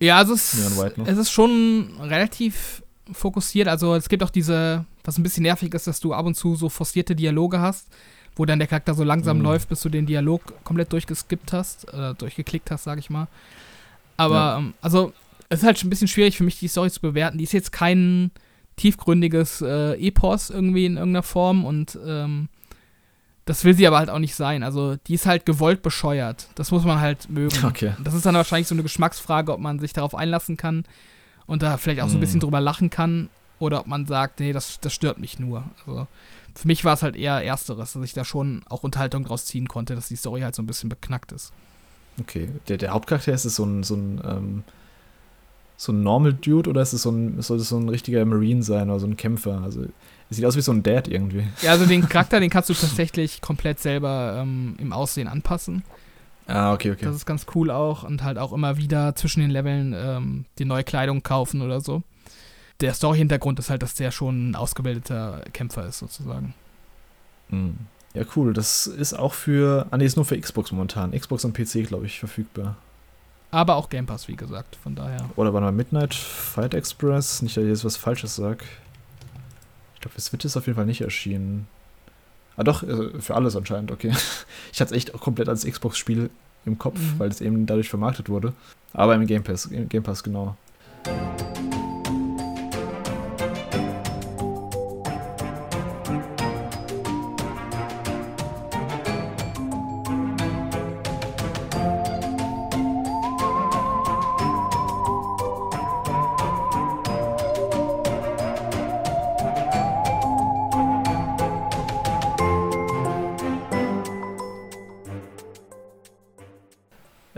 Ja, 0.00 0.18
also 0.18 0.34
es, 0.34 0.54
White 0.78 1.00
noch. 1.00 1.06
es 1.06 1.16
ist 1.16 1.30
schon 1.30 1.88
relativ 2.00 2.82
fokussiert. 3.12 3.68
Also 3.68 3.94
es 3.94 4.08
gibt 4.08 4.22
auch 4.22 4.30
diese, 4.30 4.84
was 5.04 5.16
ein 5.18 5.22
bisschen 5.22 5.42
nervig 5.44 5.72
ist, 5.74 5.86
dass 5.86 6.00
du 6.00 6.12
ab 6.12 6.26
und 6.26 6.34
zu 6.34 6.54
so 6.56 6.68
forcierte 6.68 7.14
Dialoge 7.16 7.60
hast, 7.60 7.88
wo 8.36 8.44
dann 8.44 8.58
der 8.58 8.68
Charakter 8.68 8.94
so 8.94 9.04
langsam 9.04 9.38
Mhm. 9.38 9.44
läuft, 9.44 9.68
bis 9.68 9.80
du 9.80 9.88
den 9.88 10.06
Dialog 10.06 10.42
komplett 10.64 10.92
durchgeskippt 10.92 11.52
hast, 11.52 11.92
äh, 11.92 12.14
durchgeklickt 12.14 12.70
hast, 12.70 12.84
sag 12.84 12.98
ich 12.98 13.08
mal. 13.10 13.28
Aber, 14.16 14.34
Ja. 14.34 14.58
ähm, 14.58 14.74
also, 14.82 15.12
es 15.48 15.60
ist 15.60 15.66
halt 15.66 15.78
schon 15.78 15.88
ein 15.88 15.90
bisschen 15.90 16.08
schwierig 16.08 16.36
für 16.36 16.44
mich, 16.44 16.58
die 16.58 16.68
Story 16.68 16.90
zu 16.90 17.00
bewerten. 17.00 17.38
Die 17.38 17.44
ist 17.44 17.52
jetzt 17.52 17.72
kein 17.72 18.30
tiefgründiges 18.76 19.60
äh, 19.62 19.92
Epos 19.94 20.50
irgendwie 20.50 20.86
in 20.86 20.96
irgendeiner 20.96 21.22
Form 21.22 21.64
und 21.64 21.98
ähm, 22.06 22.48
das 23.50 23.64
will 23.64 23.74
sie 23.74 23.84
aber 23.84 23.98
halt 23.98 24.10
auch 24.10 24.20
nicht 24.20 24.36
sein. 24.36 24.62
Also, 24.62 24.94
die 24.94 25.14
ist 25.14 25.26
halt 25.26 25.44
gewollt 25.44 25.82
bescheuert. 25.82 26.46
Das 26.54 26.70
muss 26.70 26.84
man 26.84 27.00
halt 27.00 27.28
mögen. 27.28 27.50
Okay. 27.64 27.94
Das 28.04 28.14
ist 28.14 28.24
dann 28.24 28.36
wahrscheinlich 28.36 28.68
so 28.68 28.76
eine 28.76 28.84
Geschmacksfrage, 28.84 29.52
ob 29.52 29.58
man 29.58 29.80
sich 29.80 29.92
darauf 29.92 30.14
einlassen 30.14 30.56
kann 30.56 30.84
und 31.46 31.60
da 31.60 31.76
vielleicht 31.76 32.00
auch 32.00 32.08
so 32.08 32.16
ein 32.16 32.20
bisschen 32.20 32.38
drüber 32.38 32.60
lachen 32.60 32.90
kann 32.90 33.28
oder 33.58 33.80
ob 33.80 33.88
man 33.88 34.06
sagt, 34.06 34.38
nee, 34.38 34.52
das, 34.52 34.78
das 34.78 34.92
stört 34.92 35.18
mich 35.18 35.40
nur. 35.40 35.64
Also 35.80 36.06
für 36.54 36.68
mich 36.68 36.84
war 36.84 36.94
es 36.94 37.02
halt 37.02 37.16
eher 37.16 37.42
Ersteres, 37.42 37.94
dass 37.94 38.04
ich 38.04 38.12
da 38.12 38.24
schon 38.24 38.62
auch 38.68 38.84
Unterhaltung 38.84 39.24
draus 39.24 39.46
ziehen 39.46 39.66
konnte, 39.66 39.96
dass 39.96 40.06
die 40.06 40.16
Story 40.16 40.42
halt 40.42 40.54
so 40.54 40.62
ein 40.62 40.66
bisschen 40.66 40.88
beknackt 40.88 41.32
ist. 41.32 41.52
Okay. 42.20 42.50
Der, 42.68 42.76
der 42.76 42.92
Hauptcharakter 42.92 43.32
ist 43.32 43.46
es 43.46 43.56
so 43.56 43.64
ein, 43.64 43.82
so 43.82 43.96
ein, 43.96 44.20
ähm, 44.24 44.64
so 45.76 45.90
ein 45.90 46.04
Normal 46.04 46.34
Dude 46.34 46.70
oder 46.70 46.82
ist 46.82 46.92
es 46.92 47.02
so 47.02 47.10
ein, 47.10 47.42
soll 47.42 47.58
es 47.58 47.68
so 47.68 47.78
ein 47.78 47.88
richtiger 47.88 48.24
Marine 48.24 48.62
sein 48.62 48.90
oder 48.90 49.00
so 49.00 49.06
ein 49.06 49.16
Kämpfer? 49.16 49.60
Also 49.64 49.86
sieht 50.30 50.44
aus 50.44 50.56
wie 50.56 50.60
so 50.60 50.72
ein 50.72 50.82
Dad 50.82 51.08
irgendwie. 51.08 51.44
Ja, 51.62 51.72
also 51.72 51.86
den 51.86 52.08
Charakter, 52.08 52.40
den 52.40 52.50
kannst 52.50 52.70
du 52.70 52.74
tatsächlich 52.74 53.40
komplett 53.40 53.80
selber 53.80 54.38
ähm, 54.40 54.76
im 54.78 54.92
Aussehen 54.92 55.28
anpassen. 55.28 55.82
Ah, 56.46 56.72
okay, 56.72 56.90
okay. 56.92 57.04
Das 57.04 57.14
ist 57.14 57.26
ganz 57.26 57.46
cool 57.54 57.70
auch 57.70 58.02
und 58.02 58.22
halt 58.24 58.38
auch 58.38 58.52
immer 58.52 58.76
wieder 58.76 59.14
zwischen 59.14 59.40
den 59.40 59.50
Leveln 59.50 59.94
ähm, 59.96 60.44
die 60.58 60.64
neue 60.64 60.84
Kleidung 60.84 61.22
kaufen 61.22 61.62
oder 61.62 61.80
so. 61.80 62.02
Der 62.80 62.94
Story-Hintergrund 62.94 63.58
ist 63.58 63.70
halt, 63.70 63.82
dass 63.82 63.94
der 63.94 64.10
schon 64.10 64.50
ein 64.50 64.56
ausgebildeter 64.56 65.44
Kämpfer 65.52 65.86
ist, 65.86 65.98
sozusagen. 65.98 66.54
Mhm. 67.50 67.76
Ja, 68.14 68.24
cool. 68.34 68.52
Das 68.52 68.86
ist 68.86 69.14
auch 69.14 69.34
für. 69.34 69.86
Ah, 69.90 69.96
nee, 69.96 70.06
ist 70.06 70.16
nur 70.16 70.24
für 70.24 70.38
Xbox 70.38 70.72
momentan. 70.72 71.12
Xbox 71.12 71.44
und 71.44 71.52
PC, 71.52 71.86
glaube 71.86 72.06
ich, 72.06 72.18
verfügbar. 72.18 72.76
Aber 73.52 73.76
auch 73.76 73.88
Game 73.88 74.06
Pass, 74.06 74.28
wie 74.28 74.36
gesagt, 74.36 74.76
von 74.76 74.94
daher. 74.94 75.28
Oder 75.36 75.52
war 75.52 75.60
mal 75.60 75.72
Midnight 75.72 76.14
Fight 76.14 76.74
Express? 76.74 77.42
Nicht, 77.42 77.56
dass 77.56 77.64
ich 77.64 77.70
jetzt 77.70 77.84
was 77.84 77.96
Falsches 77.96 78.36
sag. 78.36 78.64
Ich 80.00 80.02
glaube, 80.02 80.14
für 80.14 80.20
Switch 80.22 80.46
ist 80.46 80.56
auf 80.56 80.64
jeden 80.66 80.76
Fall 80.76 80.86
nicht 80.86 81.02
erschienen. 81.02 81.68
Ah, 82.56 82.64
doch, 82.64 82.82
äh, 82.82 83.20
für 83.20 83.34
alles 83.34 83.54
anscheinend, 83.54 83.92
okay. 83.92 84.12
Ich 84.72 84.80
hatte 84.80 84.94
es 84.94 84.96
echt 84.96 85.14
auch 85.14 85.20
komplett 85.20 85.46
als 85.50 85.66
Xbox-Spiel 85.66 86.30
im 86.64 86.78
Kopf, 86.78 86.98
Mhm. 86.98 87.18
weil 87.18 87.28
es 87.28 87.42
eben 87.42 87.66
dadurch 87.66 87.90
vermarktet 87.90 88.30
wurde. 88.30 88.54
Aber 88.94 89.14
im 89.14 89.26
Game 89.26 89.42
Pass, 89.44 89.66
im 89.66 89.90
Game 89.90 90.02
Pass, 90.02 90.22
genau. 90.22 90.56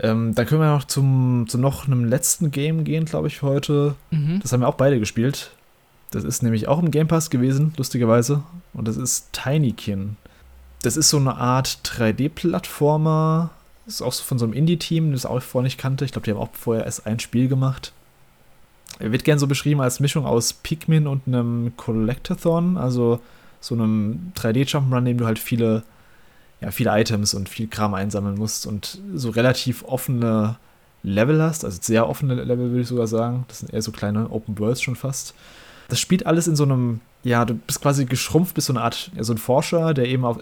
Ähm, 0.03 0.35
dann 0.35 0.45
können 0.45 0.61
wir 0.61 0.67
noch 0.67 0.83
zum, 0.83 1.45
zu 1.47 1.57
noch 1.57 1.87
einem 1.87 2.05
letzten 2.05 2.51
Game 2.51 2.83
gehen, 2.83 3.05
glaube 3.05 3.29
ich, 3.29 3.41
heute. 3.41 3.95
Mhm. 4.11 4.41
Das 4.41 4.51
haben 4.51 4.59
wir 4.59 4.67
auch 4.67 4.75
beide 4.75 4.99
gespielt. 4.99 5.51
Das 6.11 6.25
ist 6.25 6.43
nämlich 6.43 6.67
auch 6.67 6.79
im 6.79 6.91
Game 6.91 7.07
Pass 7.07 7.29
gewesen, 7.29 7.73
lustigerweise. 7.77 8.43
Und 8.73 8.87
das 8.87 8.97
ist 8.97 9.31
Tinykin. 9.31 10.17
Das 10.83 10.97
ist 10.97 11.09
so 11.09 11.17
eine 11.17 11.37
Art 11.37 11.79
3D-Plattformer. 11.85 13.49
Ist 13.87 14.01
auch 14.01 14.11
so 14.11 14.23
von 14.23 14.37
so 14.37 14.45
einem 14.45 14.53
Indie-Team, 14.53 15.13
das 15.13 15.21
ich 15.21 15.29
auch 15.29 15.41
vorher 15.41 15.63
nicht 15.63 15.79
kannte. 15.79 16.03
Ich 16.03 16.11
glaube, 16.11 16.25
die 16.25 16.31
haben 16.31 16.37
auch 16.37 16.49
vorher 16.51 16.85
erst 16.85 17.07
ein 17.07 17.19
Spiel 17.19 17.47
gemacht. 17.47 17.93
Er 18.99 19.11
wird 19.11 19.23
gern 19.23 19.39
so 19.39 19.47
beschrieben 19.47 19.81
als 19.81 20.01
Mischung 20.01 20.25
aus 20.25 20.53
Pikmin 20.53 21.07
und 21.07 21.27
einem 21.27 21.73
Collectathon, 21.77 22.77
also 22.77 23.19
so 23.59 23.73
einem 23.73 24.33
3D-Jump'n'Run, 24.35 24.99
in 24.99 25.05
dem 25.05 25.17
du 25.17 25.25
halt 25.25 25.39
viele, 25.39 25.83
ja, 26.63 26.71
viele 26.71 26.97
Items 26.97 27.33
und 27.33 27.49
viel 27.49 27.67
Kram 27.67 27.93
einsammeln 27.93 28.37
musst 28.37 28.65
und 28.65 28.99
so 29.13 29.29
relativ 29.29 29.83
offene 29.83 30.55
Level 31.03 31.41
hast, 31.41 31.65
also 31.65 31.77
sehr 31.81 32.07
offene 32.07 32.35
Level 32.35 32.69
würde 32.69 32.81
ich 32.81 32.87
sogar 32.87 33.07
sagen. 33.07 33.43
Das 33.49 33.59
sind 33.59 33.73
eher 33.73 33.81
so 33.81 33.91
kleine 33.91 34.31
Open 34.31 34.57
Worlds 34.57 34.81
schon 34.81 34.95
fast. 34.95 35.33
Das 35.89 35.99
spielt 35.99 36.25
alles 36.25 36.47
in 36.47 36.55
so 36.55 36.63
einem, 36.63 37.01
ja, 37.23 37.43
du 37.43 37.55
bist 37.55 37.81
quasi 37.81 38.05
geschrumpft, 38.05 38.55
bist 38.55 38.67
so 38.67 38.73
eine 38.73 38.81
Art, 38.81 39.11
ja, 39.13 39.23
so 39.25 39.33
ein 39.33 39.37
Forscher, 39.37 39.93
der 39.93 40.07
eben 40.07 40.23
auf, 40.23 40.37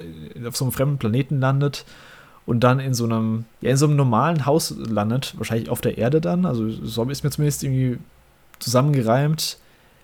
auf 0.45 0.55
so 0.55 0.65
einem 0.65 0.71
fremden 0.71 0.99
Planeten 0.99 1.39
landet 1.39 1.85
und 2.45 2.59
dann 2.59 2.79
in 2.79 2.93
so 2.93 3.05
einem, 3.05 3.45
ja, 3.61 3.71
in 3.71 3.77
so 3.77 3.87
einem 3.87 3.95
normalen 3.95 4.45
Haus 4.45 4.75
landet, 4.77 5.33
wahrscheinlich 5.37 5.71
auf 5.71 5.81
der 5.81 5.97
Erde 5.97 6.21
dann, 6.21 6.45
also 6.45 6.69
so 6.69 7.03
ist 7.09 7.23
mir 7.23 7.31
zumindest 7.31 7.63
irgendwie 7.63 7.97
zusammengereimt, 8.59 9.57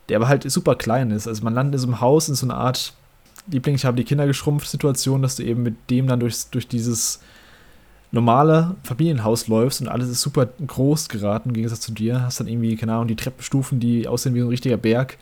der 0.10 0.18
aber 0.18 0.28
halt 0.28 0.50
super 0.50 0.74
klein 0.74 1.12
ist. 1.12 1.28
Also 1.28 1.44
man 1.44 1.54
landet 1.54 1.76
in 1.76 1.80
so 1.82 1.88
einem 1.88 2.02
Haus, 2.02 2.28
in 2.28 2.34
so 2.34 2.48
einer 2.48 2.58
Art 2.58 2.94
Liebling, 3.50 3.76
ich 3.76 3.86
habe 3.86 3.98
die 3.98 4.04
Kinder 4.04 4.28
geschrumpft 4.28 4.70
Situation, 4.70 5.22
dass 5.22 5.36
du 5.38 5.44
eben 5.44 5.64
mit 5.64 5.76
dem 5.90 6.08
dann 6.08 6.20
durch, 6.20 6.46
durch 6.52 6.68
dieses 6.68 7.20
normale 8.12 8.76
Familienhaus 8.84 9.48
läufst 9.48 9.82
und 9.82 9.88
alles 9.90 10.10
ist 10.10 10.22
super 10.22 10.46
groß 10.66 11.10
geraten 11.10 11.50
im 11.50 11.54
Gegensatz 11.56 11.82
zu 11.82 11.92
dir. 11.92 12.22
Hast 12.22 12.40
dann 12.40 12.48
irgendwie, 12.48 12.76
keine 12.76 12.94
Ahnung, 12.94 13.08
die 13.08 13.16
Treppenstufen, 13.18 13.80
die 13.80 14.08
aussehen 14.08 14.34
wie 14.34 14.40
so 14.40 14.46
ein 14.46 14.50
richtiger 14.50 14.78
Berg. 14.78 15.18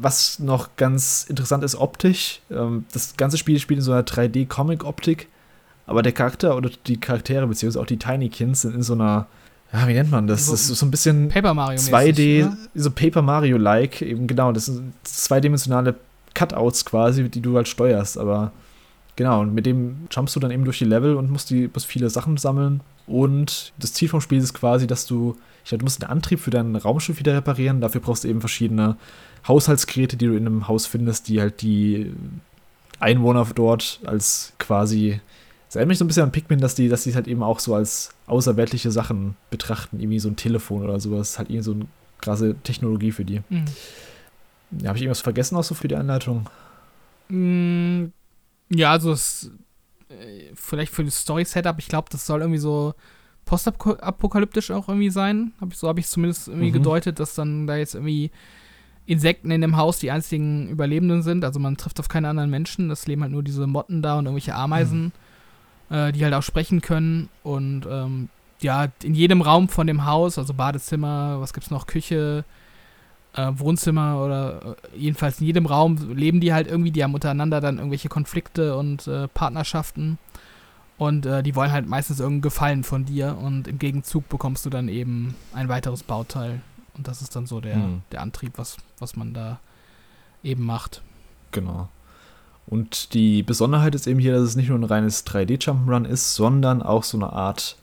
Was 0.00 0.38
noch 0.38 0.70
ganz 0.76 1.26
interessant 1.28 1.64
ist 1.64 1.76
optisch, 1.76 2.40
ähm, 2.50 2.84
das 2.92 3.16
ganze 3.16 3.36
Spiel 3.38 3.58
spielt 3.58 3.78
in 3.78 3.84
so 3.84 3.92
einer 3.92 4.02
3D-Comic-Optik, 4.02 5.28
aber 5.86 6.02
der 6.02 6.12
Charakter 6.12 6.56
oder 6.56 6.70
die 6.86 6.98
Charaktere, 6.98 7.46
beziehungsweise 7.46 7.82
auch 7.82 7.86
die 7.86 7.98
Tiny 7.98 8.28
Kins 8.28 8.62
sind 8.62 8.74
in 8.74 8.82
so 8.82 8.94
einer, 8.94 9.26
ja, 9.72 9.86
wie 9.86 9.92
nennt 9.94 10.10
man 10.10 10.26
das? 10.26 10.46
So- 10.46 10.52
Das 10.52 10.68
ist 10.70 10.78
so 10.78 10.86
ein 10.86 10.90
bisschen 10.90 11.28
Paper 11.28 11.54
Mario 11.54 11.78
2D, 11.78 12.44
so 12.74 12.90
Paper 12.90 13.22
Mario-like, 13.22 14.02
eben 14.02 14.26
genau, 14.26 14.52
das 14.52 14.66
sind 14.66 14.92
zweidimensionale 15.04 15.94
Cutouts 16.38 16.84
quasi, 16.84 17.28
die 17.28 17.40
du 17.40 17.56
halt 17.56 17.68
steuerst, 17.68 18.18
aber 18.18 18.52
genau, 19.16 19.40
und 19.40 19.54
mit 19.54 19.66
dem 19.66 20.08
jumpst 20.10 20.36
du 20.36 20.40
dann 20.40 20.50
eben 20.50 20.64
durch 20.64 20.78
die 20.78 20.84
Level 20.84 21.16
und 21.16 21.30
musst, 21.30 21.50
die, 21.50 21.68
musst 21.72 21.86
viele 21.86 22.10
Sachen 22.10 22.36
sammeln 22.36 22.80
und 23.06 23.72
das 23.78 23.92
Ziel 23.92 24.08
vom 24.08 24.20
Spiel 24.20 24.38
ist 24.38 24.54
quasi, 24.54 24.86
dass 24.86 25.06
du, 25.06 25.36
ich 25.64 25.70
glaube, 25.70 25.80
du 25.80 25.86
musst 25.86 26.02
den 26.02 26.08
Antrieb 26.08 26.40
für 26.40 26.50
dein 26.50 26.76
Raumschiff 26.76 27.18
wieder 27.18 27.34
reparieren, 27.34 27.80
dafür 27.80 28.00
brauchst 28.00 28.24
du 28.24 28.28
eben 28.28 28.40
verschiedene 28.40 28.96
Haushaltsgeräte, 29.46 30.16
die 30.16 30.26
du 30.26 30.36
in 30.36 30.46
einem 30.46 30.68
Haus 30.68 30.86
findest, 30.86 31.28
die 31.28 31.40
halt 31.40 31.62
die 31.62 32.12
Einwohner 33.00 33.46
dort 33.54 34.00
als 34.04 34.52
quasi 34.58 35.20
es 35.68 35.76
erinnert 35.76 35.88
mich 35.88 35.98
so 35.98 36.04
ein 36.04 36.08
bisschen 36.08 36.22
an 36.22 36.32
Pikmin, 36.32 36.60
dass 36.60 36.74
die, 36.74 36.88
dass 36.88 37.04
die 37.04 37.14
halt 37.14 37.28
eben 37.28 37.42
auch 37.42 37.58
so 37.58 37.74
als 37.74 38.10
außerweltliche 38.26 38.90
Sachen 38.90 39.36
betrachten, 39.50 40.00
irgendwie 40.00 40.18
so 40.18 40.30
ein 40.30 40.36
Telefon 40.36 40.82
oder 40.82 40.98
sowas, 40.98 41.38
halt 41.38 41.50
irgendwie 41.50 41.64
so 41.64 41.72
ein 41.72 41.88
krasse 42.22 42.56
Technologie 42.62 43.12
für 43.12 43.24
die. 43.24 43.42
Mhm. 43.50 43.64
Ja, 44.70 44.88
Habe 44.88 44.98
ich 44.98 45.02
irgendwas 45.02 45.20
vergessen 45.20 45.56
auch 45.56 45.64
so 45.64 45.74
für 45.74 45.88
die 45.88 45.96
Anleitung? 45.96 46.48
Mm, 47.28 48.06
Ja, 48.70 48.90
also 48.92 49.12
es, 49.12 49.50
äh, 50.10 50.50
vielleicht 50.54 50.92
für 50.92 51.04
das 51.04 51.18
Story-Setup, 51.20 51.78
ich 51.78 51.88
glaube, 51.88 52.08
das 52.10 52.26
soll 52.26 52.40
irgendwie 52.40 52.58
so 52.60 52.94
postapokalyptisch 53.46 54.70
auch 54.70 54.88
irgendwie 54.88 55.08
sein. 55.10 55.52
Hab 55.60 55.72
ich, 55.72 55.78
so 55.78 55.88
habe 55.88 56.00
ich 56.00 56.06
es 56.06 56.12
zumindest 56.12 56.48
irgendwie 56.48 56.68
Mhm. 56.68 56.72
gedeutet, 56.74 57.18
dass 57.18 57.34
dann 57.34 57.66
da 57.66 57.76
jetzt 57.76 57.94
irgendwie 57.94 58.30
Insekten 59.06 59.50
in 59.50 59.62
dem 59.62 59.76
Haus 59.78 59.98
die 60.00 60.10
einzigen 60.10 60.68
Überlebenden 60.68 61.22
sind. 61.22 61.44
Also 61.44 61.58
man 61.60 61.78
trifft 61.78 61.98
auf 61.98 62.08
keine 62.08 62.28
anderen 62.28 62.50
Menschen. 62.50 62.90
Das 62.90 63.06
leben 63.06 63.22
halt 63.22 63.32
nur 63.32 63.42
diese 63.42 63.66
Motten 63.66 64.02
da 64.02 64.18
und 64.18 64.26
irgendwelche 64.26 64.54
Ameisen, 64.54 65.12
äh, 65.88 66.12
die 66.12 66.22
halt 66.24 66.34
auch 66.34 66.42
sprechen 66.42 66.82
können. 66.82 67.30
Und 67.42 67.86
ähm, 67.90 68.28
ja, 68.60 68.88
in 69.02 69.14
jedem 69.14 69.40
Raum 69.40 69.70
von 69.70 69.86
dem 69.86 70.04
Haus, 70.04 70.36
also 70.36 70.52
Badezimmer, 70.52 71.40
was 71.40 71.54
gibt's 71.54 71.70
noch, 71.70 71.86
Küche, 71.86 72.44
äh, 73.38 73.58
Wohnzimmer 73.58 74.22
oder 74.24 74.76
äh, 74.94 74.98
jedenfalls 74.98 75.40
in 75.40 75.46
jedem 75.46 75.66
Raum 75.66 75.96
leben 76.14 76.40
die 76.40 76.52
halt 76.52 76.66
irgendwie, 76.66 76.90
die 76.90 77.04
haben 77.04 77.14
untereinander 77.14 77.60
dann 77.60 77.76
irgendwelche 77.78 78.08
Konflikte 78.08 78.76
und 78.76 79.06
äh, 79.06 79.28
Partnerschaften. 79.28 80.18
Und 80.96 81.26
äh, 81.26 81.44
die 81.44 81.54
wollen 81.54 81.70
halt 81.70 81.86
meistens 81.86 82.18
irgendeinen 82.18 82.42
Gefallen 82.42 82.82
von 82.84 83.04
dir 83.04 83.38
und 83.40 83.68
im 83.68 83.78
Gegenzug 83.78 84.28
bekommst 84.28 84.66
du 84.66 84.70
dann 84.70 84.88
eben 84.88 85.36
ein 85.54 85.68
weiteres 85.68 86.02
Bauteil. 86.02 86.60
Und 86.96 87.06
das 87.06 87.22
ist 87.22 87.36
dann 87.36 87.46
so 87.46 87.60
der, 87.60 87.76
Hm. 87.76 88.02
der 88.10 88.22
Antrieb, 88.22 88.54
was, 88.56 88.76
was 88.98 89.14
man 89.14 89.32
da 89.32 89.60
eben 90.42 90.64
macht. 90.64 91.02
Genau. 91.52 91.88
Und 92.66 93.14
die 93.14 93.44
Besonderheit 93.44 93.94
ist 93.94 94.08
eben 94.08 94.18
hier, 94.18 94.32
dass 94.32 94.42
es 94.42 94.56
nicht 94.56 94.68
nur 94.68 94.78
ein 94.78 94.84
reines 94.84 95.24
3D-Jump'n'Run 95.24 96.04
ist, 96.04 96.34
sondern 96.34 96.82
auch 96.82 97.04
so 97.04 97.16
eine 97.16 97.32
Art, 97.32 97.76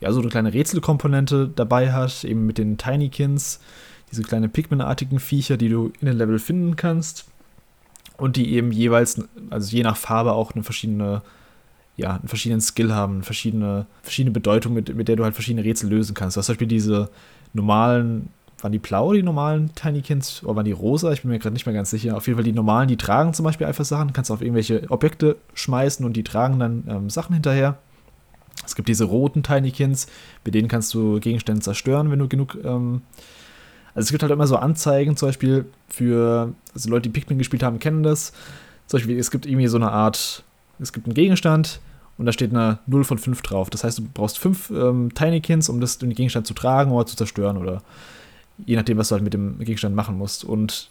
ja, 0.00 0.12
so 0.12 0.20
eine 0.20 0.30
kleine 0.30 0.54
Rätselkomponente 0.54 1.50
dabei 1.54 1.92
hat, 1.92 2.22
eben 2.22 2.46
mit 2.46 2.58
den 2.58 2.78
Tinykins, 2.78 3.58
diese 4.10 4.22
kleinen 4.22 4.50
Pikmin-artigen 4.50 5.18
Viecher, 5.18 5.56
die 5.56 5.68
du 5.68 5.92
in 6.00 6.06
den 6.06 6.16
Level 6.16 6.38
finden 6.38 6.76
kannst. 6.76 7.26
Und 8.16 8.36
die 8.36 8.52
eben 8.54 8.70
jeweils, 8.70 9.20
also 9.50 9.74
je 9.74 9.82
nach 9.82 9.96
Farbe 9.96 10.32
auch 10.32 10.52
eine 10.52 10.62
verschiedene, 10.62 11.22
ja, 11.96 12.14
einen 12.14 12.28
verschiedenen 12.28 12.60
Skill 12.60 12.92
haben, 12.92 13.24
verschiedene, 13.24 13.86
verschiedene 14.02 14.32
Bedeutung, 14.32 14.72
mit, 14.72 14.94
mit 14.94 15.08
der 15.08 15.16
du 15.16 15.24
halt 15.24 15.34
verschiedene 15.34 15.64
Rätsel 15.64 15.90
lösen 15.90 16.14
kannst. 16.14 16.36
Du 16.36 16.38
hast 16.38 16.46
zum 16.46 16.52
Beispiel 16.52 16.68
diese 16.68 17.10
normalen, 17.54 18.28
waren 18.60 18.70
die 18.70 18.78
blau, 18.78 19.12
die 19.12 19.22
normalen 19.22 19.74
Tinykins, 19.74 20.44
oder 20.44 20.56
waren 20.56 20.64
die 20.64 20.72
rosa? 20.72 21.10
Ich 21.12 21.22
bin 21.22 21.30
mir 21.32 21.40
gerade 21.40 21.54
nicht 21.54 21.66
mehr 21.66 21.74
ganz 21.74 21.90
sicher. 21.90 22.16
Auf 22.16 22.28
jeden 22.28 22.36
Fall 22.36 22.44
die 22.44 22.52
normalen, 22.52 22.86
die 22.86 22.96
tragen 22.96 23.34
zum 23.34 23.44
Beispiel 23.44 23.66
einfach 23.66 23.84
Sachen, 23.84 24.12
kannst 24.12 24.30
auf 24.30 24.42
irgendwelche 24.42 24.88
Objekte 24.90 25.36
schmeißen 25.54 26.06
und 26.06 26.16
die 26.16 26.24
tragen 26.24 26.60
dann 26.60 26.84
ähm, 26.86 27.10
Sachen 27.10 27.34
hinterher. 27.34 27.78
Es 28.64 28.76
gibt 28.76 28.88
diese 28.88 29.04
roten 29.04 29.42
Tinykins, 29.42 30.06
mit 30.44 30.54
denen 30.54 30.68
kannst 30.68 30.94
du 30.94 31.18
Gegenstände 31.18 31.62
zerstören, 31.62 32.12
wenn 32.12 32.20
du 32.20 32.28
genug. 32.28 32.56
Ähm 32.62 33.02
also 33.94 34.06
es 34.06 34.10
gibt 34.10 34.22
halt 34.22 34.32
immer 34.32 34.46
so 34.46 34.56
Anzeigen, 34.56 35.16
zum 35.16 35.28
Beispiel 35.28 35.66
für, 35.88 36.52
also 36.74 36.90
Leute, 36.90 37.08
die 37.08 37.18
Pikmin 37.18 37.38
gespielt 37.38 37.62
haben, 37.62 37.78
kennen 37.78 38.02
das. 38.02 38.32
Zum 38.86 38.98
Beispiel, 38.98 39.18
es 39.18 39.30
gibt 39.30 39.46
irgendwie 39.46 39.68
so 39.68 39.76
eine 39.76 39.90
Art, 39.90 40.42
es 40.80 40.92
gibt 40.92 41.06
einen 41.06 41.14
Gegenstand 41.14 41.80
und 42.18 42.26
da 42.26 42.32
steht 42.32 42.50
eine 42.50 42.78
0 42.86 43.04
von 43.04 43.18
5 43.18 43.40
drauf. 43.42 43.70
Das 43.70 43.84
heißt, 43.84 43.98
du 43.98 44.02
brauchst 44.12 44.38
5 44.38 44.70
ähm, 44.70 45.14
Tinykins, 45.14 45.68
um 45.68 45.80
das, 45.80 45.98
den 45.98 46.10
Gegenstand 46.10 46.46
zu 46.46 46.54
tragen 46.54 46.90
oder 46.90 47.06
zu 47.06 47.16
zerstören 47.16 47.56
oder 47.56 47.82
je 48.66 48.76
nachdem, 48.76 48.98
was 48.98 49.08
du 49.08 49.14
halt 49.14 49.24
mit 49.24 49.34
dem 49.34 49.58
Gegenstand 49.58 49.94
machen 49.94 50.18
musst. 50.18 50.44
Und 50.44 50.90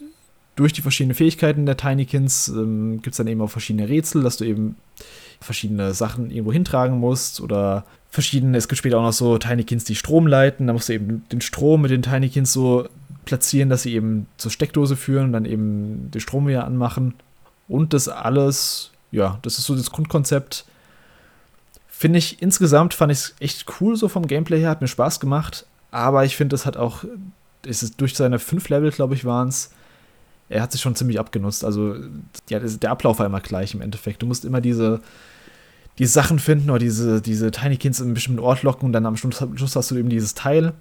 durch 0.56 0.74
die 0.74 0.82
verschiedenen 0.82 1.16
Fähigkeiten 1.16 1.66
der 1.66 1.78
Tinykins 1.78 2.48
ähm, 2.48 3.02
gibt 3.02 3.14
es 3.14 3.18
dann 3.18 3.28
eben 3.28 3.42
auch 3.42 3.50
verschiedene 3.50 3.90
Rätsel, 3.90 4.24
dass 4.24 4.38
du 4.38 4.46
eben 4.46 4.76
verschiedene 5.40 5.94
Sachen 5.94 6.32
irgendwo 6.32 6.54
hintragen 6.54 7.00
musst 7.00 7.42
oder 7.42 7.86
verschiedene, 8.14 8.56
es 8.56 8.68
gibt 8.68 8.78
später 8.78 9.00
auch 9.00 9.04
noch 9.04 9.12
so 9.12 9.40
Tinykins, 9.40 9.86
die 9.86 9.96
Strom 9.96 10.28
leiten, 10.28 10.68
da 10.68 10.74
musst 10.74 10.88
du 10.88 10.94
eben 10.94 11.26
den 11.32 11.42
Strom 11.42 11.82
mit 11.82 11.90
den 11.90 12.04
Tinykins 12.04 12.54
so 12.54 12.88
platzieren, 13.26 13.70
dass 13.70 13.82
sie 13.82 13.96
eben 13.96 14.28
zur 14.38 14.52
Steckdose 14.52 14.96
führen 14.96 15.26
und 15.26 15.34
dann 15.34 15.46
eben 15.46 16.12
den 16.12 16.22
Strom 16.22 16.48
wieder 16.48 16.66
anmachen. 16.66 17.16
Und 17.68 17.94
das 17.94 18.08
alles, 18.08 18.92
ja, 19.12 19.40
das 19.42 19.58
ist 19.58 19.66
so 19.66 19.76
das 19.76 19.90
Grundkonzept. 19.90 20.66
Finde 21.88 22.20
ich 22.20 22.40
insgesamt, 22.40 22.94
fand 22.94 23.12
ich 23.12 23.18
es 23.18 23.36
echt 23.40 23.66
cool 23.82 23.96
so 23.96 24.08
vom 24.08 24.28
Gameplay 24.28 24.60
her, 24.60 24.70
hat 24.70 24.82
mir 24.82 24.88
Spaß 24.88 25.20
gemacht, 25.20 25.66
aber 25.90 26.24
ich 26.24 26.36
finde, 26.36 26.54
das 26.54 26.68
hat 26.68 26.78
auch, 26.78 27.06
es 27.66 27.98
durch 27.98 28.14
seine 28.14 28.38
fünf 28.38 28.70
Level, 28.70 28.92
glaube 28.92 29.16
ich, 29.16 29.26
waren 29.26 29.48
es, 29.48 29.72
er 30.50 30.62
hat 30.62 30.72
sich 30.72 30.82
schon 30.82 30.96
ziemlich 30.96 31.20
abgenutzt. 31.20 31.66
Also, 31.66 31.96
ja, 32.48 32.60
der 32.60 32.92
Ablauf 32.92 33.18
war 33.18 33.26
immer 33.26 33.42
gleich 33.42 33.74
im 33.74 33.82
Endeffekt. 33.82 34.22
Du 34.22 34.28
musst 34.28 34.46
immer 34.46 34.62
diese, 34.62 35.02
die 36.00 36.06
Sachen 36.06 36.40
finden 36.40 36.70
oder 36.70 36.80
diese, 36.80 37.22
diese 37.22 37.52
Tinykins 37.52 38.00
in 38.00 38.08
einen 38.08 38.14
bestimmten 38.14 38.40
Ort 38.40 38.64
locken 38.64 38.88
und 38.88 38.94
dann 38.94 39.06
am 39.06 39.16
Schluss, 39.16 39.42
am 39.42 39.58
Schluss 39.58 39.76
hast 39.76 39.92
du 39.92 39.96
eben 39.96 40.10
dieses 40.10 40.34
Teil. 40.34 40.74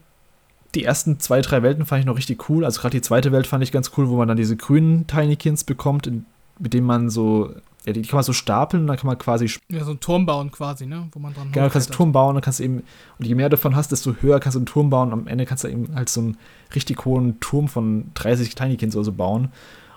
Die 0.75 0.85
ersten 0.85 1.21
zwei, 1.21 1.43
drei 1.43 1.63
Welten 1.63 1.85
fand 1.85 2.01
ich 2.01 2.07
noch 2.07 2.17
richtig 2.17 2.49
cool. 2.49 2.65
Also 2.65 2.81
gerade 2.81 2.97
die 2.97 3.03
zweite 3.03 3.31
Welt 3.31 3.47
fand 3.47 3.63
ich 3.63 3.73
ganz 3.73 3.93
cool, 3.97 4.09
wo 4.09 4.17
man 4.17 4.29
dann 4.29 4.39
diese 4.39 4.57
grünen 4.57 5.07
Tinykins 5.07 5.65
bekommt, 5.65 6.07
in, 6.07 6.25
mit 6.59 6.73
denen 6.73 6.87
man 6.87 7.11
so, 7.11 7.55
ja, 7.85 7.93
die 7.93 8.01
kann 8.03 8.17
man 8.17 8.25
so 8.25 8.33
stapeln 8.33 8.85
und 8.85 8.87
dann 8.87 8.97
kann 8.97 9.07
man 9.07 9.19
quasi 9.19 9.51
Ja, 9.69 9.85
so 9.85 9.91
ein 9.91 10.01
Turm 10.01 10.25
bauen 10.25 10.51
quasi, 10.51 10.87
ne? 10.87 11.09
Wo 11.13 11.19
man 11.19 11.35
dran 11.35 11.53
Genau, 11.53 11.67
du 11.67 11.73
kannst 11.73 11.91
einen. 11.91 11.97
Turm 11.97 12.13
bauen, 12.13 12.35
dann 12.35 12.43
kannst 12.43 12.61
du 12.61 12.65
eben, 12.65 12.83
und 13.19 13.27
je 13.27 13.35
mehr 13.35 13.51
davon 13.51 13.77
hast, 13.77 13.93
desto 13.93 14.15
höher 14.23 14.41
kannst 14.41 14.55
du 14.55 14.61
einen 14.61 14.67
Turm 14.67 14.89
bauen. 14.89 15.13
Und 15.13 15.21
am 15.21 15.27
Ende 15.27 15.45
kannst 15.45 15.65
du 15.65 15.69
eben 15.69 15.95
halt 15.95 16.09
so 16.09 16.21
einen 16.21 16.39
richtig 16.75 17.05
hohen 17.05 17.39
Turm 17.41 17.69
von 17.69 18.07
30 18.15 18.55
Tinykins 18.55 18.97
oder 18.97 19.05
so 19.05 19.13
bauen. 19.13 19.49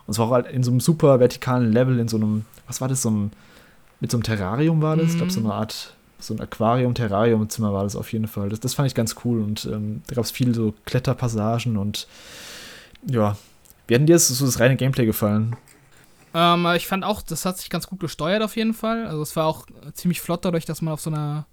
Und 0.08 0.14
zwar 0.14 0.28
auch 0.28 0.32
halt 0.32 0.48
in 0.48 0.64
so 0.64 0.72
einem 0.72 0.82
super 0.82 1.22
vertikalen 1.22 1.72
Level, 1.72 2.00
in 2.00 2.10
so 2.10 2.18
einem, 2.18 2.44
was 2.68 2.82
war 2.82 2.90
das, 2.90 3.02
so 3.02 3.10
einem, 3.10 3.32
mit 4.06 4.12
so 4.12 4.18
einem 4.18 4.24
Terrarium 4.24 4.84
war 4.84 4.96
das? 4.96 5.12
Ich 5.14 5.18
glaube, 5.18 5.32
so 5.32 5.40
Mhm. 5.40 5.48
eine 5.48 5.56
Art, 5.56 5.96
so 6.20 6.36
ein 6.36 6.40
Aquarium-Terrarium-Zimmer 6.40 7.74
war 7.74 7.84
das 7.84 7.96
auf 7.96 8.14
jeden 8.14 8.28
Fall. 8.28 8.50
Das, 8.50 8.60
das 8.60 8.76
fand 8.76 8.88
ich 8.88 8.94
ganz 8.94 9.16
cool 9.26 9.42
und 9.42 9.66
ähm, 9.66 10.02
da 10.06 10.14
gab 10.16 10.24
es 10.26 10.30
viele 10.32 10.54
so 10.54 10.74
Kletterpassagen 10.86 11.76
und 11.78 12.08
ja. 13.08 13.36
Wie 13.88 13.96
hat 13.96 14.02
dir 14.08 14.14
das, 14.14 14.28
so 14.28 14.46
das 14.46 14.60
reine 14.60 14.76
Gameplay 14.76 15.06
gefallen? 15.06 15.56
Ähm, 16.36 16.68
ich 16.76 16.86
fand 16.88 17.04
auch, 17.04 17.22
das 17.24 17.46
hat 17.46 17.58
sich 17.58 17.70
ganz 17.70 17.88
gut 17.88 18.00
gesteuert 18.00 18.42
auf 18.44 18.56
jeden 18.56 18.74
Fall. 18.74 19.06
Also 19.08 19.22
es 19.22 19.36
war 19.36 19.46
auch 19.48 19.66
ziemlich 19.94 20.22
flott 20.22 20.46
dadurch, 20.46 20.66
dass 20.66 20.82
man 20.82 20.94
auf 20.94 21.02
so 21.02 21.10
einer 21.10 21.46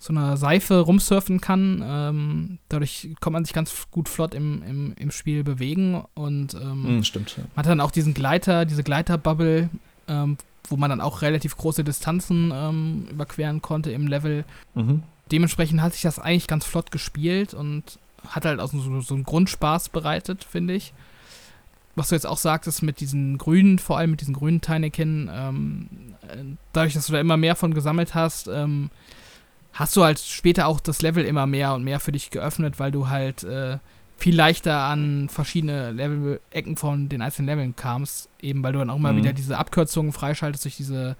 so 0.00 0.12
einer 0.12 0.36
Seife 0.36 0.78
rumsurfen 0.78 1.40
kann. 1.40 1.82
Ähm, 1.84 2.58
dadurch 2.68 3.08
kann 3.20 3.32
man 3.32 3.44
sich 3.44 3.52
ganz 3.52 3.88
gut 3.90 4.08
flott 4.08 4.32
im, 4.32 4.62
im, 4.62 4.94
im 4.96 5.10
Spiel 5.10 5.42
bewegen 5.42 6.04
und 6.14 6.54
ähm, 6.54 6.84
Hm, 6.84 7.04
stimmt. 7.04 7.36
Ja. 7.36 7.42
man 7.56 7.64
hat 7.64 7.70
dann 7.70 7.80
auch 7.80 7.90
diesen 7.90 8.14
Gleiter, 8.14 8.64
diese 8.64 8.84
Gleiterbubble, 8.84 9.70
ähm, 10.06 10.36
wo 10.70 10.76
man 10.76 10.90
dann 10.90 11.00
auch 11.00 11.22
relativ 11.22 11.56
große 11.56 11.84
Distanzen 11.84 12.52
ähm, 12.54 13.06
überqueren 13.10 13.62
konnte 13.62 13.90
im 13.90 14.06
Level. 14.06 14.44
Mhm. 14.74 15.02
Dementsprechend 15.30 15.82
hat 15.82 15.92
sich 15.92 16.02
das 16.02 16.18
eigentlich 16.18 16.46
ganz 16.46 16.64
flott 16.64 16.90
gespielt 16.90 17.54
und 17.54 17.98
hat 18.26 18.44
halt 18.44 18.60
auch 18.60 18.70
so, 18.70 19.00
so 19.00 19.14
einen 19.14 19.24
Grundspaß 19.24 19.90
bereitet, 19.90 20.44
finde 20.44 20.74
ich. 20.74 20.92
Was 21.94 22.10
du 22.10 22.14
jetzt 22.14 22.26
auch 22.26 22.38
sagtest 22.38 22.82
mit 22.82 23.00
diesen 23.00 23.38
grünen, 23.38 23.78
vor 23.78 23.98
allem 23.98 24.10
mit 24.12 24.20
diesen 24.20 24.34
grünen 24.34 24.60
Tinykin, 24.60 25.30
ähm, 25.32 25.88
äh, 26.28 26.44
dadurch, 26.72 26.94
dass 26.94 27.06
du 27.06 27.12
da 27.12 27.20
immer 27.20 27.36
mehr 27.36 27.56
von 27.56 27.74
gesammelt 27.74 28.14
hast, 28.14 28.48
ähm, 28.48 28.90
hast 29.72 29.96
du 29.96 30.04
halt 30.04 30.18
später 30.18 30.66
auch 30.66 30.80
das 30.80 31.02
Level 31.02 31.24
immer 31.24 31.46
mehr 31.46 31.74
und 31.74 31.84
mehr 31.84 32.00
für 32.00 32.12
dich 32.12 32.30
geöffnet, 32.30 32.78
weil 32.78 32.92
du 32.92 33.08
halt 33.08 33.42
äh, 33.44 33.78
viel 34.18 34.34
leichter 34.36 34.76
an 34.82 35.28
verschiedene 35.30 35.92
Level-Ecken 35.92 36.76
von 36.76 37.08
den 37.08 37.22
einzelnen 37.22 37.46
Leveln 37.48 37.76
kamst, 37.76 38.28
eben 38.40 38.62
weil 38.62 38.72
du 38.72 38.80
dann 38.80 38.90
auch 38.90 38.96
immer 38.96 39.12
Mhm. 39.12 39.18
wieder 39.18 39.32
diese 39.32 39.56
Abkürzungen 39.56 40.12
freischaltest 40.12 40.64
durch 40.64 40.76
diese, 40.76 41.16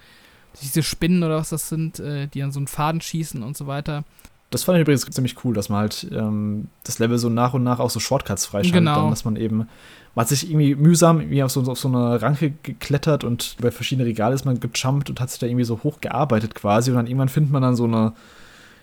diese 0.60 0.82
Spinnen 0.82 1.22
oder 1.22 1.36
was 1.36 1.50
das 1.50 1.68
sind, 1.68 2.00
äh, 2.00 2.26
die 2.26 2.42
an 2.42 2.50
so 2.52 2.58
einen 2.58 2.66
Faden 2.66 3.00
schießen 3.00 3.42
und 3.42 3.56
so 3.56 3.66
weiter. 3.66 4.04
Das 4.50 4.64
fand 4.64 4.76
ich 4.76 4.82
übrigens 4.82 5.04
ziemlich 5.04 5.44
cool, 5.44 5.54
dass 5.54 5.68
man 5.68 5.80
halt 5.80 6.08
ähm, 6.10 6.68
das 6.82 6.98
Level 6.98 7.18
so 7.18 7.28
nach 7.28 7.54
und 7.54 7.62
nach 7.62 7.78
auch 7.80 7.90
so 7.90 8.00
Shortcuts 8.00 8.46
freischaltet. 8.46 8.72
Genau. 8.80 9.02
Dann, 9.02 9.10
dass 9.10 9.24
man 9.24 9.36
eben, 9.36 9.58
man 9.58 9.68
hat 10.16 10.28
sich 10.28 10.50
irgendwie 10.50 10.74
mühsam 10.74 11.20
irgendwie 11.20 11.42
auf 11.42 11.50
so, 11.52 11.60
auf 11.70 11.78
so 11.78 11.88
eine 11.88 12.20
Ranke 12.20 12.52
geklettert 12.62 13.24
und 13.24 13.56
bei 13.60 13.70
verschiedenen 13.70 14.08
Regale 14.08 14.34
ist 14.34 14.44
man 14.46 14.58
gejumpt 14.58 15.10
und 15.10 15.20
hat 15.20 15.30
sich 15.30 15.38
da 15.38 15.46
irgendwie 15.46 15.64
so 15.66 15.80
hochgearbeitet 15.84 16.54
quasi. 16.54 16.90
Und 16.90 16.96
dann 16.96 17.06
irgendwann 17.06 17.28
findet 17.28 17.52
man 17.52 17.60
dann 17.62 17.76
so 17.76 17.84
eine, 17.84 18.14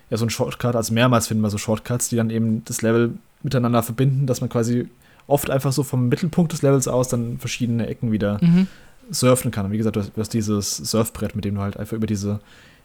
ja, 0.08 0.16
so 0.16 0.24
ein 0.24 0.30
Shortcut, 0.30 0.76
also 0.76 0.94
mehrmals 0.94 1.26
finden 1.26 1.42
wir 1.42 1.50
so 1.50 1.58
Shortcuts, 1.58 2.08
die 2.10 2.16
dann 2.16 2.30
eben 2.30 2.64
das 2.64 2.80
Level 2.80 3.14
miteinander 3.46 3.82
verbinden, 3.82 4.26
dass 4.26 4.40
man 4.42 4.50
quasi 4.50 4.88
oft 5.26 5.48
einfach 5.50 5.72
so 5.72 5.82
vom 5.82 6.08
Mittelpunkt 6.08 6.52
des 6.52 6.62
Levels 6.62 6.86
aus 6.88 7.08
dann 7.08 7.38
verschiedene 7.38 7.86
Ecken 7.86 8.12
wieder 8.12 8.38
Mhm. 8.42 8.66
surfen 9.10 9.50
kann. 9.50 9.66
Und 9.66 9.72
wie 9.72 9.78
gesagt, 9.78 9.96
du 9.96 10.00
hast, 10.00 10.12
du 10.16 10.20
hast 10.20 10.34
dieses 10.34 10.76
Surfbrett, 10.76 11.34
mit 11.34 11.44
dem 11.44 11.54
du 11.54 11.60
halt 11.62 11.76
einfach 11.76 11.96
über 11.96 12.06
diese 12.06 12.40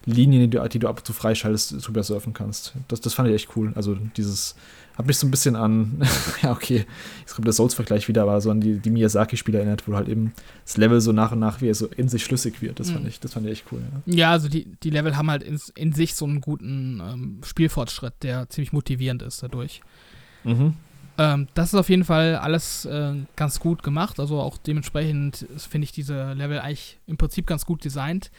Linien, 0.05 0.49
die 0.49 0.57
du, 0.57 0.67
die 0.67 0.79
du 0.79 0.87
ab 0.87 0.97
und 0.99 1.05
zu 1.05 1.13
freischaltest, 1.13 1.85
drüber 1.85 2.01
surfen 2.03 2.33
kannst. 2.33 2.73
Das, 2.87 3.01
das 3.01 3.13
fand 3.13 3.27
ich 3.29 3.35
echt 3.35 3.49
cool. 3.55 3.71
Also 3.75 3.95
dieses 4.17 4.55
hat 4.97 5.05
mich 5.05 5.17
so 5.17 5.27
ein 5.27 5.31
bisschen 5.31 5.55
an, 5.55 6.01
ja 6.41 6.51
okay, 6.51 6.85
jetzt 7.21 7.35
kommt 7.35 7.45
der 7.45 7.53
Souls-Vergleich 7.53 8.07
wieder, 8.07 8.23
aber 8.23 8.41
so 8.41 8.49
an 8.49 8.59
die, 8.61 8.79
die 8.79 8.89
Miyazaki-Spiele 8.89 9.59
erinnert, 9.59 9.87
wo 9.87 9.95
halt 9.95 10.07
eben 10.09 10.33
das 10.65 10.77
Level 10.77 10.99
so 11.01 11.11
nach 11.11 11.31
und 11.31 11.39
nach 11.39 11.61
wie 11.61 11.69
er 11.69 11.75
so 11.75 11.85
in 11.87 12.09
sich 12.09 12.23
schlüssig 12.23 12.61
wird. 12.63 12.79
Das 12.79 12.89
fand 12.89 13.03
Mhm. 13.03 13.09
ich, 13.09 13.19
das 13.19 13.33
fand 13.33 13.45
ich 13.45 13.51
echt 13.51 13.65
cool. 13.71 13.81
Ja. 14.07 14.13
Ja, 14.15 14.31
also 14.31 14.49
die, 14.49 14.65
die 14.83 14.89
Level 14.89 15.15
haben 15.17 15.29
halt 15.29 15.43
in, 15.43 15.59
in 15.75 15.93
sich 15.93 16.15
so 16.15 16.25
einen 16.25 16.41
guten 16.41 16.99
ähm, 17.07 17.37
Spielfortschritt, 17.45 18.13
der 18.23 18.49
ziemlich 18.49 18.73
motivierend 18.73 19.21
ist 19.21 19.43
dadurch. 19.43 19.81
Mhm. 20.43 20.75
Ähm, 21.17 21.47
das 21.53 21.73
ist 21.73 21.79
auf 21.79 21.89
jeden 21.89 22.03
Fall 22.03 22.35
alles 22.35 22.85
äh, 22.85 23.13
ganz 23.35 23.59
gut 23.59 23.83
gemacht. 23.83 24.19
Also 24.19 24.39
auch 24.39 24.57
dementsprechend 24.57 25.45
finde 25.57 25.85
ich 25.85 25.91
diese 25.91 26.33
Level 26.33 26.59
eigentlich 26.59 26.99
im 27.05 27.17
Prinzip 27.17 27.47
ganz 27.47 27.65
gut 27.65 27.83
designt. 27.83 28.31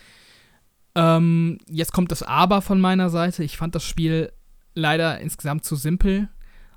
Ähm, 0.94 1.58
jetzt 1.68 1.92
kommt 1.92 2.10
das 2.10 2.22
Aber 2.22 2.62
von 2.62 2.80
meiner 2.80 3.10
Seite. 3.10 3.44
Ich 3.44 3.56
fand 3.56 3.74
das 3.74 3.84
Spiel 3.84 4.32
leider 4.74 5.20
insgesamt 5.20 5.64
zu 5.64 5.76
simpel. 5.76 6.28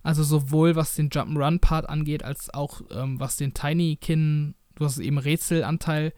Also 0.04 0.24
sowohl 0.24 0.76
was 0.76 0.96
den 0.96 1.10
Jump'n'Run-Part 1.10 1.90
angeht, 1.90 2.24
als 2.24 2.54
auch 2.54 2.82
ähm, 2.92 3.20
was 3.20 3.38
den 3.38 3.56
Tinykin, 3.56 4.54
du 4.76 4.86
hast 4.86 4.98
es 4.98 5.00
eben 5.00 5.18
Rätselanteil 5.18 6.14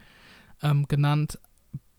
ähm, 0.62 0.88
genannt, 0.88 1.40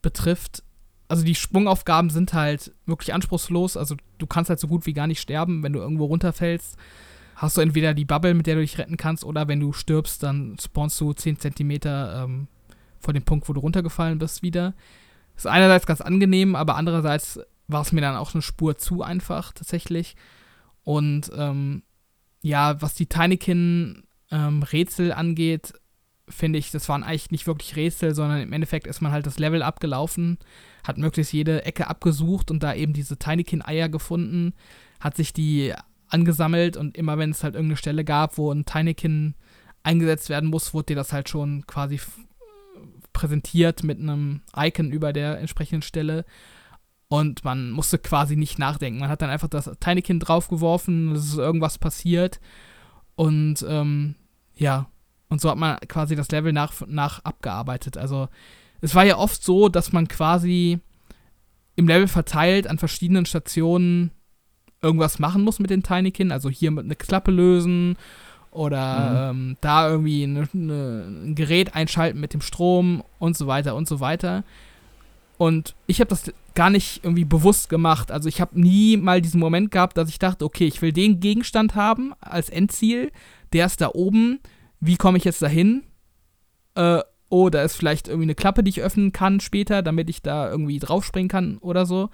betrifft. 0.03 0.63
Also 1.09 1.25
die 1.25 1.35
Sprungaufgaben 1.35 2.11
sind 2.11 2.35
halt 2.35 2.73
wirklich 2.87 3.15
anspruchslos. 3.15 3.77
Also 3.77 3.97
du 4.19 4.27
kannst 4.27 4.51
halt 4.51 4.61
so 4.61 4.69
gut 4.69 4.87
wie 4.87 4.93
gar 4.93 5.07
nicht 5.07 5.21
sterben, 5.21 5.63
wenn 5.63 5.73
du 5.73 5.81
irgendwo 5.81 6.05
runterfällst. 6.05 6.77
Hast 7.35 7.57
du 7.57 7.63
entweder 7.63 7.95
die 7.95 8.05
Bubble, 8.05 8.35
mit 8.35 8.47
der 8.47 8.57
du 8.57 8.61
dich 8.61 8.79
retten 8.79 8.97
kannst, 8.97 9.25
oder 9.25 9.49
wenn 9.49 9.61
du 9.61 9.73
stirbst, 9.73 10.23
dann 10.23 10.57
spawnst 10.61 11.01
du 11.01 11.13
10 11.13 11.39
Zentimeter 11.39 12.25
ähm, 12.25 12.49
vor 12.99 13.15
dem 13.15 13.23
Punkt, 13.23 13.49
wo 13.49 13.53
du 13.53 13.61
runtergefallen 13.61 14.19
bist, 14.19 14.43
wieder. 14.43 14.75
Ist 15.37 15.47
einerseits 15.47 15.87
ganz 15.87 16.01
angenehm, 16.01 16.57
aber 16.57 16.75
andererseits 16.75 17.39
war 17.69 17.83
es 17.83 17.93
mir 17.93 18.01
dann 18.01 18.17
auch 18.17 18.35
eine 18.35 18.43
Spur 18.43 18.77
zu 18.77 19.03
einfach 19.03 19.53
tatsächlich. 19.53 20.17
Und 20.83 21.31
ähm, 21.37 21.85
ja, 22.43 22.83
was 22.83 22.95
die 22.95 23.07
Tinykin-Rätsel 23.07 25.11
ähm, 25.11 25.17
angeht, 25.17 25.75
finde 26.29 26.59
ich, 26.59 26.71
das 26.71 26.89
waren 26.89 27.05
eigentlich 27.05 27.31
nicht 27.31 27.47
wirklich 27.47 27.77
Rätsel, 27.77 28.15
sondern 28.15 28.41
im 28.41 28.53
Endeffekt 28.53 28.87
ist 28.87 29.01
man 29.01 29.13
halt 29.13 29.27
das 29.27 29.39
Level 29.39 29.63
abgelaufen, 29.63 30.39
hat 30.85 30.99
möglichst 30.99 31.33
jede 31.33 31.65
Ecke 31.65 31.89
abgesucht 31.89 32.51
und 32.51 32.63
da 32.63 32.75
eben 32.75 32.93
diese 32.93 33.19
Tinykin-Eier 33.19 33.89
gefunden, 33.89 34.55
hat 35.01 35.17
sich 35.17 35.33
die 35.33 35.75
angesammelt 36.09 36.77
und 36.77 36.97
immer 36.97 37.19
wenn 37.19 37.31
es 37.31 37.45
halt 37.45 37.55
irgendeine 37.55 37.77
Stelle 37.77 38.05
gab, 38.05 38.39
wo 38.39 38.51
ein 38.51 38.65
Tinykin 38.65 39.35
eingesetzt 39.83 40.29
werden 40.29 40.49
muss, 40.49 40.75
wurde 40.75 40.87
dir 40.87 40.97
das 40.97 41.13
halt 41.13 41.29
schon 41.29 41.67
quasi 41.67 42.01
präsentiert 43.13 43.83
mit 43.83 43.99
einem 43.99 44.43
Icon 44.57 44.91
über 44.91 45.13
der 45.13 45.39
entsprechenden 45.39 45.83
Stelle 45.83 46.25
und 47.09 47.43
man 47.43 47.71
musste 47.71 47.99
quasi 47.99 48.37
nicht 48.37 48.59
nachdenken. 48.59 49.01
Man 49.01 49.09
hat 49.09 49.23
dann 49.23 49.31
einfach 49.31 49.49
das 49.49 49.71
Tinykin 49.81 50.21
draufgeworfen, 50.21 51.13
es 51.13 51.25
ist 51.27 51.39
irgendwas 51.39 51.79
passiert. 51.79 52.39
Und 53.17 53.65
ähm, 53.67 54.15
ja, 54.55 54.89
und 55.29 55.41
so 55.41 55.51
hat 55.51 55.57
man 55.57 55.79
quasi 55.89 56.17
das 56.17 56.31
Level 56.31 56.53
nach, 56.53 56.73
nach 56.87 57.25
abgearbeitet. 57.25 57.97
Also 57.97 58.29
es 58.81 58.95
war 58.95 59.05
ja 59.05 59.19
oft 59.19 59.43
so, 59.43 59.69
dass 59.69 59.93
man 59.93 60.09
quasi 60.09 60.79
im 61.77 61.89
Level 61.89 62.09
verteilt 62.09 62.67
an 62.67 62.79
verschiedenen 62.79 63.27
Stationen 63.27 64.11
irgendwas 64.83 65.19
machen 65.19 65.43
muss 65.43 65.59
mit 65.59 65.71
den 65.71 65.83
Tinykin. 65.83 66.33
Also 66.33 66.51
hier 66.51 66.71
eine 66.71 66.97
Klappe 66.97 67.31
lösen 67.31 67.97
oder 68.51 69.33
mhm. 69.33 69.41
ähm, 69.51 69.57
da 69.61 69.89
irgendwie 69.89 70.25
eine, 70.25 70.49
eine, 70.53 71.05
ein 71.07 71.35
Gerät 71.35 71.75
einschalten 71.75 72.21
mit 72.21 72.35
dem 72.35 72.41
Strom 72.41 73.03
und 73.19 73.37
so 73.37 73.47
weiter 73.47 73.75
und 73.75 73.89
so 73.89 74.01
weiter. 74.01 74.45
Und 75.37 75.77
ich 75.87 76.01
habe 76.01 76.11
das 76.11 76.33
gar 76.55 76.71
nicht 76.71 77.05
irgendwie 77.05 77.25
bewusst 77.25 77.69
gemacht. 77.69 78.11
Also 78.11 78.29
ich 78.29 78.41
habe 78.41 78.61
nie 78.61 78.97
mal 78.97 79.21
diesen 79.21 79.39
Moment 79.39 79.71
gehabt, 79.71 79.97
dass 79.97 80.09
ich 80.09 80.19
dachte, 80.19 80.45
okay, 80.45 80.67
ich 80.67 80.83
will 80.83 80.93
den 80.93 81.21
Gegenstand 81.21 81.77
haben 81.77 82.13
als 82.21 82.49
Endziel. 82.49 83.13
Der 83.53 83.67
ist 83.67 83.81
da 83.81 83.91
oben. 83.95 84.41
Wie 84.81 84.97
komme 84.97 85.19
ich 85.19 85.25
jetzt 85.25 85.43
dahin? 85.43 85.85
Äh, 86.75 87.03
oh, 87.29 87.51
da 87.51 87.63
ist 87.63 87.77
vielleicht 87.77 88.09
irgendwie 88.09 88.27
eine 88.27 88.35
Klappe, 88.35 88.63
die 88.63 88.71
ich 88.71 88.81
öffnen 88.81 89.13
kann 89.13 89.41
später, 89.41 89.83
damit 89.83 90.09
ich 90.11 90.23
da 90.23 90.51
irgendwie 90.51 90.79
draufspringen 90.79 91.29
kann 91.29 91.59
oder 91.59 91.87
so. 91.87 92.11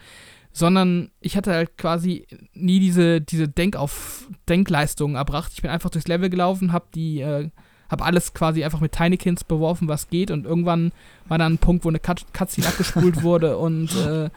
Sondern 0.53 1.11
ich 1.21 1.37
hatte 1.37 1.53
halt 1.53 1.77
quasi 1.77 2.27
nie 2.53 2.79
diese, 2.79 3.21
diese 3.21 3.49
Denkauf 3.49 4.29
Denkleistungen 4.49 5.17
erbracht. 5.17 5.53
Ich 5.55 5.63
bin 5.63 5.71
einfach 5.71 5.91
durchs 5.91 6.07
Level 6.07 6.31
gelaufen, 6.31 6.73
habe 6.73 6.87
die 6.95 7.21
äh, 7.21 7.51
habe 7.89 8.05
alles 8.05 8.35
quasi 8.35 8.65
einfach 8.65 8.81
mit 8.81 8.93
Tinykins 8.93 9.45
beworfen, 9.45 9.89
was 9.89 10.09
geht. 10.09 10.31
Und 10.31 10.47
irgendwann 10.47 10.93
war 11.29 11.39
dann 11.39 11.55
ein 11.55 11.59
Punkt, 11.59 11.85
wo 11.85 11.89
eine 11.89 12.01
Cutscene 12.01 12.67
abgespult 12.67 13.23
wurde 13.23 13.59
und 13.59 13.95
äh, 13.97 14.31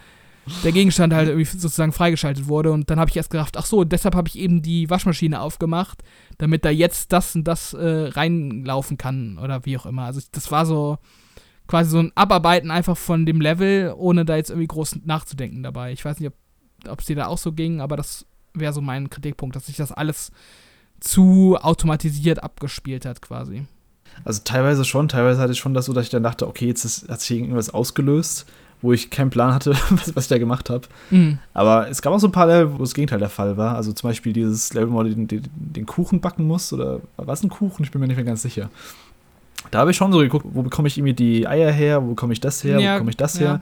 der 0.63 0.71
Gegenstand 0.71 1.13
halt 1.13 1.27
irgendwie 1.29 1.45
sozusagen 1.45 1.91
freigeschaltet 1.91 2.47
wurde. 2.47 2.71
Und 2.71 2.89
dann 2.89 2.99
habe 2.99 3.09
ich 3.09 3.17
erst 3.17 3.29
gedacht, 3.29 3.57
ach 3.57 3.65
so, 3.65 3.83
deshalb 3.83 4.15
habe 4.15 4.27
ich 4.27 4.37
eben 4.37 4.61
die 4.61 4.89
Waschmaschine 4.89 5.41
aufgemacht, 5.41 6.03
damit 6.37 6.65
da 6.65 6.69
jetzt 6.69 7.11
das 7.11 7.35
und 7.35 7.45
das 7.45 7.73
äh, 7.73 8.09
reinlaufen 8.09 8.97
kann 8.97 9.37
oder 9.37 9.65
wie 9.65 9.77
auch 9.77 9.85
immer. 9.85 10.03
Also 10.03 10.21
das 10.31 10.51
war 10.51 10.65
so 10.65 10.97
quasi 11.67 11.89
so 11.89 11.99
ein 11.99 12.11
Abarbeiten 12.15 12.71
einfach 12.71 12.97
von 12.97 13.25
dem 13.25 13.41
Level, 13.41 13.93
ohne 13.97 14.25
da 14.25 14.37
jetzt 14.37 14.49
irgendwie 14.49 14.67
groß 14.67 14.99
nachzudenken 15.05 15.63
dabei. 15.63 15.91
Ich 15.91 16.03
weiß 16.03 16.19
nicht, 16.19 16.31
ob 16.87 16.99
es 16.99 17.05
dir 17.05 17.15
da 17.15 17.27
auch 17.27 17.37
so 17.37 17.51
ging, 17.51 17.81
aber 17.81 17.97
das 17.97 18.25
wäre 18.53 18.73
so 18.73 18.81
mein 18.81 19.09
Kritikpunkt, 19.09 19.55
dass 19.55 19.69
ich 19.69 19.75
das 19.75 19.91
alles 19.91 20.31
zu 20.99 21.57
automatisiert 21.61 22.41
abgespielt 22.41 23.05
hat, 23.05 23.21
quasi. 23.21 23.65
Also 24.23 24.41
teilweise 24.43 24.83
schon, 24.83 25.09
teilweise 25.09 25.39
hatte 25.39 25.53
ich 25.53 25.59
schon 25.59 25.73
das 25.73 25.85
so, 25.85 25.93
dass 25.93 26.05
ich 26.05 26.09
dann 26.09 26.23
dachte, 26.23 26.47
okay, 26.47 26.67
jetzt 26.67 26.85
ist, 26.85 27.09
hat 27.09 27.21
sich 27.21 27.37
irgendwas 27.37 27.69
ausgelöst, 27.69 28.47
wo 28.81 28.93
ich 28.93 29.09
keinen 29.09 29.29
Plan 29.29 29.53
hatte, 29.53 29.71
was, 29.89 30.15
was 30.15 30.25
ich 30.25 30.29
da 30.29 30.37
gemacht 30.37 30.69
habe. 30.69 30.87
Mhm. 31.09 31.39
Aber 31.53 31.89
es 31.89 32.01
gab 32.01 32.13
auch 32.13 32.19
so 32.19 32.27
ein 32.27 32.31
paar 32.31 32.47
Level, 32.47 32.73
wo 32.73 32.77
das 32.79 32.93
Gegenteil 32.93 33.19
der 33.19 33.29
Fall 33.29 33.57
war. 33.57 33.75
Also 33.75 33.91
zum 33.91 34.09
Beispiel 34.09 34.33
dieses 34.33 34.73
Level, 34.73 34.91
wo 34.91 34.97
man 34.97 35.07
den, 35.07 35.27
den, 35.27 35.43
den 35.55 35.85
Kuchen 35.85 36.21
backen 36.21 36.45
muss, 36.45 36.71
oder 36.73 37.01
war 37.17 37.33
es 37.33 37.43
ein 37.43 37.49
Kuchen? 37.49 37.83
Ich 37.83 37.91
bin 37.91 38.01
mir 38.01 38.07
nicht 38.07 38.17
mehr 38.17 38.25
ganz 38.25 38.41
sicher. 38.41 38.69
Da 39.71 39.79
habe 39.79 39.91
ich 39.91 39.97
schon 39.97 40.11
so 40.11 40.19
geguckt, 40.19 40.45
wo 40.49 40.61
bekomme 40.61 40.87
ich 40.87 40.97
irgendwie 40.97 41.13
die 41.13 41.47
Eier 41.47 41.71
her, 41.71 42.03
wo 42.03 42.09
bekomme 42.09 42.33
ich 42.33 42.39
das 42.39 42.63
her, 42.63 42.79
ja, 42.79 42.91
wo 42.91 42.93
bekomme 42.95 43.09
ich 43.09 43.17
das 43.17 43.39
ja. 43.39 43.47
her. 43.47 43.61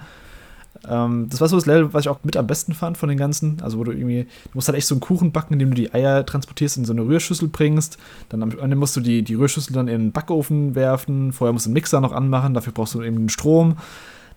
Ähm, 0.87 1.27
das 1.29 1.41
war 1.41 1.47
so 1.47 1.55
das 1.55 1.65
Level, 1.65 1.93
was 1.93 2.03
ich 2.03 2.09
auch 2.09 2.19
mit 2.23 2.37
am 2.37 2.47
besten 2.47 2.73
fand 2.73 2.97
von 2.97 3.09
den 3.09 3.17
ganzen. 3.17 3.61
Also, 3.61 3.77
wo 3.77 3.83
du 3.83 3.91
irgendwie, 3.91 4.23
du 4.23 4.49
musst 4.53 4.67
halt 4.67 4.77
echt 4.77 4.87
so 4.87 4.95
einen 4.95 5.01
Kuchen 5.01 5.31
backen, 5.31 5.53
indem 5.53 5.69
du 5.69 5.75
die 5.75 5.93
Eier 5.93 6.25
transportierst 6.25 6.77
in 6.77 6.85
so 6.85 6.93
eine 6.93 7.01
Rührschüssel 7.03 7.47
bringst. 7.47 7.97
Dann 8.29 8.43
am 8.43 8.57
Ende 8.59 8.75
musst 8.75 8.95
du 8.95 9.01
die, 9.01 9.23
die 9.23 9.35
Rührschüssel 9.35 9.73
dann 9.73 9.87
in 9.87 10.01
den 10.01 10.11
Backofen 10.11 10.75
werfen. 10.75 11.31
Vorher 11.31 11.53
musst 11.53 11.65
du 11.65 11.69
einen 11.69 11.75
Mixer 11.75 12.01
noch 12.01 12.11
anmachen, 12.11 12.53
dafür 12.53 12.73
brauchst 12.73 12.93
du 12.93 13.01
eben 13.01 13.17
den 13.17 13.29
Strom. 13.29 13.77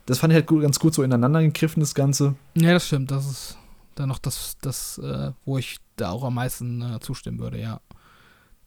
Das 0.08 0.20
fand 0.20 0.32
ich 0.32 0.36
halt 0.36 0.46
gut, 0.46 0.62
ganz 0.62 0.78
gut 0.78 0.94
so 0.94 1.02
ineinander 1.02 1.42
gegriffen, 1.42 1.80
das 1.80 1.94
Ganze. 1.94 2.34
Ja, 2.54 2.72
das 2.72 2.86
stimmt. 2.86 3.10
Das 3.10 3.26
ist 3.26 3.58
dann 3.94 4.08
noch 4.08 4.18
das, 4.18 4.56
das 4.62 4.96
äh, 4.96 5.32
wo 5.44 5.58
ich 5.58 5.76
da 5.96 6.12
auch 6.12 6.24
am 6.24 6.34
meisten 6.34 6.80
äh, 6.80 6.98
zustimmen 7.00 7.38
würde, 7.38 7.60
ja. 7.60 7.82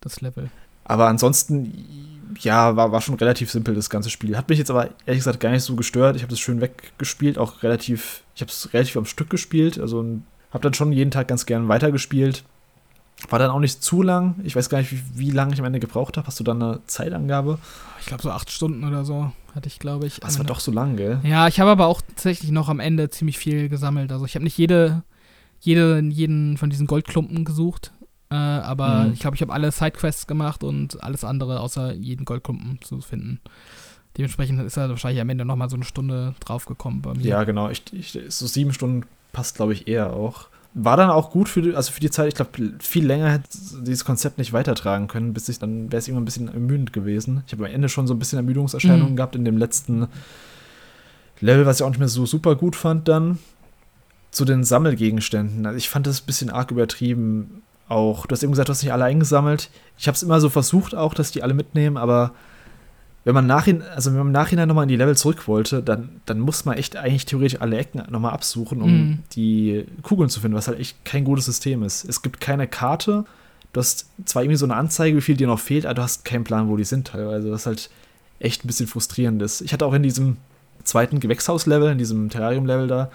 Das 0.02 0.22
Level. 0.22 0.52
Aber 0.84 1.08
ansonsten, 1.08 1.74
ja, 2.39 2.76
war, 2.76 2.92
war 2.92 3.02
schon 3.02 3.16
relativ 3.16 3.50
simpel, 3.50 3.74
das 3.74 3.89
ganze 3.89 4.12
Spiel. 4.12 4.38
Hat 4.38 4.50
mich 4.50 4.60
jetzt 4.60 4.70
aber 4.70 4.89
ehrlich 5.08 5.22
gesagt 5.22 5.39
gar 5.39 5.50
nicht 5.50 5.64
so 5.64 5.76
gestört. 5.76 6.16
Ich 6.16 6.22
habe 6.22 6.30
das 6.30 6.39
schön 6.39 6.62
weggespielt, 6.62 7.39
auch 7.39 7.64
relativ, 7.64 8.24
ich 8.36 8.42
habe 8.42 8.52
es 8.52 8.72
relativ 8.72 8.98
am 8.98 9.06
Stück 9.06 9.32
gespielt. 9.32 9.80
Also 9.80 10.06
habe 10.52 10.62
dann 10.62 10.76
schon 10.76 10.92
jeden 10.92 11.10
Tag 11.10 11.28
ganz 11.28 11.47
gern 11.47 11.68
weitergespielt. 11.68 12.43
War 13.30 13.39
dann 13.39 13.50
auch 13.50 13.59
nicht 13.59 13.84
zu 13.84 14.04
lang. 14.04 14.36
Ich 14.43 14.55
weiß 14.55 14.70
gar 14.70 14.78
nicht, 14.78 14.92
wie, 14.92 15.01
wie 15.16 15.32
lange 15.32 15.55
ich 15.55 15.59
am 15.59 15.66
Ende 15.66 15.80
gebraucht 15.80 16.18
habe. 16.18 16.28
Hast 16.28 16.39
du 16.39 16.43
dann 16.43 16.62
eine 16.62 16.82
Zeitangabe? 16.86 17.58
Ich 18.00 18.05
glaube, 18.05 18.22
so 18.22 18.30
acht 18.30 18.51
Stunden 18.51 18.84
oder 18.84 19.05
so 19.05 19.32
hatte 19.54 19.68
ich, 19.68 19.80
glaube 19.80 20.08
ich. 20.08 20.20
Das 20.20 20.38
war 20.38 20.46
doch 20.46 20.60
so 20.60 20.72
lang, 20.72 20.98
gell? 20.98 21.20
Ja, 21.24 21.48
ich 21.48 21.60
habe 21.60 21.72
aber 21.72 21.88
auch 21.88 22.02
tatsächlich 22.02 22.52
noch 22.52 22.70
am 22.70 22.80
Ende 22.80 23.10
ziemlich 23.10 23.38
viel 23.38 23.70
gesammelt. 23.70 24.12
Also 24.12 24.26
ich 24.26 24.36
habe 24.36 24.44
nicht 24.44 24.58
jede, 24.58 25.04
jede, 25.60 26.00
jeden 26.00 26.58
von 26.58 26.70
diesen 26.70 26.88
Goldklumpen 26.88 27.46
gesucht. 27.46 27.92
Äh, 28.30 28.36
aber 28.36 29.06
mhm. 29.06 29.14
ich 29.14 29.20
glaube, 29.20 29.36
ich 29.36 29.42
habe 29.42 29.54
alle 29.54 29.72
Sidequests 29.72 30.26
gemacht 30.26 30.64
und 30.64 31.04
alles 31.04 31.24
andere 31.24 31.60
außer 31.60 31.94
jeden 31.94 32.26
Goldklumpen 32.26 32.80
zu 32.82 33.02
finden. 33.02 33.42
Dementsprechend 34.18 34.62
ist 34.62 34.78
er 34.78 34.90
wahrscheinlich 34.90 35.22
am 35.22 35.30
Ende 35.30 35.46
nochmal 35.46 35.70
so 35.70 35.76
eine 35.76 35.86
Stunde 35.86 36.36
draufgekommen 36.40 37.02
bei 37.02 37.14
mir. 37.14 37.26
Ja, 37.26 37.44
genau. 37.44 37.70
Ich, 37.70 37.84
ich, 37.94 38.18
so 38.30 38.48
sieben 38.48 38.74
Stunden 38.74 39.06
passt, 39.32 39.56
glaube 39.56 39.74
ich, 39.74 39.88
eher 39.88 40.14
auch. 40.14 40.48
War 40.74 40.96
dann 40.96 41.10
auch 41.10 41.32
gut 41.32 41.50
für 41.50 41.62
die, 41.62 41.76
also 41.76 41.92
für 41.92 42.00
die 42.00 42.10
Zeit, 42.10 42.30
ich 42.30 42.36
glaube, 42.36 42.52
viel 42.80 43.06
länger 43.06 43.30
hätte 43.30 43.50
dieses 43.82 44.06
Konzept 44.06 44.38
nicht 44.38 44.54
weitertragen 44.54 45.08
können, 45.08 45.34
bis 45.34 45.50
ich 45.50 45.60
dann 45.60 45.92
wäre 45.92 46.00
es 46.00 46.08
immer 46.08 46.22
ein 46.22 46.26
bisschen 46.26 46.48
ermüdend 46.48 46.93
gewesen. 46.93 47.43
Ich 47.46 47.52
habe 47.52 47.66
am 47.66 47.72
Ende 47.72 47.89
schon 47.89 48.08
so 48.08 48.14
ein 48.14 48.20
bisschen 48.20 48.38
Ermüdungserscheinungen 48.38 49.12
mhm. 49.12 49.16
gehabt 49.18 49.36
in 49.36 49.43
dem 49.43 49.58
letzten 49.58 50.08
Level, 51.42 51.66
was 51.66 51.80
ich 51.80 51.84
auch 51.84 51.89
nicht 51.89 52.00
mehr 52.00 52.08
so 52.08 52.26
super 52.26 52.56
gut 52.56 52.76
fand 52.76 53.08
dann. 53.08 53.39
Zu 54.32 54.46
den 54.46 54.64
Sammelgegenständen. 54.64 55.66
Also 55.66 55.78
ich 55.78 55.89
fand 55.89 56.08
das 56.08 56.22
ein 56.22 56.26
bisschen 56.26 56.50
arg 56.50 56.72
übertrieben 56.72 57.64
auch, 57.92 58.26
du 58.26 58.32
hast 58.32 58.42
eben 58.42 58.54
gesagt, 58.54 58.70
du 58.70 58.72
hast 58.72 58.84
nicht 58.84 58.93
alle 58.93 59.04
eingesammelt. 59.04 59.70
Ich 59.98 60.08
habe 60.08 60.16
es 60.16 60.24
immer 60.24 60.39
so 60.39 60.50
versucht 60.50 60.96
auch, 60.96 61.14
dass 61.14 61.32
die 61.32 61.43
alle 61.43 61.54
mitnehmen, 61.54 61.98
aber 61.98 62.32
wenn 63.24 63.36
man, 63.36 63.46
nachhin, 63.46 63.84
also 63.84 64.10
wenn 64.12 64.18
man 64.18 64.28
im 64.28 64.34
Nachhinein 64.34 64.68
nochmal 64.68 64.84
in 64.84 64.89
die 64.89 64.96
Level 64.96 65.16
zurück 65.16 65.48
wollte, 65.48 65.84
dann, 65.84 66.22
dann 66.26 66.39
muss 66.39 66.66
man 66.66 66.78
echt 66.78 66.96
eigentlich 66.96 67.26
theoretisch 67.26 67.62
alle 67.62 67.78
Ecken 67.78 68.02
nochmal 68.10 68.34
absuchen, 68.34 68.82
um 68.82 68.92
mm. 68.92 69.24
die 69.34 69.86
Kugeln 70.02 70.30
zu 70.30 70.39
finden, 70.39 70.58
was 70.58 70.68
halt 70.68 70.80
echt 70.80 71.06
kein 71.06 71.24
gutes 71.24 71.46
System 71.46 71.84
ist. 71.84 72.04
Es 72.04 72.24
gibt 72.24 72.42
keine 72.42 72.68
Karte. 72.68 73.26
Du 73.74 73.80
hast 73.80 74.08
zwar 74.26 74.42
irgendwie 74.42 74.58
so 74.58 74.66
eine 74.66 74.76
Anzeige, 74.76 75.16
wie 75.18 75.22
viel 75.22 75.38
dir 75.38 75.48
noch 75.48 75.60
fehlt, 75.60 75.86
aber 75.86 75.96
du 75.96 76.02
hast 76.02 76.26
keinen 76.26 76.43
Plan, 76.43 76.68
wo 76.68 76.78
die 76.78 76.84
sind 76.84 77.08
teilweise. 77.08 77.52
Was 77.52 77.68
halt 77.68 77.92
echt 78.39 78.66
ein 78.66 78.68
bisschen 78.68 78.88
frustrierend 78.88 79.42
ist. 79.42 79.62
Ich 79.62 79.72
hatte 79.72 79.86
auch 79.86 79.93
in 79.93 80.04
diesem 80.04 80.38
zweiten 80.84 81.20
Gewächshaus-Level, 81.20 81.92
in 81.92 81.98
diesem 82.00 82.30
Terrarium-Level 82.30 82.88
da, 82.88 83.12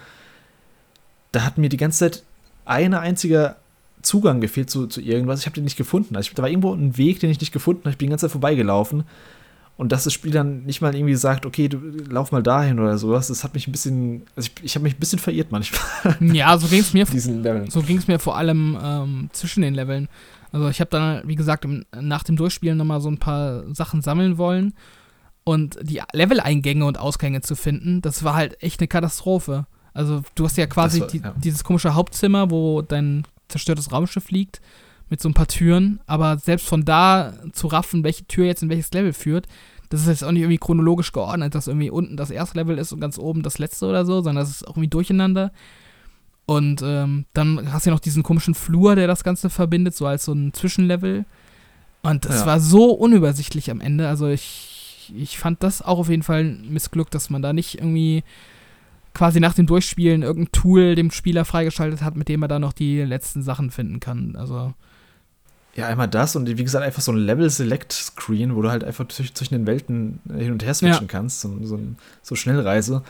da 1.33 1.43
hat 1.43 1.57
mir 1.57 1.67
die 1.67 1.77
ganze 1.77 1.99
Zeit 1.99 2.23
eine 2.65 3.01
einzige 3.01 3.55
Zugang 4.01 4.39
gefehlt 4.39 4.69
zu, 4.69 4.87
zu 4.87 5.01
irgendwas. 5.01 5.41
Ich 5.41 5.45
habe 5.45 5.55
den 5.55 5.65
nicht 5.65 5.77
gefunden. 5.77 6.15
Also 6.15 6.29
ich, 6.29 6.35
da 6.35 6.43
war 6.43 6.49
irgendwo 6.49 6.73
ein 6.73 6.97
Weg, 6.97 7.19
den 7.19 7.29
ich 7.29 7.39
nicht 7.39 7.51
gefunden 7.51 7.81
habe. 7.81 7.91
Ich 7.91 7.97
bin 7.97 8.07
die 8.07 8.11
ganze 8.11 8.27
Zeit 8.27 8.31
vorbeigelaufen. 8.31 9.03
Und 9.77 9.91
dass 9.91 10.05
das 10.05 10.13
Spiel 10.13 10.31
dann 10.31 10.63
nicht 10.63 10.81
mal 10.81 10.95
irgendwie 10.95 11.15
sagt, 11.15 11.45
okay, 11.45 11.67
du 11.67 11.77
lauf 12.09 12.31
mal 12.31 12.41
dahin 12.41 12.79
oder 12.79 12.97
sowas, 12.97 13.27
das 13.27 13.43
hat 13.43 13.53
mich 13.53 13.67
ein 13.67 13.71
bisschen, 13.71 14.23
also 14.35 14.49
ich, 14.49 14.63
ich 14.63 14.75
habe 14.75 14.83
mich 14.83 14.95
ein 14.95 14.99
bisschen 14.99 15.19
verirrt 15.19 15.51
manchmal. 15.51 16.17
Ja, 16.33 16.57
so 16.57 16.67
ging 16.67 16.79
es 16.79 16.93
mir. 16.93 17.05
Diesen 17.05 17.43
Leveln. 17.43 17.69
So 17.69 17.81
ging 17.81 17.99
es 17.99 18.07
mir 18.07 18.17
vor 18.17 18.37
allem 18.37 18.77
ähm, 18.81 19.29
zwischen 19.33 19.61
den 19.61 19.75
Leveln. 19.75 20.09
Also 20.51 20.67
ich 20.69 20.79
habe 20.79 20.89
dann, 20.89 21.21
wie 21.27 21.35
gesagt, 21.35 21.63
im, 21.65 21.85
nach 21.95 22.23
dem 22.23 22.37
Durchspielen 22.37 22.77
nochmal 22.77 23.01
so 23.01 23.09
ein 23.09 23.19
paar 23.19 23.63
Sachen 23.75 24.01
sammeln 24.01 24.39
wollen. 24.39 24.73
Und 25.43 25.77
die 25.81 26.01
Level-Eingänge 26.11 26.83
und 26.83 26.97
Ausgänge 26.97 27.41
zu 27.41 27.55
finden, 27.55 28.01
das 28.01 28.23
war 28.23 28.33
halt 28.33 28.61
echt 28.63 28.79
eine 28.79 28.87
Katastrophe. 28.87 29.67
Also 29.93 30.23
du 30.35 30.45
hast 30.45 30.57
ja 30.57 30.67
quasi 30.67 31.01
war, 31.01 31.07
die, 31.07 31.19
ja. 31.19 31.33
dieses 31.37 31.63
komische 31.63 31.93
Hauptzimmer, 31.93 32.49
wo 32.49 32.81
dein 32.81 33.25
zerstörtes 33.47 33.91
Raumschiff 33.91 34.29
liegt, 34.29 34.59
mit 35.09 35.21
so 35.21 35.29
ein 35.29 35.33
paar 35.33 35.47
Türen, 35.47 35.99
aber 36.05 36.37
selbst 36.37 36.67
von 36.67 36.83
da 36.83 37.33
zu 37.53 37.67
raffen, 37.67 38.03
welche 38.03 38.25
Tür 38.25 38.45
jetzt 38.45 38.63
in 38.63 38.69
welches 38.69 38.91
Level 38.91 39.13
führt, 39.13 39.47
das 39.89 40.01
ist 40.01 40.07
jetzt 40.07 40.23
auch 40.23 40.31
nicht 40.31 40.41
irgendwie 40.41 40.57
chronologisch 40.57 41.11
geordnet, 41.13 41.55
dass 41.55 41.67
irgendwie 41.67 41.89
unten 41.89 42.17
das 42.17 42.29
erste 42.29 42.57
Level 42.57 42.77
ist 42.77 42.91
und 42.91 42.99
ganz 42.99 43.17
oben 43.17 43.41
das 43.41 43.57
letzte 43.57 43.87
oder 43.87 44.05
so, 44.05 44.15
sondern 44.21 44.43
das 44.43 44.49
ist 44.49 44.67
auch 44.67 44.71
irgendwie 44.71 44.89
durcheinander. 44.89 45.51
Und 46.45 46.81
ähm, 46.83 47.25
dann 47.33 47.71
hast 47.71 47.85
du 47.85 47.89
ja 47.89 47.93
noch 47.93 48.01
diesen 48.01 48.23
komischen 48.23 48.53
Flur, 48.53 48.95
der 48.95 49.07
das 49.07 49.23
Ganze 49.23 49.49
verbindet, 49.49 49.95
so 49.95 50.05
als 50.05 50.25
so 50.25 50.33
ein 50.33 50.53
Zwischenlevel. 50.53 51.25
Und 52.03 52.25
das 52.25 52.41
ja. 52.41 52.45
war 52.45 52.59
so 52.59 52.91
unübersichtlich 52.91 53.71
am 53.71 53.81
Ende. 53.81 54.07
Also 54.07 54.27
ich, 54.27 55.13
ich 55.15 55.37
fand 55.37 55.63
das 55.63 55.81
auch 55.81 55.99
auf 55.99 56.09
jeden 56.09 56.23
Fall 56.23 56.43
ein 56.43 56.69
Missglück, 56.69 57.11
dass 57.11 57.29
man 57.29 57.41
da 57.41 57.53
nicht 57.53 57.75
irgendwie 57.75 58.23
quasi 59.13 59.39
nach 59.39 59.53
dem 59.53 59.67
Durchspielen 59.67 60.21
irgendein 60.21 60.51
Tool 60.51 60.95
dem 60.95 61.11
Spieler 61.11 61.43
freigeschaltet 61.43 62.01
hat, 62.01 62.15
mit 62.15 62.29
dem 62.29 62.41
er 62.41 62.47
da 62.47 62.59
noch 62.59 62.73
die 62.73 63.01
letzten 63.01 63.41
Sachen 63.41 63.71
finden 63.71 63.99
kann. 63.99 64.35
Also. 64.35 64.73
Ja, 65.77 65.85
einmal 65.85 66.07
das 66.07 66.35
und 66.35 66.47
wie 66.47 66.63
gesagt, 66.63 66.83
einfach 66.83 67.03
so 67.03 67.11
ein 67.11 67.19
Level-Select-Screen, 67.19 68.55
wo 68.55 68.63
du 68.63 68.71
halt 68.71 68.83
einfach 68.83 69.07
zwischen 69.07 69.53
den 69.53 69.67
Welten 69.67 70.19
hin 70.35 70.51
und 70.51 70.65
her 70.65 70.73
switchen 70.73 71.03
ja. 71.03 71.07
kannst. 71.07 71.41
So, 71.41 71.55
so, 71.61 71.79
so 72.23 72.33
Schnellreise. 72.33 73.03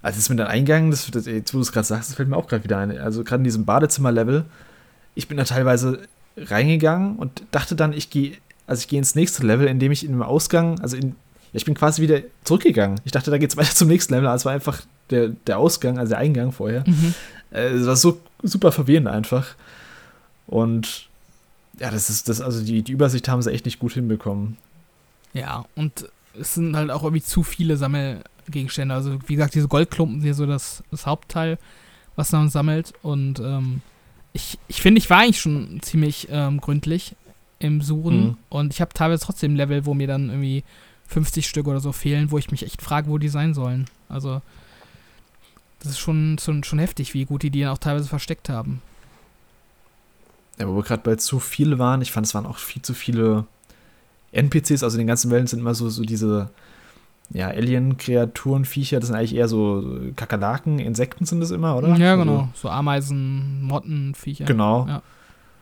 Also 0.00 0.18
das 0.18 0.30
mit 0.30 0.38
dem 0.38 0.46
Eingang, 0.46 0.90
das, 0.90 1.10
das, 1.10 1.26
jetzt, 1.26 1.52
wo 1.52 1.58
du 1.58 1.62
es 1.62 1.70
gerade 1.70 1.86
sagst, 1.86 2.08
das 2.08 2.16
fällt 2.16 2.30
mir 2.30 2.36
auch 2.38 2.48
gerade 2.48 2.64
wieder 2.64 2.78
ein. 2.78 2.96
Also 2.96 3.24
gerade 3.24 3.40
in 3.40 3.44
diesem 3.44 3.66
Badezimmer-Level, 3.66 4.46
ich 5.16 5.28
bin 5.28 5.36
da 5.36 5.44
teilweise 5.44 6.00
reingegangen 6.38 7.16
und 7.16 7.42
dachte 7.50 7.76
dann, 7.76 7.92
ich 7.92 8.08
gehe, 8.08 8.38
also 8.66 8.80
ich 8.80 8.88
gehe 8.88 8.98
ins 8.98 9.14
nächste 9.14 9.46
Level, 9.46 9.66
indem 9.66 9.92
ich 9.92 10.02
in 10.02 10.12
dem 10.12 10.22
Ausgang, 10.22 10.80
also 10.80 10.96
in, 10.96 11.08
ja, 11.08 11.14
ich 11.52 11.66
bin 11.66 11.74
quasi 11.74 12.00
wieder 12.00 12.22
zurückgegangen. 12.44 13.02
Ich 13.04 13.12
dachte, 13.12 13.30
da 13.30 13.36
geht 13.36 13.50
es 13.50 13.56
weiter 13.58 13.74
zum 13.74 13.88
nächsten 13.88 14.14
Level, 14.14 14.28
aber 14.28 14.36
es 14.36 14.46
war 14.46 14.52
einfach 14.52 14.80
der, 15.10 15.28
der 15.28 15.58
Ausgang, 15.58 15.98
also 15.98 16.08
der 16.08 16.18
Eingang 16.18 16.52
vorher. 16.52 16.84
Mhm. 16.86 17.12
Äh, 17.50 17.68
es 17.68 17.86
war 17.86 17.96
so 17.96 18.18
super 18.42 18.72
verwirrend 18.72 19.08
einfach. 19.08 19.56
Und 20.46 21.07
ja, 21.78 21.90
das 21.90 22.10
ist 22.10 22.28
das, 22.28 22.40
also 22.40 22.64
die, 22.64 22.82
die 22.82 22.92
Übersicht 22.92 23.28
haben 23.28 23.42
sie 23.42 23.52
echt 23.52 23.64
nicht 23.64 23.78
gut 23.78 23.92
hinbekommen. 23.92 24.56
Ja, 25.32 25.64
und 25.74 26.08
es 26.38 26.54
sind 26.54 26.76
halt 26.76 26.90
auch 26.90 27.02
irgendwie 27.02 27.22
zu 27.22 27.42
viele 27.42 27.76
Sammelgegenstände. 27.76 28.94
Also, 28.94 29.18
wie 29.26 29.34
gesagt, 29.34 29.54
diese 29.54 29.68
Goldklumpen 29.68 30.20
sind 30.20 30.24
hier 30.24 30.34
so 30.34 30.46
das, 30.46 30.82
das 30.90 31.06
Hauptteil, 31.06 31.58
was 32.16 32.32
man 32.32 32.48
sammelt. 32.48 32.92
Und 33.02 33.40
ähm, 33.40 33.80
ich, 34.32 34.58
ich 34.68 34.80
finde, 34.80 34.98
ich 34.98 35.10
war 35.10 35.18
eigentlich 35.20 35.40
schon 35.40 35.80
ziemlich 35.82 36.28
ähm, 36.30 36.60
gründlich 36.60 37.14
im 37.58 37.80
Suchen. 37.82 38.20
Mhm. 38.20 38.36
Und 38.48 38.72
ich 38.72 38.80
habe 38.80 38.94
teilweise 38.94 39.24
trotzdem 39.24 39.56
Level, 39.56 39.86
wo 39.86 39.94
mir 39.94 40.06
dann 40.06 40.28
irgendwie 40.28 40.64
50 41.08 41.48
Stück 41.48 41.66
oder 41.66 41.80
so 41.80 41.92
fehlen, 41.92 42.30
wo 42.30 42.38
ich 42.38 42.50
mich 42.50 42.64
echt 42.64 42.82
frage, 42.82 43.08
wo 43.08 43.18
die 43.18 43.28
sein 43.28 43.54
sollen. 43.54 43.86
Also, 44.08 44.42
das 45.80 45.92
ist 45.92 45.98
schon, 45.98 46.38
schon, 46.38 46.64
schon 46.64 46.78
heftig, 46.78 47.14
wie 47.14 47.24
gut 47.24 47.42
die 47.42 47.50
die 47.50 47.60
dann 47.60 47.70
auch 47.70 47.78
teilweise 47.78 48.08
versteckt 48.08 48.48
haben. 48.48 48.82
Ja, 50.58 50.68
wo 50.68 50.74
wir 50.74 50.82
gerade 50.82 51.02
bei 51.02 51.16
zu 51.16 51.40
viel 51.40 51.78
waren, 51.78 52.02
ich 52.02 52.12
fand, 52.12 52.26
es 52.26 52.34
waren 52.34 52.46
auch 52.46 52.58
viel 52.58 52.82
zu 52.82 52.94
viele 52.94 53.46
NPCs, 54.32 54.82
also 54.82 54.96
in 54.96 54.98
den 54.98 55.06
ganzen 55.06 55.30
Wellen 55.30 55.46
sind 55.46 55.60
immer 55.60 55.74
so, 55.74 55.88
so 55.88 56.02
diese 56.02 56.50
ja, 57.30 57.48
Alien-Kreaturen, 57.48 58.64
Viecher, 58.64 59.00
das 59.00 59.08
sind 59.08 59.16
eigentlich 59.16 59.34
eher 59.34 59.48
so 59.48 59.84
Kakerlaken, 60.16 60.78
Insekten 60.78 61.26
sind 61.26 61.40
das 61.40 61.50
immer, 61.50 61.76
oder? 61.76 61.94
Ja, 61.96 62.16
genau. 62.16 62.38
Also, 62.38 62.48
so 62.54 62.68
Ameisen, 62.70 63.62
Motten, 63.62 64.14
Viecher. 64.14 64.46
Genau. 64.46 64.86
Ja. 64.88 65.02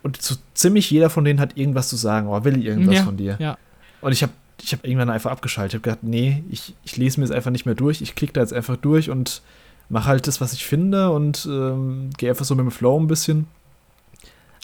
Und 0.02 0.23
so 0.23 0.36
ziemlich 0.55 0.90
jeder 0.90 1.10
von 1.10 1.24
denen 1.24 1.40
hat 1.40 1.56
irgendwas 1.56 1.89
zu 1.89 1.97
sagen, 1.97 2.28
oder 2.28 2.44
will 2.44 2.64
irgendwas 2.64 2.97
ja, 2.97 3.02
von 3.02 3.16
dir. 3.16 3.36
Ja. 3.40 3.59
Und 4.01 4.12
ich 4.12 4.23
habe 4.23 4.32
ich 4.62 4.73
hab 4.73 4.86
irgendwann 4.86 5.10
einfach 5.10 5.32
abgeschaltet. 5.32 5.73
Ich 5.73 5.74
habe 5.74 5.82
gedacht, 5.82 6.02
nee, 6.02 6.44
ich, 6.48 6.74
ich 6.85 6.97
lese 6.97 7.20
mir 7.20 7.24
es 7.24 7.32
einfach 7.32 7.51
nicht 7.51 7.66
mehr 7.66 7.74
durch. 7.74 8.01
Ich 8.01 8.14
klicke 8.14 8.32
da 8.32 8.40
jetzt 8.40 8.52
einfach 8.52 8.77
durch 8.77 9.10
und 9.10 9.43
mache 9.89 10.06
halt 10.06 10.27
das, 10.27 10.40
was 10.40 10.52
ich 10.52 10.64
finde 10.64 11.10
und 11.10 11.47
ähm, 11.51 12.10
gehe 12.16 12.31
einfach 12.31 12.44
so 12.44 12.55
mit 12.55 12.64
dem 12.64 12.70
Flow 12.70 12.98
ein 12.98 13.06
bisschen. 13.06 13.47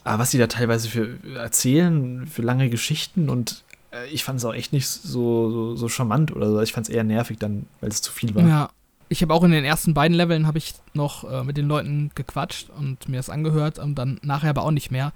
Aber 0.04 0.18
was 0.18 0.30
die 0.30 0.38
da 0.38 0.46
teilweise 0.46 0.88
für 0.88 1.18
erzählen, 1.36 2.26
für 2.26 2.42
lange 2.42 2.70
Geschichten 2.70 3.28
und 3.28 3.62
äh, 3.92 4.06
ich 4.08 4.24
fand 4.24 4.38
es 4.38 4.44
auch 4.44 4.54
echt 4.54 4.72
nicht 4.72 4.88
so, 4.88 5.50
so, 5.50 5.76
so 5.76 5.88
charmant 5.88 6.34
oder 6.34 6.50
so. 6.50 6.60
Ich 6.60 6.72
fand 6.72 6.88
es 6.88 6.94
eher 6.94 7.04
nervig 7.04 7.38
dann, 7.38 7.66
weil 7.80 7.90
es 7.90 8.02
zu 8.02 8.12
viel 8.12 8.34
war. 8.34 8.46
Ja. 8.46 8.70
Ich 9.08 9.20
habe 9.20 9.34
auch 9.34 9.44
in 9.44 9.50
den 9.50 9.64
ersten 9.64 9.92
beiden 9.92 10.16
Leveln 10.16 10.46
habe 10.46 10.56
ich 10.56 10.74
noch 10.94 11.30
äh, 11.30 11.44
mit 11.44 11.58
den 11.58 11.68
Leuten 11.68 12.10
gequatscht 12.14 12.70
und 12.70 13.10
mir 13.10 13.18
das 13.18 13.28
angehört 13.28 13.78
und 13.78 13.94
dann 13.96 14.18
nachher 14.22 14.48
aber 14.50 14.62
auch 14.62 14.70
nicht 14.70 14.90
mehr. 14.90 15.12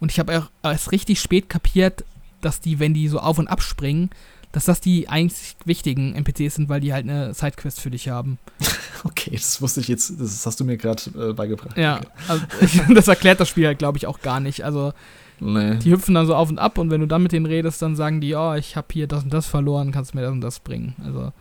Und 0.00 0.12
ich 0.12 0.18
habe 0.18 0.46
erst 0.62 0.92
richtig 0.92 1.18
spät 1.18 1.48
kapiert, 1.48 2.04
dass 2.42 2.60
die, 2.60 2.78
wenn 2.78 2.92
die 2.92 3.08
so 3.08 3.20
auf 3.20 3.38
und 3.38 3.48
ab 3.48 3.62
springen, 3.62 4.10
dass 4.52 4.64
das 4.64 4.80
die 4.80 5.08
einzig 5.08 5.56
wichtigen 5.64 6.14
NPCs 6.14 6.56
sind, 6.56 6.68
weil 6.68 6.80
die 6.80 6.92
halt 6.92 7.04
eine 7.04 7.34
Sidequest 7.34 7.80
für 7.80 7.90
dich 7.90 8.08
haben. 8.08 8.38
Okay, 9.04 9.30
das 9.32 9.62
wusste 9.62 9.80
ich 9.80 9.86
jetzt, 9.86 10.20
das 10.20 10.44
hast 10.44 10.58
du 10.58 10.64
mir 10.64 10.76
gerade 10.76 11.02
äh, 11.16 11.32
beigebracht. 11.32 11.78
Ja, 11.78 12.00
also 12.26 12.44
das 12.94 13.06
erklärt 13.06 13.38
das 13.38 13.48
Spiel 13.48 13.64
halt, 13.64 13.78
glaube 13.78 13.96
ich, 13.96 14.08
auch 14.08 14.22
gar 14.22 14.40
nicht. 14.40 14.64
Also, 14.64 14.92
nee. 15.38 15.76
die 15.76 15.92
hüpfen 15.92 16.16
dann 16.16 16.26
so 16.26 16.34
auf 16.34 16.50
und 16.50 16.58
ab 16.58 16.78
und 16.78 16.90
wenn 16.90 17.00
du 17.00 17.06
dann 17.06 17.22
mit 17.22 17.30
denen 17.30 17.46
redest, 17.46 17.80
dann 17.80 17.94
sagen 17.94 18.20
die, 18.20 18.34
oh, 18.34 18.54
ich 18.54 18.74
habe 18.74 18.88
hier 18.92 19.06
das 19.06 19.22
und 19.22 19.32
das 19.32 19.46
verloren, 19.46 19.92
kannst 19.92 20.12
du 20.14 20.16
mir 20.16 20.24
das 20.24 20.32
und 20.32 20.40
das 20.40 20.58
bringen. 20.58 20.96
Also, 21.04 21.32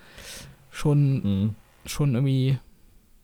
schon, 0.70 1.14
mhm. 1.24 1.56
schon 1.88 2.14
irgendwie 2.14 2.60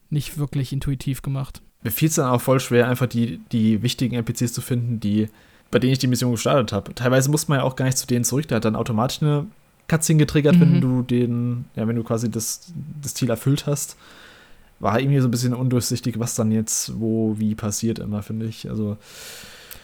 nicht 0.10 0.40
wirklich 0.40 0.74
intuitiv 0.74 1.22
gemacht. 1.22 1.62
Mir 1.84 1.92
fiel 1.92 2.08
es 2.08 2.16
dann 2.16 2.30
auch 2.30 2.42
voll 2.42 2.60
schwer, 2.60 2.88
einfach 2.88 3.08
die, 3.08 3.40
die 3.52 3.84
wichtigen 3.84 4.16
NPCs 4.16 4.54
zu 4.54 4.62
finden, 4.62 5.00
die, 5.00 5.30
bei 5.70 5.78
denen 5.78 5.94
ich 5.94 6.00
die 6.00 6.08
Mission 6.08 6.32
gestartet 6.32 6.74
habe. 6.74 6.96
Teilweise 6.96 7.30
muss 7.30 7.48
man 7.48 7.60
ja 7.60 7.64
auch 7.64 7.76
gar 7.76 7.86
nicht 7.86 8.00
zu 8.00 8.08
denen 8.08 8.26
zurück, 8.26 8.48
da 8.48 8.56
hat 8.56 8.66
dann 8.66 8.76
automatisch 8.76 9.22
eine 9.22 9.46
Cutscene 9.88 10.20
getriggert, 10.20 10.56
mhm. 10.56 10.62
wenn 10.62 10.82
du 10.82 11.02
den, 11.02 11.66
ja, 11.76 11.88
wenn 11.88 11.96
du 11.96 12.04
quasi 12.04 12.30
das, 12.30 12.74
das 13.02 13.14
Ziel 13.14 13.30
erfüllt 13.30 13.66
hast. 13.68 13.98
War 14.80 15.00
irgendwie 15.00 15.20
so 15.20 15.28
ein 15.28 15.32
bisschen 15.32 15.54
undurchsichtig, 15.54 16.20
was 16.20 16.36
dann 16.36 16.52
jetzt 16.52 17.00
wo, 17.00 17.36
wie 17.38 17.56
passiert 17.56 18.00
immer, 18.00 18.22
finde 18.22 18.48
ich. 18.48 18.70
Also. 18.70 18.98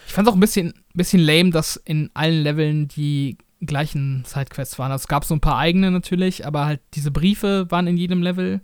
Ich 0.06 0.12
fand 0.12 0.26
es 0.26 0.32
auch 0.32 0.36
ein 0.36 0.40
bisschen, 0.40 0.74
bisschen 0.94 1.20
lame, 1.20 1.50
dass 1.50 1.76
in 1.76 2.10
allen 2.14 2.42
Leveln 2.42 2.88
die 2.88 3.38
gleichen 3.60 4.24
Sidequests 4.26 4.78
waren. 4.78 4.90
Also 4.90 5.02
es 5.02 5.08
gab 5.08 5.24
so 5.24 5.34
ein 5.34 5.40
paar 5.40 5.58
eigene 5.58 5.90
natürlich, 5.90 6.46
aber 6.46 6.66
halt 6.66 6.80
diese 6.94 7.10
Briefe 7.10 7.70
waren 7.70 7.86
in 7.86 7.96
jedem 7.96 8.22
Level. 8.22 8.60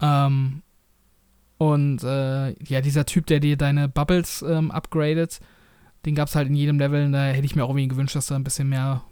Ähm, 0.00 0.62
und 1.58 2.02
äh, 2.04 2.50
ja, 2.62 2.80
dieser 2.80 3.04
Typ, 3.04 3.26
der 3.26 3.40
dir 3.40 3.56
deine 3.56 3.88
Bubbles 3.88 4.42
ähm, 4.42 4.70
upgradet, 4.70 5.40
den 6.06 6.14
gab 6.14 6.28
es 6.28 6.34
halt 6.34 6.48
in 6.48 6.54
jedem 6.54 6.78
Level. 6.78 7.10
Da 7.10 7.26
hätte 7.26 7.44
ich 7.44 7.56
mir 7.56 7.64
auch 7.64 7.70
irgendwie 7.70 7.88
gewünscht, 7.88 8.16
dass 8.16 8.26
da 8.26 8.36
ein 8.36 8.44
bisschen 8.44 8.68
mehr 8.68 9.02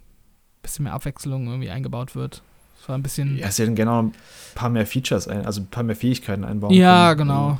bisschen 0.67 0.83
mehr 0.83 0.93
Abwechslung 0.93 1.47
irgendwie 1.47 1.69
eingebaut 1.69 2.15
wird. 2.15 2.41
Es 2.81 2.87
war 2.87 2.97
ein 2.97 3.03
bisschen. 3.03 3.37
Ja, 3.37 3.49
sie 3.49 3.63
hätten 3.63 3.75
genau 3.75 4.03
ein 4.03 4.13
paar 4.55 4.69
mehr 4.69 4.85
Features, 4.85 5.27
ein, 5.27 5.45
also 5.45 5.61
ein 5.61 5.67
paar 5.67 5.83
mehr 5.83 5.95
Fähigkeiten 5.95 6.43
einbauen 6.43 6.73
Ja, 6.73 7.15
können. 7.15 7.29
genau. 7.29 7.59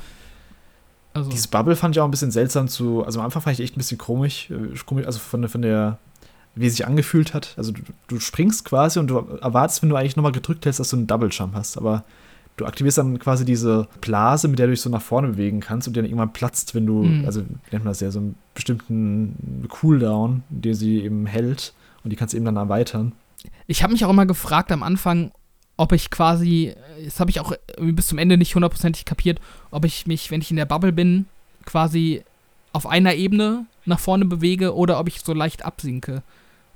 Also. 1.14 1.32
Dieses 1.32 1.48
Bubble 1.48 1.76
fand 1.76 1.96
ich 1.96 2.00
auch 2.00 2.06
ein 2.06 2.12
bisschen 2.12 2.32
seltsam 2.32 2.68
zu. 2.68 3.04
Also 3.04 3.20
am 3.20 3.26
Anfang 3.26 3.42
fand 3.42 3.58
ich 3.58 3.64
echt 3.64 3.76
ein 3.76 3.80
bisschen 3.80 3.98
komisch, 3.98 4.52
äh, 4.52 5.06
also 5.06 5.20
von, 5.20 5.48
von 5.48 5.62
der, 5.64 5.98
wie 6.54 6.68
es 6.68 6.76
sich 6.76 6.86
angefühlt 6.86 7.34
hat. 7.34 7.56
Also 7.58 7.72
du, 7.72 7.82
du 8.08 8.20
springst 8.20 8.66
quasi 8.66 9.00
und 9.00 9.08
du 9.08 9.18
erwartest, 9.42 9.82
wenn 9.82 9.90
du 9.90 9.96
eigentlich 9.96 10.16
nochmal 10.16 10.32
gedrückt 10.32 10.66
hältst, 10.66 10.80
dass 10.80 10.90
du 10.90 10.98
einen 10.98 11.08
Double 11.08 11.30
Jump 11.32 11.56
hast. 11.56 11.78
Aber 11.78 12.04
du 12.58 12.66
aktivierst 12.66 13.00
dann 13.00 13.18
quasi 13.18 13.46
diese 13.46 13.88
Blase, 14.00 14.48
mit 14.48 14.60
der 14.60 14.68
du 14.68 14.74
dich 14.74 14.82
so 14.82 14.92
nach 14.92 15.02
vorne 15.02 15.30
bewegen 15.30 15.60
kannst 15.60 15.88
und 15.88 15.96
die 15.96 16.02
dann 16.02 16.06
irgendwann 16.06 16.34
platzt, 16.34 16.76
wenn 16.76 16.86
du, 16.86 17.04
mhm. 17.04 17.26
also 17.26 17.40
nennt 17.72 17.84
man 17.84 17.92
das 17.92 18.00
ja, 18.00 18.12
so 18.12 18.20
einen 18.20 18.36
bestimmten 18.54 19.66
Cooldown, 19.70 20.44
den 20.50 20.76
sie 20.76 21.02
eben 21.02 21.26
hält 21.26 21.74
und 22.08 22.12
die 22.12 22.16
kannst 22.16 22.34
du 22.34 22.38
eben 22.38 22.46
dann 22.46 22.56
erweitern. 22.56 23.12
Ich 23.68 23.84
habe 23.84 23.92
mich 23.92 24.06
auch 24.06 24.10
immer 24.10 24.26
gefragt 24.26 24.72
am 24.72 24.82
Anfang, 24.82 25.34
ob 25.76 25.92
ich 25.92 26.10
quasi, 26.10 26.74
das 27.04 27.20
habe 27.20 27.30
ich 27.30 27.42
auch 27.42 27.52
bis 27.78 28.08
zum 28.08 28.18
Ende 28.18 28.38
nicht 28.38 28.56
hundertprozentig 28.56 29.04
kapiert, 29.04 29.42
ob 29.72 29.84
ich 29.84 30.08
mich, 30.08 30.32
wenn 30.32 30.40
ich 30.40 30.50
in 30.50 30.56
der 30.56 30.66
Bubble 30.66 30.94
bin, 30.94 31.26
quasi 31.66 32.24
auf 32.72 32.88
einer 32.88 33.16
Ebene 33.16 33.66
nach 33.84 34.00
vorne 34.00 34.24
bewege 34.24 34.74
oder 34.74 35.02
ob 35.02 35.10
ich 35.10 35.20
so 35.20 35.34
leicht 35.34 35.66
absinke. 35.66 36.24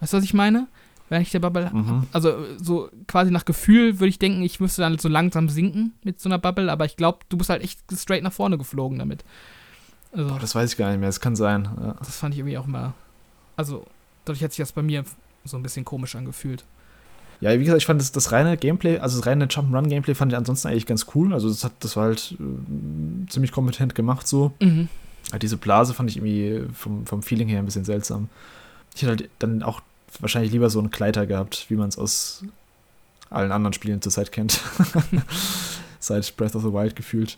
Weißt 0.02 0.12
du, 0.12 0.18
was 0.18 0.26
ich 0.26 0.34
meine? 0.34 0.68
Wenn 1.08 1.22
ich 1.22 1.32
der 1.32 1.40
Bubble. 1.40 1.70
Mhm. 1.74 2.08
Also, 2.12 2.36
so 2.62 2.90
quasi 3.08 3.32
nach 3.32 3.46
Gefühl 3.46 4.00
würde 4.00 4.10
ich 4.10 4.20
denken, 4.20 4.44
ich 4.44 4.60
müsste 4.60 4.82
dann 4.82 4.98
so 4.98 5.08
langsam 5.08 5.48
sinken 5.48 5.94
mit 6.04 6.20
so 6.20 6.28
einer 6.28 6.40
Bubble, 6.40 6.70
aber 6.70 6.84
ich 6.84 6.98
glaube, 6.98 7.20
du 7.30 7.38
bist 7.38 7.50
halt 7.50 7.64
echt 7.64 7.80
straight 7.94 8.24
nach 8.24 8.34
vorne 8.34 8.58
geflogen 8.58 9.00
damit. 9.00 9.24
Also, 10.12 10.28
Boah, 10.28 10.40
das 10.40 10.56
weiß 10.56 10.72
ich 10.72 10.78
gar 10.78 10.90
nicht 10.90 11.00
mehr, 11.00 11.08
das 11.08 11.22
kann 11.22 11.38
sein. 11.38 11.70
Ja. 11.82 11.96
Das 12.00 12.18
fand 12.18 12.34
ich 12.34 12.40
irgendwie 12.42 12.58
auch 12.58 12.68
mal. 12.68 12.94
Also, 13.56 13.86
dadurch 14.26 14.44
hat 14.44 14.52
sich 14.52 14.60
das 14.60 14.72
bei 14.72 14.82
mir 14.82 15.04
so 15.46 15.58
ein 15.58 15.64
bisschen 15.64 15.86
komisch 15.86 16.16
angefühlt. 16.16 16.64
Ja, 17.42 17.52
wie 17.54 17.64
gesagt, 17.64 17.80
ich 17.82 17.88
fand 17.88 18.00
das, 18.00 18.12
das 18.12 18.32
reine 18.32 18.56
Gameplay, 18.56 19.00
also 19.00 19.18
das 19.18 19.26
reine 19.26 19.46
Jump'n'Run-Gameplay 19.46 20.14
fand 20.14 20.32
ich 20.32 20.38
ansonsten 20.38 20.68
eigentlich 20.68 20.86
ganz 20.86 21.08
cool. 21.16 21.34
Also 21.34 21.50
das, 21.50 21.64
hat, 21.64 21.74
das 21.80 21.96
war 21.96 22.06
halt 22.06 22.36
äh, 22.40 23.30
ziemlich 23.30 23.52
kompetent 23.52 23.96
gemacht 23.96 24.28
so. 24.28 24.54
Mhm. 24.62 24.90
Halt 25.32 25.42
diese 25.42 25.58
Blase 25.58 25.94
fand 25.94 26.10
ich 26.10 26.18
irgendwie 26.18 26.72
vom, 26.74 27.06
vom 27.08 27.24
Feeling 27.24 27.48
her 27.48 27.60
ein 27.60 27.66
bisschen 27.66 27.86
seltsam. 27.86 28.30
Ich 28.96 29.02
hätte 29.02 29.10
halt 29.10 29.30
dann 29.40 29.64
auch 29.64 29.82
wahrscheinlich 30.20 30.52
lieber 30.52 30.70
so 30.70 30.80
einen 30.80 30.92
Kleider 30.92 31.26
gehabt, 31.26 31.66
wie 31.70 31.76
man 31.76 31.90
es 31.90 31.98
aus 31.98 32.44
allen 33.32 33.52
anderen 33.52 33.74
Spielen 33.74 34.02
zur 34.02 34.12
Zeit 34.12 34.32
kennt. 34.32 34.60
Seit 36.00 36.36
Breath 36.38 36.56
of 36.56 36.64
the 36.64 36.74
Wild 36.74 36.96
gefühlt. 36.96 37.38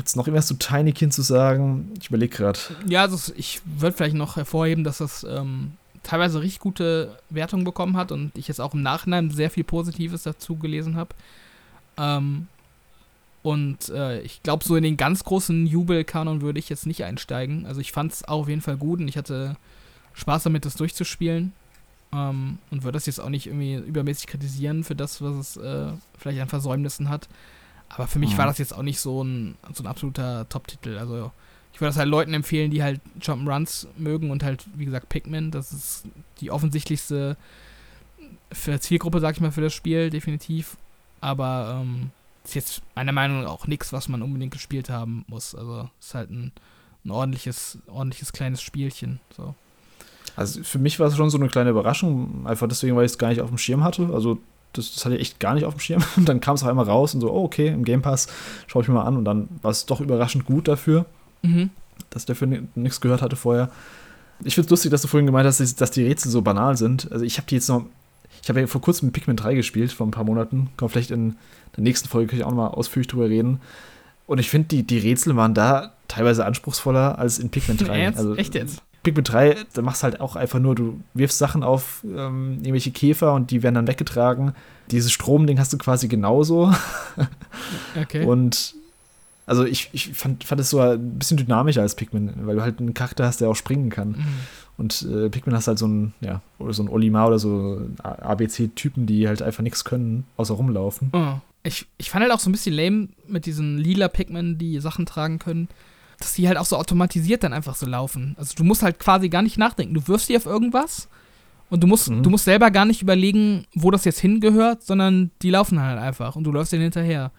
Gibt 0.00 0.08
es 0.08 0.16
noch 0.16 0.26
irgendwas 0.26 0.46
zu 0.46 0.54
Tiny 0.54 0.92
Kind 0.92 1.12
zu 1.12 1.20
sagen? 1.20 1.92
Ich 2.00 2.08
überlege 2.08 2.34
gerade. 2.34 2.58
Ja, 2.86 3.02
also 3.02 3.34
ich 3.36 3.60
würde 3.66 3.94
vielleicht 3.94 4.16
noch 4.16 4.36
hervorheben, 4.36 4.82
dass 4.82 4.96
das 4.96 5.26
ähm, 5.28 5.72
teilweise 6.02 6.40
richtig 6.40 6.60
gute 6.60 7.18
Wertungen 7.28 7.66
bekommen 7.66 7.98
hat 7.98 8.10
und 8.10 8.32
ich 8.34 8.48
jetzt 8.48 8.62
auch 8.62 8.72
im 8.72 8.80
Nachhinein 8.80 9.30
sehr 9.30 9.50
viel 9.50 9.64
Positives 9.64 10.22
dazu 10.22 10.56
gelesen 10.56 10.96
habe. 10.96 11.10
Ähm, 11.98 12.46
Und 13.42 13.90
äh, 13.90 14.22
ich 14.22 14.42
glaube, 14.42 14.64
so 14.64 14.74
in 14.74 14.84
den 14.84 14.96
ganz 14.96 15.22
großen 15.22 15.66
Jubelkanon 15.66 16.40
würde 16.40 16.58
ich 16.58 16.70
jetzt 16.70 16.86
nicht 16.86 17.04
einsteigen. 17.04 17.66
Also 17.66 17.82
ich 17.82 17.92
fand 17.92 18.12
es 18.12 18.24
auf 18.24 18.48
jeden 18.48 18.62
Fall 18.62 18.78
gut 18.78 19.00
und 19.00 19.08
ich 19.08 19.18
hatte 19.18 19.56
Spaß 20.14 20.44
damit, 20.44 20.64
das 20.64 20.76
durchzuspielen. 20.76 21.52
Ähm, 22.12 22.56
und 22.70 22.84
würde 22.84 22.96
das 22.96 23.06
jetzt 23.06 23.20
auch 23.20 23.28
nicht 23.28 23.48
irgendwie 23.48 23.74
übermäßig 23.74 24.28
kritisieren 24.28 24.82
für 24.82 24.94
das, 24.94 25.20
was 25.20 25.36
es 25.36 25.56
äh, 25.58 25.92
vielleicht 26.18 26.40
an 26.40 26.48
Versäumnissen 26.48 27.10
hat. 27.10 27.28
Aber 27.90 28.06
für 28.06 28.18
mich 28.18 28.32
mhm. 28.32 28.38
war 28.38 28.46
das 28.46 28.58
jetzt 28.58 28.74
auch 28.74 28.82
nicht 28.82 29.00
so 29.00 29.22
ein, 29.22 29.56
so 29.74 29.82
ein 29.82 29.86
absoluter 29.86 30.48
Top-Titel. 30.48 30.96
Also 30.96 31.32
ich 31.72 31.80
würde 31.80 31.90
das 31.90 31.98
halt 31.98 32.08
Leuten 32.08 32.34
empfehlen, 32.34 32.70
die 32.70 32.82
halt 32.82 33.00
Jump'n'Runs 33.20 33.86
mögen 33.96 34.30
und 34.30 34.42
halt, 34.42 34.64
wie 34.74 34.84
gesagt, 34.84 35.08
Pikmin. 35.08 35.50
Das 35.50 35.72
ist 35.72 36.04
die 36.40 36.50
offensichtlichste 36.50 37.36
für 38.52 38.80
Zielgruppe, 38.80 39.20
sag 39.20 39.34
ich 39.34 39.40
mal, 39.40 39.52
für 39.52 39.60
das 39.60 39.74
Spiel, 39.74 40.10
definitiv. 40.10 40.76
Aber 41.20 41.80
ähm, 41.82 42.10
ist 42.44 42.54
jetzt 42.54 42.82
meiner 42.94 43.12
Meinung 43.12 43.42
nach 43.42 43.50
auch 43.50 43.66
nichts, 43.66 43.92
was 43.92 44.08
man 44.08 44.22
unbedingt 44.22 44.52
gespielt 44.52 44.88
haben 44.88 45.24
muss. 45.28 45.54
Also 45.54 45.88
ist 46.00 46.14
halt 46.14 46.30
ein, 46.30 46.52
ein 47.04 47.10
ordentliches, 47.10 47.78
ordentliches 47.86 48.32
kleines 48.32 48.62
Spielchen. 48.62 49.20
So. 49.36 49.54
Also 50.36 50.62
für 50.62 50.78
mich 50.78 50.98
war 51.00 51.08
es 51.08 51.16
schon 51.16 51.30
so 51.30 51.38
eine 51.38 51.48
kleine 51.48 51.70
Überraschung, 51.70 52.46
einfach 52.46 52.68
deswegen, 52.68 52.96
weil 52.96 53.04
ich 53.04 53.12
es 53.12 53.18
gar 53.18 53.28
nicht 53.28 53.40
auf 53.40 53.48
dem 53.48 53.58
Schirm 53.58 53.84
hatte. 53.84 54.10
Also 54.12 54.38
das, 54.72 54.94
das 54.94 55.04
hatte 55.04 55.16
ich 55.16 55.22
echt 55.22 55.40
gar 55.40 55.54
nicht 55.54 55.64
auf 55.64 55.74
dem 55.74 55.80
Schirm. 55.80 56.02
Und 56.16 56.28
dann 56.28 56.40
kam 56.40 56.54
es 56.54 56.62
auch 56.62 56.68
einmal 56.68 56.86
raus 56.86 57.14
und 57.14 57.20
so, 57.20 57.30
oh, 57.32 57.44
okay, 57.44 57.68
im 57.68 57.84
Game 57.84 58.02
Pass 58.02 58.28
schaue 58.66 58.82
ich 58.82 58.88
mir 58.88 58.94
mal 58.94 59.04
an. 59.04 59.16
Und 59.16 59.24
dann 59.24 59.48
war 59.62 59.70
es 59.70 59.86
doch 59.86 60.00
überraschend 60.00 60.44
gut 60.44 60.68
dafür, 60.68 61.06
mhm. 61.42 61.70
dass 62.10 62.26
der 62.26 62.36
für 62.36 62.46
nichts 62.46 63.00
gehört 63.00 63.22
hatte 63.22 63.36
vorher. 63.36 63.70
Ich 64.42 64.54
finde 64.54 64.66
es 64.66 64.70
lustig, 64.70 64.90
dass 64.90 65.02
du 65.02 65.08
vorhin 65.08 65.26
gemeint 65.26 65.46
hast, 65.46 65.80
dass 65.80 65.90
die 65.90 66.04
Rätsel 66.04 66.30
so 66.30 66.42
banal 66.42 66.76
sind. 66.76 67.10
Also 67.12 67.24
ich 67.24 67.36
habe 67.36 67.46
die 67.48 67.56
jetzt 67.56 67.68
noch, 67.68 67.84
ich 68.42 68.48
habe 68.48 68.60
ja 68.60 68.66
vor 68.66 68.80
kurzem 68.80 69.12
Pikmin 69.12 69.36
3 69.36 69.54
gespielt, 69.54 69.92
vor 69.92 70.06
ein 70.06 70.12
paar 70.12 70.24
Monaten. 70.24 70.70
Kommt 70.76 70.92
vielleicht 70.92 71.10
in 71.10 71.36
der 71.76 71.82
nächsten 71.82 72.08
Folge, 72.08 72.28
kann 72.28 72.38
ich 72.38 72.44
auch 72.44 72.50
noch 72.50 72.56
mal 72.56 72.68
ausführlich 72.68 73.08
drüber 73.08 73.28
reden. 73.28 73.60
Und 74.26 74.38
ich 74.38 74.48
finde, 74.48 74.68
die, 74.68 74.82
die 74.84 74.98
Rätsel 74.98 75.36
waren 75.36 75.54
da 75.54 75.94
teilweise 76.08 76.46
anspruchsvoller 76.46 77.18
als 77.18 77.38
in 77.38 77.50
Pikmin 77.50 77.76
3. 77.76 78.00
Ernst? 78.00 78.18
Also, 78.18 78.36
Echt 78.36 78.54
jetzt? 78.54 78.82
Pikmin 79.02 79.24
3, 79.24 79.56
da 79.72 79.82
machst 79.82 80.02
du 80.02 80.04
halt 80.04 80.20
auch 80.20 80.36
einfach 80.36 80.58
nur, 80.58 80.74
du 80.74 81.00
wirfst 81.14 81.38
Sachen 81.38 81.62
auf 81.62 82.04
ähm, 82.04 82.58
irgendwelche 82.58 82.90
Käfer 82.90 83.32
und 83.32 83.50
die 83.50 83.62
werden 83.62 83.74
dann 83.74 83.86
weggetragen. 83.86 84.52
Dieses 84.90 85.12
Stromding 85.12 85.58
hast 85.58 85.72
du 85.72 85.78
quasi 85.78 86.08
genauso. 86.08 86.72
okay. 88.00 88.24
Und 88.24 88.74
also 89.46 89.64
ich, 89.64 89.88
ich 89.92 90.12
fand, 90.12 90.44
fand 90.44 90.60
es 90.60 90.70
so 90.70 90.80
ein 90.80 91.18
bisschen 91.18 91.38
dynamischer 91.38 91.82
als 91.82 91.94
Pikmin, 91.94 92.32
weil 92.42 92.56
du 92.56 92.62
halt 92.62 92.78
einen 92.78 92.94
Charakter 92.94 93.24
hast, 93.24 93.40
der 93.40 93.48
auch 93.48 93.56
springen 93.56 93.88
kann. 93.88 94.10
Mhm. 94.10 94.26
Und 94.76 95.02
äh, 95.02 95.28
Pikmin 95.30 95.56
hast 95.56 95.66
halt 95.66 95.78
so 95.78 95.88
ein, 95.88 96.12
ja, 96.20 96.42
oder 96.58 96.72
so 96.72 96.82
ein 96.82 96.88
Olimar 96.88 97.28
oder 97.28 97.38
so 97.38 97.80
ABC-Typen, 98.02 99.06
die 99.06 99.28
halt 99.28 99.42
einfach 99.42 99.62
nichts 99.62 99.84
können, 99.84 100.24
außer 100.36 100.54
rumlaufen. 100.54 101.10
Oh. 101.12 101.34
Ich, 101.62 101.86
ich 101.98 102.08
fand 102.10 102.22
halt 102.22 102.32
auch 102.32 102.40
so 102.40 102.48
ein 102.48 102.52
bisschen 102.52 102.74
lame 102.74 103.08
mit 103.28 103.44
diesen 103.44 103.76
lila 103.76 104.08
Pikmin, 104.08 104.56
die 104.56 104.80
Sachen 104.80 105.04
tragen 105.04 105.38
können 105.38 105.68
dass 106.20 106.34
die 106.34 106.46
halt 106.46 106.58
auch 106.58 106.66
so 106.66 106.76
automatisiert 106.76 107.42
dann 107.42 107.52
einfach 107.52 107.74
so 107.74 107.86
laufen. 107.86 108.36
Also 108.38 108.54
du 108.54 108.62
musst 108.62 108.82
halt 108.82 108.98
quasi 108.98 109.28
gar 109.28 109.42
nicht 109.42 109.58
nachdenken. 109.58 109.94
Du 109.94 110.06
wirfst 110.06 110.28
die 110.28 110.36
auf 110.36 110.46
irgendwas 110.46 111.08
und 111.70 111.82
du 111.82 111.86
musst, 111.86 112.10
mhm. 112.10 112.22
du 112.22 112.30
musst 112.30 112.44
selber 112.44 112.70
gar 112.70 112.84
nicht 112.84 113.02
überlegen, 113.02 113.66
wo 113.74 113.90
das 113.90 114.04
jetzt 114.04 114.20
hingehört, 114.20 114.82
sondern 114.82 115.30
die 115.42 115.50
laufen 115.50 115.80
halt 115.80 115.98
einfach 115.98 116.36
und 116.36 116.44
du 116.44 116.52
läufst 116.52 116.72
denen 116.72 116.82
hinterher. 116.82 117.32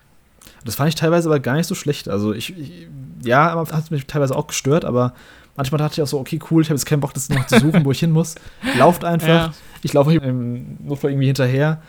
Das 0.66 0.76
fand 0.76 0.90
ich 0.90 0.96
teilweise 0.96 1.30
aber 1.30 1.40
gar 1.40 1.56
nicht 1.56 1.68
so 1.68 1.76
schlecht. 1.76 2.10
Also 2.10 2.34
ich, 2.34 2.58
ich 2.58 2.88
ja, 3.24 3.56
hat 3.72 3.92
mich 3.92 4.08
teilweise 4.08 4.36
auch 4.36 4.48
gestört, 4.48 4.84
aber 4.84 5.14
manchmal 5.56 5.78
dachte 5.78 5.94
ich 5.94 6.02
auch 6.02 6.08
so, 6.08 6.20
okay, 6.20 6.40
cool, 6.50 6.64
ich 6.64 6.70
habe 6.70 6.78
jetzt 6.78 6.86
keinen 6.86 7.02
Bock, 7.02 7.14
das 7.14 7.30
noch 7.30 7.46
zu 7.46 7.60
suchen, 7.60 7.86
wo 7.86 7.92
ich 7.92 8.00
hin 8.00 8.12
muss. 8.12 8.36
Lauft 8.78 9.04
einfach. 9.04 9.28
Ja. 9.28 9.54
Ich 9.84 9.94
laufe 9.94 10.14
im 10.14 10.78
Notfall 10.84 11.12
irgendwie 11.12 11.28
hinterher. 11.28 11.82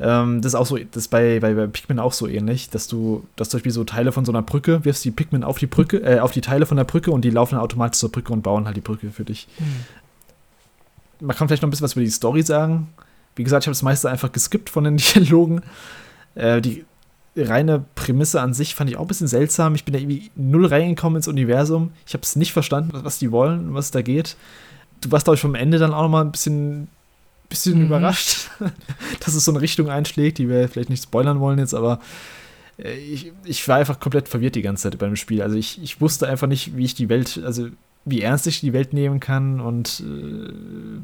Ähm, 0.00 0.40
das 0.40 0.54
ist 0.54 0.58
auch 0.58 0.66
so, 0.66 0.78
das 0.78 1.04
ist 1.04 1.08
bei, 1.08 1.40
bei, 1.40 1.52
bei 1.52 1.66
Pikmin 1.66 1.98
auch 1.98 2.14
so 2.14 2.26
ähnlich, 2.26 2.70
dass 2.70 2.88
du, 2.88 3.26
dass 3.36 3.50
zum 3.50 3.58
Beispiel 3.58 3.72
so 3.72 3.84
Teile 3.84 4.12
von 4.12 4.24
so 4.24 4.32
einer 4.32 4.42
Brücke, 4.42 4.84
wirfst 4.84 5.04
die 5.04 5.10
Pikmin 5.10 5.44
auf 5.44 5.58
die 5.58 5.66
Brücke, 5.66 5.98
äh, 5.98 6.20
auf 6.20 6.32
die 6.32 6.40
Teile 6.40 6.64
von 6.64 6.78
der 6.78 6.84
Brücke 6.84 7.10
und 7.10 7.22
die 7.22 7.30
laufen 7.30 7.56
dann 7.56 7.64
automatisch 7.64 8.00
zur 8.00 8.10
Brücke 8.10 8.32
und 8.32 8.42
bauen 8.42 8.64
halt 8.64 8.76
die 8.76 8.80
Brücke 8.80 9.10
für 9.10 9.24
dich. 9.24 9.46
Mhm. 9.58 11.26
Man 11.26 11.36
kann 11.36 11.48
vielleicht 11.48 11.62
noch 11.62 11.68
ein 11.68 11.70
bisschen 11.70 11.84
was 11.84 11.92
über 11.92 12.04
die 12.04 12.10
Story 12.10 12.42
sagen. 12.42 12.88
Wie 13.36 13.44
gesagt, 13.44 13.64
ich 13.64 13.66
habe 13.66 13.74
das 13.74 13.82
meiste 13.82 14.08
einfach 14.08 14.32
geskippt 14.32 14.70
von 14.70 14.84
den 14.84 14.96
Dialogen. 15.14 15.60
Äh, 16.34 16.62
die 16.62 16.84
reine 17.36 17.84
Prämisse 17.94 18.40
an 18.40 18.54
sich 18.54 18.74
fand 18.74 18.88
ich 18.88 18.96
auch 18.96 19.02
ein 19.02 19.08
bisschen 19.08 19.28
seltsam. 19.28 19.74
Ich 19.74 19.84
bin 19.84 19.92
da 19.92 20.00
irgendwie 20.00 20.30
null 20.34 20.64
reingekommen 20.64 21.16
ins 21.16 21.28
Universum. 21.28 21.92
Ich 22.06 22.14
habe 22.14 22.22
es 22.22 22.36
nicht 22.36 22.52
verstanden, 22.52 22.90
was 22.92 23.18
die 23.18 23.30
wollen, 23.30 23.74
was 23.74 23.90
da 23.90 24.00
geht. 24.00 24.36
Du 25.02 25.10
warst, 25.10 25.24
glaube 25.24 25.36
ich, 25.36 25.40
vom 25.40 25.54
Ende 25.54 25.78
dann 25.78 25.92
auch 25.92 26.02
noch 26.02 26.08
mal 26.08 26.22
ein 26.22 26.32
bisschen 26.32 26.88
bisschen 27.50 27.78
mhm. 27.80 27.86
überrascht, 27.86 28.50
dass 29.20 29.34
es 29.34 29.44
so 29.44 29.52
eine 29.52 29.60
Richtung 29.60 29.90
einschlägt, 29.90 30.38
die 30.38 30.48
wir 30.48 30.68
vielleicht 30.68 30.88
nicht 30.88 31.02
spoilern 31.02 31.40
wollen 31.40 31.58
jetzt, 31.58 31.74
aber 31.74 32.00
äh, 32.78 32.94
ich, 32.94 33.32
ich 33.44 33.68
war 33.68 33.76
einfach 33.76 34.00
komplett 34.00 34.28
verwirrt 34.28 34.54
die 34.54 34.62
ganze 34.62 34.84
Zeit 34.84 34.98
beim 34.98 35.16
Spiel. 35.16 35.42
Also 35.42 35.56
ich, 35.56 35.82
ich 35.82 36.00
wusste 36.00 36.28
einfach 36.28 36.46
nicht, 36.46 36.76
wie 36.76 36.84
ich 36.84 36.94
die 36.94 37.10
Welt, 37.10 37.40
also 37.44 37.68
wie 38.06 38.22
ernst 38.22 38.46
ich 38.46 38.60
die 38.60 38.72
Welt 38.72 38.94
nehmen 38.94 39.20
kann 39.20 39.60
und 39.60 40.00
äh, 40.00 40.52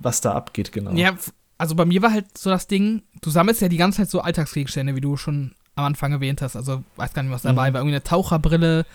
was 0.01 0.23
da 0.23 0.32
abgeht, 0.32 0.73
genau. 0.73 0.93
Ja, 0.93 1.14
also 1.59 1.74
bei 1.74 1.85
mir 1.85 2.01
war 2.02 2.12
halt 2.12 2.39
so 2.39 2.51
das 2.51 2.66
Ding, 2.66 3.02
du 3.20 3.31
sammelst 3.31 3.60
ja 3.60 3.68
die 3.68 3.77
ganze 3.77 3.98
Zeit 3.98 4.10
so 4.10 4.20
Alltagsgegenstände, 4.20 4.94
wie 4.94 5.01
du 5.01 5.16
schon 5.16 5.52
am 5.74 5.85
Anfang 5.85 6.12
erwähnt 6.12 6.43
hast. 6.43 6.56
Also 6.56 6.82
weiß 6.97 7.12
gar 7.12 7.23
nicht, 7.23 7.32
was 7.32 7.43
dabei 7.43 7.70
mhm. 7.70 7.74
war. 7.74 7.81
Irgendwie 7.81 7.97
eine 7.97 8.02
Taucherbrille 8.02 8.86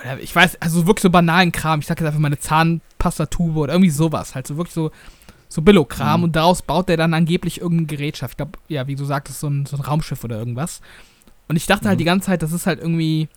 oder 0.00 0.18
ich 0.20 0.34
weiß, 0.34 0.60
also 0.62 0.86
wirklich 0.86 1.02
so 1.02 1.10
banalen 1.10 1.52
Kram. 1.52 1.80
Ich 1.80 1.86
sag 1.86 1.98
jetzt 2.00 2.06
einfach 2.06 2.20
meine 2.20 2.38
Zahnpastatube 2.38 3.58
oder 3.58 3.74
irgendwie 3.74 3.90
sowas. 3.90 4.34
Halt 4.34 4.46
so 4.46 4.56
wirklich 4.56 4.74
so 4.74 4.90
so 5.50 5.62
Billo-Kram 5.62 6.20
mhm. 6.20 6.24
und 6.24 6.36
daraus 6.36 6.62
baut 6.62 6.88
er 6.88 6.96
dann 6.96 7.12
angeblich 7.12 7.60
irgendeine 7.60 7.88
Gerätschaft. 7.88 8.34
Ich 8.34 8.36
glaube, 8.36 8.52
ja, 8.68 8.86
wie 8.86 8.94
du 8.94 9.04
sagtest, 9.04 9.40
so 9.40 9.48
ein, 9.48 9.66
so 9.66 9.76
ein 9.76 9.82
Raumschiff 9.82 10.22
oder 10.24 10.38
irgendwas. 10.38 10.80
Und 11.48 11.56
ich 11.56 11.66
dachte 11.66 11.80
halt 11.80 11.84
mhm. 11.84 11.88
halt 11.88 12.00
die 12.00 12.04
ganze 12.04 12.26
Zeit, 12.26 12.42
das 12.42 12.52
ist 12.52 12.68
halt 12.68 12.78
irgendwie, 12.78 13.28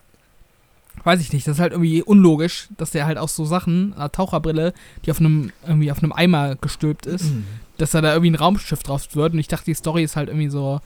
weiß 1.03 1.19
ich 1.19 1.33
nicht, 1.33 1.47
das 1.47 1.57
ist 1.57 1.59
halt 1.59 1.73
irgendwie 1.73 2.03
unlogisch, 2.03 2.69
dass 2.77 2.91
der 2.91 3.07
halt 3.07 3.17
auch 3.17 3.29
so 3.29 3.45
Sachen, 3.45 3.93
eine 3.95 4.11
Taucherbrille, 4.11 4.73
die 5.03 5.11
auf 5.11 5.19
einem, 5.19 5.51
irgendwie 5.67 5.91
auf 5.91 6.03
einem 6.03 6.13
Eimer 6.13 6.55
gestülpt 6.55 7.07
ist, 7.07 7.31
mhm. 7.31 7.47
dass 7.79 7.91
da 7.91 8.01
da 8.01 8.13
irgendwie 8.13 8.31
ein 8.31 8.35
Raumschiff 8.35 8.83
drauf 8.83 9.15
wird. 9.15 9.33
Und 9.33 9.39
ich 9.39 9.47
dachte, 9.47 9.65
die 9.65 9.73
Story 9.73 10.03
ist 10.03 10.15
halt 10.15 10.29
irgendwie 10.29 10.49
so, 10.49 10.81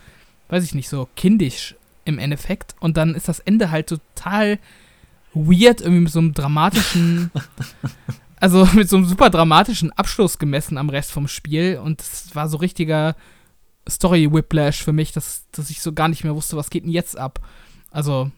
weiß 0.47 0.63
ich 0.63 0.73
nicht, 0.75 0.87
so 0.87 1.09
kindisch 1.17 1.75
im 2.05 2.19
Endeffekt. 2.19 2.75
Und 2.79 2.95
dann 2.95 3.15
ist 3.15 3.27
das 3.27 3.39
Ende 3.41 3.69
halt 3.69 3.87
total 3.87 4.59
weird, 5.33 5.81
irgendwie 5.81 6.03
mit 6.03 6.11
so 6.13 6.19
einem 6.19 6.33
dramatischen 6.33 7.31
also 8.39 8.65
mit 8.73 8.89
so 8.89 8.97
einem 8.97 9.05
super 9.05 9.29
dramatischen 9.29 9.91
Abschluss 9.93 10.37
gemessen 10.37 10.77
am 10.77 10.89
Rest 10.89 11.11
vom 11.11 11.27
Spiel 11.27 11.79
und 11.83 12.01
es 12.01 12.35
war 12.35 12.47
so 12.47 12.57
richtiger 12.57 13.15
Story-Whiplash 13.89 14.83
für 14.83 14.93
mich, 14.93 15.11
dass, 15.11 15.45
dass 15.51 15.69
ich 15.69 15.81
so 15.81 15.93
gar 15.93 16.07
nicht 16.07 16.23
mehr 16.23 16.35
wusste, 16.35 16.57
was 16.57 16.69
geht 16.69 16.83
denn 16.83 16.91
jetzt 16.91 17.17
ab. 17.17 17.39
Also, 17.91 18.31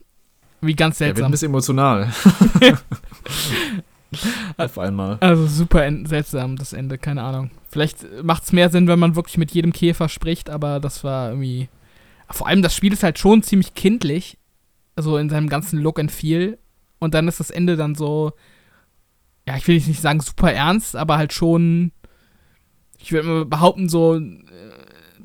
wie 0.61 0.75
ganz 0.75 0.99
seltsam. 0.99 1.23
Ja, 1.23 1.27
ein 1.27 1.31
bisschen 1.31 1.49
emotional. 1.49 2.13
Auf 4.57 4.77
einmal. 4.79 5.17
Also 5.19 5.47
super 5.47 5.89
seltsam, 6.05 6.55
das 6.55 6.73
Ende, 6.73 6.97
keine 6.97 7.23
Ahnung. 7.23 7.51
Vielleicht 7.69 8.05
macht 8.23 8.43
es 8.43 8.51
mehr 8.51 8.69
Sinn, 8.69 8.87
wenn 8.87 8.99
man 8.99 9.15
wirklich 9.15 9.37
mit 9.37 9.51
jedem 9.51 9.71
Käfer 9.71 10.09
spricht, 10.09 10.49
aber 10.49 10.79
das 10.79 11.03
war 11.03 11.29
irgendwie. 11.29 11.69
Vor 12.31 12.47
allem 12.47 12.61
das 12.61 12.75
Spiel 12.75 12.93
ist 12.93 13.03
halt 13.03 13.17
schon 13.19 13.43
ziemlich 13.43 13.73
kindlich. 13.73 14.37
Also 14.95 15.17
in 15.17 15.29
seinem 15.29 15.49
ganzen 15.49 15.79
Look 15.79 15.99
and 15.99 16.11
Feel. 16.11 16.57
Und 16.99 17.13
dann 17.13 17.27
ist 17.27 17.39
das 17.39 17.49
Ende 17.49 17.77
dann 17.77 17.95
so 17.95 18.33
ja, 19.49 19.57
ich 19.57 19.67
will 19.67 19.75
nicht 19.75 19.99
sagen 19.99 20.19
super 20.19 20.53
ernst, 20.53 20.95
aber 20.95 21.17
halt 21.17 21.33
schon, 21.33 21.91
ich 22.99 23.11
würde 23.11 23.27
mal 23.27 23.45
behaupten, 23.45 23.89
so 23.89 24.15
äh, 24.15 24.43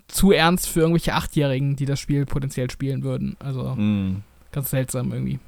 zu 0.09 0.33
ernst 0.33 0.67
für 0.67 0.81
irgendwelche 0.81 1.13
Achtjährigen, 1.13 1.77
die 1.77 1.85
das 1.85 2.01
Spiel 2.01 2.25
potenziell 2.25 2.71
spielen 2.71 3.03
würden. 3.03 3.37
Also 3.39 3.75
mm. 3.75 4.23
ganz 4.51 4.71
seltsam 4.71 5.13
irgendwie. 5.13 5.41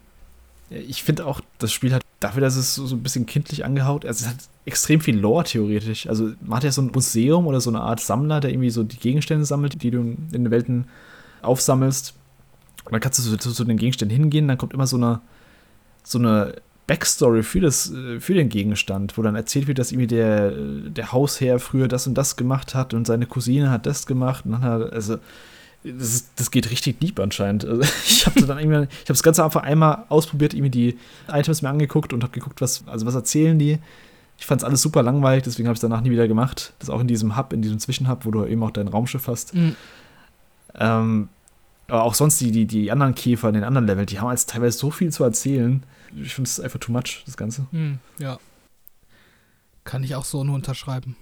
Ich 0.69 1.03
finde 1.03 1.25
auch, 1.25 1.41
das 1.57 1.73
Spiel 1.73 1.95
hat 1.95 2.03
dafür, 2.21 2.43
dass 2.43 2.57
es 2.57 2.75
so, 2.75 2.87
so 2.87 2.97
ein 2.97 3.03
bisschen 3.03 3.25
kindlich 3.25 3.65
angehaut, 3.65 4.05
also 4.05 4.27
es 4.27 4.31
hat 4.31 4.41
extrem 4.67 5.01
viel 5.01 5.19
Lore 5.19 5.45
theoretisch. 5.45 6.07
Also 6.07 6.33
man 6.43 6.59
hat 6.59 6.65
ja 6.65 6.73
so 6.73 6.83
ein 6.83 6.91
Museum 6.93 7.47
oder 7.47 7.63
so 7.63 7.71
eine 7.71 7.81
Art 7.81 8.01
Sammler, 8.01 8.41
der 8.41 8.51
irgendwie 8.51 8.69
so 8.69 8.83
die 8.83 8.99
Gegenstände 8.99 9.47
sammelt, 9.47 9.83
die 9.83 9.91
du 9.91 10.01
in 10.01 10.29
den 10.33 10.51
Welten 10.51 10.85
aufsammelst. 11.41 12.13
Und 12.85 12.93
dann 12.93 13.01
kannst 13.01 13.25
du 13.27 13.37
zu, 13.39 13.53
zu 13.53 13.65
den 13.65 13.79
Gegenständen 13.79 14.19
hingehen, 14.19 14.49
dann 14.49 14.59
kommt 14.59 14.75
immer 14.75 14.87
so 14.87 14.99
eine, 14.99 15.23
so 16.05 16.19
eine 16.19 16.57
Backstory 16.87 17.43
für, 17.43 17.61
das, 17.61 17.93
äh, 17.93 18.21
für 18.21 18.35
den 18.35 18.49
Gegenstand, 18.49 19.19
wo 19.19 19.23
dann 19.23 19.35
erzählt 19.35 19.67
wird, 19.67 19.79
dass 19.79 19.93
irgendwie 19.93 20.07
der, 20.07 20.51
der 20.53 21.13
Hausherr 21.13 21.59
früher 21.59 21.89
das 21.89 22.07
und 22.07 22.15
das 22.15 22.37
gemacht 22.37 22.75
hat 22.75 22.95
und 22.95 23.07
seine 23.07 23.27
Cousine 23.27 23.71
hat 23.71 23.87
das 23.87 24.07
gemacht. 24.07 24.45
Und 24.45 24.53
dann 24.53 24.63
hat, 24.63 24.93
also, 24.93 25.19
das, 25.83 26.15
ist, 26.15 26.31
das 26.37 26.51
geht 26.51 26.71
richtig 26.71 27.01
deep 27.01 27.19
anscheinend. 27.19 27.65
Also, 27.65 27.83
ich 28.07 28.27
habe 28.27 28.41
dann 28.47 28.59
irgendwann, 28.59 28.85
ich 28.85 29.01
habe 29.01 29.09
das 29.09 29.23
Ganze 29.23 29.45
einfach 29.45 29.63
einmal 29.63 30.05
ausprobiert, 30.09 30.55
irgendwie 30.55 30.71
die 30.71 30.99
Items 31.29 31.63
mir 31.63 31.71
angeguckt 31.71 32.13
und 32.13 32.23
habe 32.23 32.33
geguckt, 32.33 32.61
was, 32.61 32.85
also 32.87 33.07
was 33.07 33.15
erzählen 33.15 33.59
die. 33.59 33.79
Ich 34.39 34.45
fand 34.45 34.61
es 34.61 34.65
alles 34.65 34.83
super 34.83 35.03
langweilig, 35.03 35.45
deswegen 35.45 35.67
habe 35.67 35.73
ich 35.75 35.79
es 35.79 35.83
danach 35.83 36.03
nie 36.03 36.11
wieder 36.11 36.29
gemacht. 36.29 36.75
Das 36.79 36.91
auch 36.91 37.01
in 37.01 37.09
diesem 37.09 37.37
Hub, 37.37 37.53
in 37.53 37.63
diesem 37.63 37.79
Zwischenhub, 37.79 38.27
wo 38.27 38.31
du 38.31 38.45
eben 38.45 38.63
auch 38.63 38.71
dein 38.71 38.89
Raumschiff 38.89 39.29
hast. 39.29 39.55
Mhm. 39.55 39.77
Ähm, 40.79 41.29
aber 41.89 42.03
auch 42.03 42.15
sonst 42.15 42.41
die, 42.41 42.51
die, 42.51 42.67
die 42.67 42.93
anderen 42.93 43.15
Käfer 43.15 43.49
in 43.49 43.55
den 43.55 43.65
anderen 43.65 43.87
Leveln, 43.87 44.07
die 44.07 44.21
haben 44.21 44.31
jetzt 44.31 44.51
teilweise 44.51 44.77
so 44.77 44.91
viel 44.91 45.11
zu 45.11 45.25
erzählen 45.25 45.83
ich 46.15 46.35
finde 46.35 46.49
es 46.49 46.61
einfach 46.61 46.79
too 46.79 46.93
much, 46.93 47.23
das 47.27 47.37
Ganze. 47.37 47.67
Hm, 47.71 47.99
ja. 48.19 48.39
Kann 49.85 50.03
ich 50.03 50.15
auch 50.15 50.25
so 50.25 50.45
nur 50.45 50.55
unterschreiben. 50.55 51.17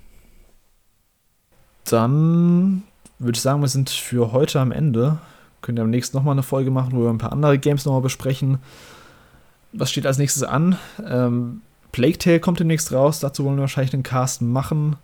Dann 1.84 2.82
würde 3.18 3.36
ich 3.36 3.42
sagen, 3.42 3.60
wir 3.60 3.68
sind 3.68 3.90
für 3.90 4.32
heute 4.32 4.60
am 4.60 4.72
Ende. 4.72 5.18
Können 5.60 5.78
wir 5.78 5.84
nächsten 5.84 6.16
nochmal 6.16 6.32
eine 6.32 6.42
Folge 6.42 6.70
machen, 6.70 6.92
wo 6.92 7.02
wir 7.02 7.10
ein 7.10 7.18
paar 7.18 7.32
andere 7.32 7.58
Games 7.58 7.84
nochmal 7.84 8.02
besprechen. 8.02 8.58
Was 9.72 9.90
steht 9.90 10.06
als 10.06 10.18
nächstes 10.18 10.42
an? 10.42 10.78
Ähm, 11.04 11.62
Plague 11.92 12.18
Tale 12.18 12.40
kommt 12.40 12.60
demnächst 12.60 12.92
raus. 12.92 13.20
Dazu 13.20 13.44
wollen 13.44 13.56
wir 13.56 13.62
wahrscheinlich 13.62 13.94
einen 13.94 14.02
Cast 14.02 14.42
machen. 14.42 14.96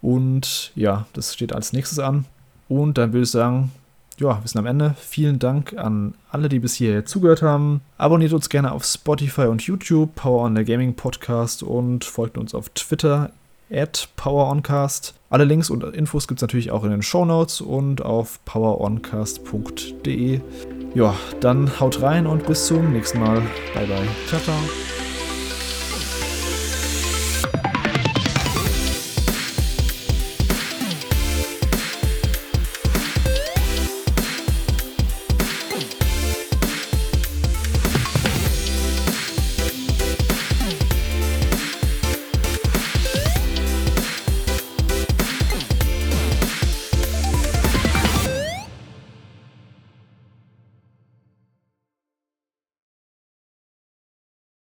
Und 0.00 0.72
ja, 0.74 1.06
das 1.12 1.34
steht 1.34 1.52
als 1.52 1.72
nächstes 1.72 1.98
an. 1.98 2.26
Und 2.68 2.98
dann 2.98 3.12
würde 3.12 3.24
ich 3.24 3.30
sagen, 3.30 3.72
ja, 4.20 4.40
wir 4.42 4.48
sind 4.48 4.58
am 4.58 4.66
Ende. 4.66 4.94
Vielen 4.98 5.38
Dank 5.38 5.76
an 5.76 6.14
alle, 6.30 6.48
die 6.48 6.58
bis 6.58 6.74
hierher 6.74 7.04
zugehört 7.04 7.42
haben. 7.42 7.80
Abonniert 7.98 8.32
uns 8.32 8.48
gerne 8.48 8.72
auf 8.72 8.84
Spotify 8.84 9.42
und 9.42 9.62
YouTube, 9.62 10.14
Power 10.14 10.44
on 10.44 10.56
the 10.56 10.64
Gaming 10.64 10.94
Podcast 10.94 11.62
und 11.62 12.04
folgt 12.04 12.38
uns 12.38 12.54
auf 12.54 12.68
Twitter 12.70 13.30
at 13.70 14.08
PowerOncast. 14.16 15.14
Alle 15.30 15.44
Links 15.44 15.70
und 15.70 15.82
Infos 15.82 16.28
gibt 16.28 16.38
es 16.38 16.42
natürlich 16.42 16.70
auch 16.70 16.84
in 16.84 16.90
den 16.90 17.02
Show 17.02 17.24
Notes 17.24 17.60
und 17.60 18.02
auf 18.02 18.44
poweroncast.de. 18.44 20.40
Ja, 20.94 21.14
dann 21.40 21.80
haut 21.80 22.02
rein 22.02 22.26
und 22.26 22.46
bis 22.46 22.66
zum 22.66 22.92
nächsten 22.92 23.20
Mal. 23.20 23.40
Bye 23.74 23.86
bye. 23.86 24.06
Ciao, 24.28 24.40
ciao. 24.40 25.03